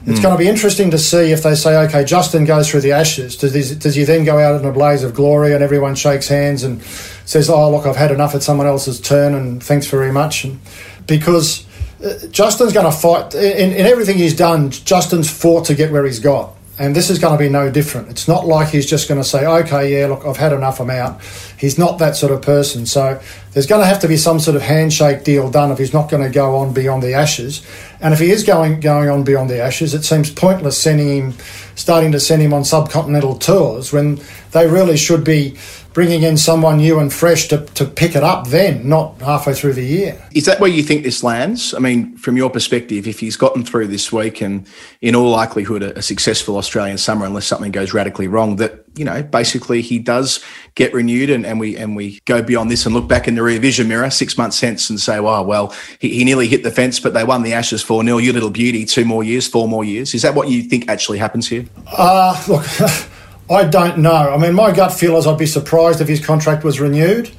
it's 0.06 0.20
going 0.20 0.36
to 0.36 0.38
be 0.38 0.50
interesting 0.50 0.92
to 0.92 0.98
see 1.00 1.32
if 1.32 1.42
they 1.42 1.56
say, 1.56 1.78
okay, 1.86 2.04
Justin 2.04 2.44
goes 2.44 2.70
through 2.70 2.82
the 2.82 2.92
Ashes. 2.92 3.38
Does, 3.38 3.54
he- 3.54 3.76
does 3.76 3.96
he 3.96 4.04
then 4.04 4.26
go 4.26 4.40
out 4.40 4.60
in 4.60 4.68
a 4.68 4.74
blaze 4.74 5.04
of 5.04 5.14
glory 5.14 5.54
and 5.54 5.64
everyone 5.64 5.96
shakes 5.96 6.28
hands 6.28 6.64
and 6.64 6.82
says, 7.26 7.50
oh, 7.50 7.72
look, 7.72 7.86
I've 7.86 7.96
had 7.96 8.12
enough. 8.12 8.36
It's 8.36 8.46
someone 8.46 8.68
else's 8.68 9.00
turn 9.00 9.34
and 9.34 9.64
thanks 9.64 9.88
very 9.88 10.12
much. 10.12 10.44
And 10.44 10.60
because 11.08 11.66
uh, 12.04 12.28
Justin's 12.28 12.74
going 12.74 12.86
to 12.86 12.92
fight 12.92 13.34
in, 13.34 13.72
in 13.72 13.86
everything 13.86 14.18
he's 14.18 14.36
done. 14.36 14.72
Justin's 14.72 15.30
fought 15.30 15.66
to 15.66 15.76
get 15.76 15.92
where 15.92 16.06
he's 16.06 16.20
got, 16.20 16.54
and 16.78 16.96
this 16.96 17.10
is 17.10 17.18
going 17.18 17.38
to 17.38 17.42
be 17.42 17.50
no 17.50 17.72
different. 17.72 18.10
It's 18.10 18.28
not 18.28 18.46
like 18.46 18.70
he's 18.70 18.86
just 18.86 19.08
going 19.08 19.22
to 19.22 19.28
say, 19.28 19.46
"Okay, 19.46 19.98
yeah, 19.98 20.08
look, 20.08 20.26
I've 20.26 20.38
had 20.38 20.52
enough. 20.52 20.82
I'm 20.82 20.90
out." 20.90 21.22
He's 21.58 21.78
not 21.78 22.00
that 22.00 22.18
sort 22.18 22.34
of 22.34 22.42
person. 22.42 22.86
So 22.86 23.22
there's 23.52 23.68
going 23.68 23.82
to 23.82 23.86
have 23.86 24.02
to 24.02 24.08
be 24.10 24.18
some 24.18 24.40
sort 24.40 24.58
of 24.58 24.64
handshake 24.64 25.24
deal 25.24 25.50
done 25.50 25.72
if 25.72 25.78
he's 25.78 25.94
not 25.94 26.10
going 26.10 26.24
to 26.24 26.30
go 26.30 26.58
on 26.58 26.74
beyond 26.74 27.04
the 27.04 27.14
Ashes. 27.14 27.66
And 28.04 28.14
if 28.14 28.20
he 28.20 28.32
is 28.32 28.44
going 28.44 28.82
going 28.82 29.10
on 29.10 29.24
beyond 29.24 29.50
the 29.50 29.62
Ashes, 29.62 29.94
it 29.94 30.04
seems 30.04 30.30
pointless 30.30 30.78
sending 30.78 31.08
him, 31.08 31.34
starting 31.76 32.12
to 32.12 32.20
send 32.20 32.42
him 32.42 32.54
on 32.54 32.64
subcontinental 32.64 33.40
tours 33.40 33.94
when 33.94 34.20
they 34.52 34.68
really 34.68 34.98
should 34.98 35.24
be 35.24 35.58
bringing 35.94 36.24
in 36.24 36.36
someone 36.36 36.78
new 36.78 37.00
and 37.00 37.14
fresh 37.14 37.48
to, 37.48 37.66
to 37.76 37.86
pick 37.86 38.16
it 38.16 38.24
up 38.24 38.48
then, 38.48 38.90
not 38.90 39.22
halfway 39.22 39.54
through 39.54 39.74
the 39.74 39.86
year. 39.86 40.22
Is 40.34 40.46
that 40.46 40.60
where 40.60 40.70
you 40.70 40.84
think 40.84 41.04
this 41.04 41.24
lands? 41.24 41.74
I 41.74 41.80
mean, 41.80 42.18
from 42.18 42.36
your 42.36 42.50
perspective, 42.50 43.08
if 43.08 43.20
he's 43.20 43.38
gotten 43.38 43.64
through 43.64 43.88
this 43.88 44.12
week 44.12 44.42
and 44.42 44.68
in 45.02 45.16
all 45.16 45.30
likelihood 45.30 45.82
a, 45.82 45.98
a 45.98 46.02
successful 46.02 46.58
Australian 46.58 46.98
summer, 46.98 47.26
unless 47.26 47.46
something 47.46 47.72
goes 47.72 47.94
radically 47.94 48.28
wrong, 48.28 48.58
that 48.58 48.83
you 48.96 49.06
know 49.06 49.24
basically 49.24 49.82
he 49.82 50.00
does 50.00 50.44
get 50.76 50.94
renewed 50.94 51.30
and, 51.30 51.46
and 51.46 51.60
we 51.60 51.76
and 51.78 51.96
we 51.96 52.20
go 52.26 52.42
beyond 52.42 52.70
this 52.72 52.86
and 52.86 52.94
look 52.94 53.08
back 53.08 53.28
in 53.28 53.36
the 53.36 53.44
rear 53.44 53.60
vision 53.60 53.88
mirror 53.88 54.10
six 54.10 54.38
months 54.38 54.60
hence 54.60 54.90
and 54.90 55.00
say, 55.00 55.20
wow, 55.20 55.44
well 55.44 55.74
he, 56.00 56.10
he 56.10 56.24
nearly 56.24 56.48
hit 56.48 56.64
the 56.64 56.72
fence, 56.72 57.00
but 57.00 57.14
they 57.14 57.24
won 57.24 57.44
the 57.44 57.54
Ashes 57.54 57.82
four 57.82 58.04
0 58.04 58.18
You 58.18 58.34
little 58.34 58.50
beauty, 58.50 58.86
two 58.86 59.06
more 59.06 59.24
years, 59.24 59.48
four 59.48 59.68
more 59.68 59.84
years. 59.84 60.14
Is 60.14 60.22
that 60.22 60.36
what 60.36 60.50
you 60.50 60.64
think 60.64 60.90
actually 60.90 61.18
happens 61.18 61.48
here? 61.48 61.66
Uh, 61.88 62.42
look, 62.48 62.66
I 63.50 63.66
don't 63.66 64.00
know. 64.00 64.34
I 64.34 64.38
mean, 64.38 64.54
my 64.54 64.72
gut 64.72 64.94
feel 64.94 65.18
is 65.18 65.28
I'd 65.28 65.38
be 65.38 65.46
surprised 65.46 66.02
if 66.02 66.08
his 66.08 66.24
contract 66.26 66.64
was 66.64 66.80
renewed. 66.80 67.32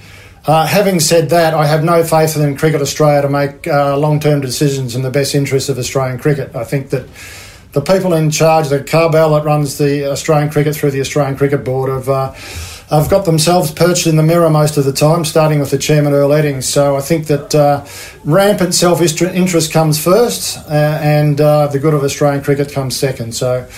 Uh, 0.47 0.67
having 0.67 1.01
said 1.01 1.31
that, 1.31 1.55
I 1.55 1.67
have 1.67 1.83
no 1.83 2.05
faith 2.05 2.37
in 2.37 2.55
Cricket 2.57 2.83
Australia 2.83 3.23
to 3.23 3.31
make 3.31 3.67
uh, 3.67 3.97
long 3.97 4.21
term 4.21 4.43
decisions 4.43 4.95
in 4.95 5.03
the 5.03 5.11
best 5.11 5.35
interests 5.35 5.71
of 5.71 5.79
Australian 5.79 6.19
cricket. 6.19 6.55
I 6.55 6.65
think 6.65 6.91
that 6.91 7.09
the 7.75 7.81
people 7.81 8.15
in 8.15 8.31
charge, 8.31 8.69
the 8.69 8.83
cabal 8.83 9.35
that 9.35 9.45
runs 9.45 9.79
the 9.79 10.11
Australian 10.11 10.49
cricket 10.49 10.77
through 10.77 10.93
the 10.93 11.01
Australian 11.01 11.37
Cricket 11.37 11.65
Board, 11.65 11.91
have, 11.91 12.09
uh, 12.09 12.33
have 12.89 13.11
got 13.11 13.25
themselves 13.25 13.73
perched 13.73 14.07
in 14.07 14.15
the 14.15 14.23
mirror 14.23 14.49
most 14.49 14.77
of 14.77 14.85
the 14.85 14.93
time, 14.93 15.25
starting 15.25 15.59
with 15.59 15.73
the 15.73 15.79
chairman, 15.79 16.13
Earl 16.13 16.31
Eddings. 16.31 16.65
So 16.65 16.97
I 16.97 17.01
think 17.01 17.27
that 17.27 17.53
uh, 17.53 17.85
rampant 18.25 18.75
self 18.75 19.03
interest 19.03 19.73
comes 19.73 20.03
first, 20.03 20.57
uh, 20.69 21.01
and 21.03 21.41
uh, 21.41 21.67
the 21.67 21.81
good 21.81 21.95
of 21.95 22.05
Australian 22.05 22.45
cricket 22.45 22.73
comes 22.73 22.97
second. 22.97 23.35
So 23.35 23.69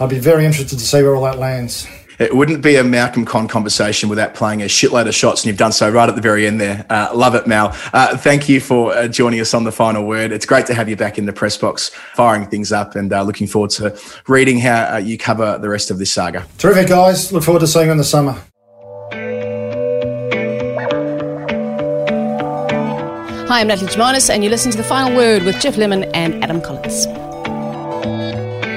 I'd 0.00 0.10
be 0.10 0.18
very 0.18 0.44
interested 0.44 0.78
to 0.80 0.84
see 0.84 1.02
where 1.02 1.14
all 1.14 1.22
that 1.22 1.38
lands. 1.38 1.86
It 2.18 2.34
wouldn't 2.34 2.62
be 2.62 2.76
a 2.76 2.84
Malcolm 2.84 3.24
Conn 3.24 3.48
conversation 3.48 4.08
without 4.08 4.34
playing 4.34 4.62
a 4.62 4.66
shitload 4.66 5.08
of 5.08 5.14
shots, 5.14 5.42
and 5.42 5.46
you've 5.48 5.56
done 5.56 5.72
so 5.72 5.90
right 5.90 6.08
at 6.08 6.14
the 6.14 6.20
very 6.20 6.46
end 6.46 6.60
there. 6.60 6.86
Uh, 6.88 7.10
love 7.14 7.34
it, 7.34 7.46
Mal. 7.46 7.76
Uh, 7.92 8.16
thank 8.16 8.48
you 8.48 8.60
for 8.60 8.92
uh, 8.92 9.08
joining 9.08 9.40
us 9.40 9.54
on 9.54 9.64
the 9.64 9.72
final 9.72 10.04
word. 10.06 10.32
It's 10.32 10.46
great 10.46 10.66
to 10.66 10.74
have 10.74 10.88
you 10.88 10.96
back 10.96 11.18
in 11.18 11.26
the 11.26 11.32
press 11.32 11.56
box, 11.56 11.90
firing 12.14 12.46
things 12.46 12.72
up, 12.72 12.94
and 12.94 13.12
uh, 13.12 13.22
looking 13.22 13.46
forward 13.46 13.70
to 13.72 13.98
reading 14.28 14.58
how 14.58 14.94
uh, 14.94 14.96
you 14.98 15.18
cover 15.18 15.58
the 15.58 15.68
rest 15.68 15.90
of 15.90 15.98
this 15.98 16.12
saga. 16.12 16.46
Terrific, 16.58 16.88
guys. 16.88 17.32
Look 17.32 17.42
forward 17.42 17.60
to 17.60 17.66
seeing 17.66 17.86
you 17.86 17.92
in 17.92 17.98
the 17.98 18.04
summer. 18.04 18.40
Hi, 23.48 23.60
I'm 23.60 23.68
Natalie 23.68 23.90
Germanos, 23.90 24.30
and 24.30 24.42
you 24.42 24.50
listen 24.50 24.72
to 24.72 24.78
The 24.78 24.84
Final 24.84 25.16
Word 25.16 25.42
with 25.42 25.60
Geoff 25.60 25.76
Lemon 25.76 26.04
and 26.14 26.42
Adam 26.42 26.60
Collins. 26.60 27.06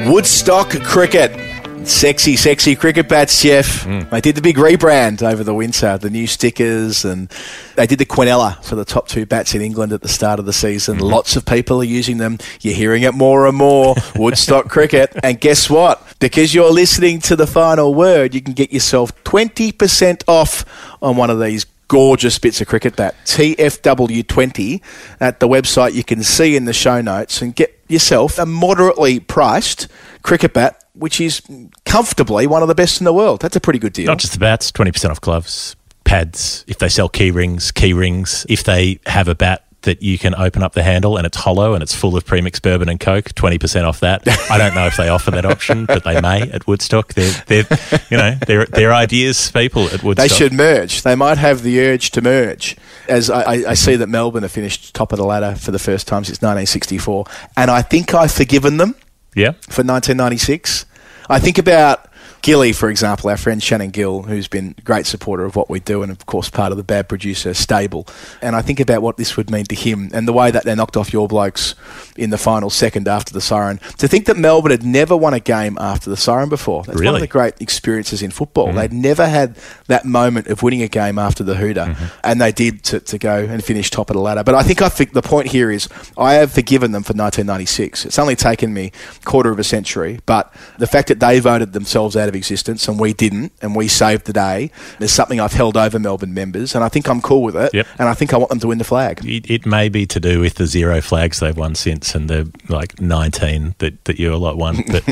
Woodstock 0.08 0.70
Cricket. 0.84 1.47
Sexy, 1.88 2.36
sexy 2.36 2.76
cricket 2.76 3.08
bats, 3.08 3.42
Geoff. 3.42 3.86
Mm. 3.86 4.10
They 4.10 4.20
did 4.20 4.36
the 4.36 4.42
big 4.42 4.58
rebrand 4.58 5.24
over 5.24 5.42
the 5.42 5.54
winter, 5.54 5.98
the 5.98 6.10
new 6.10 6.28
stickers, 6.28 7.06
and 7.06 7.30
they 7.76 7.88
did 7.88 7.98
the 7.98 8.06
Quinella 8.06 8.62
for 8.64 8.76
the 8.76 8.84
top 8.84 9.08
two 9.08 9.26
bats 9.26 9.56
in 9.56 9.62
England 9.62 9.94
at 9.94 10.02
the 10.02 10.10
start 10.10 10.40
of 10.40 10.46
the 10.46 10.52
season. 10.52 10.98
Mm-hmm. 10.98 11.06
Lots 11.06 11.38
of 11.38 11.46
people 11.46 11.80
are 11.80 11.86
using 11.86 12.18
them. 12.18 12.40
You're 12.60 12.76
hearing 12.76 13.04
it 13.04 13.14
more 13.14 13.48
and 13.48 13.56
more. 13.56 13.96
Woodstock 14.16 14.68
Cricket. 14.68 15.16
And 15.24 15.40
guess 15.40 15.70
what? 15.70 16.04
Because 16.20 16.54
you're 16.54 16.72
listening 16.72 17.20
to 17.22 17.38
the 17.38 17.48
final 17.48 17.96
word, 17.96 18.36
you 18.36 18.42
can 18.42 18.54
get 18.54 18.74
yourself 18.74 19.16
20% 19.24 20.24
off 20.28 20.66
on 21.02 21.16
one 21.16 21.30
of 21.30 21.40
these 21.40 21.66
gorgeous 21.88 22.38
bits 22.38 22.60
of 22.60 22.68
cricket 22.68 22.98
bat. 22.98 23.16
TFW20 23.26 24.82
at 25.22 25.40
the 25.40 25.48
website 25.48 25.94
you 25.94 26.04
can 26.04 26.22
see 26.22 26.56
in 26.58 26.66
the 26.66 26.74
show 26.74 27.02
notes 27.02 27.42
and 27.42 27.56
get 27.56 27.77
yourself 27.88 28.38
a 28.40 28.46
moderately 28.46 29.20
priced 29.20 29.88
cricket 30.24 30.54
bat, 30.54 30.84
which 30.94 31.22
is 31.22 31.42
comfortably 31.86 32.48
one 32.48 32.62
of 32.62 32.68
the 32.68 32.76
best 32.76 33.00
in 33.02 33.06
the 33.06 33.14
world. 33.14 33.42
That's 33.42 33.56
a 33.56 33.62
pretty 33.62 33.80
good 33.80 33.94
deal. 33.94 34.08
Not 34.08 34.20
just 34.20 34.34
the 34.34 34.40
bats, 34.40 34.72
20% 34.72 35.10
off 35.10 35.22
gloves, 35.22 35.76
pads, 36.04 36.66
if 36.68 36.78
they 36.80 36.90
sell 36.90 37.10
key 37.10 37.32
rings, 37.32 37.72
key 37.72 37.94
rings, 37.94 38.46
if 38.50 38.64
they 38.64 39.00
have 39.06 39.28
a 39.28 39.36
bat 39.36 39.64
that 39.84 40.02
you 40.02 40.18
can 40.18 40.36
open 40.36 40.64
up 40.64 40.74
the 40.74 40.84
handle 40.84 41.18
and 41.18 41.26
it's 41.26 41.38
hollow 41.38 41.74
and 41.74 41.82
it's 41.82 41.94
full 41.94 42.18
of 42.18 42.26
premix 42.26 42.60
bourbon 42.60 42.90
and 42.90 43.00
coke 43.00 43.26
20% 43.36 43.84
off 43.84 44.00
that 44.02 44.28
i 44.52 44.58
don't 44.58 44.74
know 44.74 44.88
if 44.88 44.98
they 44.98 45.08
offer 45.08 45.32
that 45.32 45.46
option 45.46 45.86
but 45.86 46.04
they 46.04 46.20
may 46.20 46.42
at 46.42 46.66
woodstock 46.68 47.14
they're, 47.14 47.32
they're 47.46 47.66
you 48.10 48.18
know 48.18 48.36
they're, 48.48 48.66
they're 48.66 48.94
ideas 48.94 49.50
people 49.52 49.86
at 49.90 50.04
woodstock 50.04 50.28
They 50.28 50.36
should 50.36 50.52
merge. 50.52 51.04
They 51.04 51.16
might 51.16 51.38
have 51.38 51.62
the 51.62 51.80
urge 51.80 52.12
to 52.12 52.22
merge. 52.22 52.76
As 53.10 53.30
I, 53.30 53.70
I- 53.70 53.74
see 53.74 53.96
that 53.96 54.08
Melbourne 54.08 54.44
have 54.44 54.52
finished 54.52 54.94
top 54.94 55.12
of 55.12 55.18
the 55.18 55.26
ladder 55.26 55.56
for 55.56 55.72
the 55.72 55.80
first 55.80 56.08
time 56.08 56.24
since 56.24 56.38
1964, 56.42 57.26
and 57.56 57.72
I 57.72 57.82
think 57.82 58.14
I've 58.14 58.32
forgiven 58.32 58.78
them 58.78 58.96
yeah 59.36 59.52
for 59.70 59.84
1996. 59.84 60.86
I 61.30 61.40
think 61.40 61.58
about 61.58 62.06
Gilly, 62.48 62.72
for 62.72 62.90
example, 62.90 63.30
our 63.30 63.36
friend 63.36 63.62
Shannon 63.62 63.90
Gill, 63.90 64.24
who's 64.24 64.48
been 64.48 64.74
a 64.78 64.82
great 64.82 65.06
supporter 65.06 65.44
of 65.44 65.58
what 65.58 65.70
we 65.70 65.82
do 65.82 66.02
and, 66.02 66.10
of 66.10 66.26
course, 66.26 66.50
part 66.50 66.72
of 66.72 66.78
the 66.78 66.84
Bad 66.86 67.10
Producer 67.10 67.54
stable. 67.54 68.08
And 68.42 68.56
I 68.56 68.62
think 68.62 68.80
about 68.80 69.02
what 69.02 69.18
this 69.18 69.36
would 69.36 69.52
mean 69.52 69.66
to 69.66 69.76
him 69.76 70.12
and 70.14 70.26
the 70.26 70.32
way 70.32 70.50
that 70.50 70.64
they 70.64 70.74
knocked 70.74 70.96
off 70.96 71.12
your 71.12 71.28
blokes 71.28 71.76
in 72.16 72.30
the 72.30 72.38
final 72.38 72.70
second 72.70 73.06
after 73.06 73.34
the 73.34 73.42
siren. 73.42 73.80
To 73.98 74.08
think 74.08 74.28
that 74.28 74.38
Melbourne 74.38 74.72
had 74.72 74.86
never 74.86 75.18
won 75.18 75.34
a 75.34 75.42
game 75.42 75.78
after 75.78 76.10
the 76.10 76.16
siren 76.16 76.48
before. 76.48 76.84
That's 76.84 76.98
one 77.02 77.16
of 77.16 77.20
the 77.20 77.28
great 77.28 77.62
experiences 77.62 78.22
in 78.22 78.32
football. 78.32 78.68
Mm-hmm. 78.68 78.78
They'd 78.78 78.94
never 78.94 79.28
had 79.28 79.58
that 79.88 80.06
moment 80.06 80.48
of 80.48 80.64
winning 80.64 80.84
a 80.84 80.88
game 80.88 81.20
after 81.20 81.44
the 81.44 81.56
Hooter, 81.56 81.88
mm-hmm. 81.88 82.20
and 82.24 82.40
they 82.40 82.54
did 82.54 82.82
to, 82.86 83.02
to 83.02 83.18
go 83.18 83.44
and 83.44 83.62
finish 83.62 83.90
top 83.90 84.10
of 84.10 84.14
the 84.14 84.22
ladder. 84.22 84.46
But 84.46 84.56
I 84.56 84.64
think 84.64 84.82
I 84.82 84.88
think 84.88 85.12
the 85.12 85.22
point 85.22 85.48
here 85.48 85.70
is 85.70 85.90
I 86.18 86.36
have 86.36 86.54
forgiven 86.54 86.94
them 86.94 87.04
for 87.04 87.12
1996. 87.12 88.06
It's 88.06 88.18
only 88.18 88.38
taken 88.38 88.74
me 88.74 88.94
quarter 89.26 89.52
of 89.52 89.60
a 89.60 89.66
century, 89.66 90.22
but 90.26 90.54
the 90.78 90.88
fact 90.88 91.10
that 91.10 91.20
they 91.20 91.42
voted 91.42 91.74
themselves 91.74 92.16
out 92.16 92.30
of 92.30 92.37
existence 92.38 92.88
and 92.88 93.00
we 93.00 93.12
didn't, 93.14 93.52
and 93.62 93.76
we 93.76 93.88
saved 93.90 94.26
the 94.26 94.34
day, 94.34 94.72
is 95.00 95.12
something 95.12 95.40
I've 95.40 95.54
held 95.54 95.76
over 95.76 96.00
Melbourne 96.00 96.34
members, 96.34 96.74
and 96.76 96.84
I 96.84 96.90
think 96.90 97.10
I'm 97.10 97.22
cool 97.22 97.42
with 97.44 97.56
it. 97.58 97.74
Yep. 97.74 97.88
And 98.00 98.08
I 98.08 98.14
think 98.14 98.34
I 98.34 98.38
want 98.38 98.50
them 98.50 98.60
to 98.60 98.68
win 98.68 98.78
the 98.78 98.84
flag. 98.84 99.26
it, 99.26 99.50
it 99.50 99.66
may 99.66 99.90
be 99.90 100.06
to 100.06 100.20
do 100.20 100.40
with 100.40 100.56
the 100.56 100.68
zero 100.68 101.02
flags 101.02 101.40
they've 101.40 101.58
won 101.58 101.76
since 101.76 102.16
and 102.16 102.30
the 102.30 102.50
like 102.70 103.02
19 103.02 103.76
that, 103.80 104.06
that 104.06 104.20
you 104.20 104.34
a 104.34 104.38
lot 104.38 104.58
won 104.58 104.78
but 104.92 105.04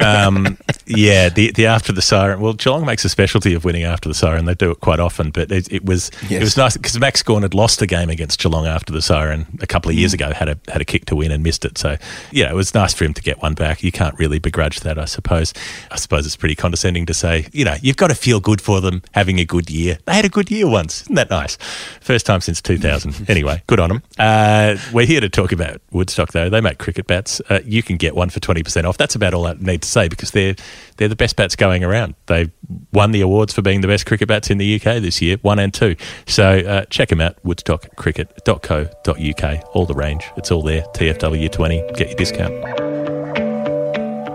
um, 0.02 0.58
yeah, 0.86 1.28
the 1.28 1.52
the 1.52 1.66
after 1.66 1.92
the 1.92 2.02
siren. 2.02 2.40
Well, 2.40 2.52
Geelong 2.54 2.84
makes 2.84 3.04
a 3.04 3.08
specialty 3.08 3.54
of 3.54 3.64
winning 3.64 3.84
after 3.84 4.08
the 4.08 4.14
siren. 4.14 4.44
They 4.44 4.54
do 4.54 4.70
it 4.70 4.80
quite 4.80 5.00
often, 5.00 5.30
but 5.30 5.50
it, 5.50 5.72
it 5.72 5.84
was 5.84 6.10
it 6.30 6.40
was 6.40 6.56
nice 6.56 6.76
because 6.76 6.98
Max 6.98 7.22
Gawn 7.22 7.42
had 7.42 7.54
lost 7.54 7.80
a 7.82 7.86
game 7.86 8.10
against 8.10 8.40
Geelong 8.40 8.66
after 8.66 8.92
the 8.92 9.00
siren 9.02 9.46
a 9.62 9.66
couple 9.66 9.90
of 9.90 9.96
years 9.96 10.12
Mm. 10.12 10.14
ago. 10.14 10.32
Had 10.34 10.48
a 10.48 10.58
had 10.68 10.80
a 10.82 10.84
kick 10.84 11.06
to 11.06 11.16
win 11.16 11.30
and 11.30 11.42
missed 11.42 11.64
it. 11.64 11.78
So 11.78 11.96
yeah, 12.32 12.50
it 12.50 12.54
was 12.54 12.74
nice 12.74 12.92
for 12.92 13.04
him 13.04 13.14
to 13.14 13.22
get 13.22 13.40
one 13.42 13.54
back. 13.54 13.82
You 13.82 13.92
can't 13.92 14.18
really 14.18 14.38
begrudge 14.38 14.80
that, 14.80 14.98
I 14.98 15.06
suppose. 15.06 15.54
I 15.90 15.96
suppose 15.96 16.26
it's 16.26 16.36
pretty 16.36 16.54
condescending 16.64 17.04
to 17.04 17.12
say, 17.12 17.46
you 17.52 17.62
know, 17.62 17.74
you've 17.82 17.98
got 17.98 18.08
to 18.08 18.14
feel 18.14 18.40
good 18.40 18.58
for 18.58 18.80
them 18.80 19.02
having 19.12 19.38
a 19.38 19.44
good 19.44 19.68
year. 19.68 19.98
They 20.06 20.14
had 20.14 20.24
a 20.24 20.30
good 20.30 20.50
year 20.50 20.66
once, 20.66 21.02
isn't 21.02 21.14
that 21.14 21.28
nice? 21.28 21.58
First 22.00 22.24
time 22.24 22.40
since 22.40 22.62
2000. 22.62 23.24
anyway, 23.28 23.62
good 23.66 23.80
on 23.80 23.90
them. 23.90 24.02
Uh, 24.18 24.76
we're 24.90 25.04
here 25.04 25.20
to 25.20 25.28
talk 25.28 25.52
about 25.52 25.82
Woodstock 25.90 26.32
though. 26.32 26.48
They 26.48 26.62
make 26.62 26.78
cricket 26.78 27.06
bats. 27.06 27.42
Uh, 27.50 27.60
you 27.66 27.82
can 27.82 27.98
get 27.98 28.16
one 28.16 28.30
for 28.30 28.40
20% 28.40 28.84
off. 28.84 28.96
That's 28.96 29.14
about 29.14 29.34
all 29.34 29.46
I 29.46 29.52
need 29.58 29.82
to 29.82 29.88
say 29.88 30.08
because 30.08 30.30
they're 30.30 30.54
they're 30.96 31.08
the 31.08 31.16
best 31.16 31.36
bats 31.36 31.54
going 31.54 31.84
around. 31.84 32.14
They 32.26 32.50
won 32.92 33.10
the 33.10 33.20
awards 33.20 33.52
for 33.52 33.60
being 33.60 33.82
the 33.82 33.88
best 33.88 34.06
cricket 34.06 34.28
bats 34.28 34.48
in 34.48 34.56
the 34.56 34.76
UK 34.76 35.02
this 35.02 35.20
year, 35.20 35.36
one 35.42 35.58
and 35.58 35.74
two. 35.74 35.96
So 36.26 36.60
uh, 36.60 36.86
check 36.86 37.10
them 37.10 37.20
out, 37.20 37.36
woodstockcricket.co.uk. 37.44 39.64
All 39.74 39.84
the 39.84 39.94
range, 39.94 40.24
it's 40.38 40.50
all 40.50 40.62
there. 40.62 40.84
TFW20, 40.94 41.94
get 41.96 42.08
your 42.08 42.16
discount. 42.16 43.03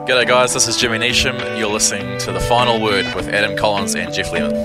G'day 0.09 0.27
guys, 0.27 0.55
this 0.55 0.67
is 0.67 0.75
Jimmy 0.75 0.97
Neesham. 0.97 1.37
You're 1.59 1.69
listening 1.69 2.17
to 2.21 2.31
The 2.31 2.39
Final 2.39 2.81
Word 2.81 3.13
with 3.13 3.27
Adam 3.27 3.55
Collins 3.55 3.93
and 3.93 4.11
Geoff 4.11 4.31
Lemon. 4.31 4.55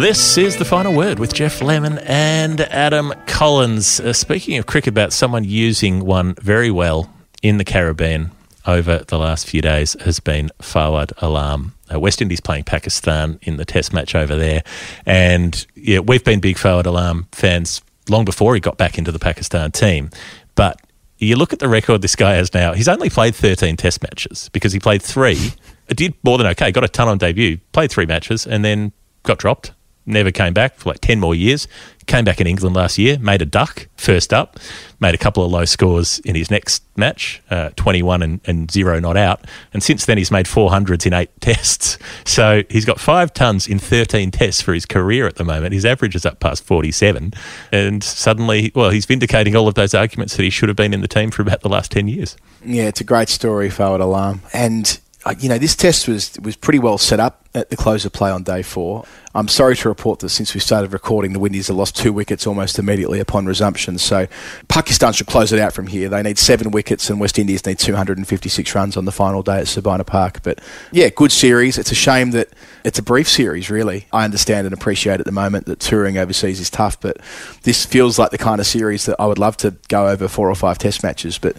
This 0.00 0.38
is 0.38 0.56
the 0.56 0.64
final 0.64 0.94
word 0.94 1.18
with 1.18 1.34
Geoff 1.34 1.60
Lemon 1.60 1.98
and 2.04 2.60
Adam 2.60 3.12
Collins. 3.26 3.98
Uh, 3.98 4.12
speaking 4.12 4.56
of 4.56 4.66
cricket 4.66 4.94
bats, 4.94 5.16
someone 5.16 5.42
using 5.42 6.04
one 6.04 6.34
very 6.34 6.70
well 6.70 7.12
in 7.42 7.58
the 7.58 7.64
Caribbean 7.64 8.30
over 8.68 8.98
the 8.98 9.18
last 9.18 9.48
few 9.48 9.62
days 9.62 9.96
has 10.02 10.20
been 10.20 10.52
Fawad 10.62 11.10
Alam. 11.20 11.74
Uh, 11.92 11.98
West 11.98 12.22
Indies 12.22 12.38
playing 12.38 12.62
Pakistan 12.62 13.40
in 13.42 13.56
the 13.56 13.64
Test 13.64 13.92
match 13.92 14.14
over 14.14 14.36
there, 14.36 14.62
and 15.06 15.66
yeah, 15.74 15.98
we've 15.98 16.22
been 16.22 16.38
big 16.38 16.54
Fawad 16.54 16.86
Alam 16.86 17.26
fans 17.32 17.82
long 18.08 18.24
before 18.24 18.54
he 18.54 18.60
got 18.60 18.78
back 18.78 18.96
into 18.96 19.10
the 19.10 19.18
Pakistan 19.18 19.72
team, 19.72 20.10
but. 20.54 20.80
You 21.18 21.36
look 21.36 21.52
at 21.52 21.58
the 21.58 21.68
record 21.68 22.00
this 22.00 22.14
guy 22.16 22.34
has 22.34 22.54
now. 22.54 22.74
He's 22.74 22.88
only 22.88 23.10
played 23.10 23.34
13 23.34 23.76
test 23.76 24.02
matches 24.02 24.48
because 24.52 24.72
he 24.72 24.78
played 24.78 25.02
three. 25.02 25.52
Did 25.88 26.14
more 26.22 26.38
than 26.38 26.46
okay. 26.48 26.70
Got 26.70 26.84
a 26.84 26.88
ton 26.88 27.08
on 27.08 27.18
debut. 27.18 27.58
Played 27.72 27.90
three 27.90 28.06
matches 28.06 28.46
and 28.46 28.64
then 28.64 28.92
got 29.24 29.38
dropped. 29.38 29.72
Never 30.06 30.30
came 30.30 30.54
back 30.54 30.76
for 30.76 30.90
like 30.90 31.00
10 31.00 31.20
more 31.20 31.34
years. 31.34 31.68
Came 32.06 32.24
back 32.24 32.40
in 32.40 32.46
England 32.46 32.74
last 32.74 32.96
year, 32.96 33.18
made 33.18 33.42
a 33.42 33.46
duck 33.46 33.88
first 33.96 34.32
up, 34.32 34.58
made 35.00 35.14
a 35.14 35.18
couple 35.18 35.44
of 35.44 35.50
low 35.50 35.64
scores 35.64 36.18
in 36.20 36.34
his 36.34 36.50
next 36.50 36.82
match, 36.96 37.40
uh, 37.50 37.70
21 37.76 38.22
and, 38.22 38.40
and 38.44 38.70
zero 38.70 38.98
not 38.98 39.16
out. 39.16 39.44
And 39.72 39.82
since 39.82 40.06
then, 40.06 40.18
he's 40.18 40.30
made 40.30 40.46
400s 40.46 41.06
in 41.06 41.12
eight 41.12 41.30
tests. 41.40 41.98
So 42.24 42.62
he's 42.68 42.84
got 42.84 42.98
five 42.98 43.32
tons 43.32 43.68
in 43.68 43.78
13 43.78 44.30
tests 44.30 44.60
for 44.60 44.74
his 44.74 44.86
career 44.86 45.26
at 45.26 45.36
the 45.36 45.44
moment. 45.44 45.72
His 45.72 45.84
average 45.84 46.16
is 46.16 46.26
up 46.26 46.40
past 46.40 46.64
47. 46.64 47.32
And 47.72 48.02
suddenly, 48.02 48.72
well, 48.74 48.90
he's 48.90 49.06
vindicating 49.06 49.54
all 49.54 49.68
of 49.68 49.74
those 49.74 49.94
arguments 49.94 50.36
that 50.36 50.42
he 50.42 50.50
should 50.50 50.68
have 50.68 50.76
been 50.76 50.92
in 50.92 51.00
the 51.00 51.08
team 51.08 51.30
for 51.30 51.42
about 51.42 51.60
the 51.60 51.68
last 51.68 51.92
10 51.92 52.08
years. 52.08 52.36
Yeah, 52.64 52.84
it's 52.84 53.00
a 53.00 53.04
great 53.04 53.28
story, 53.28 53.68
Fawad 53.68 54.00
Alam. 54.00 54.42
And, 54.52 54.98
you 55.40 55.48
know, 55.48 55.58
this 55.58 55.74
test 55.74 56.08
was, 56.08 56.38
was 56.42 56.56
pretty 56.56 56.78
well 56.78 56.96
set 56.96 57.20
up 57.20 57.44
at 57.54 57.70
the 57.70 57.76
close 57.76 58.04
of 58.04 58.12
play 58.12 58.30
on 58.30 58.42
day 58.42 58.62
four. 58.62 59.04
I'm 59.34 59.48
sorry 59.48 59.76
to 59.76 59.88
report 59.88 60.20
that 60.20 60.28
since 60.28 60.54
we 60.54 60.60
started 60.60 60.92
recording, 60.92 61.32
the 61.32 61.38
Windies 61.38 61.68
have 61.68 61.76
lost 61.76 61.96
two 61.96 62.12
wickets 62.12 62.46
almost 62.46 62.78
immediately 62.78 63.20
upon 63.20 63.46
resumption. 63.46 63.98
So 63.98 64.26
Pakistan 64.68 65.12
should 65.12 65.26
close 65.26 65.52
it 65.52 65.58
out 65.58 65.72
from 65.72 65.86
here. 65.86 66.08
They 66.08 66.22
need 66.22 66.38
seven 66.38 66.70
wickets, 66.70 67.10
and 67.10 67.20
West 67.20 67.38
Indies 67.38 67.66
need 67.66 67.78
256 67.78 68.74
runs 68.74 68.96
on 68.96 69.04
the 69.04 69.12
final 69.12 69.42
day 69.42 69.58
at 69.58 69.68
Sabina 69.68 70.04
Park. 70.04 70.42
But 70.42 70.60
yeah, 70.92 71.08
good 71.08 71.32
series. 71.32 71.78
It's 71.78 71.92
a 71.92 71.96
shame 71.96 72.30
that 72.30 72.48
it's 72.84 72.98
a 72.98 73.02
brief 73.02 73.28
series, 73.28 73.70
really. 73.70 74.06
I 74.12 74.24
understand 74.24 74.66
and 74.66 74.74
appreciate 74.74 75.20
at 75.20 75.26
the 75.26 75.32
moment 75.32 75.66
that 75.66 75.80
touring 75.80 76.16
overseas 76.16 76.60
is 76.60 76.70
tough, 76.70 77.00
but 77.00 77.18
this 77.62 77.84
feels 77.84 78.18
like 78.18 78.30
the 78.30 78.38
kind 78.38 78.60
of 78.60 78.66
series 78.66 79.06
that 79.06 79.16
I 79.20 79.26
would 79.26 79.38
love 79.38 79.56
to 79.58 79.74
go 79.88 80.08
over 80.08 80.28
four 80.28 80.50
or 80.50 80.54
five 80.54 80.78
test 80.78 81.02
matches. 81.02 81.38
But 81.38 81.56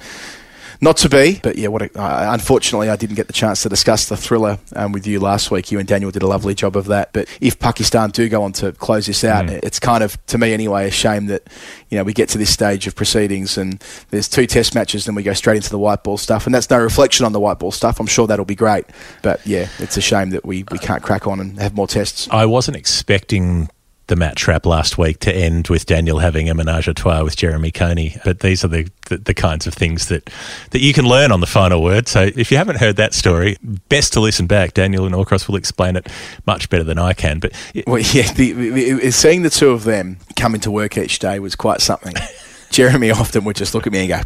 not 0.82 0.98
to 0.98 1.10
be, 1.10 1.40
but 1.44 1.58
yeah, 1.58 1.68
what 1.68 1.82
a, 1.82 2.00
uh, 2.00 2.34
unfortunately 2.34 2.90
I 2.90 2.96
didn't 2.96 3.16
get 3.16 3.28
the 3.28 3.34
chance 3.34 3.64
to 3.64 3.70
discuss 3.70 4.08
the 4.08 4.16
thriller 4.16 4.60
um, 4.76 4.94
with 4.94 5.06
you 5.06 5.20
last 5.20 5.52
week. 5.52 5.72
You 5.72 5.80
and 5.80 5.88
Daniel 5.88 6.10
did 6.10 6.22
a 6.22 6.28
lovely 6.28 6.56
job 6.56 6.78
of 6.78 6.86
that. 6.86 7.12
But 7.12 7.28
if 7.42 7.60
Pakistan 7.60 8.12
do 8.12 8.30
go 8.30 8.44
on 8.44 8.54
to 8.54 8.72
close 8.72 9.06
this 9.06 9.24
out, 9.24 9.50
it's 9.50 9.80
kind 9.80 10.04
of, 10.04 10.24
to 10.28 10.38
me 10.38 10.54
anyway, 10.54 10.88
a 10.88 10.92
shame 10.92 11.26
that 11.26 11.48
you 11.90 11.98
know 11.98 12.04
we 12.04 12.14
get 12.14 12.30
to 12.30 12.38
this 12.38 12.50
stage 12.50 12.88
of 12.88 12.96
proceedings 12.96 13.58
and 13.58 13.84
there's 14.10 14.30
two 14.30 14.48
test 14.48 14.74
matches, 14.74 15.06
then 15.06 15.16
we 15.16 15.24
go 15.24 15.34
straight 15.34 15.58
into 15.58 15.70
the 15.70 15.80
white 15.80 16.04
ball 16.04 16.18
stuff, 16.18 16.46
and 16.46 16.56
that's 16.56 16.70
no 16.70 16.80
reflection 16.80 17.26
on 17.26 17.34
the 17.34 17.40
white 17.40 17.60
ball 17.60 17.72
stuff. 17.72 18.00
I'm 18.00 18.08
sure 18.08 18.28
that'll 18.28 18.46
be 18.46 18.56
great, 18.56 18.86
but 19.22 19.46
yeah, 19.46 19.68
it's 19.80 19.98
a 19.98 20.02
shame 20.02 20.30
that 20.30 20.46
we, 20.46 20.64
we 20.72 20.80
can't 20.80 21.04
crack 21.04 21.28
on 21.28 21.40
and 21.40 21.60
have 21.60 21.76
more 21.76 21.88
tests. 21.88 22.28
I 22.32 22.46
wasn't 22.46 22.78
expecting 22.78 23.70
the 24.10 24.16
Matt 24.16 24.36
Trap 24.36 24.66
last 24.66 24.97
week 24.97 25.20
to 25.20 25.34
end 25.34 25.70
with 25.70 25.86
Daniel 25.86 26.20
having 26.20 26.49
a 26.49 26.53
menage 26.53 26.88
a 26.88 26.93
trois 26.93 27.22
with 27.22 27.38
Jeremy 27.38 27.72
Coney. 27.72 28.18
But 28.26 28.41
these 28.41 28.66
are 28.66 28.68
the, 28.68 28.89
the, 29.07 29.18
the 29.18 29.34
kinds 29.34 29.66
of 29.68 29.74
things 29.74 30.07
that, 30.10 30.30
that 30.72 30.82
you 30.82 30.93
can 30.93 31.05
learn 31.05 31.32
on 31.32 31.39
the 31.39 31.47
final 31.47 31.82
word. 31.82 32.07
So 32.07 32.30
if 32.36 32.51
you 32.51 32.57
haven't 32.57 32.78
heard 32.78 32.97
that 32.97 33.14
story, 33.14 33.57
best 33.88 34.14
to 34.14 34.20
listen 34.20 34.47
back. 34.47 34.74
Daniel 34.74 35.05
and 35.05 35.14
Norcross 35.14 35.47
will 35.47 35.55
explain 35.55 35.95
it 35.95 36.07
much 36.45 36.70
better 36.70 36.84
than 36.84 36.99
I 36.99 37.14
can. 37.14 37.39
But 37.39 37.53
Well, 37.88 37.99
yeah, 37.99 38.34
the, 38.34 38.51
the, 38.51 39.12
seeing 39.12 39.43
the 39.43 39.49
two 39.49 39.70
of 39.70 39.84
them 39.84 40.18
come 40.36 40.55
into 40.55 40.72
work 40.72 40.97
each 40.97 41.20
day 41.20 41.39
was 41.39 41.55
quite 41.55 41.80
something. 41.80 42.16
Jeremy 42.72 43.11
often 43.11 43.43
would 43.45 43.55
just 43.55 43.74
look 43.74 43.88
at 43.88 43.93
me 43.93 43.99
and 43.99 44.09
go, 44.09 44.22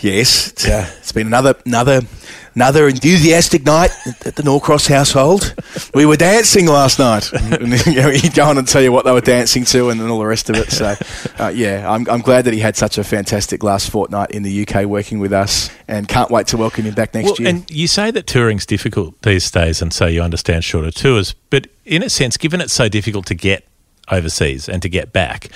"Yes, 0.00 0.48
it's, 0.48 0.66
uh, 0.66 0.90
it's 0.98 1.12
been 1.12 1.26
another 1.26 1.54
another 1.64 2.00
another 2.54 2.88
enthusiastic 2.88 3.64
night 3.64 3.90
at 4.26 4.36
the 4.36 4.42
Norcross 4.42 4.88
household. 4.88 5.54
We 5.94 6.04
were 6.04 6.16
dancing 6.16 6.66
last 6.66 6.98
night. 6.98 7.32
And, 7.32 7.86
you 7.86 7.94
know, 7.94 8.10
he'd 8.10 8.34
go 8.34 8.44
on 8.44 8.58
and 8.58 8.66
tell 8.66 8.82
you 8.82 8.92
what 8.92 9.04
they 9.04 9.12
were 9.12 9.20
dancing 9.20 9.64
to 9.66 9.90
and 9.90 10.00
then 10.00 10.10
all 10.10 10.18
the 10.18 10.26
rest 10.26 10.50
of 10.50 10.56
it. 10.56 10.70
So, 10.70 10.94
uh, 11.38 11.48
yeah, 11.54 11.90
I'm, 11.90 12.08
I'm 12.10 12.20
glad 12.20 12.44
that 12.46 12.54
he 12.54 12.60
had 12.60 12.76
such 12.76 12.98
a 12.98 13.04
fantastic 13.04 13.62
last 13.62 13.90
fortnight 13.90 14.32
in 14.32 14.42
the 14.42 14.66
UK 14.66 14.84
working 14.84 15.18
with 15.20 15.32
us, 15.32 15.70
and 15.88 16.08
can't 16.08 16.30
wait 16.30 16.48
to 16.48 16.56
welcome 16.56 16.84
him 16.84 16.94
back 16.94 17.14
next 17.14 17.26
Well, 17.26 17.36
year. 17.38 17.48
and 17.50 17.70
you 17.70 17.86
say 17.86 18.10
that 18.10 18.26
touring's 18.26 18.66
difficult 18.66 19.20
these 19.22 19.50
days, 19.50 19.80
and 19.80 19.92
so 19.92 20.06
you 20.06 20.22
understand 20.22 20.64
shorter 20.64 20.90
tours. 20.90 21.34
But 21.50 21.68
in 21.84 22.02
a 22.02 22.10
sense, 22.10 22.36
given 22.36 22.60
it's 22.60 22.72
so 22.72 22.88
difficult 22.88 23.26
to 23.26 23.34
get 23.34 23.66
overseas 24.10 24.68
and 24.68 24.82
to 24.82 24.88
get 24.88 25.12
back, 25.12 25.48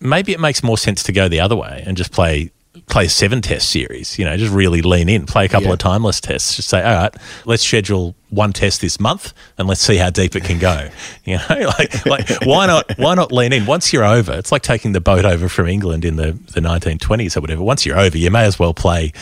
maybe 0.00 0.32
it 0.32 0.40
makes 0.40 0.62
more 0.62 0.78
sense 0.78 1.02
to 1.04 1.12
go 1.12 1.28
the 1.28 1.40
other 1.40 1.56
way 1.56 1.82
and 1.86 1.96
just 1.96 2.12
play 2.12 2.50
play 2.88 3.06
a 3.06 3.08
seven 3.08 3.40
test 3.42 3.70
series. 3.70 4.18
You 4.18 4.24
know, 4.26 4.36
just 4.36 4.52
really 4.52 4.82
lean 4.82 5.08
in, 5.08 5.26
play 5.26 5.46
a 5.46 5.48
couple 5.48 5.68
Yeah. 5.68 5.72
of 5.72 5.78
timeless 5.78 6.20
tests. 6.20 6.54
Just 6.56 6.68
say, 6.68 6.82
all 6.82 6.94
right, 6.94 7.14
let's 7.46 7.64
schedule 7.64 8.14
one 8.28 8.52
test 8.52 8.80
this 8.82 9.00
month 9.00 9.32
and 9.58 9.66
let's 9.66 9.80
see 9.80 9.96
how 9.96 10.10
deep 10.10 10.36
it 10.36 10.44
can 10.44 10.58
go. 10.58 10.88
You 11.24 11.38
know, 11.38 11.44
like 11.78 12.06
like 12.06 12.28
why 12.44 12.66
not 12.66 12.92
why 12.98 13.14
not 13.14 13.32
lean 13.32 13.52
in 13.52 13.66
once 13.66 13.92
you're 13.92 14.04
over? 14.04 14.32
It's 14.34 14.52
like 14.52 14.62
taking 14.62 14.92
the 14.92 15.00
boat 15.00 15.24
over 15.24 15.48
from 15.48 15.66
England 15.66 16.04
in 16.04 16.14
the 16.16 16.32
the 16.52 16.60
1920s 16.60 17.36
or 17.36 17.40
whatever. 17.40 17.62
Once 17.62 17.84
you're 17.84 17.98
over, 17.98 18.16
you 18.16 18.30
may 18.30 18.44
as 18.44 18.58
well 18.58 18.72
play 18.74 19.12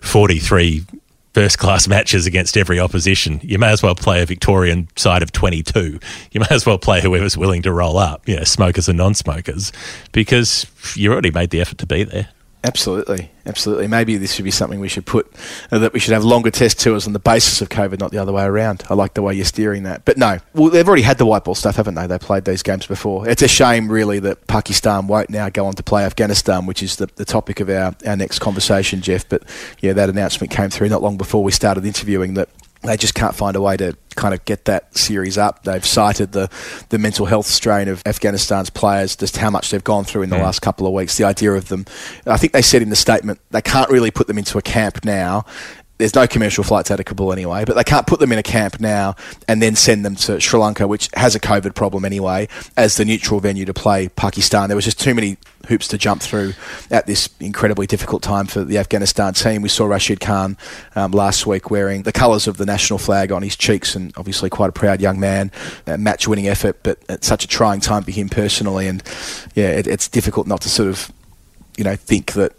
43 0.00 0.84
first 1.32 1.58
class 1.58 1.88
matches 1.88 2.26
against 2.26 2.56
every 2.56 2.78
opposition. 2.78 3.40
You 3.42 3.58
may 3.58 3.72
as 3.72 3.82
well 3.82 3.94
play 3.94 4.22
a 4.22 4.26
Victorian 4.26 4.88
side 4.96 5.22
of 5.22 5.32
22. 5.32 5.98
You 6.30 6.40
may 6.40 6.46
as 6.50 6.66
well 6.66 6.78
play 6.78 7.00
whoever's 7.00 7.36
willing 7.36 7.62
to 7.62 7.72
roll 7.72 7.98
up, 7.98 8.28
you 8.28 8.36
know, 8.36 8.44
smokers 8.44 8.88
and 8.88 8.98
non 8.98 9.14
smokers, 9.14 9.72
because 10.12 10.66
you 10.94 11.12
already 11.12 11.30
made 11.30 11.50
the 11.50 11.60
effort 11.60 11.78
to 11.78 11.86
be 11.86 12.04
there. 12.04 12.28
Absolutely, 12.64 13.32
absolutely. 13.44 13.88
Maybe 13.88 14.16
this 14.16 14.34
should 14.34 14.44
be 14.44 14.52
something 14.52 14.78
we 14.78 14.88
should 14.88 15.04
put 15.04 15.32
uh, 15.72 15.80
that 15.80 15.92
we 15.92 15.98
should 15.98 16.12
have 16.12 16.22
longer 16.22 16.50
test 16.50 16.78
tours 16.78 17.08
on 17.08 17.12
the 17.12 17.18
basis 17.18 17.60
of 17.60 17.68
COVID, 17.68 17.98
not 17.98 18.12
the 18.12 18.18
other 18.18 18.32
way 18.32 18.44
around. 18.44 18.84
I 18.88 18.94
like 18.94 19.14
the 19.14 19.22
way 19.22 19.34
you're 19.34 19.44
steering 19.44 19.82
that. 19.82 20.04
But 20.04 20.16
no, 20.16 20.38
well, 20.54 20.70
they've 20.70 20.86
already 20.86 21.02
had 21.02 21.18
the 21.18 21.26
white 21.26 21.42
ball 21.42 21.56
stuff, 21.56 21.74
haven't 21.74 21.96
they? 21.96 22.06
They 22.06 22.18
played 22.18 22.44
these 22.44 22.62
games 22.62 22.86
before. 22.86 23.28
It's 23.28 23.42
a 23.42 23.48
shame, 23.48 23.90
really, 23.90 24.20
that 24.20 24.46
Pakistan 24.46 25.08
won't 25.08 25.28
now 25.28 25.48
go 25.48 25.66
on 25.66 25.74
to 25.74 25.82
play 25.82 26.04
Afghanistan, 26.04 26.66
which 26.66 26.84
is 26.84 26.96
the, 26.96 27.08
the 27.16 27.24
topic 27.24 27.58
of 27.58 27.68
our, 27.68 27.96
our 28.06 28.16
next 28.16 28.38
conversation, 28.38 29.00
Geoff. 29.00 29.28
But 29.28 29.42
yeah, 29.80 29.92
that 29.94 30.08
announcement 30.08 30.52
came 30.52 30.70
through 30.70 30.88
not 30.90 31.02
long 31.02 31.16
before 31.16 31.42
we 31.42 31.50
started 31.50 31.84
interviewing 31.84 32.34
that 32.34 32.48
they 32.82 32.96
just 32.96 33.14
can't 33.14 33.34
find 33.34 33.56
a 33.56 33.60
way 33.60 33.76
to 33.76 33.96
kind 34.16 34.34
of 34.34 34.44
get 34.44 34.64
that 34.66 34.96
series 34.96 35.38
up. 35.38 35.64
They've 35.64 35.84
cited 35.84 36.32
the, 36.32 36.50
the 36.88 36.98
mental 36.98 37.26
health 37.26 37.46
strain 37.46 37.88
of 37.88 38.02
Afghanistan's 38.04 38.70
players, 38.70 39.16
just 39.16 39.36
how 39.36 39.50
much 39.50 39.70
they've 39.70 39.82
gone 39.82 40.04
through 40.04 40.22
in 40.22 40.30
the 40.30 40.36
hmm. 40.36 40.42
last 40.42 40.60
couple 40.60 40.86
of 40.86 40.92
weeks. 40.92 41.16
The 41.16 41.24
idea 41.24 41.52
of 41.52 41.68
them, 41.68 41.86
I 42.26 42.36
think 42.36 42.52
they 42.52 42.62
said 42.62 42.82
in 42.82 42.90
the 42.90 42.96
statement, 42.96 43.40
they 43.50 43.62
can't 43.62 43.90
really 43.90 44.10
put 44.10 44.26
them 44.26 44.38
into 44.38 44.58
a 44.58 44.62
camp 44.62 45.04
now. 45.04 45.44
There's 45.98 46.14
no 46.16 46.26
commercial 46.26 46.64
flights 46.64 46.90
out 46.90 46.98
of 46.98 47.06
Kabul 47.06 47.32
anyway, 47.32 47.64
but 47.64 47.76
they 47.76 47.84
can't 47.84 48.08
put 48.08 48.18
them 48.18 48.32
in 48.32 48.38
a 48.38 48.42
camp 48.42 48.80
now 48.80 49.14
and 49.46 49.62
then 49.62 49.76
send 49.76 50.04
them 50.04 50.16
to 50.16 50.40
Sri 50.40 50.58
Lanka, 50.58 50.88
which 50.88 51.08
has 51.14 51.36
a 51.36 51.40
COVID 51.40 51.76
problem 51.76 52.04
anyway, 52.04 52.48
as 52.76 52.96
the 52.96 53.04
neutral 53.04 53.38
venue 53.38 53.64
to 53.66 53.74
play 53.74 54.08
Pakistan. 54.08 54.68
There 54.68 54.74
was 54.74 54.84
just 54.84 54.98
too 54.98 55.14
many 55.14 55.36
hoops 55.68 55.86
to 55.88 55.98
jump 55.98 56.20
through 56.20 56.54
at 56.90 57.06
this 57.06 57.28
incredibly 57.38 57.86
difficult 57.86 58.20
time 58.20 58.46
for 58.46 58.64
the 58.64 58.78
Afghanistan 58.78 59.32
team. 59.32 59.62
We 59.62 59.68
saw 59.68 59.84
Rashid 59.84 60.18
Khan 60.18 60.56
um, 60.96 61.12
last 61.12 61.46
week 61.46 61.70
wearing 61.70 62.02
the 62.02 62.10
colours 62.10 62.48
of 62.48 62.56
the 62.56 62.66
national 62.66 62.98
flag 62.98 63.30
on 63.30 63.42
his 63.42 63.54
cheeks, 63.54 63.94
and 63.94 64.12
obviously 64.16 64.50
quite 64.50 64.70
a 64.70 64.72
proud 64.72 65.00
young 65.00 65.20
man. 65.20 65.52
A 65.86 65.96
match-winning 65.96 66.48
effort, 66.48 66.82
but 66.82 66.98
at 67.08 67.22
such 67.22 67.44
a 67.44 67.46
trying 67.46 67.78
time 67.78 68.02
for 68.02 68.10
him 68.10 68.28
personally, 68.28 68.88
and 68.88 69.04
yeah, 69.54 69.68
it, 69.68 69.86
it's 69.86 70.08
difficult 70.08 70.48
not 70.48 70.62
to 70.62 70.68
sort 70.68 70.88
of, 70.88 71.12
you 71.76 71.84
know, 71.84 71.94
think 71.94 72.32
that 72.32 72.54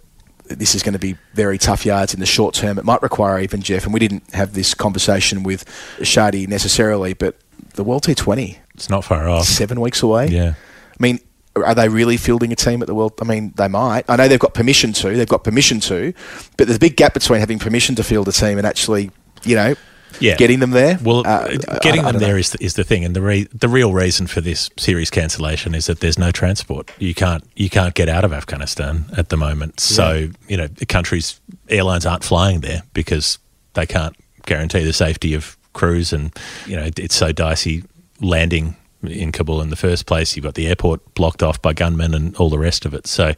this 0.46 0.76
is 0.76 0.84
going 0.84 0.94
to 0.94 1.00
be 1.00 1.16
very 1.34 1.58
tough 1.58 1.86
yards 1.86 2.14
in 2.14 2.20
the 2.20 2.26
short 2.26 2.54
term. 2.54 2.78
It 2.78 2.86
might 2.86 3.02
require 3.02 3.39
even 3.39 3.62
Geoff, 3.62 3.86
and 3.86 3.94
we 3.94 4.00
didn't 4.00 4.34
have 4.34 4.54
this 4.54 4.74
conversation 4.74 5.44
with 5.44 5.66
Shadi 6.00 6.48
necessarily, 6.48 7.14
but 7.14 7.38
the 7.76 7.84
World 7.84 8.04
T20 8.04 8.58
It's 8.76 8.89
not 8.89 9.04
far 9.04 9.28
off. 9.30 9.46
seven 9.46 9.80
weeks 9.82 10.04
away. 10.04 10.28
Yeah. 10.28 10.54
I 10.56 10.96
mean, 11.04 11.20
are 11.56 11.76
they 11.76 11.88
really 11.89 12.18
fielding 12.18 12.52
a 12.52 12.56
team 12.56 12.82
at 12.82 12.88
the 12.88 12.96
World? 12.96 13.14
I 13.22 13.26
mean, 13.26 13.54
they 13.56 13.68
might. 13.68 14.06
I 14.10 14.16
know 14.16 14.28
they've 14.28 14.39
got 14.39 14.54
permission 14.54 14.91
to. 14.94 15.16
They've 15.16 15.28
got 15.28 15.44
permission 15.44 15.80
to, 15.82 16.14
but 16.58 16.68
there's 16.68 16.78
a 16.78 16.80
big 16.80 16.98
gap 16.98 17.14
between 17.14 17.39
having 17.39 17.60
permission 17.60 17.96
to 17.96 18.04
field 18.04 18.28
a 18.28 18.32
team 18.32 18.58
and 18.58 18.66
actually, 18.68 19.12
you 19.44 19.56
know, 19.56 19.76
Yeah. 20.20 20.36
getting 20.38 20.59
them 20.59 20.72
there. 20.72 20.99
Well, 21.03 21.24
Uh, 21.26 21.47
getting 21.82 22.01
I 22.01 22.11
them 22.11 22.20
know. 22.22 22.26
there 22.28 22.38
is 22.38 22.51
the, 22.51 22.64
is 22.64 22.74
the 22.76 22.84
thing, 22.84 23.03
and 23.05 23.16
the 23.16 23.22
re- 23.22 23.47
the 23.53 23.68
real 23.68 23.93
reason 23.93 24.28
for 24.28 24.41
this 24.41 24.70
series 24.78 25.09
cancellation 25.09 25.74
is 25.76 25.86
that 25.88 25.99
there's 25.99 26.18
no 26.20 26.32
transport. 26.32 26.91
You 26.99 27.14
can't 27.14 27.43
you 27.55 27.70
can't 27.70 27.93
get 27.95 28.09
out 28.09 28.24
of 28.24 28.34
Afghanistan 28.34 29.05
at 29.18 29.30
the 29.30 29.38
moment. 29.38 29.80
So 29.80 30.30
you 30.47 30.57
know 30.57 30.68
the 30.68 30.86
country's 30.86 31.39
airlines 31.70 32.05
aren't 32.05 32.24
flying 32.24 32.61
there 32.61 32.84
because 32.93 33.38
they 33.74 33.86
can't 33.86 34.16
guarantee 34.45 34.84
the 34.84 34.93
safety 34.93 35.34
of 35.34 35.57
crews, 35.74 36.14
and 36.14 36.32
you 36.68 36.76
know 36.76 36.89
it's 36.97 37.16
so 37.16 37.32
dicey 37.32 37.84
landing 38.22 38.76
in 39.03 39.32
Kabul 39.34 39.59
in 39.61 39.70
the 39.70 39.76
first 39.76 40.05
place. 40.05 40.36
You've 40.36 40.45
got 40.45 40.53
the 40.53 40.68
airport 40.68 41.14
blocked 41.14 41.43
off 41.43 41.61
by 41.61 41.74
gunmen 41.74 42.14
and 42.14 42.34
all 42.38 42.49
the 42.49 42.57
rest 42.59 42.86
of 42.86 42.93
it. 42.93 43.05
So 43.05 43.34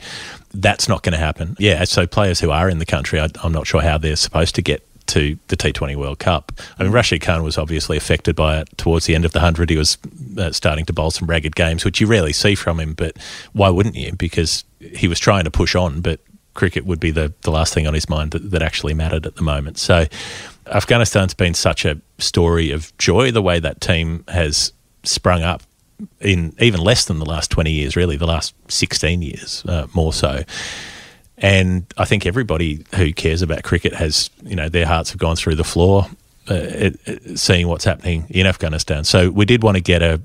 that's 0.53 0.87
not 0.87 1.01
going 1.01 1.13
to 1.13 1.17
happen. 1.17 1.55
Yeah. 1.57 1.83
So 1.85 2.05
players 2.05 2.39
who 2.39 2.51
are 2.51 2.69
in 2.69 2.77
the 2.77 2.85
country, 2.85 3.19
I, 3.19 3.29
I'm 3.43 3.51
not 3.51 3.65
sure 3.65 3.81
how 3.81 3.97
they're 3.97 4.15
supposed 4.15 4.53
to 4.55 4.61
get 4.61 4.85
to 5.07 5.37
the 5.47 5.57
T20 5.57 5.95
World 5.95 6.19
Cup. 6.19 6.51
I 6.79 6.83
mean, 6.83 6.91
Rashid 6.91 7.21
Khan 7.21 7.43
was 7.43 7.57
obviously 7.57 7.97
affected 7.97 8.35
by 8.35 8.59
it 8.59 8.77
towards 8.77 9.05
the 9.05 9.15
end 9.15 9.25
of 9.25 9.31
the 9.31 9.39
100. 9.39 9.69
He 9.69 9.77
was 9.77 9.97
uh, 10.37 10.51
starting 10.51 10.85
to 10.85 10.93
bowl 10.93 11.11
some 11.11 11.27
ragged 11.27 11.55
games, 11.55 11.85
which 11.85 12.01
you 12.01 12.07
rarely 12.07 12.33
see 12.33 12.55
from 12.55 12.79
him, 12.79 12.93
but 12.93 13.17
why 13.53 13.69
wouldn't 13.69 13.95
you? 13.95 14.13
Because 14.13 14.63
he 14.79 15.07
was 15.07 15.19
trying 15.19 15.43
to 15.43 15.51
push 15.51 15.75
on, 15.75 16.01
but 16.01 16.19
cricket 16.53 16.85
would 16.85 16.99
be 16.99 17.11
the, 17.11 17.33
the 17.41 17.51
last 17.51 17.73
thing 17.73 17.85
on 17.85 17.93
his 17.93 18.09
mind 18.09 18.31
that, 18.31 18.51
that 18.51 18.61
actually 18.61 18.93
mattered 18.93 19.25
at 19.25 19.35
the 19.35 19.43
moment. 19.43 19.77
So 19.77 20.05
Afghanistan's 20.67 21.33
been 21.33 21.53
such 21.53 21.85
a 21.85 21.99
story 22.17 22.71
of 22.71 22.97
joy, 22.97 23.31
the 23.31 23.41
way 23.41 23.59
that 23.59 23.81
team 23.81 24.23
has 24.27 24.73
sprung 25.03 25.43
up 25.43 25.61
in 26.19 26.53
even 26.59 26.81
less 26.81 27.05
than 27.05 27.19
the 27.19 27.25
last 27.25 27.51
20 27.51 27.71
years, 27.71 27.95
really, 27.95 28.17
the 28.17 28.27
last 28.27 28.53
16 28.69 29.21
years, 29.21 29.63
uh, 29.67 29.87
more 29.93 30.13
so. 30.13 30.43
And 31.37 31.85
I 31.97 32.05
think 32.05 32.25
everybody 32.25 32.85
who 32.95 33.11
cares 33.13 33.41
about 33.41 33.63
cricket 33.63 33.93
has, 33.93 34.29
you 34.43 34.55
know, 34.55 34.69
their 34.69 34.85
hearts 34.85 35.09
have 35.11 35.19
gone 35.19 35.35
through 35.35 35.55
the 35.55 35.63
floor 35.63 36.07
uh, 36.49 36.53
it, 36.53 36.99
it- 37.05 37.39
seeing 37.39 37.67
what's 37.67 37.83
happening 37.85 38.25
in 38.29 38.45
Afghanistan. 38.47 39.03
So 39.03 39.29
we 39.29 39.45
did 39.45 39.61
want 39.63 39.75
to 39.75 39.81
get 39.81 40.01
a, 40.01 40.21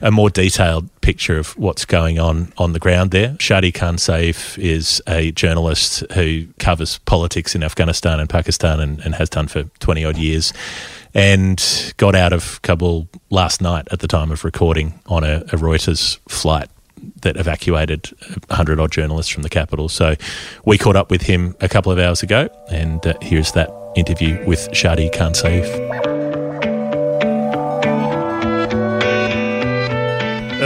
a 0.00 0.10
more 0.10 0.28
detailed 0.28 0.88
picture 1.00 1.38
of 1.38 1.56
what's 1.56 1.84
going 1.86 2.18
on 2.18 2.52
on 2.58 2.72
the 2.72 2.78
ground 2.78 3.10
there. 3.10 3.30
Shadi 3.34 3.72
Khan 3.72 3.96
Saif 3.96 4.58
is 4.58 5.00
a 5.06 5.30
journalist 5.32 6.02
who 6.12 6.46
covers 6.58 6.98
politics 7.06 7.54
in 7.54 7.62
Afghanistan 7.62 8.20
and 8.20 8.28
Pakistan 8.28 8.80
and, 8.80 9.00
and 9.00 9.14
has 9.14 9.30
done 9.30 9.46
for 9.48 9.62
20 9.80 10.04
odd 10.04 10.18
years 10.18 10.52
and 11.14 11.94
got 11.96 12.14
out 12.14 12.32
of 12.32 12.60
Kabul 12.62 13.08
last 13.30 13.62
night 13.62 13.86
at 13.92 14.00
the 14.00 14.08
time 14.08 14.30
of 14.32 14.44
recording 14.44 14.98
on 15.06 15.24
a, 15.24 15.36
a 15.52 15.56
Reuters 15.56 16.18
flight 16.28 16.68
that 17.22 17.36
evacuated 17.36 18.10
100 18.48 18.80
odd 18.80 18.90
journalists 18.90 19.32
from 19.32 19.42
the 19.42 19.50
capital. 19.50 19.88
So 19.88 20.14
we 20.64 20.78
caught 20.78 20.96
up 20.96 21.10
with 21.10 21.22
him 21.22 21.56
a 21.60 21.68
couple 21.68 21.92
of 21.92 21.98
hours 21.98 22.22
ago, 22.22 22.48
and 22.70 23.06
uh, 23.06 23.14
here's 23.20 23.52
that 23.52 23.70
interview 23.96 24.44
with 24.46 24.68
Shadi 24.72 25.12
Khan 25.12 25.32
Saif. 25.32 25.64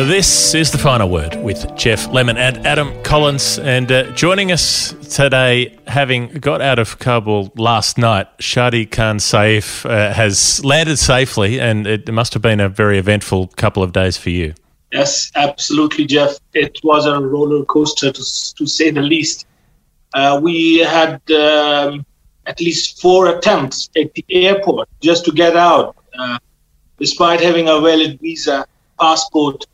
This 0.06 0.54
is 0.54 0.70
the 0.70 0.78
final 0.78 1.08
word 1.08 1.34
with 1.42 1.74
Geoff 1.74 2.06
Lemon 2.12 2.36
and 2.36 2.64
Adam 2.64 3.02
Collins. 3.02 3.58
And 3.58 3.90
uh, 3.90 4.04
joining 4.12 4.52
us 4.52 4.94
today, 5.12 5.76
having 5.88 6.28
got 6.28 6.60
out 6.60 6.78
of 6.78 7.00
Kabul 7.00 7.52
last 7.56 7.98
night, 7.98 8.28
Shadi 8.38 8.88
Khan 8.88 9.18
Saif 9.18 9.84
uh, 9.84 10.12
has 10.12 10.64
landed 10.64 10.98
safely, 10.98 11.58
and 11.58 11.84
it 11.84 12.08
must 12.12 12.32
have 12.34 12.42
been 12.42 12.60
a 12.60 12.68
very 12.68 12.96
eventful 12.96 13.48
couple 13.56 13.82
of 13.82 13.92
days 13.92 14.16
for 14.16 14.30
you. 14.30 14.54
Yes, 14.92 15.30
absolutely, 15.34 16.06
Geoff. 16.06 16.38
It 16.54 16.78
was 16.82 17.06
a 17.06 17.20
roller 17.20 17.64
coaster 17.64 18.10
to, 18.10 18.22
to 18.56 18.66
say 18.66 18.90
the 18.90 19.02
least. 19.02 19.46
Uh, 20.14 20.40
we 20.42 20.78
had 20.78 21.20
um, 21.30 22.06
at 22.46 22.58
least 22.60 23.00
four 23.00 23.36
attempts 23.36 23.90
at 23.96 24.12
the 24.14 24.24
airport 24.30 24.88
just 25.00 25.24
to 25.26 25.32
get 25.32 25.56
out, 25.56 25.94
uh, 26.18 26.38
despite 26.98 27.40
having 27.40 27.68
a 27.68 27.80
valid 27.80 28.18
visa, 28.20 28.66
passport, 28.98 29.66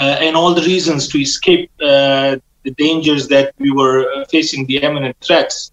uh, 0.00 0.18
and 0.20 0.36
all 0.36 0.54
the 0.54 0.62
reasons 0.62 1.08
to 1.08 1.18
escape 1.20 1.70
uh, 1.82 2.36
the 2.62 2.70
dangers 2.78 3.26
that 3.28 3.52
we 3.58 3.72
were 3.72 4.06
uh, 4.12 4.24
facing, 4.26 4.66
the 4.66 4.76
imminent 4.76 5.16
threats. 5.20 5.72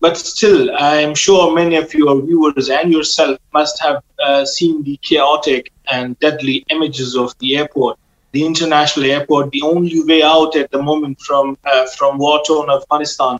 But 0.00 0.16
still, 0.16 0.74
I 0.76 0.96
am 0.96 1.14
sure 1.14 1.54
many 1.54 1.76
of 1.76 1.92
your 1.94 2.20
viewers 2.20 2.68
and 2.68 2.92
yourself 2.92 3.38
must 3.52 3.80
have 3.80 4.02
uh, 4.22 4.44
seen 4.44 4.82
the 4.82 4.98
chaotic 4.98 5.72
and 5.90 6.18
deadly 6.18 6.64
images 6.70 7.16
of 7.16 7.32
the 7.38 7.56
airport, 7.56 7.98
the 8.32 8.44
international 8.44 9.06
airport, 9.06 9.50
the 9.52 9.62
only 9.62 10.04
way 10.04 10.22
out 10.22 10.54
at 10.54 10.70
the 10.70 10.82
moment 10.82 11.20
from 11.20 11.56
uh, 11.64 11.86
from 11.96 12.18
war-torn 12.18 12.68
Afghanistan. 12.70 13.38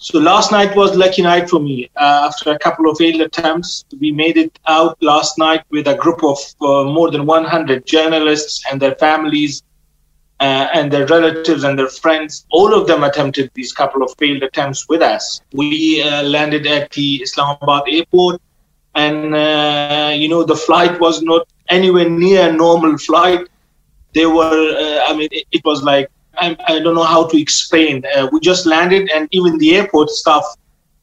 So 0.00 0.18
last 0.18 0.52
night 0.52 0.76
was 0.76 0.94
lucky 0.94 1.22
night 1.22 1.48
for 1.48 1.58
me. 1.58 1.90
Uh, 1.96 2.28
after 2.28 2.52
a 2.52 2.58
couple 2.58 2.90
of 2.90 2.98
failed 2.98 3.22
attempts, 3.22 3.84
we 3.98 4.12
made 4.12 4.36
it 4.36 4.58
out 4.66 5.02
last 5.02 5.38
night 5.38 5.62
with 5.70 5.88
a 5.88 5.94
group 5.94 6.22
of 6.22 6.38
uh, 6.60 6.84
more 6.84 7.10
than 7.10 7.24
100 7.24 7.86
journalists 7.86 8.62
and 8.70 8.80
their 8.80 8.94
families 8.96 9.62
uh, 10.40 10.68
and 10.74 10.92
their 10.92 11.06
relatives 11.06 11.64
and 11.64 11.78
their 11.78 11.88
friends. 11.88 12.46
All 12.50 12.74
of 12.74 12.86
them 12.86 13.04
attempted 13.04 13.50
these 13.54 13.72
couple 13.72 14.02
of 14.02 14.14
failed 14.18 14.42
attempts 14.42 14.88
with 14.88 15.02
us. 15.02 15.40
We 15.52 16.02
uh, 16.02 16.22
landed 16.24 16.66
at 16.66 16.90
the 16.92 17.22
Islamabad 17.22 17.84
airport, 17.88 18.40
and 18.94 19.34
uh, 19.34 20.12
you 20.14 20.28
know 20.28 20.44
the 20.44 20.56
flight 20.56 21.00
was 21.00 21.22
not 21.22 21.48
anywhere 21.68 22.08
near 22.08 22.48
a 22.48 22.52
normal 22.52 22.98
flight. 22.98 23.48
They 24.14 24.26
were, 24.26 24.76
uh, 24.78 25.10
I 25.10 25.16
mean, 25.16 25.28
it, 25.30 25.46
it 25.52 25.64
was 25.64 25.82
like 25.82 26.10
I, 26.38 26.56
I 26.66 26.78
don't 26.80 26.94
know 26.94 27.04
how 27.04 27.26
to 27.26 27.40
explain. 27.40 28.04
Uh, 28.14 28.28
we 28.32 28.40
just 28.40 28.66
landed, 28.66 29.10
and 29.14 29.28
even 29.32 29.58
the 29.58 29.76
airport 29.76 30.10
staff 30.10 30.44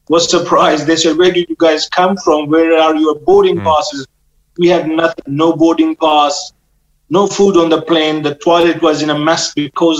was 0.08 0.30
surprised. 0.30 0.86
They 0.86 0.96
said, 0.96 1.16
"Where 1.16 1.32
did 1.32 1.48
you 1.48 1.56
guys 1.58 1.88
come 1.88 2.16
from? 2.16 2.48
Where 2.48 2.78
are 2.78 2.94
your 2.94 3.16
boarding 3.16 3.60
passes?" 3.60 4.06
We 4.58 4.68
had 4.68 4.86
nothing, 4.86 5.24
no 5.26 5.56
boarding 5.56 5.96
pass, 5.96 6.52
no 7.18 7.26
food 7.36 7.54
on 7.62 7.68
the 7.74 7.82
plane. 7.90 8.16
The 8.28 8.34
toilet 8.48 8.78
was 8.82 8.96
in 9.04 9.10
a 9.10 9.18
mess 9.28 9.54
because 9.54 9.98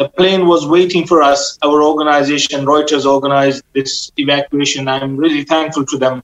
the 0.00 0.08
plane 0.18 0.46
was 0.52 0.62
waiting 0.76 1.04
for 1.10 1.18
us. 1.32 1.40
Our 1.66 1.78
organization, 1.82 2.64
Reuters, 2.64 3.04
organized 3.16 3.62
this 3.74 3.92
evacuation. 4.16 4.88
I'm 4.88 5.16
really 5.24 5.44
thankful 5.44 5.84
to 5.92 5.96
them. 6.04 6.16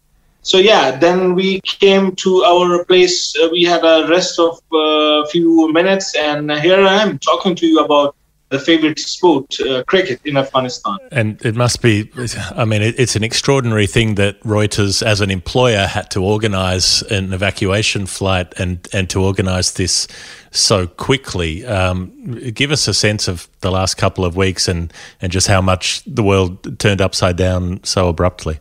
So 0.50 0.56
yeah, 0.58 0.84
then 1.04 1.34
we 1.34 1.60
came 1.84 2.04
to 2.24 2.30
our 2.52 2.84
place. 2.84 3.16
Uh, 3.36 3.48
we 3.56 3.62
had 3.64 3.82
a 3.94 4.06
rest 4.16 4.38
of 4.38 4.52
a 4.72 5.26
few 5.32 5.72
minutes, 5.78 6.14
and 6.28 6.52
here 6.66 6.82
I 6.94 6.96
am 7.04 7.18
talking 7.18 7.54
to 7.60 7.66
you 7.66 7.78
about 7.86 8.14
the 8.54 8.60
favorite 8.60 9.00
sport, 9.00 9.60
uh, 9.60 9.82
cricket 9.84 10.20
in 10.24 10.36
Afghanistan. 10.36 10.96
And 11.10 11.44
it 11.44 11.56
must 11.56 11.82
be, 11.82 12.08
I 12.54 12.64
mean, 12.64 12.82
it, 12.82 12.94
it's 12.98 13.16
an 13.16 13.24
extraordinary 13.24 13.88
thing 13.88 14.14
that 14.14 14.40
Reuters, 14.42 15.02
as 15.04 15.20
an 15.20 15.30
employer, 15.30 15.86
had 15.86 16.08
to 16.12 16.22
organise 16.22 17.02
an 17.02 17.32
evacuation 17.32 18.06
flight 18.06 18.54
and, 18.56 18.86
and 18.92 19.10
to 19.10 19.20
organise 19.20 19.72
this 19.72 20.06
so 20.52 20.86
quickly. 20.86 21.66
Um, 21.66 22.12
give 22.54 22.70
us 22.70 22.86
a 22.86 22.94
sense 22.94 23.26
of 23.26 23.48
the 23.60 23.72
last 23.72 23.96
couple 23.96 24.24
of 24.24 24.36
weeks 24.36 24.68
and, 24.68 24.92
and 25.20 25.32
just 25.32 25.48
how 25.48 25.60
much 25.60 26.04
the 26.04 26.22
world 26.22 26.78
turned 26.78 27.00
upside 27.00 27.36
down 27.36 27.82
so 27.82 28.08
abruptly. 28.08 28.60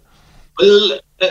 Well, 0.59 0.99
uh, 1.21 1.27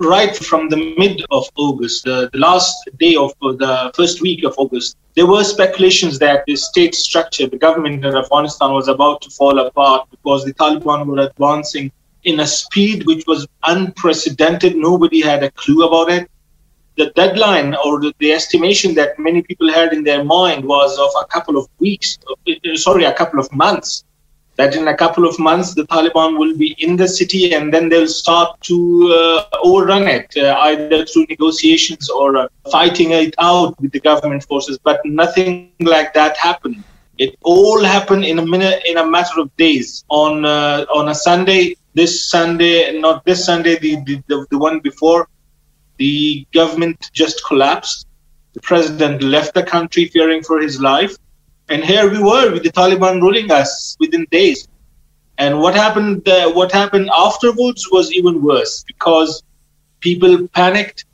right 0.00 0.36
from 0.36 0.68
the 0.68 0.94
mid 0.98 1.24
of 1.30 1.44
August, 1.56 2.04
the, 2.04 2.30
the 2.32 2.38
last 2.38 2.88
day 2.98 3.16
of 3.16 3.32
the 3.40 3.90
first 3.94 4.20
week 4.20 4.44
of 4.44 4.54
August, 4.58 4.96
there 5.14 5.26
were 5.26 5.44
speculations 5.44 6.18
that 6.20 6.44
the 6.46 6.56
state 6.56 6.94
structure, 6.94 7.46
the 7.46 7.58
government 7.58 8.04
in 8.04 8.16
Afghanistan 8.16 8.72
was 8.72 8.88
about 8.88 9.20
to 9.22 9.30
fall 9.30 9.58
apart 9.58 10.08
because 10.10 10.44
the 10.44 10.54
Taliban 10.54 11.06
were 11.06 11.18
advancing 11.18 11.90
in 12.24 12.40
a 12.40 12.46
speed 12.46 13.06
which 13.06 13.24
was 13.26 13.46
unprecedented. 13.64 14.76
Nobody 14.76 15.20
had 15.20 15.42
a 15.42 15.50
clue 15.52 15.86
about 15.86 16.10
it. 16.10 16.30
The 16.96 17.10
deadline 17.10 17.74
or 17.84 18.00
the, 18.00 18.12
the 18.18 18.32
estimation 18.32 18.94
that 18.94 19.18
many 19.18 19.42
people 19.42 19.72
had 19.72 19.92
in 19.92 20.02
their 20.02 20.24
mind 20.24 20.64
was 20.64 20.98
of 20.98 21.10
a 21.20 21.26
couple 21.26 21.56
of 21.56 21.68
weeks, 21.78 22.18
uh, 22.28 22.76
sorry, 22.76 23.04
a 23.04 23.14
couple 23.14 23.38
of 23.38 23.52
months 23.52 24.04
that 24.58 24.74
in 24.74 24.88
a 24.88 24.96
couple 25.02 25.24
of 25.26 25.38
months 25.38 25.72
the 25.74 25.86
Taliban 25.86 26.36
will 26.38 26.54
be 26.56 26.74
in 26.78 26.96
the 26.96 27.08
city 27.08 27.54
and 27.54 27.72
then 27.72 27.88
they'll 27.88 28.14
start 28.22 28.60
to 28.62 28.76
uh, 29.14 29.44
overrun 29.62 30.06
it, 30.08 30.36
uh, 30.36 30.56
either 30.68 31.06
through 31.06 31.26
negotiations 31.30 32.10
or 32.10 32.36
uh, 32.36 32.48
fighting 32.70 33.12
it 33.12 33.34
out 33.38 33.80
with 33.80 33.92
the 33.92 34.00
government 34.00 34.42
forces. 34.44 34.76
But 34.76 35.00
nothing 35.04 35.72
like 35.80 36.12
that 36.14 36.36
happened. 36.36 36.82
It 37.18 37.36
all 37.42 37.82
happened 37.82 38.24
in 38.24 38.40
a 38.40 38.46
minute, 38.46 38.82
in 38.84 38.96
a 38.98 39.06
matter 39.06 39.40
of 39.40 39.56
days. 39.56 40.04
On 40.08 40.44
uh, 40.44 40.86
on 40.98 41.08
a 41.08 41.14
Sunday, 41.14 41.76
this 41.94 42.26
Sunday, 42.26 42.98
not 43.00 43.24
this 43.24 43.44
Sunday, 43.44 43.78
the, 43.78 43.96
the, 44.06 44.22
the, 44.28 44.46
the 44.50 44.58
one 44.58 44.80
before, 44.80 45.28
the 45.96 46.46
government 46.52 47.10
just 47.12 47.44
collapsed. 47.44 48.06
The 48.54 48.60
president 48.60 49.22
left 49.22 49.54
the 49.54 49.62
country 49.62 50.06
fearing 50.06 50.42
for 50.42 50.60
his 50.60 50.80
life. 50.80 51.16
And 51.68 51.84
here 51.84 52.10
we 52.10 52.18
were 52.18 52.50
with 52.52 52.62
the 52.62 52.72
Taliban 52.72 53.20
ruling 53.20 53.50
us 53.50 53.96
within 54.00 54.26
days. 54.30 54.66
And 55.36 55.60
what 55.60 55.74
happened? 55.74 56.26
Uh, 56.26 56.50
what 56.50 56.72
happened 56.72 57.10
afterwards 57.16 57.88
was 57.92 58.12
even 58.12 58.42
worse 58.42 58.84
because 58.86 59.42
people 60.00 60.48
panicked, 60.48 61.04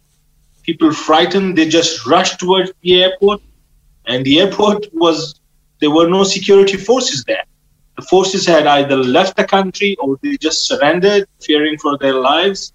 people 0.62 0.92
frightened. 0.92 1.58
They 1.58 1.68
just 1.68 2.06
rushed 2.06 2.38
towards 2.38 2.72
the 2.82 3.02
airport, 3.02 3.42
and 4.06 4.24
the 4.24 4.40
airport 4.40 4.86
was 4.92 5.40
there 5.80 5.90
were 5.90 6.08
no 6.08 6.22
security 6.24 6.76
forces 6.76 7.24
there. 7.24 7.44
The 7.96 8.02
forces 8.02 8.46
had 8.46 8.66
either 8.66 8.96
left 8.96 9.36
the 9.36 9.44
country 9.44 9.96
or 10.00 10.18
they 10.22 10.36
just 10.36 10.66
surrendered, 10.66 11.26
fearing 11.40 11.78
for 11.78 11.98
their 11.98 12.14
lives. 12.14 12.72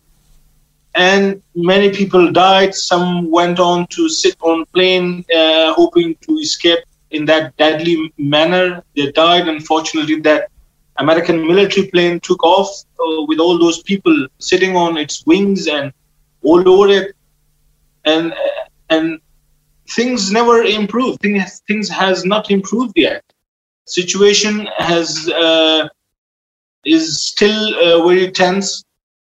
And 0.95 1.41
many 1.55 1.91
people 1.91 2.31
died. 2.31 2.75
Some 2.75 3.29
went 3.31 3.59
on 3.59 3.87
to 3.87 4.09
sit 4.09 4.35
on 4.41 4.65
plane, 4.73 5.25
uh, 5.33 5.73
hoping 5.73 6.15
to 6.21 6.37
escape 6.37 6.79
in 7.11 7.25
that 7.25 7.55
deadly 7.57 8.13
manner. 8.17 8.83
They 8.95 9.11
died. 9.11 9.47
Unfortunately, 9.47 10.19
that 10.21 10.49
American 10.97 11.45
military 11.47 11.87
plane 11.87 12.19
took 12.19 12.43
off 12.43 12.69
uh, 12.99 13.23
with 13.27 13.39
all 13.39 13.57
those 13.57 13.81
people 13.83 14.27
sitting 14.39 14.75
on 14.75 14.97
its 14.97 15.25
wings 15.25 15.67
and 15.67 15.93
all 16.43 16.67
over 16.67 16.89
it, 16.89 17.15
and 18.05 18.33
and 18.89 19.19
things 19.89 20.31
never 20.31 20.63
improved. 20.63 21.21
Things 21.21 21.61
things 21.67 21.89
has 21.89 22.25
not 22.25 22.51
improved 22.51 22.93
yet. 22.95 23.23
Situation 23.85 24.67
has 24.77 25.29
uh, 25.29 25.87
is 26.85 27.23
still 27.23 27.75
uh, 27.75 28.07
very 28.07 28.31
tense. 28.31 28.83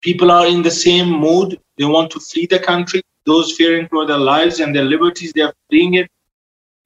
People 0.01 0.31
are 0.31 0.47
in 0.47 0.61
the 0.61 0.71
same 0.71 1.09
mood. 1.09 1.59
They 1.77 1.85
want 1.85 2.11
to 2.11 2.19
flee 2.19 2.45
the 2.45 2.59
country. 2.59 3.01
Those 3.25 3.53
fearing 3.53 3.87
for 3.87 4.05
their 4.05 4.19
lives 4.19 4.59
and 4.59 4.75
their 4.75 4.83
liberties, 4.83 5.33
they 5.33 5.41
are 5.41 5.53
fleeing 5.69 5.95
it. 5.95 6.07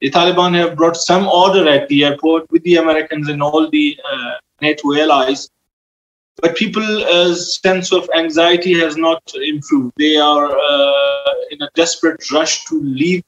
The 0.00 0.10
Taliban 0.10 0.54
have 0.56 0.76
brought 0.76 0.96
some 0.96 1.26
order 1.28 1.68
at 1.68 1.88
the 1.88 2.04
airport 2.04 2.50
with 2.50 2.62
the 2.62 2.76
Americans 2.76 3.28
and 3.28 3.42
all 3.42 3.68
the 3.68 3.98
uh, 4.10 4.32
NATO 4.62 4.94
allies. 4.94 5.50
But 6.36 6.56
people's 6.56 7.60
sense 7.60 7.92
of 7.92 8.08
anxiety 8.16 8.72
has 8.80 8.96
not 8.96 9.22
improved. 9.34 9.92
They 9.98 10.16
are 10.16 10.46
uh, 10.58 11.32
in 11.50 11.60
a 11.60 11.68
desperate 11.74 12.30
rush 12.30 12.64
to 12.66 12.80
leave, 12.80 13.22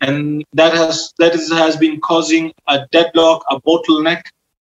and 0.00 0.44
that 0.54 0.72
has 0.74 1.12
that 1.18 1.34
is, 1.34 1.52
has 1.52 1.76
been 1.76 2.00
causing 2.00 2.52
a 2.66 2.86
deadlock, 2.90 3.44
a 3.50 3.60
bottleneck 3.60 4.22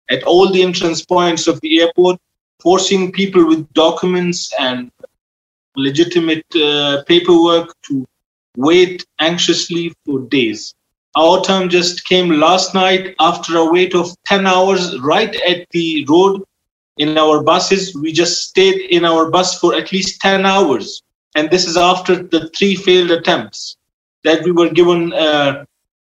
at 0.10 0.24
all 0.24 0.52
the 0.52 0.64
entrance 0.64 1.06
points 1.06 1.46
of 1.46 1.62
the 1.62 1.82
airport, 1.82 2.20
forcing 2.60 3.12
people 3.12 3.48
with 3.48 3.72
documents 3.74 4.52
and 4.60 4.92
legitimate 5.76 6.46
uh, 6.56 7.04
paperwork 7.08 7.76
to 7.84 8.08
wait 8.58 9.06
anxiously 9.20 9.94
for 10.04 10.22
days. 10.22 10.74
Our 11.16 11.44
term 11.44 11.70
just 11.70 12.06
came 12.06 12.30
last 12.30 12.74
night 12.74 13.16
after 13.20 13.58
a 13.58 13.72
wait 13.72 13.94
of 13.94 14.16
10 14.26 14.48
hours 14.48 15.00
right 15.00 15.36
at 15.48 15.68
the 15.70 16.06
road 16.10 16.44
in 16.98 17.18
our 17.18 17.44
buses. 17.44 17.96
We 17.96 18.12
just 18.12 18.50
stayed 18.50 18.82
in 18.90 19.06
our 19.06 19.30
bus 19.30 19.60
for 19.60 19.76
at 19.76 19.92
least 19.92 20.22
10 20.22 20.46
hours. 20.46 21.02
And 21.36 21.52
this 21.52 21.68
is 21.68 21.78
after 21.78 22.16
the 22.16 22.50
three 22.50 22.76
failed 22.76 23.12
attempts 23.12 23.78
that 24.24 24.44
we 24.44 24.52
were 24.52 24.70
given 24.70 25.14
uh, 25.14 25.66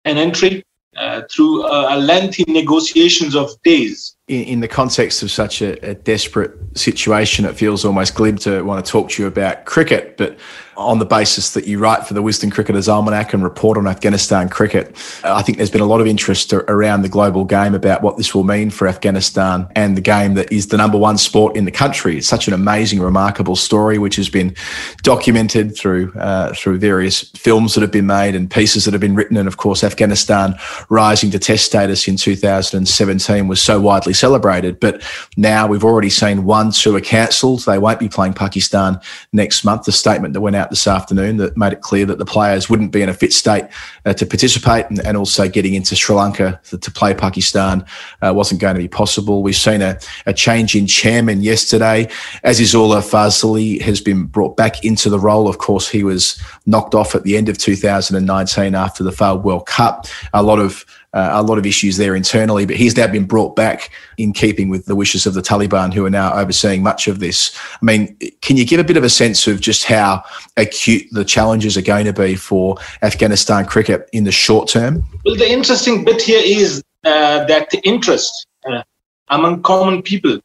an 0.05 0.17
entry 0.17 0.63
uh, 0.97 1.21
through 1.31 1.65
a 1.65 1.95
lengthy 1.97 2.43
negotiations 2.47 3.35
of 3.35 3.49
days. 3.63 4.17
In, 4.27 4.43
in 4.43 4.59
the 4.59 4.67
context 4.67 5.23
of 5.23 5.31
such 5.31 5.61
a, 5.61 5.89
a, 5.89 5.95
desperate 5.95 6.51
situation, 6.75 7.45
it 7.45 7.55
feels 7.55 7.85
almost 7.85 8.13
glib 8.15 8.39
to 8.39 8.61
want 8.63 8.85
to 8.85 8.91
talk 8.91 9.09
to 9.11 9.23
you 9.23 9.27
about 9.27 9.65
cricket. 9.65 10.17
But 10.17 10.37
on 10.81 10.99
the 10.99 11.05
basis 11.05 11.53
that 11.53 11.67
you 11.67 11.79
write 11.79 12.05
for 12.05 12.13
the 12.13 12.23
Wisden 12.23 12.51
Cricketers 12.51 12.87
Almanac 12.87 13.33
and 13.33 13.43
report 13.43 13.77
on 13.77 13.87
Afghanistan 13.87 14.49
cricket. 14.49 14.95
I 15.23 15.41
think 15.41 15.57
there's 15.57 15.71
been 15.71 15.81
a 15.81 15.85
lot 15.85 16.01
of 16.01 16.07
interest 16.07 16.53
around 16.53 17.01
the 17.01 17.09
global 17.09 17.45
game 17.45 17.75
about 17.75 18.01
what 18.01 18.17
this 18.17 18.33
will 18.33 18.43
mean 18.43 18.69
for 18.69 18.87
Afghanistan 18.87 19.67
and 19.75 19.95
the 19.95 20.01
game 20.01 20.33
that 20.35 20.51
is 20.51 20.67
the 20.67 20.77
number 20.77 20.97
one 20.97 21.17
sport 21.17 21.55
in 21.55 21.65
the 21.65 21.71
country. 21.71 22.17
It's 22.17 22.27
such 22.27 22.47
an 22.47 22.53
amazing, 22.53 22.99
remarkable 22.99 23.55
story, 23.55 23.97
which 23.97 24.15
has 24.15 24.29
been 24.29 24.55
documented 25.03 25.75
through 25.77 26.13
uh, 26.13 26.53
through 26.53 26.79
various 26.79 27.29
films 27.31 27.75
that 27.75 27.81
have 27.81 27.91
been 27.91 28.07
made 28.07 28.35
and 28.35 28.49
pieces 28.49 28.85
that 28.85 28.93
have 28.93 29.01
been 29.01 29.15
written. 29.15 29.37
And 29.37 29.47
of 29.47 29.57
course, 29.57 29.83
Afghanistan 29.83 30.55
rising 30.89 31.31
to 31.31 31.39
test 31.39 31.65
status 31.65 32.07
in 32.07 32.17
2017 32.17 33.47
was 33.47 33.61
so 33.61 33.79
widely 33.79 34.13
celebrated. 34.13 34.79
But 34.79 35.01
now 35.37 35.67
we've 35.67 35.83
already 35.83 36.09
seen 36.09 36.45
one 36.45 36.71
tour 36.71 36.99
cancelled. 36.99 37.61
They 37.65 37.77
won't 37.77 37.99
be 37.99 38.09
playing 38.09 38.33
Pakistan 38.33 38.99
next 39.31 39.63
month. 39.63 39.83
The 39.83 39.91
statement 39.91 40.33
that 40.33 40.41
went 40.41 40.55
out 40.55 40.69
this 40.71 40.87
afternoon 40.87 41.37
that 41.37 41.55
made 41.55 41.73
it 41.73 41.81
clear 41.81 42.05
that 42.07 42.17
the 42.17 42.25
players 42.25 42.69
wouldn't 42.69 42.91
be 42.91 43.03
in 43.03 43.09
a 43.09 43.13
fit 43.13 43.31
state 43.31 43.65
uh, 44.05 44.13
to 44.13 44.25
participate 44.25 44.85
and, 44.89 44.99
and, 45.05 45.15
also 45.15 45.47
getting 45.47 45.75
into 45.75 45.95
Sri 45.95 46.15
Lanka 46.15 46.59
to, 46.69 46.77
to 46.79 46.89
play 46.89 47.13
Pakistan 47.13 47.85
uh, 48.23 48.33
wasn't 48.35 48.59
going 48.59 48.73
to 48.73 48.81
be 48.81 48.87
possible. 48.87 49.43
We've 49.43 49.55
seen 49.55 49.83
a, 49.83 49.99
a 50.25 50.33
change 50.33 50.75
in 50.75 50.87
chairman 50.87 51.41
yesterday. 51.41 52.05
Azizullah 52.43 53.01
Fazli 53.01 53.79
has 53.81 54.01
been 54.01 54.25
brought 54.25 54.57
back 54.57 54.83
into 54.83 55.09
the 55.09 55.19
role. 55.19 55.47
Of 55.47 55.59
course, 55.59 55.87
he 55.87 56.03
was 56.03 56.41
knocked 56.65 56.95
off 56.95 57.13
at 57.13 57.23
the 57.23 57.37
end 57.37 57.49
of 57.49 57.59
2019 57.59 58.73
after 58.73 59.03
the 59.03 59.11
failed 59.11 59.43
World 59.43 59.67
Cup. 59.67 60.07
A 60.33 60.41
lot 60.41 60.57
of 60.57 60.85
uh, 61.13 61.29
a 61.33 61.43
lot 61.43 61.57
of 61.57 61.65
issues 61.65 61.97
there 61.97 62.15
internally, 62.15 62.65
but 62.65 62.75
he's 62.75 62.95
now 62.95 63.07
been 63.07 63.25
brought 63.25 63.55
back 63.55 63.91
in 64.17 64.31
keeping 64.31 64.69
with 64.69 64.85
the 64.85 64.95
wishes 64.95 65.25
of 65.25 65.33
the 65.33 65.41
Taliban, 65.41 65.93
who 65.93 66.05
are 66.05 66.09
now 66.09 66.33
overseeing 66.33 66.81
much 66.83 67.07
of 67.07 67.19
this. 67.19 67.57
I 67.81 67.85
mean, 67.85 68.17
can 68.41 68.57
you 68.57 68.65
give 68.65 68.79
a 68.79 68.83
bit 68.83 68.97
of 68.97 69.03
a 69.03 69.09
sense 69.09 69.47
of 69.47 69.59
just 69.59 69.83
how 69.83 70.23
acute 70.57 71.03
the 71.11 71.25
challenges 71.25 71.77
are 71.77 71.81
going 71.81 72.05
to 72.05 72.13
be 72.13 72.35
for 72.35 72.77
Afghanistan 73.01 73.65
cricket 73.65 74.09
in 74.13 74.23
the 74.23 74.31
short 74.31 74.69
term? 74.69 75.03
Well, 75.25 75.35
the 75.35 75.51
interesting 75.51 76.05
bit 76.05 76.21
here 76.21 76.41
is 76.43 76.83
uh, 77.03 77.45
that 77.45 77.69
the 77.71 77.79
interest 77.79 78.47
uh, 78.65 78.83
among 79.29 79.63
common 79.63 80.01
people 80.01 80.39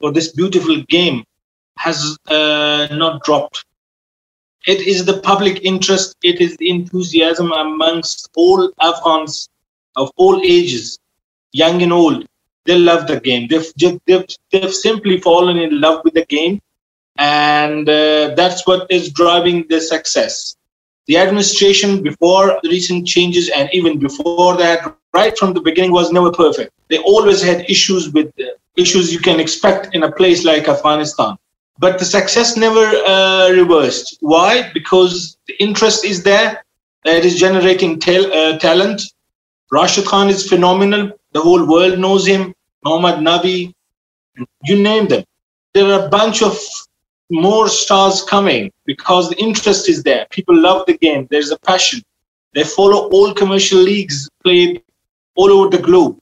for 0.00 0.12
this 0.12 0.32
beautiful 0.32 0.82
game 0.88 1.24
has 1.78 2.18
uh, 2.28 2.88
not 2.92 3.22
dropped. 3.22 3.64
It 4.66 4.86
is 4.86 5.04
the 5.04 5.20
public 5.20 5.64
interest, 5.64 6.14
it 6.22 6.40
is 6.40 6.56
the 6.58 6.70
enthusiasm 6.70 7.50
amongst 7.52 8.28
all 8.36 8.70
Afghans 8.80 9.48
of 9.96 10.10
all 10.16 10.40
ages, 10.42 10.98
young 11.52 11.82
and 11.82 11.92
old, 11.92 12.26
they 12.64 12.78
love 12.78 13.06
the 13.06 13.20
game. 13.20 13.48
They've, 13.48 14.00
they've, 14.06 14.26
they've 14.50 14.74
simply 14.74 15.20
fallen 15.20 15.58
in 15.58 15.80
love 15.80 16.02
with 16.04 16.14
the 16.14 16.24
game. 16.26 16.60
And 17.18 17.88
uh, 17.88 18.34
that's 18.34 18.66
what 18.66 18.90
is 18.90 19.10
driving 19.12 19.66
the 19.68 19.80
success. 19.80 20.56
The 21.06 21.18
administration 21.18 22.02
before 22.02 22.58
the 22.62 22.68
recent 22.68 23.06
changes 23.06 23.50
and 23.50 23.68
even 23.72 23.98
before 23.98 24.56
that, 24.56 24.96
right 25.12 25.36
from 25.36 25.52
the 25.52 25.60
beginning, 25.60 25.92
was 25.92 26.12
never 26.12 26.30
perfect. 26.30 26.72
They 26.88 26.98
always 26.98 27.42
had 27.42 27.68
issues 27.68 28.12
with 28.12 28.32
uh, 28.40 28.44
issues 28.76 29.12
you 29.12 29.18
can 29.18 29.40
expect 29.40 29.94
in 29.94 30.04
a 30.04 30.12
place 30.12 30.44
like 30.44 30.68
Afghanistan. 30.68 31.36
But 31.78 31.98
the 31.98 32.04
success 32.04 32.56
never 32.56 32.86
uh, 33.04 33.50
reversed. 33.50 34.18
Why? 34.20 34.70
Because 34.72 35.36
the 35.48 35.54
interest 35.58 36.04
is 36.04 36.22
there. 36.22 36.64
It 37.04 37.24
is 37.24 37.38
generating 37.38 37.98
tel- 37.98 38.32
uh, 38.32 38.58
talent 38.58 39.02
Rashid 39.72 40.04
Khan 40.04 40.28
is 40.28 40.46
phenomenal. 40.46 41.12
The 41.32 41.40
whole 41.40 41.66
world 41.66 41.98
knows 41.98 42.26
him. 42.26 42.54
Mohammad 42.84 43.20
Nabi, 43.20 43.72
you 44.64 44.82
name 44.82 45.08
them. 45.08 45.24
There 45.72 45.86
are 45.86 46.06
a 46.06 46.08
bunch 46.10 46.42
of 46.42 46.58
more 47.30 47.68
stars 47.68 48.22
coming 48.22 48.70
because 48.84 49.30
the 49.30 49.38
interest 49.40 49.88
is 49.88 50.02
there. 50.02 50.26
People 50.30 50.60
love 50.60 50.84
the 50.86 50.98
game. 50.98 51.26
There's 51.30 51.50
a 51.50 51.58
passion. 51.60 52.02
They 52.52 52.64
follow 52.64 53.08
all 53.08 53.32
commercial 53.32 53.78
leagues 53.78 54.28
played 54.44 54.82
all 55.36 55.50
over 55.50 55.74
the 55.74 55.82
globe. 55.82 56.18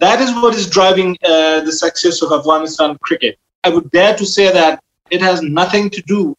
That 0.00 0.20
is 0.20 0.30
what 0.34 0.54
is 0.54 0.68
driving 0.68 1.16
uh, 1.24 1.60
the 1.60 1.72
success 1.72 2.20
of 2.20 2.30
Afghanistan 2.30 2.98
cricket. 2.98 3.38
I 3.64 3.70
would 3.70 3.90
dare 3.90 4.14
to 4.16 4.26
say 4.26 4.52
that 4.52 4.82
it 5.10 5.22
has 5.22 5.40
nothing 5.40 5.88
to 5.90 6.02
do 6.02 6.36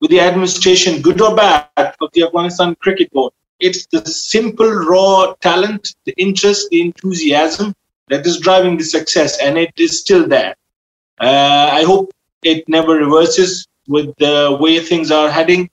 with 0.00 0.10
the 0.10 0.18
administration, 0.18 1.00
good 1.00 1.20
or 1.20 1.36
bad, 1.36 1.68
of 1.76 2.10
the 2.12 2.24
Afghanistan 2.24 2.74
Cricket 2.80 3.08
Board. 3.12 3.32
It's 3.62 3.86
the 3.86 4.04
simple, 4.04 4.68
raw 4.68 5.34
talent, 5.40 5.94
the 6.04 6.14
interest, 6.16 6.68
the 6.70 6.80
enthusiasm 6.80 7.74
that 8.08 8.26
is 8.26 8.40
driving 8.40 8.76
the 8.76 8.82
success, 8.82 9.38
and 9.40 9.56
it 9.56 9.72
is 9.76 10.00
still 10.00 10.26
there. 10.26 10.56
Uh, 11.20 11.68
I 11.72 11.84
hope 11.84 12.10
it 12.42 12.68
never 12.68 12.94
reverses 12.94 13.68
with 13.86 14.12
the 14.18 14.58
way 14.60 14.80
things 14.80 15.12
are 15.12 15.30
heading, 15.30 15.70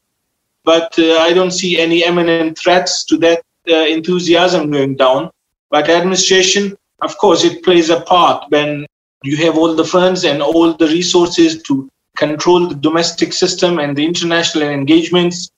but 0.63 0.93
uh, 0.99 1.17
I 1.27 1.33
don't 1.33 1.49
see 1.49 1.79
any 1.79 2.03
imminent 2.03 2.59
threats 2.59 3.03
to 3.05 3.17
that 3.17 3.41
uh, 3.67 3.85
enthusiasm 3.97 4.69
going 4.69 4.95
down. 4.95 5.31
But 5.71 5.89
administration, 5.89 6.77
of 7.01 7.17
course, 7.17 7.43
it 7.43 7.63
plays 7.63 7.89
a 7.89 8.01
part 8.01 8.45
when 8.49 8.85
you 9.23 9.35
have 9.37 9.57
all 9.57 9.73
the 9.75 9.89
funds 9.95 10.25
and 10.25 10.43
all 10.43 10.73
the 10.73 10.87
resources 10.87 11.63
to 11.63 11.89
control 12.17 12.67
the 12.67 12.75
domestic 12.75 13.33
system 13.33 13.79
and 13.79 13.97
the 13.97 14.05
international 14.05 14.69
engagements 14.69 15.49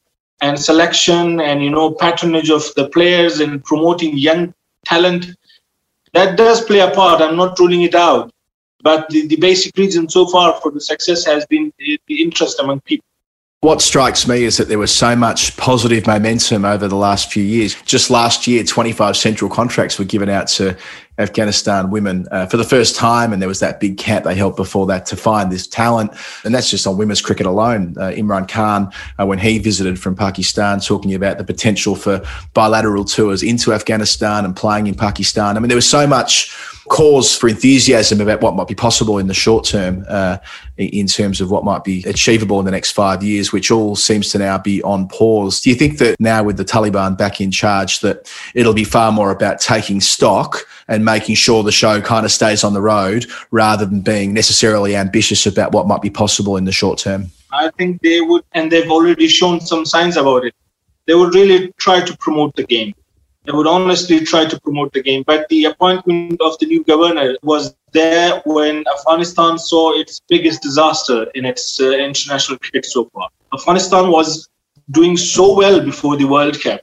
and 0.41 0.59
selection 0.59 1.39
and 1.39 1.63
you 1.63 1.69
know 1.69 1.91
patronage 1.91 2.49
of 2.49 2.63
the 2.75 2.89
players 2.89 3.39
and 3.39 3.63
promoting 3.63 4.17
young 4.17 4.53
talent. 4.85 5.27
That 6.13 6.37
does 6.37 6.65
play 6.65 6.79
a 6.79 6.91
part. 6.91 7.21
I'm 7.21 7.37
not 7.37 7.57
ruling 7.59 7.83
it 7.83 7.95
out. 7.95 8.33
But 8.83 9.09
the, 9.09 9.27
the 9.27 9.35
basic 9.35 9.77
reason 9.77 10.09
so 10.09 10.25
far 10.25 10.59
for 10.59 10.71
the 10.71 10.81
success 10.81 11.23
has 11.25 11.45
been 11.45 11.71
the, 11.77 11.99
the 12.07 12.21
interest 12.21 12.59
among 12.59 12.81
people. 12.81 13.05
What 13.61 13.79
strikes 13.79 14.27
me 14.27 14.43
is 14.43 14.57
that 14.57 14.69
there 14.69 14.79
was 14.79 14.93
so 14.93 15.15
much 15.15 15.55
positive 15.55 16.07
momentum 16.07 16.65
over 16.65 16.87
the 16.87 16.95
last 16.95 17.31
few 17.31 17.43
years. 17.43 17.79
Just 17.83 18.09
last 18.09 18.47
year, 18.47 18.63
25 18.63 19.15
central 19.15 19.51
contracts 19.51 19.99
were 19.99 20.05
given 20.05 20.29
out 20.29 20.47
to 20.47 20.75
Afghanistan 21.21 21.89
women 21.89 22.27
uh, 22.31 22.45
for 22.45 22.57
the 22.57 22.63
first 22.63 22.95
time, 22.95 23.33
and 23.33 23.41
there 23.41 23.49
was 23.49 23.59
that 23.59 23.79
big 23.79 23.97
camp 23.97 24.25
they 24.25 24.35
held 24.35 24.55
before 24.55 24.85
that 24.87 25.05
to 25.07 25.15
find 25.15 25.51
this 25.51 25.67
talent, 25.67 26.11
and 26.43 26.53
that's 26.53 26.69
just 26.69 26.85
on 26.87 26.97
women's 26.97 27.21
cricket 27.21 27.45
alone. 27.45 27.95
Uh, 27.97 28.11
Imran 28.11 28.47
Khan, 28.47 28.91
uh, 29.19 29.25
when 29.25 29.39
he 29.39 29.59
visited 29.59 29.99
from 29.99 30.15
Pakistan, 30.15 30.79
talking 30.79 31.13
about 31.13 31.37
the 31.37 31.43
potential 31.43 31.95
for 31.95 32.21
bilateral 32.53 33.05
tours 33.05 33.43
into 33.43 33.73
Afghanistan 33.73 34.45
and 34.45 34.55
playing 34.55 34.87
in 34.87 34.95
Pakistan. 34.95 35.57
I 35.57 35.59
mean, 35.59 35.69
there 35.69 35.75
was 35.75 35.89
so 35.89 36.05
much 36.07 36.53
cause 36.89 37.37
for 37.37 37.47
enthusiasm 37.47 38.19
about 38.19 38.41
what 38.41 38.55
might 38.55 38.67
be 38.67 38.75
possible 38.75 39.17
in 39.17 39.27
the 39.27 39.33
short 39.33 39.63
term 39.63 40.03
uh, 40.09 40.37
in 40.77 41.07
terms 41.07 41.39
of 41.39 41.49
what 41.49 41.63
might 41.63 41.83
be 41.83 42.03
achievable 42.03 42.59
in 42.59 42.65
the 42.65 42.71
next 42.71 42.91
five 42.91 43.23
years, 43.23 43.53
which 43.53 43.71
all 43.71 43.95
seems 43.95 44.29
to 44.29 44.37
now 44.37 44.57
be 44.57 44.81
on 44.83 45.07
pause. 45.07 45.61
Do 45.61 45.69
you 45.69 45.75
think 45.75 45.99
that 45.99 46.19
now 46.19 46.43
with 46.43 46.57
the 46.57 46.65
Taliban 46.65 47.17
back 47.17 47.39
in 47.39 47.51
charge, 47.51 47.99
that 48.01 48.29
it'll 48.55 48.73
be 48.73 48.83
far 48.83 49.11
more 49.11 49.31
about 49.31 49.61
taking 49.61 50.01
stock 50.01 50.67
and 50.87 51.05
making 51.05 51.35
sure 51.35 51.63
the 51.63 51.71
show 51.71 52.01
kind 52.01 52.25
of 52.25 52.31
stays 52.31 52.63
on 52.63 52.73
the 52.73 52.81
road 52.81 53.25
rather 53.51 53.85
than 53.85 54.01
being 54.01 54.33
necessarily 54.33 54.95
ambitious 54.95 55.45
about 55.45 55.71
what 55.71 55.87
might 55.87 56.01
be 56.01 56.09
possible 56.09 56.57
in 56.57 56.65
the 56.65 56.71
short 56.71 56.99
term? 56.99 57.31
I 57.51 57.69
think 57.77 58.01
they 58.01 58.21
would, 58.21 58.43
and 58.53 58.71
they've 58.71 58.89
already 58.89 59.27
shown 59.27 59.59
some 59.59 59.85
signs 59.85 60.17
about 60.17 60.45
it. 60.45 60.55
They 61.05 61.15
would 61.15 61.33
really 61.33 61.73
try 61.77 62.01
to 62.01 62.17
promote 62.17 62.55
the 62.55 62.63
game. 62.63 62.93
They 63.45 63.51
would 63.51 63.67
honestly 63.67 64.19
try 64.19 64.45
to 64.45 64.59
promote 64.61 64.93
the 64.93 65.01
game. 65.01 65.23
But 65.25 65.49
the 65.49 65.65
appointment 65.65 66.39
of 66.41 66.57
the 66.59 66.67
new 66.67 66.83
governor 66.83 67.35
was 67.41 67.75
there 67.91 68.41
when 68.45 68.83
Afghanistan 68.87 69.57
saw 69.57 69.99
its 69.99 70.21
biggest 70.29 70.61
disaster 70.61 71.23
in 71.33 71.45
its 71.45 71.79
uh, 71.81 71.91
international 71.91 72.59
cricket 72.59 72.85
so 72.85 73.09
far. 73.13 73.29
Afghanistan 73.53 74.11
was 74.11 74.47
doing 74.91 75.17
so 75.17 75.55
well 75.55 75.83
before 75.83 76.17
the 76.17 76.25
World 76.25 76.61
Cup. 76.61 76.81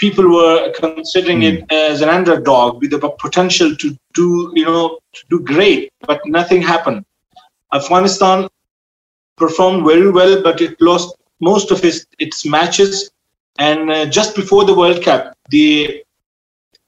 People 0.00 0.26
were 0.38 0.72
considering 0.72 1.42
it 1.42 1.70
as 1.70 2.00
an 2.00 2.08
underdog 2.08 2.80
with 2.80 2.90
the 2.90 3.10
potential 3.24 3.76
to 3.76 3.88
do, 4.14 4.50
you 4.54 4.64
know, 4.64 4.98
to 5.12 5.22
do 5.28 5.40
great, 5.52 5.92
but 6.08 6.20
nothing 6.24 6.62
happened. 6.62 7.04
Afghanistan 7.72 8.48
performed 9.36 9.84
very 9.84 10.10
well, 10.10 10.42
but 10.42 10.60
it 10.60 10.80
lost 10.80 11.14
most 11.40 11.70
of 11.70 11.84
its, 11.84 12.06
its 12.18 12.46
matches. 12.46 13.10
And 13.58 13.90
uh, 13.90 14.06
just 14.06 14.34
before 14.34 14.64
the 14.64 14.74
World 14.74 15.02
Cup, 15.02 15.36
the 15.50 16.02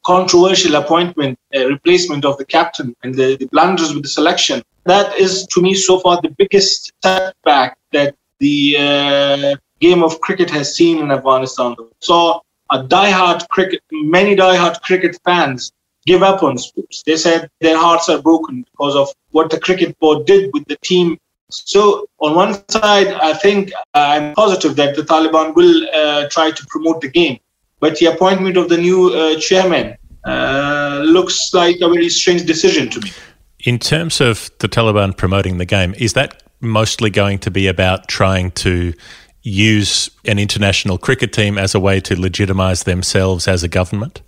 controversial 0.06 0.76
appointment, 0.76 1.38
uh, 1.54 1.66
replacement 1.66 2.24
of 2.24 2.36
the 2.38 2.44
captain, 2.44 2.96
and 3.02 3.14
the, 3.14 3.36
the 3.36 3.46
blunders 3.46 3.92
with 3.94 4.02
the 4.02 4.08
selection, 4.08 4.62
that 4.84 5.16
is 5.16 5.46
to 5.48 5.60
me 5.60 5.74
so 5.74 6.00
far 6.00 6.20
the 6.20 6.30
biggest 6.30 6.92
setback 7.02 7.78
that 7.92 8.14
the 8.38 8.76
uh, 8.78 9.56
game 9.80 10.02
of 10.02 10.20
cricket 10.20 10.50
has 10.50 10.74
seen 10.74 10.98
in 10.98 11.10
Afghanistan. 11.10 11.76
So 12.00 12.42
diehard 12.78 13.48
cricket, 13.48 13.80
many 13.90 14.36
diehard 14.36 14.80
cricket 14.82 15.18
fans 15.24 15.72
give 16.06 16.22
up 16.22 16.42
on 16.42 16.58
sports. 16.58 17.02
They 17.04 17.16
said 17.16 17.48
their 17.60 17.78
hearts 17.78 18.08
are 18.08 18.20
broken 18.20 18.64
because 18.72 18.96
of 18.96 19.08
what 19.30 19.50
the 19.50 19.60
cricket 19.60 19.98
board 19.98 20.26
did 20.26 20.50
with 20.52 20.64
the 20.66 20.76
team. 20.82 21.18
So 21.50 22.06
on 22.18 22.34
one 22.34 22.54
side, 22.68 23.08
I 23.08 23.34
think 23.34 23.72
I'm 23.94 24.34
positive 24.34 24.76
that 24.76 24.96
the 24.96 25.02
Taliban 25.02 25.54
will 25.54 25.86
uh, 25.94 26.28
try 26.28 26.50
to 26.50 26.66
promote 26.68 27.02
the 27.02 27.08
game, 27.08 27.38
but 27.80 27.96
the 27.98 28.06
appointment 28.06 28.56
of 28.56 28.68
the 28.68 28.78
new 28.78 29.12
uh, 29.12 29.38
chairman 29.38 29.96
uh, 30.24 31.02
looks 31.04 31.52
like 31.52 31.76
a 31.82 31.88
very 31.88 32.08
strange 32.08 32.46
decision 32.46 32.88
to 32.90 33.00
me. 33.00 33.12
In 33.60 33.78
terms 33.78 34.20
of 34.20 34.50
the 34.58 34.68
Taliban 34.68 35.16
promoting 35.16 35.58
the 35.58 35.64
game, 35.64 35.94
is 35.98 36.14
that 36.14 36.42
mostly 36.60 37.10
going 37.10 37.38
to 37.40 37.50
be 37.50 37.66
about 37.66 38.08
trying 38.08 38.50
to 38.52 38.94
use 39.42 40.10
an 40.24 40.38
international 40.38 40.98
cricket 40.98 41.32
team 41.32 41.58
as 41.58 41.74
a 41.74 41.80
way 41.80 42.00
to 42.00 42.18
legitimize 42.18 42.84
themselves 42.84 43.48
as 43.48 43.62
a 43.62 43.68
government? 43.68 44.22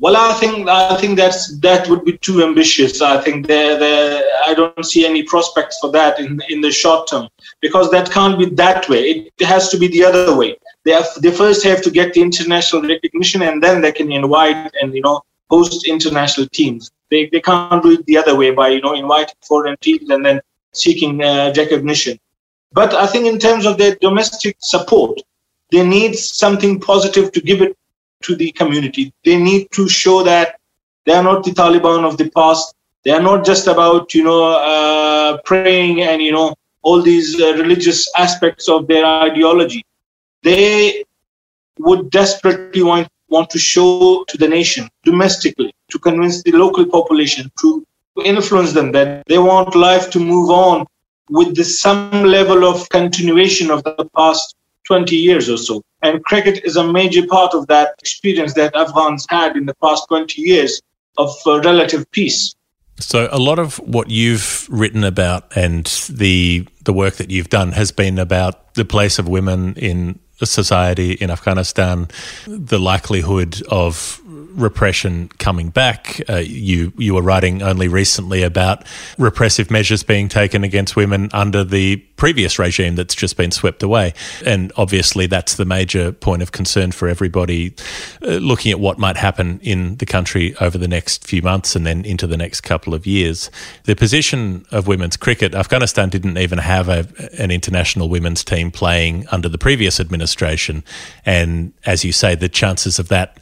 Well, 0.00 0.16
I 0.16 0.32
think 0.34 0.68
I 0.68 0.96
think 0.96 1.16
that's 1.16 1.58
that 1.58 1.88
would 1.88 2.04
be 2.04 2.16
too 2.18 2.42
ambitious. 2.44 3.02
I 3.02 3.20
think 3.20 3.48
there 3.48 3.76
there 3.76 4.22
I 4.46 4.54
don't 4.54 4.86
see 4.86 5.04
any 5.04 5.24
prospects 5.24 5.78
for 5.80 5.90
that 5.90 6.20
in 6.20 6.40
in 6.48 6.60
the 6.60 6.70
short 6.70 7.08
term 7.08 7.28
because 7.60 7.90
that 7.90 8.08
can't 8.10 8.38
be 8.38 8.46
that 8.50 8.88
way. 8.88 9.28
It 9.38 9.44
has 9.44 9.70
to 9.70 9.76
be 9.76 9.88
the 9.88 10.04
other 10.04 10.36
way. 10.36 10.56
They 10.84 10.92
have 10.92 11.08
they 11.20 11.32
first 11.32 11.64
have 11.64 11.82
to 11.82 11.90
get 11.90 12.14
the 12.14 12.22
international 12.22 12.82
recognition 12.82 13.42
and 13.42 13.60
then 13.60 13.80
they 13.80 13.90
can 13.90 14.12
invite 14.12 14.72
and 14.80 14.94
you 14.94 15.02
know 15.02 15.20
host 15.50 15.88
international 15.88 16.46
teams. 16.52 16.92
They 17.10 17.28
they 17.32 17.40
can't 17.40 17.82
do 17.82 17.90
it 17.90 18.06
the 18.06 18.18
other 18.18 18.36
way 18.36 18.52
by 18.52 18.68
you 18.68 18.80
know 18.80 18.94
inviting 18.94 19.34
foreign 19.48 19.76
teams 19.80 20.08
and 20.10 20.24
then 20.24 20.40
seeking 20.74 21.24
uh, 21.24 21.52
recognition. 21.56 22.20
But 22.72 22.94
I 22.94 23.06
think 23.06 23.26
in 23.26 23.38
terms 23.38 23.66
of 23.66 23.78
their 23.78 23.94
domestic 23.96 24.56
support, 24.60 25.20
they 25.70 25.86
need 25.86 26.16
something 26.16 26.80
positive 26.80 27.32
to 27.32 27.40
give 27.40 27.62
it 27.62 27.76
to 28.22 28.34
the 28.36 28.50
community. 28.52 29.12
They 29.24 29.36
need 29.38 29.68
to 29.72 29.88
show 29.88 30.22
that 30.24 30.58
they 31.04 31.14
are 31.14 31.22
not 31.22 31.44
the 31.44 31.52
Taliban 31.52 32.04
of 32.04 32.16
the 32.18 32.30
past. 32.30 32.74
They 33.04 33.12
are 33.12 33.22
not 33.22 33.44
just 33.44 33.66
about 33.66 34.12
you 34.14 34.24
know 34.24 34.52
uh, 34.52 35.38
praying 35.44 36.02
and 36.02 36.20
you 36.20 36.32
know 36.32 36.54
all 36.82 37.00
these 37.00 37.40
uh, 37.40 37.54
religious 37.54 38.10
aspects 38.18 38.68
of 38.68 38.86
their 38.86 39.04
ideology. 39.04 39.84
They 40.42 41.04
would 41.78 42.10
desperately 42.10 42.82
want 42.82 43.08
want 43.28 43.50
to 43.50 43.58
show 43.58 44.24
to 44.28 44.38
the 44.38 44.48
nation 44.48 44.88
domestically 45.04 45.72
to 45.90 45.98
convince 45.98 46.42
the 46.42 46.52
local 46.52 46.86
population 46.86 47.50
to 47.60 47.86
influence 48.24 48.72
them 48.72 48.90
that 48.92 49.22
they 49.26 49.38
want 49.38 49.74
life 49.74 50.10
to 50.10 50.18
move 50.18 50.50
on 50.50 50.86
with 51.30 51.56
the, 51.56 51.64
some 51.64 52.22
level 52.24 52.64
of 52.64 52.88
continuation 52.88 53.70
of 53.70 53.84
the 53.84 54.08
past 54.16 54.56
20 54.86 55.14
years 55.14 55.48
or 55.48 55.56
so. 55.56 55.82
And 56.02 56.24
cricket 56.24 56.64
is 56.64 56.76
a 56.76 56.92
major 56.92 57.26
part 57.26 57.54
of 57.54 57.66
that 57.66 57.94
experience 57.98 58.54
that 58.54 58.74
Afghans 58.74 59.26
had 59.28 59.56
in 59.56 59.66
the 59.66 59.74
past 59.82 60.06
20 60.08 60.40
years 60.40 60.80
of 61.18 61.34
uh, 61.46 61.60
relative 61.60 62.10
peace. 62.10 62.54
So 63.00 63.28
a 63.30 63.38
lot 63.38 63.58
of 63.58 63.76
what 63.78 64.10
you've 64.10 64.66
written 64.70 65.04
about 65.04 65.56
and 65.56 65.86
the 66.10 66.66
the 66.84 66.92
work 66.92 67.14
that 67.14 67.30
you've 67.30 67.48
done 67.48 67.72
has 67.72 67.92
been 67.92 68.18
about 68.18 68.74
the 68.74 68.84
place 68.84 69.20
of 69.20 69.28
women 69.28 69.74
in 69.74 70.18
society 70.42 71.12
in 71.12 71.30
Afghanistan, 71.30 72.08
the 72.46 72.78
likelihood 72.78 73.62
of 73.70 74.20
repression 74.58 75.28
coming 75.38 75.70
back. 75.70 76.20
Uh, 76.28 76.36
you 76.36 76.92
you 76.98 77.14
were 77.14 77.22
writing 77.22 77.62
only 77.62 77.88
recently 77.88 78.42
about 78.42 78.84
repressive 79.16 79.70
measures 79.70 80.02
being 80.02 80.28
taken 80.28 80.64
against 80.64 80.96
women 80.96 81.30
under 81.32 81.64
the 81.64 81.96
previous 82.16 82.58
regime 82.58 82.96
that's 82.96 83.14
just 83.14 83.36
been 83.36 83.50
swept 83.50 83.82
away, 83.82 84.12
and 84.44 84.72
obviously 84.76 85.26
that's 85.26 85.54
the 85.54 85.64
major 85.64 86.12
point 86.12 86.42
of 86.42 86.52
concern 86.52 86.90
for 86.92 87.08
everybody 87.08 87.74
uh, 88.22 88.32
looking 88.36 88.72
at 88.72 88.80
what 88.80 88.98
might 88.98 89.16
happen 89.16 89.60
in 89.62 89.96
the 89.96 90.06
country 90.06 90.54
over 90.60 90.76
the 90.76 90.88
next 90.88 91.24
few 91.26 91.40
months 91.40 91.76
and 91.76 91.86
then 91.86 92.04
into 92.04 92.26
the 92.26 92.36
next 92.36 92.62
couple 92.62 92.92
of 92.92 93.06
years. 93.06 93.50
The 93.84 93.94
position 93.94 94.66
of 94.72 94.86
women's 94.86 95.16
cricket, 95.16 95.54
Afghanistan 95.54 96.08
didn't 96.08 96.36
even 96.38 96.58
have 96.58 96.88
a, 96.88 97.06
an 97.38 97.50
international 97.50 98.08
women's 98.08 98.42
team 98.42 98.70
playing 98.70 99.26
under 99.28 99.48
the 99.48 99.58
previous 99.58 100.00
administration, 100.00 100.82
and 101.24 101.72
as 101.86 102.04
you 102.04 102.12
say, 102.12 102.34
the 102.34 102.48
chances 102.48 102.98
of 102.98 103.08
that 103.08 103.38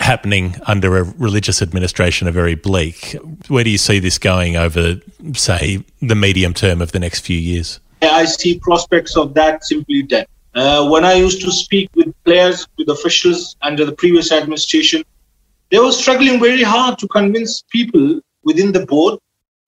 happening 0.00 0.56
under 0.66 0.96
a 0.96 1.04
religious 1.04 1.62
administration 1.62 2.28
are 2.28 2.32
very 2.32 2.54
bleak. 2.54 3.16
Where 3.48 3.64
do 3.64 3.70
you 3.70 3.78
see 3.78 3.98
this 3.98 4.18
going 4.18 4.56
over, 4.56 5.00
say, 5.34 5.84
the 6.00 6.14
medium 6.14 6.54
term 6.54 6.82
of 6.82 6.92
the 6.92 6.98
next 6.98 7.20
few 7.20 7.38
years? 7.38 7.80
I 8.02 8.24
see 8.24 8.58
prospects 8.58 9.16
of 9.16 9.34
that 9.34 9.64
simply 9.64 10.02
dead. 10.02 10.26
Uh, 10.54 10.88
when 10.88 11.04
I 11.04 11.14
used 11.14 11.42
to 11.42 11.52
speak 11.52 11.90
with 11.94 12.14
players, 12.24 12.66
with 12.78 12.88
officials 12.88 13.56
under 13.62 13.84
the 13.84 13.92
previous 13.92 14.32
administration, 14.32 15.02
they 15.70 15.78
were 15.78 15.92
struggling 15.92 16.40
very 16.40 16.62
hard 16.62 16.98
to 17.00 17.08
convince 17.08 17.62
people 17.70 18.20
within 18.44 18.72
the 18.72 18.86
board, 18.86 19.18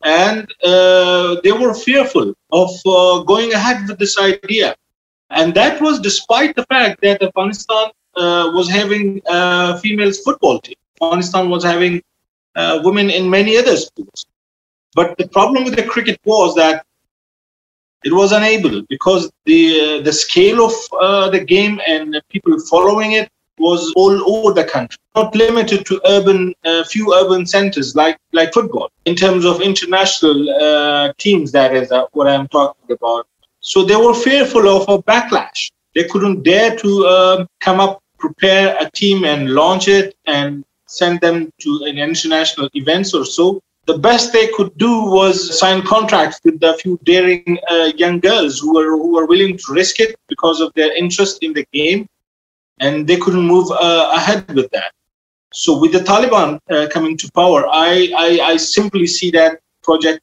and 0.02 0.50
uh, 0.64 1.40
they 1.42 1.52
were 1.52 1.74
fearful 1.74 2.32
of 2.52 2.70
uh, 2.86 3.22
going 3.24 3.52
ahead 3.52 3.88
with 3.88 3.98
this 3.98 4.18
idea. 4.18 4.74
And 5.30 5.52
that 5.54 5.80
was 5.82 6.00
despite 6.00 6.56
the 6.56 6.64
fact 6.66 7.02
that 7.02 7.22
Afghanistan 7.22 7.90
was 8.52 8.68
having 8.70 9.20
a 9.26 9.78
females 9.78 10.18
football 10.20 10.60
team. 10.60 10.76
Afghanistan 11.02 11.48
was 11.48 11.64
having 11.64 12.02
uh, 12.56 12.80
women 12.82 13.10
in 13.10 13.28
many 13.30 13.56
other 13.56 13.76
sports. 13.76 14.26
But 14.94 15.16
the 15.18 15.28
problem 15.28 15.64
with 15.64 15.76
the 15.76 15.84
cricket 15.84 16.18
was 16.24 16.54
that 16.56 16.84
it 18.04 18.12
was 18.12 18.32
unable 18.32 18.82
because 18.88 19.30
the 19.44 19.62
uh, 19.80 20.02
the 20.02 20.12
scale 20.12 20.64
of 20.64 20.72
uh, 21.00 21.30
the 21.30 21.40
game 21.54 21.80
and 21.86 22.20
people 22.30 22.58
following 22.60 23.12
it 23.12 23.28
was 23.58 23.92
all 23.96 24.16
over 24.32 24.54
the 24.54 24.64
country, 24.64 24.98
not 25.16 25.34
limited 25.34 25.84
to 25.86 26.00
urban 26.06 26.54
uh, 26.64 26.84
few 26.84 27.12
urban 27.14 27.44
centers 27.44 27.94
like 27.96 28.16
like 28.32 28.52
football. 28.52 28.88
In 29.04 29.14
terms 29.16 29.44
of 29.44 29.60
international 29.60 30.38
uh, 30.50 31.12
teams, 31.18 31.52
that 31.52 31.74
is 31.74 31.90
uh, 31.90 32.06
what 32.12 32.28
I'm 32.28 32.48
talking 32.48 32.92
about. 32.98 33.26
So 33.60 33.84
they 33.84 33.96
were 33.96 34.14
fearful 34.14 34.68
of 34.68 34.88
a 34.88 35.02
backlash. 35.02 35.70
They 35.94 36.04
couldn't 36.04 36.44
dare 36.44 36.76
to 36.76 37.06
um, 37.06 37.48
come 37.60 37.80
up, 37.80 38.02
prepare 38.18 38.76
a 38.80 38.90
team, 38.90 39.24
and 39.24 39.50
launch 39.50 39.88
it 39.88 40.16
and 40.26 40.64
send 40.86 41.20
them 41.20 41.52
to 41.60 41.82
an 41.84 41.98
international 41.98 42.68
events 42.74 43.14
or 43.14 43.24
so 43.24 43.60
the 43.88 43.98
best 43.98 44.34
they 44.34 44.48
could 44.48 44.76
do 44.76 44.92
was 45.16 45.58
sign 45.58 45.80
contracts 45.82 46.38
with 46.44 46.62
a 46.62 46.74
few 46.74 47.00
daring 47.04 47.58
uh, 47.70 47.90
young 47.96 48.20
girls 48.20 48.60
who 48.60 48.74
were 48.74 48.90
who 48.90 49.14
were 49.16 49.26
willing 49.26 49.56
to 49.56 49.72
risk 49.72 49.98
it 49.98 50.14
because 50.28 50.60
of 50.60 50.70
their 50.74 50.94
interest 50.94 51.42
in 51.42 51.54
the 51.54 51.66
game, 51.72 52.06
and 52.80 53.08
they 53.08 53.16
couldn't 53.16 53.46
move 53.54 53.68
uh, 53.70 54.10
ahead 54.14 54.46
with 54.54 54.70
that. 54.72 54.92
So 55.54 55.80
with 55.80 55.92
the 55.92 56.00
Taliban 56.00 56.60
uh, 56.70 56.86
coming 56.92 57.16
to 57.16 57.32
power, 57.32 57.66
I, 57.66 58.12
I, 58.24 58.28
I 58.50 58.56
simply 58.58 59.06
see 59.06 59.30
that 59.30 59.60
project 59.82 60.20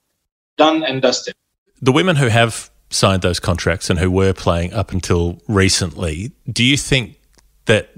done 0.57 0.83
and 0.83 1.01
dusted. 1.01 1.33
The 1.81 1.91
women 1.91 2.17
who 2.17 2.27
have 2.27 2.69
signed 2.91 3.23
those 3.23 3.39
contracts 3.39 3.89
and 3.89 3.97
who 3.97 4.11
were 4.11 4.33
playing 4.33 4.73
up 4.73 4.91
until 4.91 5.41
recently, 5.47 6.31
do 6.47 6.63
you 6.63 6.77
think 6.77 7.17
that 7.65 7.89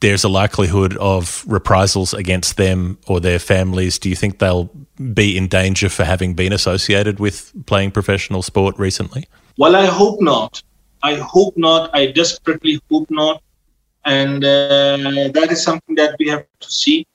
there's 0.00 0.22
a 0.22 0.28
likelihood 0.28 0.96
of 0.98 1.44
reprisals 1.46 2.14
against 2.14 2.56
them 2.56 2.98
or 3.06 3.20
their 3.20 3.38
families? 3.38 3.98
Do 3.98 4.08
you 4.08 4.16
think 4.16 4.38
they'll 4.38 4.70
be 5.12 5.36
in 5.36 5.48
danger 5.48 5.88
for 5.88 6.04
having 6.04 6.34
been 6.34 6.52
associated 6.52 7.18
with 7.18 7.52
playing 7.66 7.90
professional 7.90 8.42
sport 8.42 8.78
recently? 8.78 9.28
Well, 9.56 9.74
I 9.74 9.86
hope 9.86 10.20
not. 10.20 10.62
I 11.02 11.14
hope 11.14 11.56
not. 11.56 11.90
I 11.94 12.06
desperately 12.06 12.80
hope 12.90 13.10
not. 13.10 13.42
And 14.04 14.44
uh, 14.44 15.30
that 15.34 15.48
is 15.50 15.62
something 15.62 15.94
that 15.96 16.16
we 16.18 16.28
have 16.28 16.44
to 16.60 16.70
see. 16.70 17.06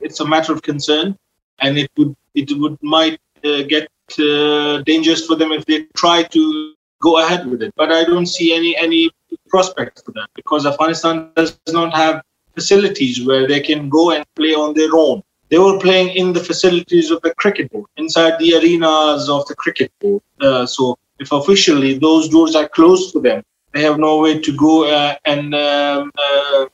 It's 0.00 0.20
a 0.20 0.26
matter 0.26 0.52
of 0.52 0.62
concern, 0.62 1.16
and 1.60 1.78
it 1.78 1.90
would 1.96 2.14
it 2.34 2.52
would 2.52 2.76
might 2.82 3.18
uh, 3.42 3.62
get 3.62 3.88
uh, 4.18 4.82
dangerous 4.82 5.26
for 5.26 5.36
them 5.36 5.52
if 5.52 5.64
they 5.64 5.82
try 5.96 6.22
to 6.22 6.74
go 7.00 7.18
ahead 7.18 7.46
with 7.46 7.62
it. 7.62 7.72
But 7.76 7.90
I 7.90 8.04
don't 8.04 8.26
see 8.26 8.54
any 8.54 8.76
any 8.76 9.10
prospect 9.48 10.02
for 10.04 10.12
that 10.12 10.28
because 10.34 10.66
Afghanistan 10.66 11.30
does 11.36 11.58
not 11.68 11.94
have 11.94 12.22
facilities 12.54 13.24
where 13.24 13.46
they 13.46 13.60
can 13.60 13.88
go 13.88 14.10
and 14.10 14.24
play 14.34 14.54
on 14.54 14.74
their 14.74 14.90
own. 14.94 15.22
They 15.48 15.58
were 15.58 15.78
playing 15.78 16.16
in 16.16 16.32
the 16.32 16.40
facilities 16.40 17.10
of 17.10 17.20
the 17.22 17.32
cricket 17.34 17.70
board, 17.70 17.86
inside 17.96 18.38
the 18.38 18.54
arenas 18.56 19.28
of 19.28 19.46
the 19.46 19.54
cricket 19.54 19.92
board. 20.00 20.22
Uh, 20.40 20.66
so 20.66 20.98
if 21.20 21.30
officially 21.32 21.98
those 21.98 22.28
doors 22.28 22.56
are 22.56 22.68
closed 22.68 23.12
for 23.12 23.20
them, 23.20 23.42
they 23.72 23.82
have 23.82 23.98
no 23.98 24.18
way 24.18 24.40
to 24.40 24.56
go 24.56 24.88
uh, 24.88 25.14
and 25.24 25.54
um, 25.54 26.10
uh, 26.18 26.66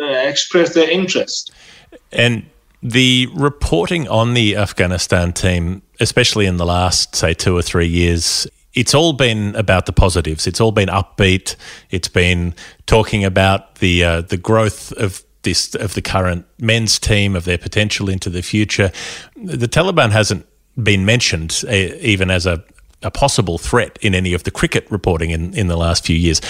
uh, 0.00 0.04
express 0.04 0.74
their 0.74 0.90
interest. 0.90 1.52
And 2.12 2.46
the 2.82 3.28
reporting 3.34 4.08
on 4.08 4.34
the 4.34 4.56
Afghanistan 4.56 5.32
team, 5.32 5.82
especially 6.00 6.46
in 6.46 6.58
the 6.58 6.66
last, 6.66 7.16
say, 7.16 7.32
two 7.34 7.56
or 7.56 7.62
three 7.62 7.88
years, 7.88 8.46
it's 8.74 8.94
all 8.94 9.12
been 9.12 9.54
about 9.56 9.86
the 9.86 9.92
positives. 9.92 10.46
It's 10.46 10.60
all 10.60 10.72
been 10.72 10.88
upbeat. 10.88 11.56
It's 11.90 12.08
been 12.08 12.54
talking 12.86 13.24
about 13.24 13.76
the 13.76 14.04
uh, 14.04 14.20
the 14.22 14.36
growth 14.36 14.92
of 14.92 15.22
this 15.42 15.74
of 15.74 15.94
the 15.94 16.02
current 16.02 16.46
men's 16.58 16.98
team, 16.98 17.34
of 17.34 17.44
their 17.44 17.58
potential 17.58 18.08
into 18.08 18.30
the 18.30 18.42
future. 18.42 18.92
The 19.36 19.68
Taliban 19.68 20.10
hasn't 20.10 20.46
been 20.82 21.04
mentioned 21.04 21.64
uh, 21.66 21.72
even 21.72 22.30
as 22.30 22.46
a, 22.46 22.62
a 23.02 23.10
possible 23.10 23.58
threat 23.58 23.98
in 24.00 24.14
any 24.14 24.32
of 24.32 24.44
the 24.44 24.50
cricket 24.50 24.86
reporting 24.90 25.30
in, 25.30 25.54
in 25.54 25.66
the 25.66 25.76
last 25.76 26.04
few 26.04 26.16
years. 26.16 26.40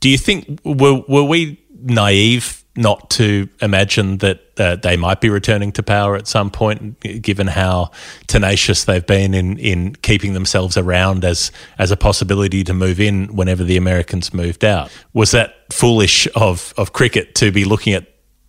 Do 0.00 0.08
you 0.08 0.18
think 0.18 0.60
were 0.64 1.02
were 1.08 1.24
we 1.24 1.60
naive 1.82 2.64
not 2.76 3.10
to 3.10 3.48
imagine 3.60 4.18
that 4.18 4.40
uh, 4.58 4.76
they 4.76 4.96
might 4.96 5.20
be 5.20 5.28
returning 5.28 5.72
to 5.72 5.82
power 5.82 6.16
at 6.16 6.26
some 6.26 6.50
point, 6.50 7.00
given 7.00 7.46
how 7.46 7.90
tenacious 8.26 8.84
they've 8.84 9.06
been 9.06 9.34
in, 9.34 9.58
in 9.58 9.94
keeping 9.96 10.34
themselves 10.34 10.76
around 10.76 11.24
as 11.24 11.50
as 11.78 11.90
a 11.90 11.96
possibility 11.96 12.64
to 12.64 12.74
move 12.74 13.00
in 13.00 13.34
whenever 13.34 13.64
the 13.64 13.76
Americans 13.76 14.32
moved 14.34 14.64
out. 14.64 14.90
Was 15.12 15.30
that 15.30 15.54
foolish 15.72 16.28
of 16.34 16.74
of 16.76 16.92
cricket 16.92 17.34
to 17.36 17.50
be 17.50 17.64
looking 17.64 17.94
at 17.94 18.06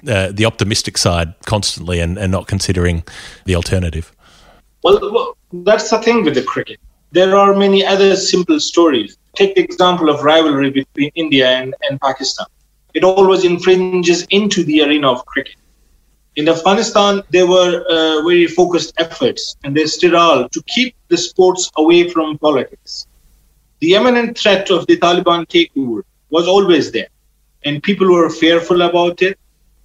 uh, 0.07 0.31
the 0.31 0.45
optimistic 0.45 0.97
side 0.97 1.33
constantly 1.45 1.99
and, 1.99 2.17
and 2.17 2.31
not 2.31 2.47
considering 2.47 3.03
the 3.45 3.55
alternative? 3.55 4.11
Well, 4.83 4.99
well, 5.11 5.37
that's 5.51 5.89
the 5.89 5.99
thing 5.99 6.23
with 6.23 6.35
the 6.35 6.43
cricket. 6.43 6.79
There 7.11 7.35
are 7.35 7.55
many 7.55 7.85
other 7.85 8.15
simple 8.15 8.59
stories. 8.59 9.17
Take 9.35 9.55
the 9.55 9.61
example 9.61 10.09
of 10.09 10.23
rivalry 10.23 10.71
between 10.71 11.11
India 11.15 11.47
and, 11.49 11.73
and 11.89 11.99
Pakistan 12.01 12.47
it 12.97 13.13
always 13.13 13.45
infringes 13.45 14.25
into 14.31 14.63
the 14.63 14.81
arena 14.85 15.11
of 15.11 15.25
cricket. 15.25 15.55
In 16.35 16.49
Afghanistan, 16.49 17.23
there 17.29 17.47
were 17.47 17.83
uh, 17.89 18.21
very 18.29 18.47
focused 18.47 18.93
efforts, 18.97 19.55
and 19.63 19.75
they 19.75 19.85
still 19.85 20.15
are, 20.17 20.47
to 20.49 20.61
keep 20.75 20.95
the 21.09 21.17
sports 21.17 21.71
away 21.77 22.09
from 22.09 22.37
politics. 22.39 23.07
The 23.81 23.95
imminent 23.95 24.37
threat 24.37 24.69
of 24.71 24.87
the 24.87 24.97
Taliban 24.97 25.45
takeover 25.47 26.01
was 26.29 26.47
always 26.47 26.91
there, 26.91 27.09
and 27.65 27.83
people 27.83 28.07
were 28.11 28.29
fearful 28.29 28.81
about 28.81 29.21
it, 29.21 29.37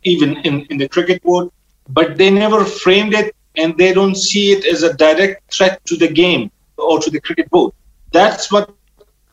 even 0.04 0.36
in, 0.38 0.66
in 0.70 0.78
the 0.78 0.88
cricket 0.88 1.22
board, 1.22 1.50
but 1.88 2.16
they 2.16 2.30
never 2.30 2.64
framed 2.64 3.14
it 3.14 3.34
and 3.56 3.76
they 3.76 3.92
don't 3.92 4.16
see 4.16 4.52
it 4.52 4.64
as 4.66 4.82
a 4.82 4.94
direct 4.94 5.54
threat 5.54 5.84
to 5.86 5.96
the 5.96 6.08
game 6.08 6.50
or 6.78 6.98
to 7.00 7.10
the 7.10 7.20
cricket 7.20 7.50
board. 7.50 7.72
That's 8.12 8.50
what 8.52 8.70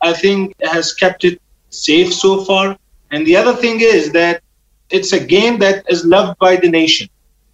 I 0.02 0.12
think 0.12 0.54
has 0.62 0.92
kept 0.94 1.24
it 1.24 1.40
safe 1.70 2.12
so 2.12 2.44
far. 2.44 2.76
And 3.10 3.26
the 3.26 3.36
other 3.36 3.54
thing 3.54 3.80
is 3.80 4.12
that 4.12 4.42
it's 4.90 5.12
a 5.12 5.24
game 5.24 5.58
that 5.58 5.84
is 5.88 6.04
loved 6.04 6.38
by 6.38 6.56
the 6.56 6.68
nation. 6.68 7.08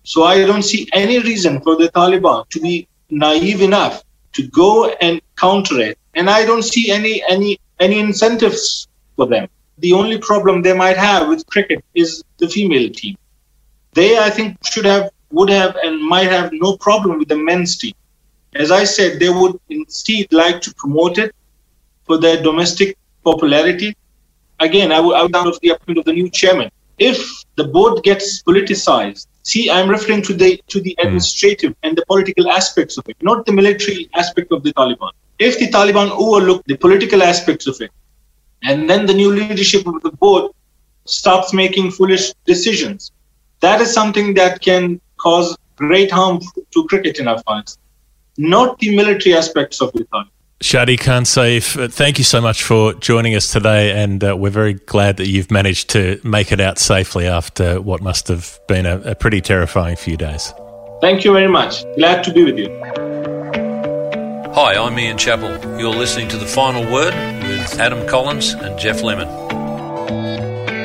So 0.04 0.24
I 0.24 0.44
don't 0.44 0.62
see 0.62 0.88
any 0.92 1.18
reason 1.18 1.60
for 1.60 1.76
the 1.76 1.88
Taliban 1.90 2.48
to 2.50 2.60
be 2.60 2.88
naive 3.10 3.60
enough 3.60 4.04
to 4.34 4.46
go 4.48 4.90
and 5.00 5.20
counter 5.36 5.80
it. 5.80 5.98
And 6.14 6.30
I 6.30 6.44
don't 6.44 6.62
see 6.62 6.90
any 6.90 7.22
any 7.28 7.58
any 7.80 7.98
incentives 7.98 8.88
for 9.16 9.26
them. 9.26 9.48
The 9.78 9.92
only 9.92 10.18
problem 10.18 10.62
they 10.62 10.72
might 10.72 10.96
have 10.96 11.28
with 11.28 11.46
cricket 11.46 11.84
is 11.94 12.24
the 12.38 12.48
female 12.48 12.88
team. 12.90 13.16
They, 13.92 14.18
I 14.18 14.30
think, 14.30 14.56
should 14.64 14.86
have, 14.86 15.10
would 15.30 15.50
have, 15.50 15.76
and 15.82 16.02
might 16.02 16.30
have 16.30 16.50
no 16.52 16.76
problem 16.78 17.18
with 17.18 17.28
the 17.28 17.36
men's 17.36 17.76
team. 17.76 17.92
As 18.54 18.70
I 18.70 18.84
said, 18.84 19.18
they 19.18 19.28
would 19.28 19.58
instead 19.68 20.32
like 20.32 20.62
to 20.62 20.74
promote 20.74 21.18
it 21.18 21.34
for 22.04 22.16
their 22.18 22.42
domestic 22.42 22.96
popularity 23.22 23.94
again, 24.60 24.92
I 24.92 25.00
would, 25.00 25.14
I 25.14 25.22
would 25.22 25.32
the 25.60 25.70
appointment 25.70 25.98
of 25.98 26.04
the 26.04 26.12
new 26.12 26.30
chairman. 26.30 26.70
If 26.98 27.44
the 27.56 27.64
board 27.64 28.02
gets 28.02 28.42
politicized, 28.42 29.26
see, 29.42 29.70
I'm 29.70 29.88
referring 29.88 30.22
to 30.22 30.34
the 30.34 30.60
to 30.68 30.80
the 30.80 30.96
administrative 30.98 31.72
mm. 31.72 31.76
and 31.82 31.96
the 31.96 32.04
political 32.06 32.50
aspects 32.50 32.96
of 32.98 33.08
it, 33.08 33.16
not 33.20 33.44
the 33.46 33.52
military 33.52 34.08
aspect 34.14 34.52
of 34.52 34.62
the 34.62 34.72
Taliban. 34.72 35.10
If 35.38 35.58
the 35.58 35.68
Taliban 35.68 36.10
overlook 36.10 36.64
the 36.64 36.76
political 36.76 37.22
aspects 37.22 37.66
of 37.66 37.80
it, 37.80 37.90
and 38.62 38.88
then 38.88 39.04
the 39.06 39.14
new 39.14 39.30
leadership 39.32 39.86
of 39.86 40.02
the 40.02 40.12
board 40.12 40.52
stops 41.04 41.52
making 41.52 41.90
foolish 41.90 42.32
decisions, 42.46 43.12
that 43.60 43.80
is 43.80 43.92
something 43.92 44.34
that 44.34 44.60
can 44.62 45.00
cause 45.18 45.56
great 45.76 46.10
harm 46.10 46.40
to 46.72 46.86
cricket 46.88 47.18
in 47.18 47.28
Afghanistan, 47.28 47.82
not 48.38 48.78
the 48.78 48.96
military 48.96 49.36
aspects 49.36 49.82
of 49.82 49.92
the 49.92 50.04
Taliban. 50.04 50.30
Shadi 50.62 50.98
Khan 50.98 51.24
Saif, 51.24 51.78
uh, 51.78 51.88
thank 51.88 52.16
you 52.16 52.24
so 52.24 52.40
much 52.40 52.62
for 52.62 52.94
joining 52.94 53.34
us 53.34 53.52
today, 53.52 53.92
and 53.92 54.24
uh, 54.24 54.34
we're 54.34 54.48
very 54.48 54.72
glad 54.72 55.18
that 55.18 55.28
you've 55.28 55.50
managed 55.50 55.90
to 55.90 56.18
make 56.24 56.50
it 56.50 56.60
out 56.60 56.78
safely 56.78 57.26
after 57.26 57.78
what 57.82 58.00
must 58.00 58.28
have 58.28 58.58
been 58.66 58.86
a, 58.86 58.98
a 59.00 59.14
pretty 59.14 59.42
terrifying 59.42 59.96
few 59.96 60.16
days. 60.16 60.54
Thank 61.02 61.26
you 61.26 61.34
very 61.34 61.48
much. 61.48 61.84
Glad 61.96 62.24
to 62.24 62.32
be 62.32 62.44
with 62.44 62.56
you. 62.58 62.70
Hi, 64.54 64.76
I'm 64.76 64.98
Ian 64.98 65.18
Chappell. 65.18 65.78
You're 65.78 65.94
listening 65.94 66.28
to 66.28 66.38
The 66.38 66.46
Final 66.46 66.90
Word 66.90 67.12
with 67.42 67.78
Adam 67.78 68.08
Collins 68.08 68.54
and 68.54 68.78
Geoff 68.78 69.02
Lemon. 69.02 69.28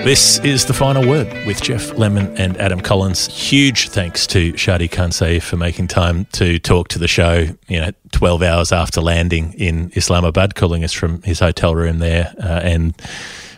This 0.03 0.39
is 0.39 0.65
the 0.65 0.73
final 0.73 1.07
word 1.07 1.27
with 1.45 1.61
Geoff 1.61 1.95
Lemon 1.95 2.35
and 2.35 2.57
Adam 2.57 2.81
Collins. 2.81 3.27
Huge 3.27 3.89
thanks 3.89 4.25
to 4.27 4.51
Shadi 4.53 4.91
Khan 4.91 5.11
Saif 5.11 5.43
for 5.43 5.57
making 5.57 5.89
time 5.89 6.25
to 6.33 6.57
talk 6.57 6.87
to 6.87 6.99
the 6.99 7.07
show. 7.07 7.45
You 7.67 7.81
know, 7.81 7.91
twelve 8.11 8.41
hours 8.41 8.71
after 8.71 8.99
landing 8.99 9.53
in 9.53 9.91
Islamabad, 9.95 10.55
calling 10.55 10.83
us 10.83 10.91
from 10.91 11.21
his 11.21 11.39
hotel 11.39 11.75
room 11.75 11.99
there, 11.99 12.33
uh, 12.39 12.61
and 12.63 12.99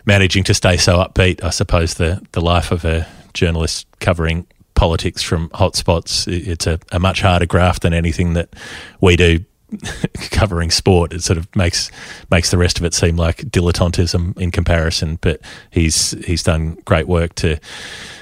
managing 0.04 0.44
to 0.44 0.52
stay 0.52 0.76
so 0.76 0.98
upbeat. 0.98 1.42
I 1.42 1.48
suppose 1.48 1.94
the 1.94 2.20
the 2.32 2.42
life 2.42 2.70
of 2.70 2.84
a 2.84 3.06
journalist 3.32 3.86
covering 4.00 4.46
politics 4.74 5.22
from 5.22 5.48
hotspots. 5.48 6.28
It's 6.28 6.66
a, 6.66 6.78
a 6.92 7.00
much 7.00 7.22
harder 7.22 7.46
graft 7.46 7.82
than 7.82 7.94
anything 7.94 8.34
that 8.34 8.54
we 9.00 9.16
do 9.16 9.44
covering 10.30 10.70
sport. 10.70 11.12
It 11.12 11.22
sort 11.22 11.38
of 11.38 11.54
makes 11.56 11.90
makes 12.30 12.50
the 12.50 12.58
rest 12.58 12.78
of 12.78 12.84
it 12.84 12.94
seem 12.94 13.16
like 13.16 13.38
dilettantism 13.38 14.38
in 14.38 14.50
comparison. 14.50 15.18
But 15.20 15.40
he's 15.70 16.12
he's 16.24 16.42
done 16.42 16.76
great 16.84 17.08
work 17.08 17.34
to 17.36 17.58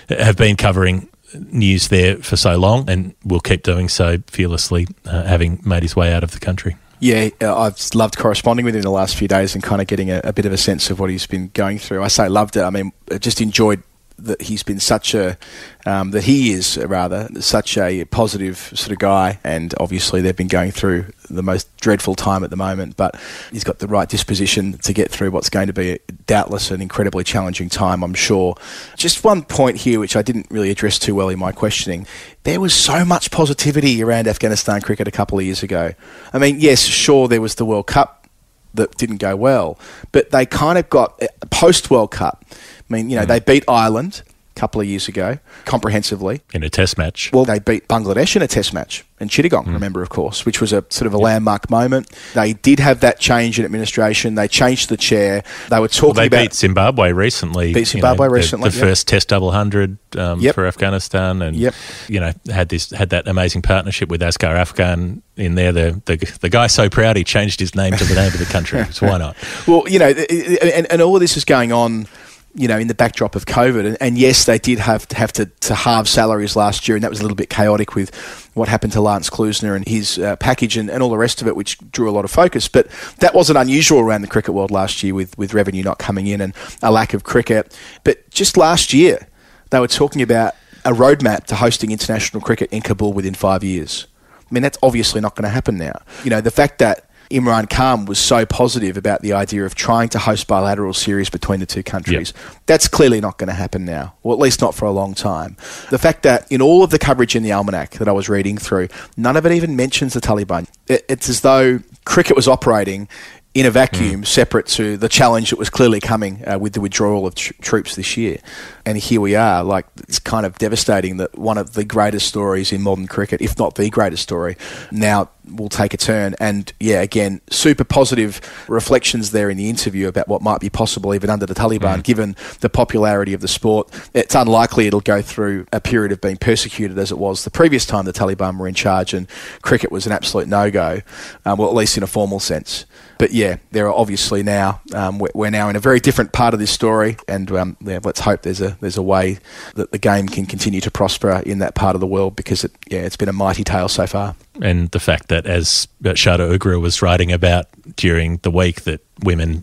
have 0.09 0.37
been 0.37 0.57
covering 0.57 1.09
news 1.51 1.89
there 1.89 2.17
for 2.17 2.37
so 2.37 2.57
long, 2.57 2.89
and 2.89 3.15
will 3.25 3.41
keep 3.41 3.63
doing 3.63 3.89
so 3.89 4.19
fearlessly, 4.27 4.87
uh, 5.07 5.25
having 5.25 5.61
made 5.65 5.83
his 5.83 5.97
way 5.97 6.13
out 6.13 6.23
of 6.23 6.33
the 6.33 6.41
country. 6.41 6.77
Yeah, 7.01 7.31
uh, 7.41 7.59
I've 7.59 7.81
loved 7.95 8.17
corresponding 8.17 8.65
with 8.65 8.77
him 8.77 8.83
the 8.83 8.91
last 8.91 9.17
few 9.17 9.27
days 9.27 9.55
and 9.55 9.65
kind 9.65 9.81
of 9.81 9.89
getting 9.89 10.11
a, 10.13 10.21
a, 10.23 10.33
bit 10.33 10.47
of 10.47 10.53
a 10.53 10.57
sense 10.57 10.89
of 10.89 11.01
what 11.01 11.11
he's 11.11 11.27
been 11.27 11.51
going 11.53 11.81
through. 11.81 12.01
I 12.01 12.07
say 12.07 12.29
loved 12.29 12.57
it. 12.57 12.63
I 12.63 12.71
mean, 12.71 12.93
just 13.19 13.41
enjoyed 13.41 13.83
that 14.25 14.43
he's 14.43 14.63
been 14.63 14.81
such 14.81 15.15
a 15.15 15.37
um, 15.85 16.13
that 16.13 16.25
he 16.25 16.53
is 16.53 16.79
rather 16.79 17.29
such 17.41 17.77
a 17.77 18.05
positive 18.07 18.57
sort 18.75 18.93
of 18.93 18.99
guy, 18.99 19.39
and 19.43 19.75
obviously 19.81 20.21
they've 20.21 20.37
been 20.37 20.49
going 20.49 20.71
through 20.71 21.07
the 21.29 21.43
most 21.43 21.75
dreadful 21.79 22.15
time 22.15 22.45
at 22.45 22.51
the 22.51 22.57
moment, 22.57 22.97
but 22.97 23.21
he's 23.51 23.65
got 23.65 23.79
the 23.81 23.89
right 23.89 24.09
disposition 24.09 24.75
to 24.79 24.93
get 24.93 25.11
through 25.11 25.31
what's 25.31 25.51
going 25.51 25.67
to 25.67 25.73
be 25.73 25.99
doubtless 26.27 26.71
an 26.71 26.81
incredibly 26.81 27.25
challenging 27.25 27.69
time, 27.69 28.03
I'm 28.05 28.15
sure. 28.15 28.55
Just 28.97 29.25
one 29.25 29.43
point 29.43 29.79
here, 29.79 29.99
which 29.99 30.15
I 30.15 30.23
didn't 30.23 30.47
really 30.51 30.71
address 30.71 30.99
too 30.99 31.15
well 31.15 31.29
in 31.29 31.39
my 31.39 31.53
questioning. 31.53 32.07
There 32.45 32.61
was 32.61 32.75
so 32.75 33.05
much 33.05 33.31
positivity 33.31 34.03
around 34.03 34.29
Afghanistan 34.29 34.81
cricket 34.81 35.09
a 35.09 35.13
couple 35.13 35.39
of 35.39 35.45
years 35.45 35.63
ago. 35.63 35.93
I 36.33 36.39
mean, 36.39 36.61
yes, 36.61 36.83
sure, 36.83 37.29
there 37.29 37.41
was 37.41 37.57
the 37.57 37.65
World 37.65 37.87
Cup 37.87 38.29
that 38.75 38.97
didn't 38.97 39.19
go 39.19 39.37
well, 39.37 39.79
but 40.13 40.31
they 40.31 40.47
kind 40.47 40.79
of 40.79 40.89
got 40.89 41.21
post 41.51 41.91
World 41.91 42.11
Cup 42.11 42.45
I 42.93 42.97
mean, 42.97 43.11
you 43.11 43.17
know, 43.17 43.25
mm. 43.25 43.29
they 43.29 43.41
beat 43.41 43.65
Ireland. 43.69 44.23
A 44.55 44.61
couple 44.61 44.83
of 44.83 44.87
years 44.87 45.09
ago, 45.09 45.39
comprehensively. 45.65 46.43
In 46.53 46.63
a 46.63 46.69
test 46.69 46.99
match. 46.99 47.31
Well, 47.33 47.47
they 47.47 47.59
beat 47.59 47.89
Bangladesh 47.89 48.37
in 48.37 48.43
a 48.43 48.47
test 48.47 48.75
match 48.75 49.03
in 49.23 49.29
Chittagong, 49.29 49.67
remember, 49.73 50.03
of 50.03 50.11
course, 50.11 50.45
which 50.45 50.61
was 50.61 50.73
a 50.73 50.85
sort 50.91 51.07
of 51.07 51.15
a 51.15 51.17
landmark 51.17 51.71
moment. 51.71 52.11
They 52.35 52.53
did 52.55 52.81
have 52.81 53.01
that 53.01 53.21
change 53.21 53.59
in 53.59 53.65
administration. 53.65 54.35
They 54.35 54.49
changed 54.49 54.89
the 54.89 54.97
chair. 54.97 55.45
They 55.71 55.79
were 55.79 55.89
talking 55.89 56.09
Well, 56.09 56.15
they 56.15 56.27
about. 56.27 56.43
beat 56.43 56.55
Zimbabwe 56.55 57.13
recently. 57.13 57.73
Beat 57.73 57.87
Zimbabwe 57.87 58.27
the- 58.27 58.35
recently, 58.35 58.71
The, 58.71 58.77
yep. 58.77 58.85
first 58.85 59.09
Test 59.09 59.29
double 59.29 59.53
hundred 59.53 59.97
um, 60.19 60.41
Yep. 60.41 60.55
for 60.55 60.67
Afghanistan, 60.67 61.41
and 61.41 61.57
Yep. 61.57 61.75
you 62.09 62.21
know 62.21 62.33
had 62.51 62.69
this 62.69 62.91
had 62.91 63.11
that 63.11 63.29
amazing 63.29 63.63
partnership 63.63 64.09
with 64.09 64.21
Asghar 64.21 64.57
Afghan 64.57 65.23
in 65.37 65.55
there. 65.55 65.73
The, 65.73 66.03
the 66.05 66.17
the 66.41 66.49
guy 66.49 66.67
so 66.67 66.91
proud 66.91 67.17
he 67.17 67.25
changed 67.25 67.61
his 67.61 67.75
name 67.75 67.97
to 67.97 68.05
the 68.05 68.15
name 68.17 68.33
of 68.33 68.39
the 68.39 68.45
country. 68.45 68.85
So 68.93 69.07
why 69.07 69.19
not? 69.19 69.37
Well, 69.67 69.85
you 69.89 69.99
know, 69.99 70.09
and, 70.09 70.91
and 70.91 71.01
all 71.01 71.15
of 71.15 71.21
this 71.21 71.37
is 71.37 71.45
going 71.45 71.73
on, 71.73 72.07
you 72.55 72.69
know, 72.69 72.79
in 72.79 72.87
the 72.87 72.95
backdrop 72.95 73.35
of 73.35 73.47
COVID. 73.47 73.87
And, 73.87 73.97
and 74.01 74.19
yes, 74.19 74.45
they 74.45 74.59
did 74.59 74.79
have 74.79 75.09
to 75.09 75.17
have 75.17 75.33
to, 75.35 75.47
to 75.47 75.75
halve 75.75 76.09
salaries 76.09 76.55
last 76.55 76.87
year, 76.87 76.97
and 76.97 77.05
that 77.05 77.11
was 77.11 77.21
a 77.21 77.23
little 77.23 77.37
bit 77.37 77.49
chaotic 77.49 77.95
with 77.95 78.15
what 78.55 78.69
happened 78.69 78.93
to 78.93 79.01
Lance 79.01 79.31
Klusener 79.31 79.75
and 79.75 79.87
his 79.87 80.19
uh, 80.19 80.37
package 80.37 80.77
and, 80.77 80.91
and 80.91 81.03
all 81.03 81.09
the 81.11 81.17
rest 81.17 81.41
of 81.41 81.49
it, 81.49 81.57
which 81.57 81.79
drew 81.91 82.11
a 82.11 82.13
lot 82.13 82.25
of 82.25 82.31
focus. 82.31 82.69
But 82.69 82.89
that 83.19 83.35
wasn't 83.35 83.59
unusual 83.59 84.01
around 84.01 84.23
the 84.23 84.29
cricket 84.29 84.53
world 84.53 84.71
last 84.71 85.03
year 85.03 85.15
with, 85.15 85.37
with 85.39 85.55
revenue 85.55 85.83
not 85.83 85.99
coming 85.99 86.27
in 86.27 86.41
and 86.41 86.55
a 86.83 86.93
lack 86.93 87.15
of 87.15 87.25
cricket. 87.25 87.77
But 88.05 88.29
just 88.31 88.57
last 88.57 88.93
year, 88.93 89.29
they 89.71 89.81
were 89.81 89.89
talking 89.89 90.21
about 90.21 90.55
a 90.85 90.91
roadmap 90.91 91.45
to 91.45 91.55
hosting 91.55 91.91
international 91.91 92.43
cricket 92.43 92.71
in 92.71 92.83
Kabul 92.83 93.15
within 93.15 93.35
five 93.35 93.65
years. 93.65 94.07
I 94.39 94.53
mean, 94.53 94.63
that's 94.63 94.79
obviously 94.83 95.23
not 95.23 95.35
going 95.37 95.45
to 95.45 95.49
happen 95.49 95.79
now. 95.79 96.03
You 96.25 96.31
know, 96.31 96.43
the 96.43 96.51
fact 96.51 96.79
that 96.81 97.09
Imran 97.33 97.69
Khan 97.69 98.05
was 98.05 98.19
so 98.19 98.45
positive 98.47 98.97
about 98.97 99.23
the 99.23 99.33
idea 99.33 99.65
of 99.65 99.75
trying 99.75 100.09
to 100.11 100.19
host 100.19 100.47
bilateral 100.47 100.93
series 100.93 101.31
between 101.31 101.61
the 101.61 101.67
two 101.67 101.83
countries, 101.83 102.33
that's 102.67 102.89
clearly 102.89 103.21
not 103.21 103.39
going 103.39 103.49
to 103.49 103.55
happen 103.55 103.85
now, 103.85 104.15
or 104.23 104.33
at 104.33 104.39
least 104.39 104.61
not 104.61 104.75
for 104.75 104.85
a 104.85 104.91
long 104.93 105.15
time. 105.15 105.57
The 105.91 105.99
fact 105.99 106.23
that 106.23 106.51
in 106.51 106.63
all 106.63 106.83
of 106.83 106.91
the 106.91 106.99
coverage 106.99 107.35
in 107.35 107.43
the 107.43 107.53
almanac 107.53 107.93
that 107.93 108.09
I 108.09 108.13
was 108.13 108.29
reading 108.29 108.59
through, 108.59 108.89
none 109.17 109.37
of 109.37 109.47
it 109.47 109.53
even 109.53 109.77
mentions 109.77 110.15
the 110.15 110.21
Taliban. 110.21 110.69
It, 110.89 111.05
it's 111.09 111.29
as 111.29 111.41
though 111.41 111.81
cricket 112.05 112.37
was 112.37 112.49
operating 112.49 113.09
in 113.55 113.67
a 113.67 113.71
vacuum 113.71 114.25
separate 114.25 114.67
to 114.67 114.97
the 114.97 115.09
challenge 115.09 115.51
that 115.51 115.59
was 115.59 115.69
clearly 115.69 116.01
coming 116.01 116.43
uh, 116.47 116.59
with 116.59 116.73
the 116.73 116.81
withdrawal 116.81 117.27
of 117.27 117.35
tr- 117.35 117.53
troops 117.61 117.97
this 117.97 118.17
year. 118.17 118.39
And 118.85 118.99
here 118.99 119.21
we 119.21 119.37
are. 119.37 119.63
Like, 119.63 119.87
it's 119.99 120.19
kind 120.19 120.45
of 120.45 120.59
devastating 120.59 121.19
that 121.19 121.39
one 121.39 121.59
of 121.59 121.75
the 121.75 121.85
greatest 121.85 122.27
stories 122.27 122.73
in 122.73 122.83
modern 122.83 123.07
cricket, 123.07 123.41
if 123.41 123.59
not 123.59 123.77
the 123.77 123.89
greatest 123.91 124.23
story, 124.23 124.57
now 124.91 125.31
will 125.51 125.69
take 125.69 125.93
a 125.93 125.97
turn. 125.97 126.35
And 126.41 126.73
yeah, 126.79 127.01
again, 127.01 127.41
super 127.51 127.85
positive 127.85 128.41
reflections 128.69 129.33
there 129.33 129.51
in 129.51 129.57
the 129.57 129.69
interview 129.69 130.09
about 130.09 130.29
what 130.29 130.43
might 130.43 130.61
be 130.61 130.71
possible 130.71 131.15
even 131.15 131.31
under 131.31 131.47
the 131.47 131.55
Taliban, 131.55 132.03
given 132.03 132.37
the 132.61 132.69
popularity 132.69 133.35
of 133.35 133.41
the 133.41 133.49
sport. 133.49 133.91
It's 134.15 134.35
unlikely 134.35 134.87
it'll 134.87 135.01
go 135.01 135.23
through 135.23 135.67
a 135.73 135.81
period 135.81 136.13
of 136.13 136.21
being 136.21 136.37
persecuted 136.37 136.99
as 136.99 137.11
it 137.11 137.19
was 137.19 137.45
the 137.45 137.51
previous 137.51 137.87
time 137.87 138.05
the 138.05 138.13
Taliban 138.13 138.59
were 138.59 138.69
in 138.69 138.75
charge 138.75 139.15
and 139.15 139.27
cricket 139.63 139.91
was 139.91 140.07
an 140.07 140.13
absolute 140.13 140.49
no 140.49 140.71
go, 140.71 141.01
um, 141.45 141.59
well, 141.59 141.69
at 141.69 141.75
least 141.75 141.97
in 141.97 142.03
a 142.03 142.07
formal 142.07 142.41
sense. 142.41 142.87
But 143.19 143.33
yeah, 143.33 143.57
there 143.71 143.87
are 143.87 143.95
obviously 143.95 144.43
now 144.43 144.81
um, 144.95 145.19
we're, 145.19 145.31
we're 145.35 145.51
now 145.51 145.69
in 145.69 145.77
a 145.77 145.81
very 145.81 146.01
different 146.01 146.33
part 146.33 146.55
of 146.55 146.61
this 146.61 146.71
story, 146.71 147.17
and 147.29 147.51
um, 147.53 147.77
yeah, 147.81 148.01
let's 148.03 148.21
hope 148.21 148.43
there's 148.43 148.61
a 148.61 148.72
there's 148.81 148.97
a 148.97 149.03
way 149.03 149.39
that 149.75 149.93
the 149.93 149.99
game 149.99 150.29
can 150.29 150.47
continue 150.47 150.81
to 150.81 150.91
prosper 150.91 151.43
in 151.45 151.59
that 151.59 151.75
part 151.75 151.95
of 151.95 152.01
the 152.01 152.07
world 152.07 152.37
because 152.37 152.65
it 152.65 152.73
yeah 152.89 153.01
it's 153.01 153.17
been 153.17 153.29
a 153.29 153.33
mighty 153.33 153.65
tale 153.65 153.89
so 153.89 154.07
far. 154.07 154.35
and 154.61 154.91
the 154.91 155.01
fact 155.01 155.29
that, 155.29 155.47
as 155.47 155.89
Sharda 156.03 156.57
Ugra 156.57 156.81
was 156.81 157.03
writing 157.03 157.33
about 157.33 157.67
during 157.97 158.39
the 158.39 158.51
week, 158.51 158.83
that 158.83 159.01
women 159.23 159.63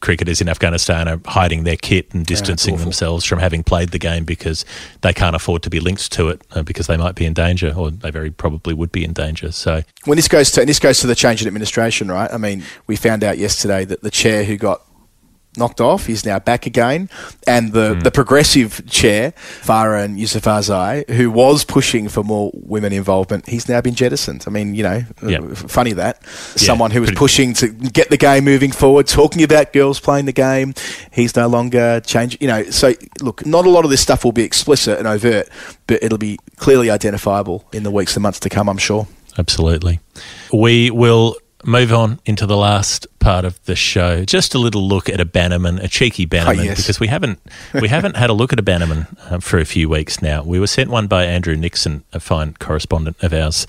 cricketers 0.00 0.40
in 0.40 0.48
Afghanistan 0.48 1.08
are 1.08 1.20
hiding 1.26 1.64
their 1.64 1.76
kit 1.76 2.12
and 2.14 2.24
distancing 2.24 2.74
awful. 2.74 2.84
themselves 2.84 3.24
from 3.24 3.38
having 3.38 3.62
played 3.62 3.90
the 3.90 3.98
game 3.98 4.24
because 4.24 4.64
they 5.02 5.12
can't 5.12 5.36
afford 5.36 5.62
to 5.62 5.70
be 5.70 5.80
linked 5.80 6.10
to 6.12 6.28
it 6.28 6.42
uh, 6.52 6.62
because 6.62 6.86
they 6.86 6.96
might 6.96 7.14
be 7.14 7.24
in 7.24 7.34
danger, 7.34 7.72
or 7.76 7.90
they 7.90 8.10
very 8.10 8.30
probably 8.30 8.74
would 8.74 8.92
be 8.92 9.04
in 9.04 9.12
danger. 9.12 9.52
So, 9.52 9.82
When 10.04 10.16
this 10.16 10.28
goes 10.28 10.50
to 10.52 10.60
and 10.60 10.68
this 10.68 10.78
goes 10.78 11.00
to 11.00 11.06
the 11.06 11.14
change 11.14 11.42
in 11.42 11.48
administration, 11.48 12.10
right? 12.10 12.32
I 12.32 12.38
mean, 12.38 12.64
we 12.86 12.96
found 12.96 13.24
out 13.24 13.38
yesterday 13.38 13.84
that 13.84 14.02
the 14.02 14.10
chair 14.10 14.44
who 14.44 14.56
got 14.56 14.82
knocked 15.56 15.80
off 15.80 16.06
He's 16.06 16.24
now 16.24 16.38
back 16.38 16.66
again, 16.66 17.08
and 17.46 17.72
the, 17.72 17.98
the 18.02 18.10
progressive 18.10 18.86
chair 18.88 19.32
Farhan 19.62 20.18
Yusefzai, 20.18 21.08
who 21.10 21.30
was 21.30 21.64
pushing 21.64 22.08
for 22.08 22.22
more 22.22 22.50
women 22.54 22.92
involvement, 22.92 23.48
he's 23.48 23.68
now 23.68 23.80
been 23.80 23.94
jettisoned. 23.94 24.44
I 24.46 24.50
mean, 24.50 24.74
you 24.74 24.82
know, 24.82 25.02
uh, 25.22 25.54
funny 25.54 25.92
that 25.94 26.18
Yeah, 26.22 26.28
someone 26.56 26.90
who 26.90 27.00
was 27.00 27.10
pushing 27.12 27.54
to 27.54 27.68
get 27.68 28.10
the 28.10 28.16
game 28.16 28.44
moving 28.44 28.72
forward, 28.72 29.06
talking 29.06 29.42
about 29.42 29.72
girls 29.72 30.00
playing 30.00 30.26
the 30.26 30.32
game, 30.32 30.74
he's 31.12 31.36
no 31.36 31.46
longer 31.48 32.00
change. 32.00 32.36
You 32.40 32.48
know, 32.48 32.64
so 32.64 32.94
look, 33.20 33.46
not 33.46 33.66
a 33.66 33.70
lot 33.70 33.84
of 33.84 33.90
this 33.90 34.00
stuff 34.00 34.24
will 34.24 34.32
be 34.32 34.42
explicit 34.42 34.98
and 34.98 35.06
overt, 35.06 35.48
but 35.86 36.02
it'll 36.02 36.18
be 36.18 36.38
clearly 36.56 36.90
identifiable 36.90 37.64
in 37.72 37.82
the 37.82 37.90
weeks 37.90 38.16
and 38.16 38.22
months 38.22 38.40
to 38.40 38.48
come. 38.48 38.68
I'm 38.68 38.78
sure. 38.78 39.06
Absolutely. 39.38 40.00
We 40.52 40.90
will 40.90 41.36
move 41.66 41.92
on 41.92 42.20
into 42.24 42.46
the 42.46 42.56
last 42.56 43.06
part 43.18 43.44
of 43.44 43.62
the 43.64 43.74
show. 43.76 44.24
Just 44.24 44.54
a 44.54 44.58
little 44.58 44.86
look 44.86 45.08
at 45.08 45.20
a 45.20 45.24
Bannerman, 45.24 45.78
a 45.78 45.88
cheeky 45.88 46.24
Bannerman, 46.26 46.60
Oh, 46.60 46.62
yes. 46.62 46.76
because 46.78 47.00
we 47.00 47.06
haven't 47.08 47.40
we 47.80 47.88
haven't 47.88 48.16
had 48.16 48.30
a 48.30 48.34
look 48.34 48.52
at 48.52 48.58
a 48.58 48.62
Bannerman 48.62 49.06
um, 49.30 49.40
for 49.40 49.58
a 49.58 49.64
few 49.64 49.88
weeks 49.88 50.20
now. 50.22 50.42
We 50.42 50.60
were 50.60 50.66
sent 50.66 50.90
one 50.90 51.06
by 51.06 51.24
Andrew 51.24 51.56
Nixon, 51.56 52.04
a 52.12 52.20
fine 52.20 52.54
correspondent 52.60 53.22
of 53.22 53.32
ours, 53.32 53.66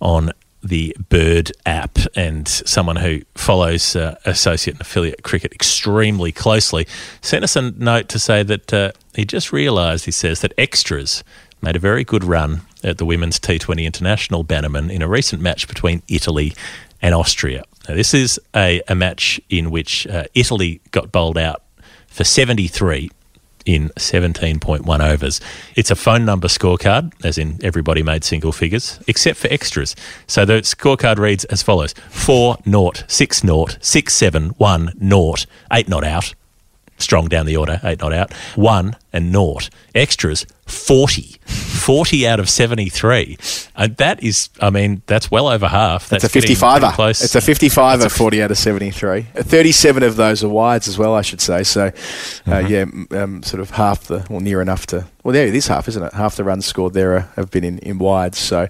on 0.00 0.32
the 0.62 0.96
Bird 1.08 1.52
app, 1.64 1.98
and 2.16 2.48
someone 2.48 2.96
who 2.96 3.20
follows 3.36 3.94
uh, 3.94 4.16
associate 4.24 4.74
and 4.74 4.80
affiliate 4.80 5.22
cricket 5.22 5.52
extremely 5.52 6.32
closely. 6.32 6.86
Sent 7.20 7.44
us 7.44 7.54
a 7.54 7.70
note 7.70 8.08
to 8.08 8.18
say 8.18 8.42
that 8.42 8.72
uh, 8.74 8.92
he 9.14 9.24
just 9.24 9.52
realised. 9.52 10.06
He 10.06 10.10
says 10.10 10.40
that 10.40 10.52
extras 10.58 11.22
made 11.62 11.76
a 11.76 11.78
very 11.78 12.02
good 12.04 12.24
run 12.24 12.62
at 12.82 12.98
the 12.98 13.04
women's 13.06 13.38
T20 13.40 13.84
International 13.84 14.42
Bannerman 14.42 14.90
in 14.90 15.02
a 15.02 15.08
recent 15.08 15.40
match 15.40 15.66
between 15.68 16.02
Italy 16.08 16.52
and 17.02 17.14
Austria. 17.14 17.64
Now, 17.88 17.94
this 17.94 18.14
is 18.14 18.40
a, 18.54 18.82
a 18.88 18.94
match 18.94 19.40
in 19.48 19.70
which 19.70 20.06
uh, 20.06 20.24
Italy 20.34 20.80
got 20.90 21.12
bowled 21.12 21.38
out 21.38 21.62
for 22.08 22.24
73 22.24 23.10
in 23.66 23.88
17.1 23.90 25.00
overs. 25.00 25.40
It's 25.74 25.90
a 25.90 25.96
phone 25.96 26.24
number 26.24 26.48
scorecard, 26.48 27.12
as 27.24 27.36
in 27.36 27.58
everybody 27.62 28.02
made 28.02 28.24
single 28.24 28.52
figures, 28.52 29.00
except 29.08 29.38
for 29.38 29.48
extras. 29.48 29.94
So 30.26 30.44
the 30.44 30.62
scorecard 30.62 31.18
reads 31.18 31.44
as 31.46 31.62
follows 31.62 31.92
4 32.10 32.58
naught, 32.64 33.04
6 33.08 33.44
naught, 33.44 33.76
6 33.80 34.14
7 34.14 34.50
1 34.50 34.92
naught, 34.98 35.46
8 35.72 35.88
not 35.88 36.04
out. 36.04 36.34
Strong 36.98 37.28
down 37.28 37.46
the 37.46 37.56
order, 37.56 37.80
8 37.84 38.00
not 38.00 38.12
out. 38.12 38.32
1 38.56 38.96
and 39.12 39.30
naught. 39.32 39.68
Extras 39.94 40.46
40. 40.66 41.38
40 41.46 42.26
out 42.26 42.40
of 42.40 42.48
73. 42.48 43.36
And 43.76 43.96
that 43.98 44.22
is, 44.22 44.48
I 44.60 44.70
mean, 44.70 45.02
that's 45.06 45.30
well 45.30 45.46
over 45.48 45.68
half. 45.68 46.08
That's 46.08 46.24
a 46.24 46.28
getting 46.28 46.56
55er. 46.56 46.92
Close. 46.94 47.22
It's 47.22 47.34
a 47.34 47.40
55er, 47.40 48.10
40 48.10 48.42
out 48.42 48.50
of 48.50 48.58
73. 48.58 49.26
Uh, 49.36 49.42
37 49.42 50.02
of 50.02 50.16
those 50.16 50.42
are 50.42 50.48
wides 50.48 50.88
as 50.88 50.98
well, 50.98 51.14
I 51.14 51.22
should 51.22 51.40
say. 51.40 51.62
So, 51.62 51.86
uh, 51.86 51.90
Mm-hmm. 52.46 53.14
yeah, 53.14 53.22
um, 53.22 53.42
sort 53.42 53.60
of 53.60 53.70
half 53.70 54.04
the, 54.04 54.26
well, 54.30 54.40
near 54.40 54.60
enough 54.62 54.86
to, 54.86 55.06
well, 55.22 55.32
there 55.32 55.46
it 55.46 55.54
is 55.54 55.66
half, 55.68 55.86
isn't 55.88 56.02
it? 56.02 56.12
Half 56.14 56.36
the 56.36 56.44
runs 56.44 56.66
scored 56.66 56.94
there 56.94 57.14
are, 57.14 57.20
have 57.36 57.50
been 57.50 57.64
in, 57.64 57.78
in 57.80 57.98
wides. 57.98 58.38
So, 58.38 58.68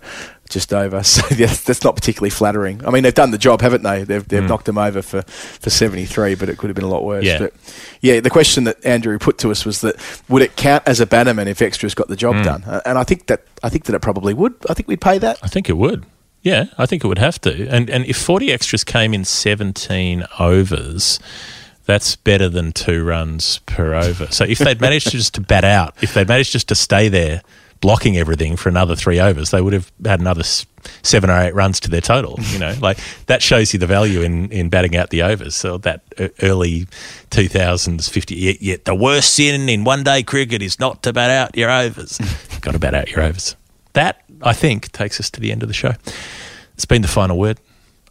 just 0.48 0.73
over. 0.73 1.02
So, 1.16 1.23
yeah, 1.35 1.47
that's 1.47 1.82
not 1.85 1.94
particularly 1.97 2.31
flattering. 2.31 2.85
I 2.86 2.90
mean, 2.90 3.02
they've 3.02 3.14
done 3.14 3.31
the 3.31 3.39
job, 3.39 3.60
haven't 3.60 3.82
they? 3.82 4.05
They've, 4.05 4.27
they've 4.27 4.43
knocked 4.47 4.66
them 4.66 4.77
over 4.78 5.01
for, 5.02 5.23
for 5.23 5.70
73, 5.70 6.35
but 6.35 6.48
it 6.48 6.59
could 6.59 6.68
have 6.68 6.74
been 6.74 6.85
a 6.85 6.89
lot 6.89 7.05
worse. 7.05 7.24
Mm. 7.24 7.27
Yeah. 7.27 7.39
But, 7.39 7.52
yeah, 8.01 8.20
the 8.20 8.31
question 8.31 8.64
that 8.64 8.85
Andrew 8.85 9.18
put 9.18 9.39
to 9.39 9.51
us 9.51 9.64
was 9.64 9.81
that 9.82 9.97
would 10.28 10.43
it 10.43 10.56
count 10.56 10.82
as 10.86 11.01
a 11.01 11.06
bannerman 11.06 11.48
if 11.48 11.62
extras 11.62 11.94
got 11.94 12.09
the 12.09 12.14
Mm. 12.16 12.18
job 12.18 12.44
done? 12.44 12.64
Uh, 12.64 12.81
and 12.85 12.98
I 12.98 13.05
think 13.05 13.27
that 13.27 13.43
I 13.62 13.68
think 13.68 13.85
that 13.86 13.94
it 13.94 14.02
probably 14.02 14.35
would. 14.35 14.55
I 14.68 14.74
think 14.74 14.89
we'd 14.89 15.01
pay 15.01 15.18
that. 15.18 15.39
I 15.43 15.48
think 15.48 15.68
it 15.68 15.77
would. 15.77 16.05
Yeah, 16.43 16.66
I 16.78 16.86
think 16.86 17.02
it 17.05 17.09
would 17.09 17.18
have 17.18 17.40
to. 17.43 17.66
And 17.68 17.89
and 17.90 18.05
if 18.06 18.16
40 18.16 18.52
extras 18.52 18.85
came 18.85 19.12
in 19.14 19.24
17 19.24 20.24
overs, 20.39 21.18
that's 21.86 22.16
better 22.16 22.48
than 22.48 22.73
two 22.73 23.05
runs 23.05 23.59
per 23.66 23.94
over. 23.94 24.27
So 24.31 24.44
if 24.44 24.59
they'd 24.59 24.81
managed 24.81 25.06
to 25.10 25.16
just 25.16 25.35
to 25.35 25.40
bat 25.40 25.64
out, 25.64 25.94
if 26.02 26.14
they'd 26.14 26.28
managed 26.28 26.52
just 26.52 26.68
to 26.68 26.74
stay 26.74 27.09
there 27.09 27.43
blocking 27.81 28.16
everything 28.16 28.57
for 28.57 28.69
another 28.69 28.97
three 28.97 29.20
overs, 29.20 29.51
they 29.51 29.61
would 29.61 29.73
have 29.73 29.90
had 30.05 30.20
another 30.20 30.43
seven 31.03 31.31
or 31.31 31.39
eight 31.39 31.55
runs 31.55 31.81
to 31.81 31.90
their 31.90 32.01
total. 32.01 32.39
You 32.51 32.59
know, 32.59 32.74
like 32.81 32.98
that 33.27 33.43
shows 33.43 33.73
you 33.73 33.78
the 33.78 33.86
value 33.86 34.23
in, 34.23 34.51
in 34.51 34.69
batting 34.69 34.97
out 34.97 35.11
the 35.11 35.23
overs. 35.23 35.55
So 35.55 35.78
that 35.78 36.03
early 36.43 36.86
2000s 37.31 38.11
50, 38.11 38.35
yet, 38.35 38.62
yet 38.62 38.85
the 38.85 38.94
worst 38.94 39.35
sin 39.35 39.69
in 39.69 39.85
one 39.85 40.03
day 40.03 40.23
cricket 40.23 40.62
is 40.62 40.78
not 40.78 41.03
to 41.05 41.12
bat 41.12 41.31
out 41.31 41.57
your 41.57 41.70
overs. 41.70 42.19
Got 42.61 42.73
to 42.73 42.78
bat 42.78 42.94
out 42.94 43.11
your 43.11 43.23
overs. 43.23 43.57
That, 43.93 44.23
I 44.43 44.53
think, 44.53 44.93
takes 44.93 45.20
us 45.20 45.31
to 45.31 45.40
the 45.40 45.53
end 45.53 45.62
of 45.62 45.69
the 45.69 45.74
show. 45.74 45.93
It's 46.74 46.85
been 46.85 47.03
the 47.03 47.09
final 47.09 47.39
word. 47.39 47.59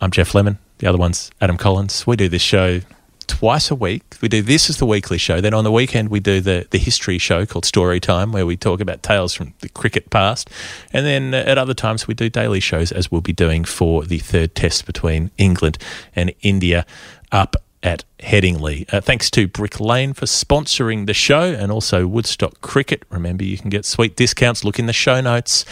I'm 0.01 0.11
Geoff 0.11 0.33
Lemon. 0.33 0.57
The 0.79 0.87
other 0.87 0.97
one's 0.97 1.31
Adam 1.39 1.57
Collins. 1.57 2.05
We 2.05 2.15
do 2.15 2.27
this 2.27 2.41
show 2.41 2.81
twice 3.27 3.71
a 3.71 3.75
week. 3.75 4.03
We 4.21 4.27
do 4.27 4.41
this 4.41 4.69
as 4.69 4.77
the 4.77 4.85
weekly 4.85 5.17
show. 5.17 5.41
Then 5.41 5.53
on 5.53 5.63
the 5.63 5.71
weekend, 5.71 6.09
we 6.09 6.19
do 6.19 6.41
the, 6.41 6.67
the 6.69 6.77
history 6.77 7.17
show 7.17 7.45
called 7.45 7.65
Story 7.65 7.99
Time, 7.99 8.31
where 8.31 8.45
we 8.45 8.57
talk 8.57 8.79
about 8.79 9.03
tales 9.03 9.33
from 9.33 9.53
the 9.59 9.69
cricket 9.69 10.09
past. 10.09 10.49
And 10.93 11.05
then 11.05 11.33
at 11.33 11.57
other 11.57 11.73
times, 11.73 12.07
we 12.07 12.13
do 12.13 12.29
daily 12.29 12.59
shows, 12.59 12.91
as 12.91 13.11
we'll 13.11 13.21
be 13.21 13.33
doing 13.33 13.63
for 13.63 14.03
the 14.03 14.19
third 14.19 14.55
test 14.55 14.85
between 14.85 15.31
England 15.37 15.77
and 16.15 16.33
India 16.41 16.85
up 17.31 17.55
at 17.83 18.03
Headingley. 18.19 18.91
Uh, 18.91 18.99
thanks 18.99 19.29
to 19.31 19.47
Brick 19.47 19.79
Lane 19.79 20.13
for 20.13 20.25
sponsoring 20.25 21.05
the 21.05 21.13
show 21.13 21.53
and 21.53 21.71
also 21.71 22.07
Woodstock 22.07 22.59
Cricket. 22.61 23.03
Remember, 23.09 23.43
you 23.43 23.57
can 23.57 23.69
get 23.69 23.85
sweet 23.85 24.15
discounts. 24.15 24.63
Look 24.63 24.79
in 24.79 24.87
the 24.87 24.93
show 24.93 25.21
notes. 25.21 25.65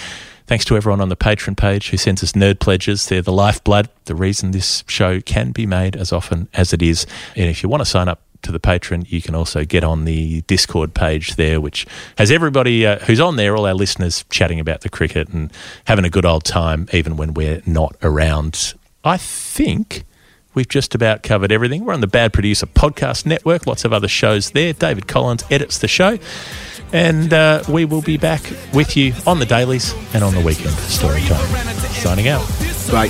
Thanks 0.45 0.65
to 0.65 0.75
everyone 0.75 0.99
on 0.99 1.09
the 1.09 1.15
Patreon 1.15 1.55
page 1.55 1.89
who 1.89 1.97
sends 1.97 2.21
us 2.21 2.33
nerd 2.33 2.59
pledges. 2.59 3.07
They're 3.07 3.21
the 3.21 3.31
lifeblood, 3.31 3.89
the 4.05 4.15
reason 4.15 4.51
this 4.51 4.83
show 4.87 5.21
can 5.21 5.51
be 5.51 5.65
made 5.65 5.95
as 5.95 6.11
often 6.11 6.49
as 6.53 6.73
it 6.73 6.81
is. 6.81 7.05
And 7.35 7.49
if 7.49 7.63
you 7.63 7.69
want 7.69 7.81
to 7.81 7.85
sign 7.85 8.09
up 8.09 8.21
to 8.41 8.51
the 8.51 8.59
Patreon, 8.59 9.09
you 9.09 9.21
can 9.21 9.35
also 9.35 9.63
get 9.63 9.85
on 9.85 10.03
the 10.03 10.41
Discord 10.41 10.93
page 10.93 11.35
there, 11.35 11.61
which 11.61 11.87
has 12.17 12.29
everybody 12.29 12.85
uh, 12.85 12.99
who's 12.99 13.21
on 13.21 13.37
there, 13.37 13.55
all 13.55 13.65
our 13.65 13.73
listeners 13.73 14.25
chatting 14.29 14.59
about 14.59 14.81
the 14.81 14.89
cricket 14.89 15.29
and 15.29 15.51
having 15.85 16.03
a 16.03 16.09
good 16.09 16.25
old 16.25 16.43
time, 16.43 16.87
even 16.91 17.15
when 17.15 17.33
we're 17.33 17.61
not 17.65 17.95
around. 18.03 18.73
I 19.05 19.17
think 19.17 20.03
we've 20.53 20.67
just 20.67 20.95
about 20.95 21.23
covered 21.23 21.51
everything. 21.51 21.85
We're 21.85 21.93
on 21.93 22.01
the 22.01 22.07
Bad 22.07 22.33
Producer 22.33 22.65
Podcast 22.65 23.25
Network, 23.25 23.67
lots 23.67 23.85
of 23.85 23.93
other 23.93 24.07
shows 24.07 24.51
there. 24.51 24.73
David 24.73 25.07
Collins 25.07 25.43
edits 25.49 25.79
the 25.79 25.87
show. 25.87 26.17
And 26.91 27.33
uh, 27.33 27.63
we 27.67 27.85
will 27.85 28.03
be 28.03 28.17
back 28.17 28.41
with 28.73 28.95
you 28.95 29.13
on 29.25 29.39
the 29.39 29.45
dailies 29.45 29.93
and 30.13 30.23
on 30.23 30.33
the 30.35 30.41
weekend 30.41 30.75
story 30.75 31.21
time. 31.21 31.47
Signing 31.93 32.27
out. 32.27 32.47
Bye. 32.91 33.07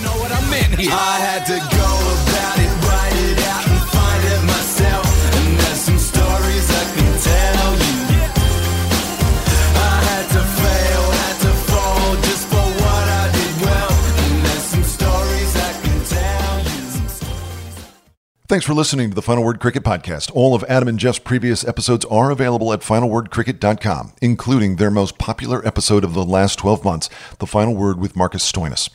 Thanks 18.46 18.66
for 18.66 18.74
listening 18.74 19.10
to 19.10 19.16
the 19.16 19.22
Final 19.22 19.42
Word 19.46 19.62
Cricket 19.62 19.84
Podcast. 19.84 20.30
All 20.36 20.54
of 20.54 20.66
Adam 20.68 20.90
and 20.90 21.00
Geoff's 21.00 21.18
previous 21.18 21.66
episodes 21.66 22.04
are 22.06 22.30
available 22.30 22.74
at 22.74 22.82
finalwordcricket.com, 22.82 24.12
including 24.22 24.76
their 24.76 24.92
most 24.92 25.18
popular 25.18 25.66
episode 25.66 26.04
of 26.04 26.14
the 26.14 26.26
last 26.26 26.60
12 26.60 26.84
months, 26.84 27.10
The 27.40 27.48
Final 27.48 27.74
Word 27.74 28.02
with 28.02 28.18
Marcus 28.18 28.50
Stoinis. 28.52 28.90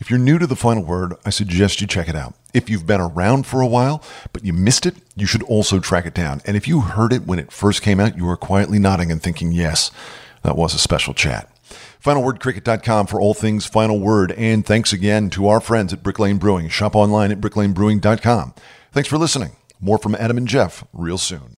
If 0.00 0.08
you're 0.08 0.18
new 0.18 0.38
to 0.38 0.46
The 0.46 0.56
Final 0.56 0.82
Word, 0.82 1.12
I 1.26 1.30
suggest 1.30 1.82
you 1.82 1.86
check 1.86 2.08
it 2.08 2.16
out. 2.16 2.34
If 2.54 2.70
you've 2.70 2.86
been 2.86 3.02
around 3.02 3.46
for 3.46 3.60
a 3.60 3.66
while, 3.66 4.02
but 4.32 4.46
you 4.46 4.54
missed 4.54 4.86
it, 4.86 4.96
you 5.14 5.26
should 5.26 5.42
also 5.42 5.78
track 5.78 6.06
it 6.06 6.14
down. 6.14 6.40
And 6.46 6.56
if 6.56 6.66
you 6.66 6.80
heard 6.80 7.12
it 7.12 7.26
when 7.26 7.38
it 7.38 7.52
first 7.52 7.82
came 7.82 8.00
out, 8.00 8.16
you 8.16 8.26
are 8.30 8.36
quietly 8.38 8.78
nodding 8.78 9.12
and 9.12 9.22
thinking, 9.22 9.52
yes, 9.52 9.90
that 10.42 10.56
was 10.56 10.72
a 10.74 10.78
special 10.78 11.12
chat. 11.12 11.50
FinalWordCricket.com 12.02 13.08
for 13.08 13.20
all 13.20 13.34
things 13.34 13.66
Final 13.66 14.00
Word. 14.00 14.32
And 14.32 14.64
thanks 14.64 14.94
again 14.94 15.28
to 15.30 15.48
our 15.48 15.60
friends 15.60 15.92
at 15.92 16.02
Brick 16.02 16.18
Lane 16.18 16.38
Brewing. 16.38 16.70
Shop 16.70 16.96
online 16.96 17.30
at 17.30 17.42
bricklanebrewing.com. 17.42 18.54
Thanks 18.96 19.10
for 19.10 19.18
listening. 19.18 19.56
More 19.78 19.98
from 19.98 20.14
Adam 20.14 20.38
and 20.38 20.48
Geoff 20.48 20.82
real 20.94 21.18
soon. 21.18 21.54